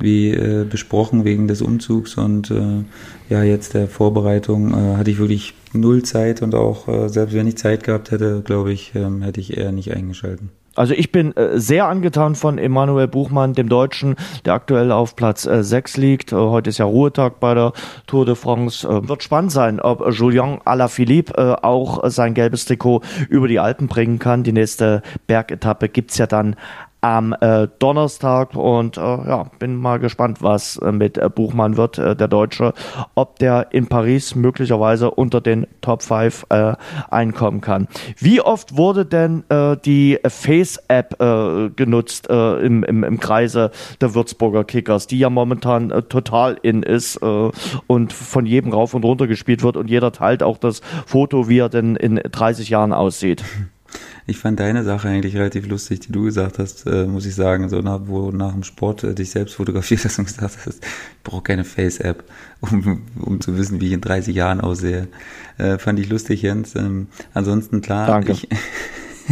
wie 0.00 0.30
äh, 0.30 0.64
besprochen 0.64 1.24
wegen 1.24 1.48
des 1.48 1.62
Umzugs 1.62 2.16
und 2.16 2.50
äh, 2.50 2.84
ja 3.28 3.42
jetzt 3.42 3.74
der 3.74 3.88
Vorbereitung 3.88 4.72
äh, 4.72 4.96
hatte 4.96 5.10
ich 5.10 5.18
wirklich 5.18 5.54
null 5.72 6.02
Zeit 6.02 6.42
und 6.42 6.54
auch 6.54 6.88
äh, 6.88 7.08
selbst 7.08 7.34
wenn 7.34 7.46
ich 7.46 7.56
Zeit 7.56 7.84
gehabt 7.84 8.10
hätte, 8.10 8.42
glaube 8.44 8.72
ich, 8.72 8.94
ähm, 8.94 9.22
hätte 9.22 9.40
ich 9.40 9.56
eher 9.56 9.72
nicht 9.72 9.94
eingeschalten. 9.94 10.50
Also 10.78 10.94
ich 10.94 11.10
bin 11.10 11.36
äh, 11.36 11.58
sehr 11.58 11.88
angetan 11.88 12.36
von 12.36 12.56
Emanuel 12.56 13.08
Buchmann, 13.08 13.52
dem 13.52 13.68
Deutschen, 13.68 14.14
der 14.44 14.54
aktuell 14.54 14.92
auf 14.92 15.16
Platz 15.16 15.44
äh, 15.44 15.64
6 15.64 15.96
liegt. 15.96 16.30
Äh, 16.30 16.36
heute 16.36 16.70
ist 16.70 16.78
ja 16.78 16.84
Ruhetag 16.84 17.40
bei 17.40 17.52
der 17.54 17.72
Tour 18.06 18.24
de 18.24 18.36
France. 18.36 18.86
Äh, 18.86 19.08
wird 19.08 19.24
spannend 19.24 19.50
sein, 19.50 19.80
ob 19.80 20.08
Julien 20.12 20.60
Alaphilippe 20.64 21.34
äh, 21.36 21.66
auch 21.66 22.08
sein 22.08 22.32
gelbes 22.32 22.64
Trikot 22.64 23.02
über 23.28 23.48
die 23.48 23.58
Alpen 23.58 23.88
bringen 23.88 24.20
kann. 24.20 24.44
Die 24.44 24.52
nächste 24.52 25.02
Bergetappe 25.26 25.88
gibt's 25.88 26.16
ja 26.16 26.28
dann 26.28 26.54
am 27.00 27.34
äh, 27.40 27.68
Donnerstag 27.78 28.54
und 28.56 28.96
äh, 28.96 29.00
ja, 29.00 29.50
bin 29.58 29.76
mal 29.76 29.98
gespannt, 29.98 30.38
was 30.42 30.76
äh, 30.78 30.90
mit 30.90 31.16
äh, 31.16 31.28
Buchmann 31.28 31.76
wird, 31.76 31.98
äh, 31.98 32.16
der 32.16 32.28
Deutsche, 32.28 32.74
ob 33.14 33.38
der 33.38 33.68
in 33.70 33.86
Paris 33.86 34.34
möglicherweise 34.34 35.10
unter 35.10 35.40
den 35.40 35.66
Top 35.80 36.02
5 36.02 36.46
äh, 36.50 36.74
einkommen 37.10 37.60
kann. 37.60 37.86
Wie 38.16 38.40
oft 38.40 38.76
wurde 38.76 39.06
denn 39.06 39.44
äh, 39.48 39.76
die 39.76 40.18
Face-App 40.26 41.20
äh, 41.20 41.70
genutzt 41.70 42.28
äh, 42.30 42.66
im, 42.66 42.82
im, 42.82 43.04
im 43.04 43.20
Kreise 43.20 43.70
der 44.00 44.14
Würzburger 44.14 44.64
Kickers, 44.64 45.06
die 45.06 45.18
ja 45.18 45.30
momentan 45.30 45.90
äh, 45.90 46.02
total 46.02 46.58
in 46.62 46.82
ist 46.82 47.22
äh, 47.22 47.50
und 47.86 48.12
von 48.12 48.44
jedem 48.44 48.72
rauf 48.72 48.94
und 48.94 49.04
runter 49.04 49.28
gespielt 49.28 49.62
wird 49.62 49.76
und 49.76 49.88
jeder 49.88 50.10
teilt 50.10 50.42
auch 50.42 50.58
das 50.58 50.80
Foto, 51.06 51.48
wie 51.48 51.58
er 51.58 51.68
denn 51.68 51.94
in 51.94 52.16
30 52.16 52.70
Jahren 52.70 52.92
aussieht. 52.92 53.44
Ich 54.26 54.38
fand 54.38 54.60
deine 54.60 54.84
Sache 54.84 55.08
eigentlich 55.08 55.36
relativ 55.36 55.66
lustig, 55.66 56.00
die 56.00 56.12
du 56.12 56.24
gesagt 56.24 56.58
hast, 56.58 56.86
äh, 56.86 57.06
muss 57.06 57.26
ich 57.26 57.34
sagen, 57.34 57.68
so 57.68 57.80
nach, 57.80 58.00
wo 58.04 58.30
nach 58.30 58.52
dem 58.52 58.62
Sport 58.62 59.04
äh, 59.04 59.14
dich 59.14 59.30
selbst 59.30 59.54
fotografiert 59.54 60.04
hast 60.04 60.18
und 60.18 60.26
gesagt 60.26 60.58
hast, 60.66 60.84
ich 60.84 61.22
brauche 61.22 61.42
keine 61.42 61.64
Face-App, 61.64 62.24
um, 62.60 63.02
um 63.20 63.40
zu 63.40 63.56
wissen, 63.56 63.80
wie 63.80 63.86
ich 63.86 63.92
in 63.92 64.00
30 64.00 64.34
Jahren 64.34 64.60
aussehe. 64.60 65.08
Äh, 65.56 65.78
fand 65.78 65.98
ich 65.98 66.08
lustig, 66.08 66.42
Jens. 66.42 66.74
Ähm, 66.74 67.08
ansonsten 67.34 67.80
klar, 67.80 68.06
Danke. 68.06 68.32
ich 68.32 68.48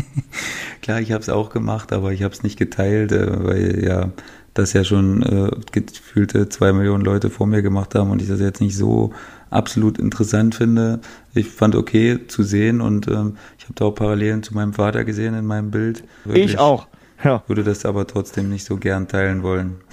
klar, 0.82 1.00
ich 1.00 1.12
habe 1.12 1.22
es 1.22 1.28
auch 1.28 1.50
gemacht, 1.50 1.92
aber 1.92 2.12
ich 2.12 2.22
habe 2.22 2.34
es 2.34 2.42
nicht 2.42 2.58
geteilt, 2.58 3.12
äh, 3.12 3.44
weil 3.44 3.84
ja 3.84 4.10
das 4.56 4.72
ja 4.72 4.84
schon 4.84 5.22
äh, 5.22 5.50
gefühlte 5.72 6.48
zwei 6.48 6.72
Millionen 6.72 7.04
Leute 7.04 7.28
vor 7.30 7.46
mir 7.46 7.62
gemacht 7.62 7.94
haben 7.94 8.10
und 8.10 8.22
ich 8.22 8.28
das 8.28 8.40
jetzt 8.40 8.60
nicht 8.60 8.76
so 8.76 9.12
absolut 9.56 9.98
interessant 9.98 10.54
finde. 10.54 11.00
Ich 11.34 11.48
fand 11.48 11.74
okay 11.74 12.26
zu 12.28 12.42
sehen 12.42 12.80
und 12.80 13.08
ähm, 13.08 13.36
ich 13.58 13.64
habe 13.64 13.74
da 13.74 13.86
auch 13.86 13.94
Parallelen 13.94 14.42
zu 14.42 14.54
meinem 14.54 14.74
Vater 14.74 15.04
gesehen 15.04 15.34
in 15.34 15.46
meinem 15.46 15.70
Bild. 15.70 16.04
Wirklich, 16.24 16.52
ich 16.52 16.58
auch. 16.58 16.86
Ja. 17.24 17.42
Würde 17.46 17.64
das 17.64 17.84
aber 17.86 18.06
trotzdem 18.06 18.50
nicht 18.50 18.64
so 18.64 18.76
gern 18.76 19.08
teilen 19.08 19.42
wollen. 19.42 19.76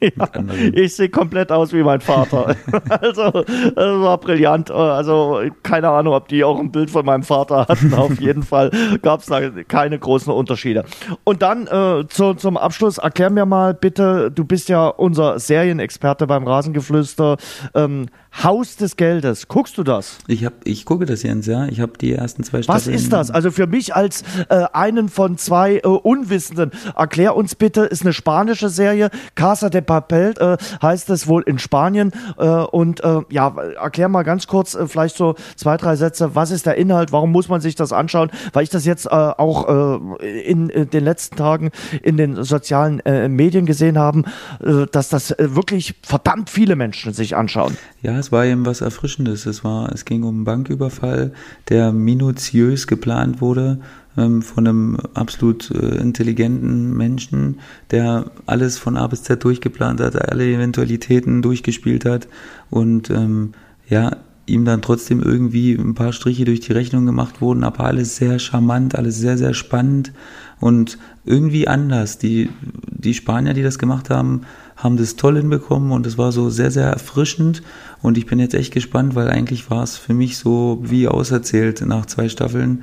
Ja, 0.00 0.28
ich 0.72 0.96
sehe 0.96 1.10
komplett 1.10 1.52
aus 1.52 1.74
wie 1.74 1.82
mein 1.82 2.00
Vater. 2.00 2.56
also, 2.88 3.30
das 3.30 4.00
war 4.00 4.16
brillant. 4.16 4.70
Also, 4.70 5.42
keine 5.62 5.90
Ahnung, 5.90 6.14
ob 6.14 6.26
die 6.28 6.42
auch 6.42 6.58
ein 6.58 6.72
Bild 6.72 6.90
von 6.90 7.04
meinem 7.04 7.22
Vater 7.22 7.66
hatten. 7.68 7.92
Auf 7.92 8.18
jeden 8.18 8.42
Fall 8.42 8.70
gab 9.02 9.20
es 9.20 9.26
da 9.26 9.50
keine 9.68 9.98
großen 9.98 10.32
Unterschiede. 10.32 10.84
Und 11.24 11.42
dann 11.42 11.66
äh, 11.66 12.06
zu, 12.08 12.32
zum 12.32 12.56
Abschluss, 12.56 12.96
erklär 12.96 13.28
mir 13.28 13.44
mal 13.44 13.74
bitte, 13.74 14.30
du 14.30 14.44
bist 14.44 14.70
ja 14.70 14.86
unser 14.88 15.38
Serienexperte 15.38 16.26
beim 16.26 16.46
Rasengeflüster. 16.46 17.36
Ähm, 17.74 18.06
Haus 18.32 18.76
des 18.76 18.96
Geldes. 18.96 19.48
Guckst 19.48 19.76
du 19.76 19.82
das? 19.82 20.18
Ich 20.26 20.44
hab, 20.44 20.54
ich 20.64 20.84
gucke 20.84 21.04
das 21.04 21.22
Jens, 21.22 21.46
ja. 21.46 21.66
Ich 21.66 21.80
habe 21.80 21.92
die 22.00 22.12
ersten 22.12 22.42
zwei 22.44 22.62
Staffeln. 22.62 22.94
Was 22.94 23.00
ist 23.02 23.12
das? 23.12 23.30
Also 23.30 23.50
für 23.50 23.66
mich 23.66 23.94
als 23.94 24.22
äh, 24.48 24.66
einen 24.72 25.08
von 25.08 25.36
zwei 25.36 25.78
äh, 25.78 25.86
Unwissenden, 25.86 26.70
erklär 26.96 27.36
uns 27.36 27.54
bitte, 27.54 27.82
ist 27.82 28.02
eine 28.02 28.12
spanische 28.12 28.68
Serie. 28.68 29.10
Casa 29.34 29.68
de 29.68 29.80
Papel 29.80 30.34
äh, 30.38 30.56
heißt 30.80 31.10
es 31.10 31.26
wohl 31.26 31.42
in 31.42 31.58
Spanien. 31.58 32.12
Äh, 32.38 32.46
und 32.46 33.02
äh, 33.02 33.20
ja, 33.30 33.54
erklär 33.80 34.08
mal 34.08 34.22
ganz 34.22 34.46
kurz, 34.46 34.74
äh, 34.74 34.86
vielleicht 34.86 35.16
so 35.16 35.34
zwei, 35.56 35.76
drei 35.76 35.96
Sätze. 35.96 36.34
Was 36.34 36.50
ist 36.50 36.66
der 36.66 36.76
Inhalt? 36.76 37.12
Warum 37.12 37.32
muss 37.32 37.48
man 37.48 37.60
sich 37.60 37.74
das 37.74 37.92
anschauen? 37.92 38.30
Weil 38.52 38.62
ich 38.62 38.70
das 38.70 38.86
jetzt 38.86 39.06
äh, 39.06 39.10
auch 39.10 40.18
äh, 40.20 40.40
in, 40.42 40.68
in 40.68 40.88
den 40.88 41.04
letzten 41.04 41.36
Tagen 41.36 41.70
in 42.02 42.16
den 42.16 42.42
sozialen 42.44 43.00
äh, 43.00 43.28
Medien 43.28 43.66
gesehen 43.66 43.98
haben, 43.98 44.24
äh, 44.64 44.86
dass 44.90 45.08
das 45.08 45.32
äh, 45.32 45.54
wirklich 45.54 45.94
verdammt 46.02 46.48
viele 46.48 46.76
Menschen 46.76 47.12
sich 47.12 47.36
anschauen. 47.36 47.76
Ja, 48.02 48.19
es 48.20 48.30
war 48.30 48.44
eben 48.46 48.64
was 48.64 48.80
Erfrischendes. 48.80 49.46
Es 49.46 49.64
war, 49.64 49.92
es 49.92 50.04
ging 50.04 50.22
um 50.22 50.36
einen 50.36 50.44
Banküberfall, 50.44 51.32
der 51.68 51.92
minutiös 51.92 52.86
geplant 52.86 53.40
wurde 53.40 53.80
ähm, 54.16 54.42
von 54.42 54.66
einem 54.66 54.96
absolut 55.14 55.70
äh, 55.70 55.96
intelligenten 55.96 56.96
Menschen, 56.96 57.58
der 57.90 58.30
alles 58.46 58.78
von 58.78 58.96
A 58.96 59.06
bis 59.06 59.22
Z 59.22 59.42
durchgeplant 59.42 60.00
hat, 60.00 60.30
alle 60.30 60.46
Eventualitäten 60.46 61.42
durchgespielt 61.42 62.04
hat 62.04 62.28
und 62.70 63.10
ähm, 63.10 63.52
ja, 63.88 64.16
ihm 64.46 64.64
dann 64.64 64.82
trotzdem 64.82 65.22
irgendwie 65.22 65.74
ein 65.74 65.94
paar 65.94 66.12
Striche 66.12 66.44
durch 66.44 66.60
die 66.60 66.72
Rechnung 66.72 67.06
gemacht 67.06 67.40
wurden, 67.40 67.64
aber 67.64 67.84
alles 67.84 68.16
sehr 68.16 68.38
charmant, 68.38 68.94
alles 68.96 69.18
sehr, 69.18 69.38
sehr 69.38 69.54
spannend 69.54 70.12
und 70.58 70.98
irgendwie 71.24 71.68
anders. 71.68 72.18
Die, 72.18 72.50
die 72.88 73.14
Spanier, 73.14 73.54
die 73.54 73.62
das 73.62 73.78
gemacht 73.78 74.10
haben, 74.10 74.42
haben 74.76 74.96
das 74.96 75.16
toll 75.16 75.36
hinbekommen 75.36 75.92
und 75.92 76.06
es 76.06 76.18
war 76.18 76.32
so 76.32 76.50
sehr, 76.50 76.70
sehr 76.70 76.86
erfrischend. 76.86 77.62
Und 78.02 78.16
ich 78.16 78.26
bin 78.26 78.38
jetzt 78.38 78.54
echt 78.54 78.72
gespannt, 78.72 79.14
weil 79.14 79.28
eigentlich 79.28 79.70
war 79.70 79.82
es 79.82 79.96
für 79.96 80.14
mich 80.14 80.38
so 80.38 80.78
wie 80.82 81.08
auserzählt 81.08 81.82
nach 81.82 82.06
zwei 82.06 82.28
Staffeln, 82.28 82.82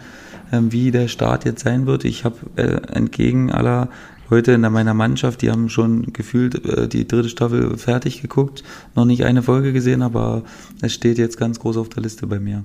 ähm, 0.51 0.71
wie 0.71 0.91
der 0.91 1.07
Start 1.07 1.45
jetzt 1.45 1.63
sein 1.63 1.85
wird. 1.87 2.05
Ich 2.05 2.23
habe 2.23 2.35
äh, 2.55 2.81
entgegen 2.93 3.51
aller 3.51 3.89
Leute 4.29 4.51
in 4.51 4.61
meiner 4.61 4.93
Mannschaft, 4.93 5.41
die 5.41 5.49
haben 5.49 5.69
schon 5.69 6.13
gefühlt 6.13 6.65
äh, 6.65 6.87
die 6.87 7.07
dritte 7.07 7.29
Staffel 7.29 7.77
fertig 7.77 8.21
geguckt, 8.21 8.63
noch 8.95 9.05
nicht 9.05 9.23
eine 9.23 9.41
Folge 9.41 9.73
gesehen, 9.73 10.01
aber 10.01 10.43
es 10.81 10.93
steht 10.93 11.17
jetzt 11.17 11.37
ganz 11.37 11.59
groß 11.59 11.77
auf 11.77 11.89
der 11.89 12.03
Liste 12.03 12.27
bei 12.27 12.39
mir. 12.39 12.63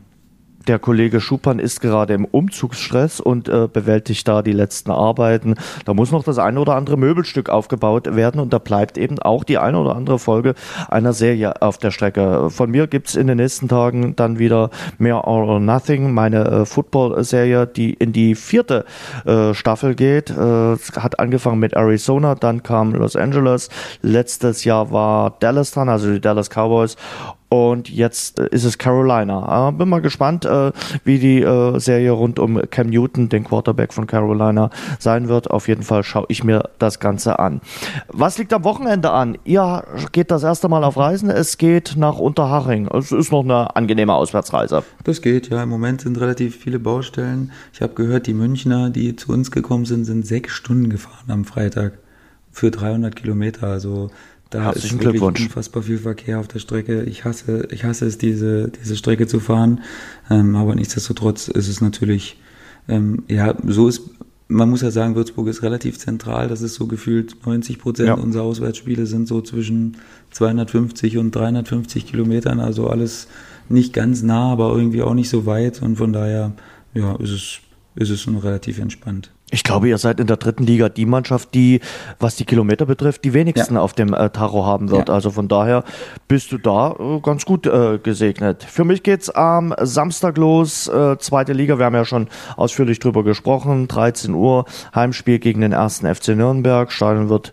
Der 0.68 0.78
Kollege 0.78 1.20
Schuppan 1.20 1.58
ist 1.58 1.80
gerade 1.80 2.14
im 2.14 2.24
Umzugsstress 2.24 3.20
und 3.20 3.48
äh, 3.48 3.68
bewältigt 3.72 4.28
da 4.28 4.42
die 4.42 4.52
letzten 4.52 4.90
Arbeiten. 4.90 5.54
Da 5.84 5.94
muss 5.94 6.12
noch 6.12 6.22
das 6.22 6.38
eine 6.38 6.60
oder 6.60 6.76
andere 6.76 6.96
Möbelstück 6.96 7.48
aufgebaut 7.48 8.14
werden 8.14 8.40
und 8.40 8.52
da 8.52 8.58
bleibt 8.58 8.96
eben 8.96 9.18
auch 9.18 9.44
die 9.44 9.58
eine 9.58 9.78
oder 9.78 9.96
andere 9.96 10.18
Folge 10.18 10.54
einer 10.88 11.12
Serie 11.12 11.60
auf 11.62 11.78
der 11.78 11.90
Strecke. 11.90 12.50
Von 12.50 12.70
mir 12.70 12.86
gibt's 12.86 13.16
in 13.16 13.26
den 13.26 13.38
nächsten 13.38 13.68
Tagen 13.68 14.14
dann 14.14 14.38
wieder 14.38 14.70
mehr 14.98 15.26
or 15.26 15.58
Nothing, 15.58 16.12
meine 16.12 16.44
äh, 16.44 16.64
Football-Serie, 16.64 17.66
die 17.66 17.94
in 17.94 18.12
die 18.12 18.34
vierte 18.34 18.84
äh, 19.24 19.54
Staffel 19.54 19.94
geht. 19.94 20.30
Äh, 20.30 20.76
hat 20.96 21.18
angefangen 21.18 21.58
mit 21.58 21.72
Arizona, 21.72 22.34
dann 22.34 22.62
kam 22.62 22.92
Los 22.94 23.16
Angeles. 23.16 23.68
Letztes 24.02 24.64
Jahr 24.64 24.92
war 24.92 25.34
Dallas 25.40 25.72
dran, 25.72 25.88
also 25.88 26.12
die 26.12 26.20
Dallas 26.20 26.50
Cowboys 26.50 26.96
und 27.52 27.90
jetzt 27.90 28.38
äh, 28.38 28.48
ist 28.50 28.64
es 28.64 28.78
Carolina. 28.78 29.68
Äh, 29.68 29.72
bin 29.72 29.90
mal 29.90 30.00
gespannt, 30.00 30.46
äh, 30.46 30.72
wie 31.04 31.18
die 31.18 31.42
äh, 31.42 31.78
Serie 31.78 32.12
rund 32.12 32.38
um 32.38 32.58
Cam 32.70 32.86
Newton, 32.88 33.28
den 33.28 33.44
Quarterback 33.44 33.92
von 33.92 34.06
Carolina, 34.06 34.70
sein 34.98 35.28
wird. 35.28 35.50
Auf 35.50 35.68
jeden 35.68 35.82
Fall 35.82 36.02
schaue 36.02 36.24
ich 36.28 36.44
mir 36.44 36.70
das 36.78 36.98
Ganze 36.98 37.38
an. 37.38 37.60
Was 38.08 38.38
liegt 38.38 38.54
am 38.54 38.64
Wochenende 38.64 39.10
an? 39.10 39.36
Ihr 39.44 39.84
geht 40.12 40.30
das 40.30 40.44
erste 40.44 40.70
Mal 40.70 40.82
auf 40.82 40.96
Reisen. 40.96 41.28
Es 41.28 41.58
geht 41.58 41.92
nach 41.98 42.18
Unterhaching. 42.18 42.86
Es 42.86 43.12
ist 43.12 43.30
noch 43.30 43.44
eine 43.44 43.76
angenehme 43.76 44.14
Auswärtsreise. 44.14 44.82
Das 45.04 45.20
geht, 45.20 45.50
ja. 45.50 45.62
Im 45.62 45.68
Moment 45.68 46.00
sind 46.00 46.18
relativ 46.18 46.56
viele 46.56 46.78
Baustellen. 46.78 47.52
Ich 47.74 47.82
habe 47.82 47.92
gehört, 47.92 48.28
die 48.28 48.34
Münchner, 48.34 48.88
die 48.88 49.14
zu 49.14 49.30
uns 49.30 49.50
gekommen 49.50 49.84
sind, 49.84 50.06
sind 50.06 50.26
sechs 50.26 50.54
Stunden 50.54 50.88
gefahren 50.88 51.30
am 51.30 51.44
Freitag 51.44 51.98
für 52.50 52.70
300 52.70 53.14
Kilometer. 53.14 53.66
Also 53.66 54.10
da 54.52 54.62
Herzlichen 54.64 54.98
ist 54.98 55.04
wirklich 55.04 55.22
unfassbar 55.22 55.82
viel 55.82 55.98
Verkehr 55.98 56.38
auf 56.38 56.48
der 56.48 56.58
Strecke. 56.60 57.02
Ich 57.04 57.24
hasse, 57.24 57.68
ich 57.70 57.84
hasse 57.84 58.06
es, 58.06 58.18
diese, 58.18 58.68
diese 58.68 58.96
Strecke 58.96 59.26
zu 59.26 59.40
fahren. 59.40 59.80
Ähm, 60.30 60.54
aber 60.56 60.74
nichtsdestotrotz 60.74 61.48
ist 61.48 61.68
es 61.68 61.80
natürlich 61.80 62.36
ähm, 62.88 63.24
ja, 63.28 63.54
so 63.66 63.88
ist, 63.88 64.02
man 64.48 64.68
muss 64.68 64.82
ja 64.82 64.90
sagen, 64.90 65.14
Würzburg 65.14 65.48
ist 65.48 65.62
relativ 65.62 65.98
zentral. 65.98 66.48
Das 66.48 66.60
ist 66.60 66.74
so 66.74 66.86
gefühlt 66.86 67.46
90 67.46 67.78
Prozent 67.78 68.08
ja. 68.08 68.14
unserer 68.14 68.42
Auswärtsspiele 68.42 69.06
sind 69.06 69.26
so 69.26 69.40
zwischen 69.40 69.96
250 70.30 71.18
und 71.18 71.34
350 71.34 72.06
Kilometern. 72.06 72.60
Also 72.60 72.88
alles 72.88 73.28
nicht 73.68 73.92
ganz 73.92 74.22
nah, 74.22 74.52
aber 74.52 74.74
irgendwie 74.76 75.02
auch 75.02 75.14
nicht 75.14 75.30
so 75.30 75.46
weit. 75.46 75.80
Und 75.82 75.96
von 75.96 76.12
daher, 76.12 76.52
ja, 76.94 77.16
ist 77.16 77.30
es, 77.30 77.58
ist 77.94 78.10
es 78.10 78.20
schon 78.20 78.36
relativ 78.36 78.78
entspannt. 78.78 79.32
Ich 79.52 79.64
glaube, 79.64 79.86
ihr 79.86 79.98
seid 79.98 80.18
in 80.18 80.26
der 80.26 80.38
dritten 80.38 80.64
Liga 80.64 80.88
die 80.88 81.04
Mannschaft, 81.04 81.52
die, 81.52 81.80
was 82.18 82.36
die 82.36 82.46
Kilometer 82.46 82.86
betrifft, 82.86 83.22
die 83.22 83.34
wenigsten 83.34 83.74
ja. 83.74 83.82
auf 83.82 83.92
dem 83.92 84.14
äh, 84.14 84.30
Tacho 84.30 84.64
haben 84.64 84.90
wird. 84.90 85.08
Ja. 85.08 85.14
Also 85.14 85.30
von 85.30 85.46
daher 85.46 85.84
bist 86.26 86.52
du 86.52 86.58
da 86.58 86.96
äh, 86.98 87.20
ganz 87.20 87.44
gut 87.44 87.66
äh, 87.66 87.98
gesegnet. 87.98 88.64
Für 88.64 88.84
mich 88.84 89.02
geht's 89.02 89.28
am 89.28 89.74
Samstag 89.78 90.38
los, 90.38 90.88
äh, 90.88 91.18
zweite 91.18 91.52
Liga. 91.52 91.78
Wir 91.78 91.84
haben 91.84 91.94
ja 91.94 92.06
schon 92.06 92.28
ausführlich 92.56 92.98
drüber 92.98 93.24
gesprochen. 93.24 93.88
13 93.88 94.32
Uhr, 94.32 94.64
Heimspiel 94.94 95.38
gegen 95.38 95.60
den 95.60 95.72
ersten 95.72 96.12
FC 96.12 96.28
Nürnberg. 96.28 96.90
Stadion 96.90 97.28
wird 97.28 97.52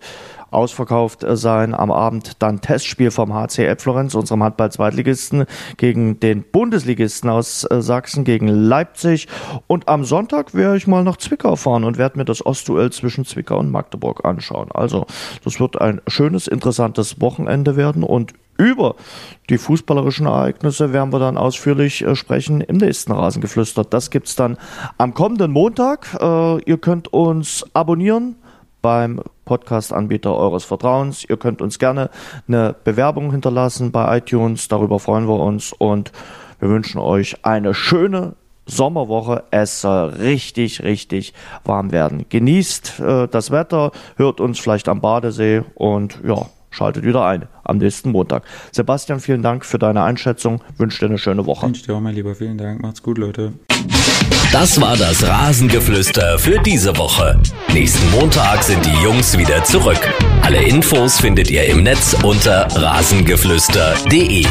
ausverkauft 0.51 1.23
äh, 1.23 1.35
sein. 1.35 1.73
Am 1.73 1.91
Abend 1.91 2.41
dann 2.41 2.61
Testspiel 2.61 3.11
vom 3.11 3.33
HC 3.33 3.75
Florenz, 3.79 4.15
unserem 4.15 4.43
Handball-Zweitligisten, 4.43 5.45
gegen 5.77 6.19
den 6.19 6.43
Bundesligisten 6.43 7.29
aus 7.29 7.65
äh, 7.69 7.81
Sachsen, 7.81 8.23
gegen 8.23 8.47
Leipzig. 8.47 9.27
Und 9.67 9.87
am 9.87 10.03
Sonntag 10.03 10.53
werde 10.53 10.77
ich 10.77 10.87
mal 10.87 11.03
nach 11.03 11.17
Zwickau 11.17 11.55
fahren 11.55 11.83
und 11.83 11.97
werde 11.97 12.17
mir 12.17 12.25
das 12.25 12.45
Ostduell 12.45 12.91
zwischen 12.91 13.25
Zwickau 13.25 13.59
und 13.59 13.71
Magdeburg 13.71 14.25
anschauen. 14.25 14.71
Also, 14.71 15.05
das 15.43 15.59
wird 15.59 15.79
ein 15.79 16.01
schönes, 16.07 16.47
interessantes 16.47 17.21
Wochenende 17.21 17.75
werden 17.75 18.03
und 18.03 18.33
über 18.57 18.95
die 19.49 19.57
fußballerischen 19.57 20.25
Ereignisse 20.25 20.91
werden 20.91 21.13
wir 21.13 21.19
dann 21.19 21.37
ausführlich 21.37 22.01
äh, 22.01 22.15
sprechen 22.15 22.59
im 22.59 22.77
nächsten 22.77 23.13
Rasengeflüster. 23.13 23.85
Das 23.85 24.09
gibt's 24.09 24.35
dann 24.35 24.57
am 24.97 25.13
kommenden 25.13 25.51
Montag. 25.51 26.17
Ihr 26.65 26.77
könnt 26.77 27.13
uns 27.13 27.65
abonnieren 27.73 28.35
beim 28.81 29.21
Podcast-Anbieter 29.49 30.35
eures 30.35 30.63
Vertrauens. 30.63 31.25
Ihr 31.27 31.37
könnt 31.37 31.59
uns 31.59 31.79
gerne 31.79 32.11
eine 32.47 32.75
Bewerbung 32.83 33.31
hinterlassen 33.31 33.91
bei 33.91 34.19
iTunes. 34.19 34.67
Darüber 34.67 34.99
freuen 34.99 35.27
wir 35.27 35.39
uns 35.39 35.73
und 35.73 36.11
wir 36.59 36.69
wünschen 36.69 36.99
euch 36.99 37.43
eine 37.43 37.73
schöne 37.73 38.35
Sommerwoche. 38.67 39.45
Es 39.49 39.81
soll 39.81 40.09
richtig, 40.09 40.83
richtig 40.83 41.33
warm 41.63 41.91
werden. 41.91 42.27
Genießt 42.29 42.99
äh, 42.99 43.27
das 43.27 43.49
Wetter, 43.49 43.91
hört 44.17 44.39
uns 44.39 44.59
vielleicht 44.59 44.87
am 44.87 45.01
Badesee 45.01 45.63
und 45.73 46.19
ja, 46.23 46.45
schaltet 46.71 47.03
wieder 47.05 47.25
ein 47.25 47.47
am 47.63 47.77
nächsten 47.77 48.11
Montag. 48.11 48.43
Sebastian, 48.71 49.19
vielen 49.19 49.41
Dank 49.41 49.65
für 49.65 49.79
deine 49.79 50.03
Einschätzung. 50.03 50.61
Wünsche 50.77 50.99
dir 50.99 51.05
eine 51.07 51.17
schöne 51.17 51.45
Woche. 51.45 51.67
Wünsche 51.67 51.85
dir 51.85 51.95
auch, 51.95 51.99
mein 51.99 52.15
Lieber. 52.15 52.35
Vielen 52.35 52.57
Dank. 52.57 52.81
Macht's 52.81 53.03
gut, 53.03 53.17
Leute. 53.17 53.53
Das 54.51 54.81
war 54.81 54.97
das 54.97 55.25
Rasengeflüster 55.25 56.39
für 56.39 56.59
diese 56.59 56.97
Woche. 56.97 57.39
Nächsten 57.71 58.09
Montag 58.11 58.63
sind 58.63 58.83
die 58.83 59.03
Jungs 59.03 59.37
wieder 59.37 59.63
zurück. 59.63 59.99
Alle 60.41 60.63
Infos 60.63 61.19
findet 61.19 61.51
ihr 61.51 61.65
im 61.65 61.83
Netz 61.83 62.15
unter 62.23 62.67
rasengeflüster.de. 62.75 64.47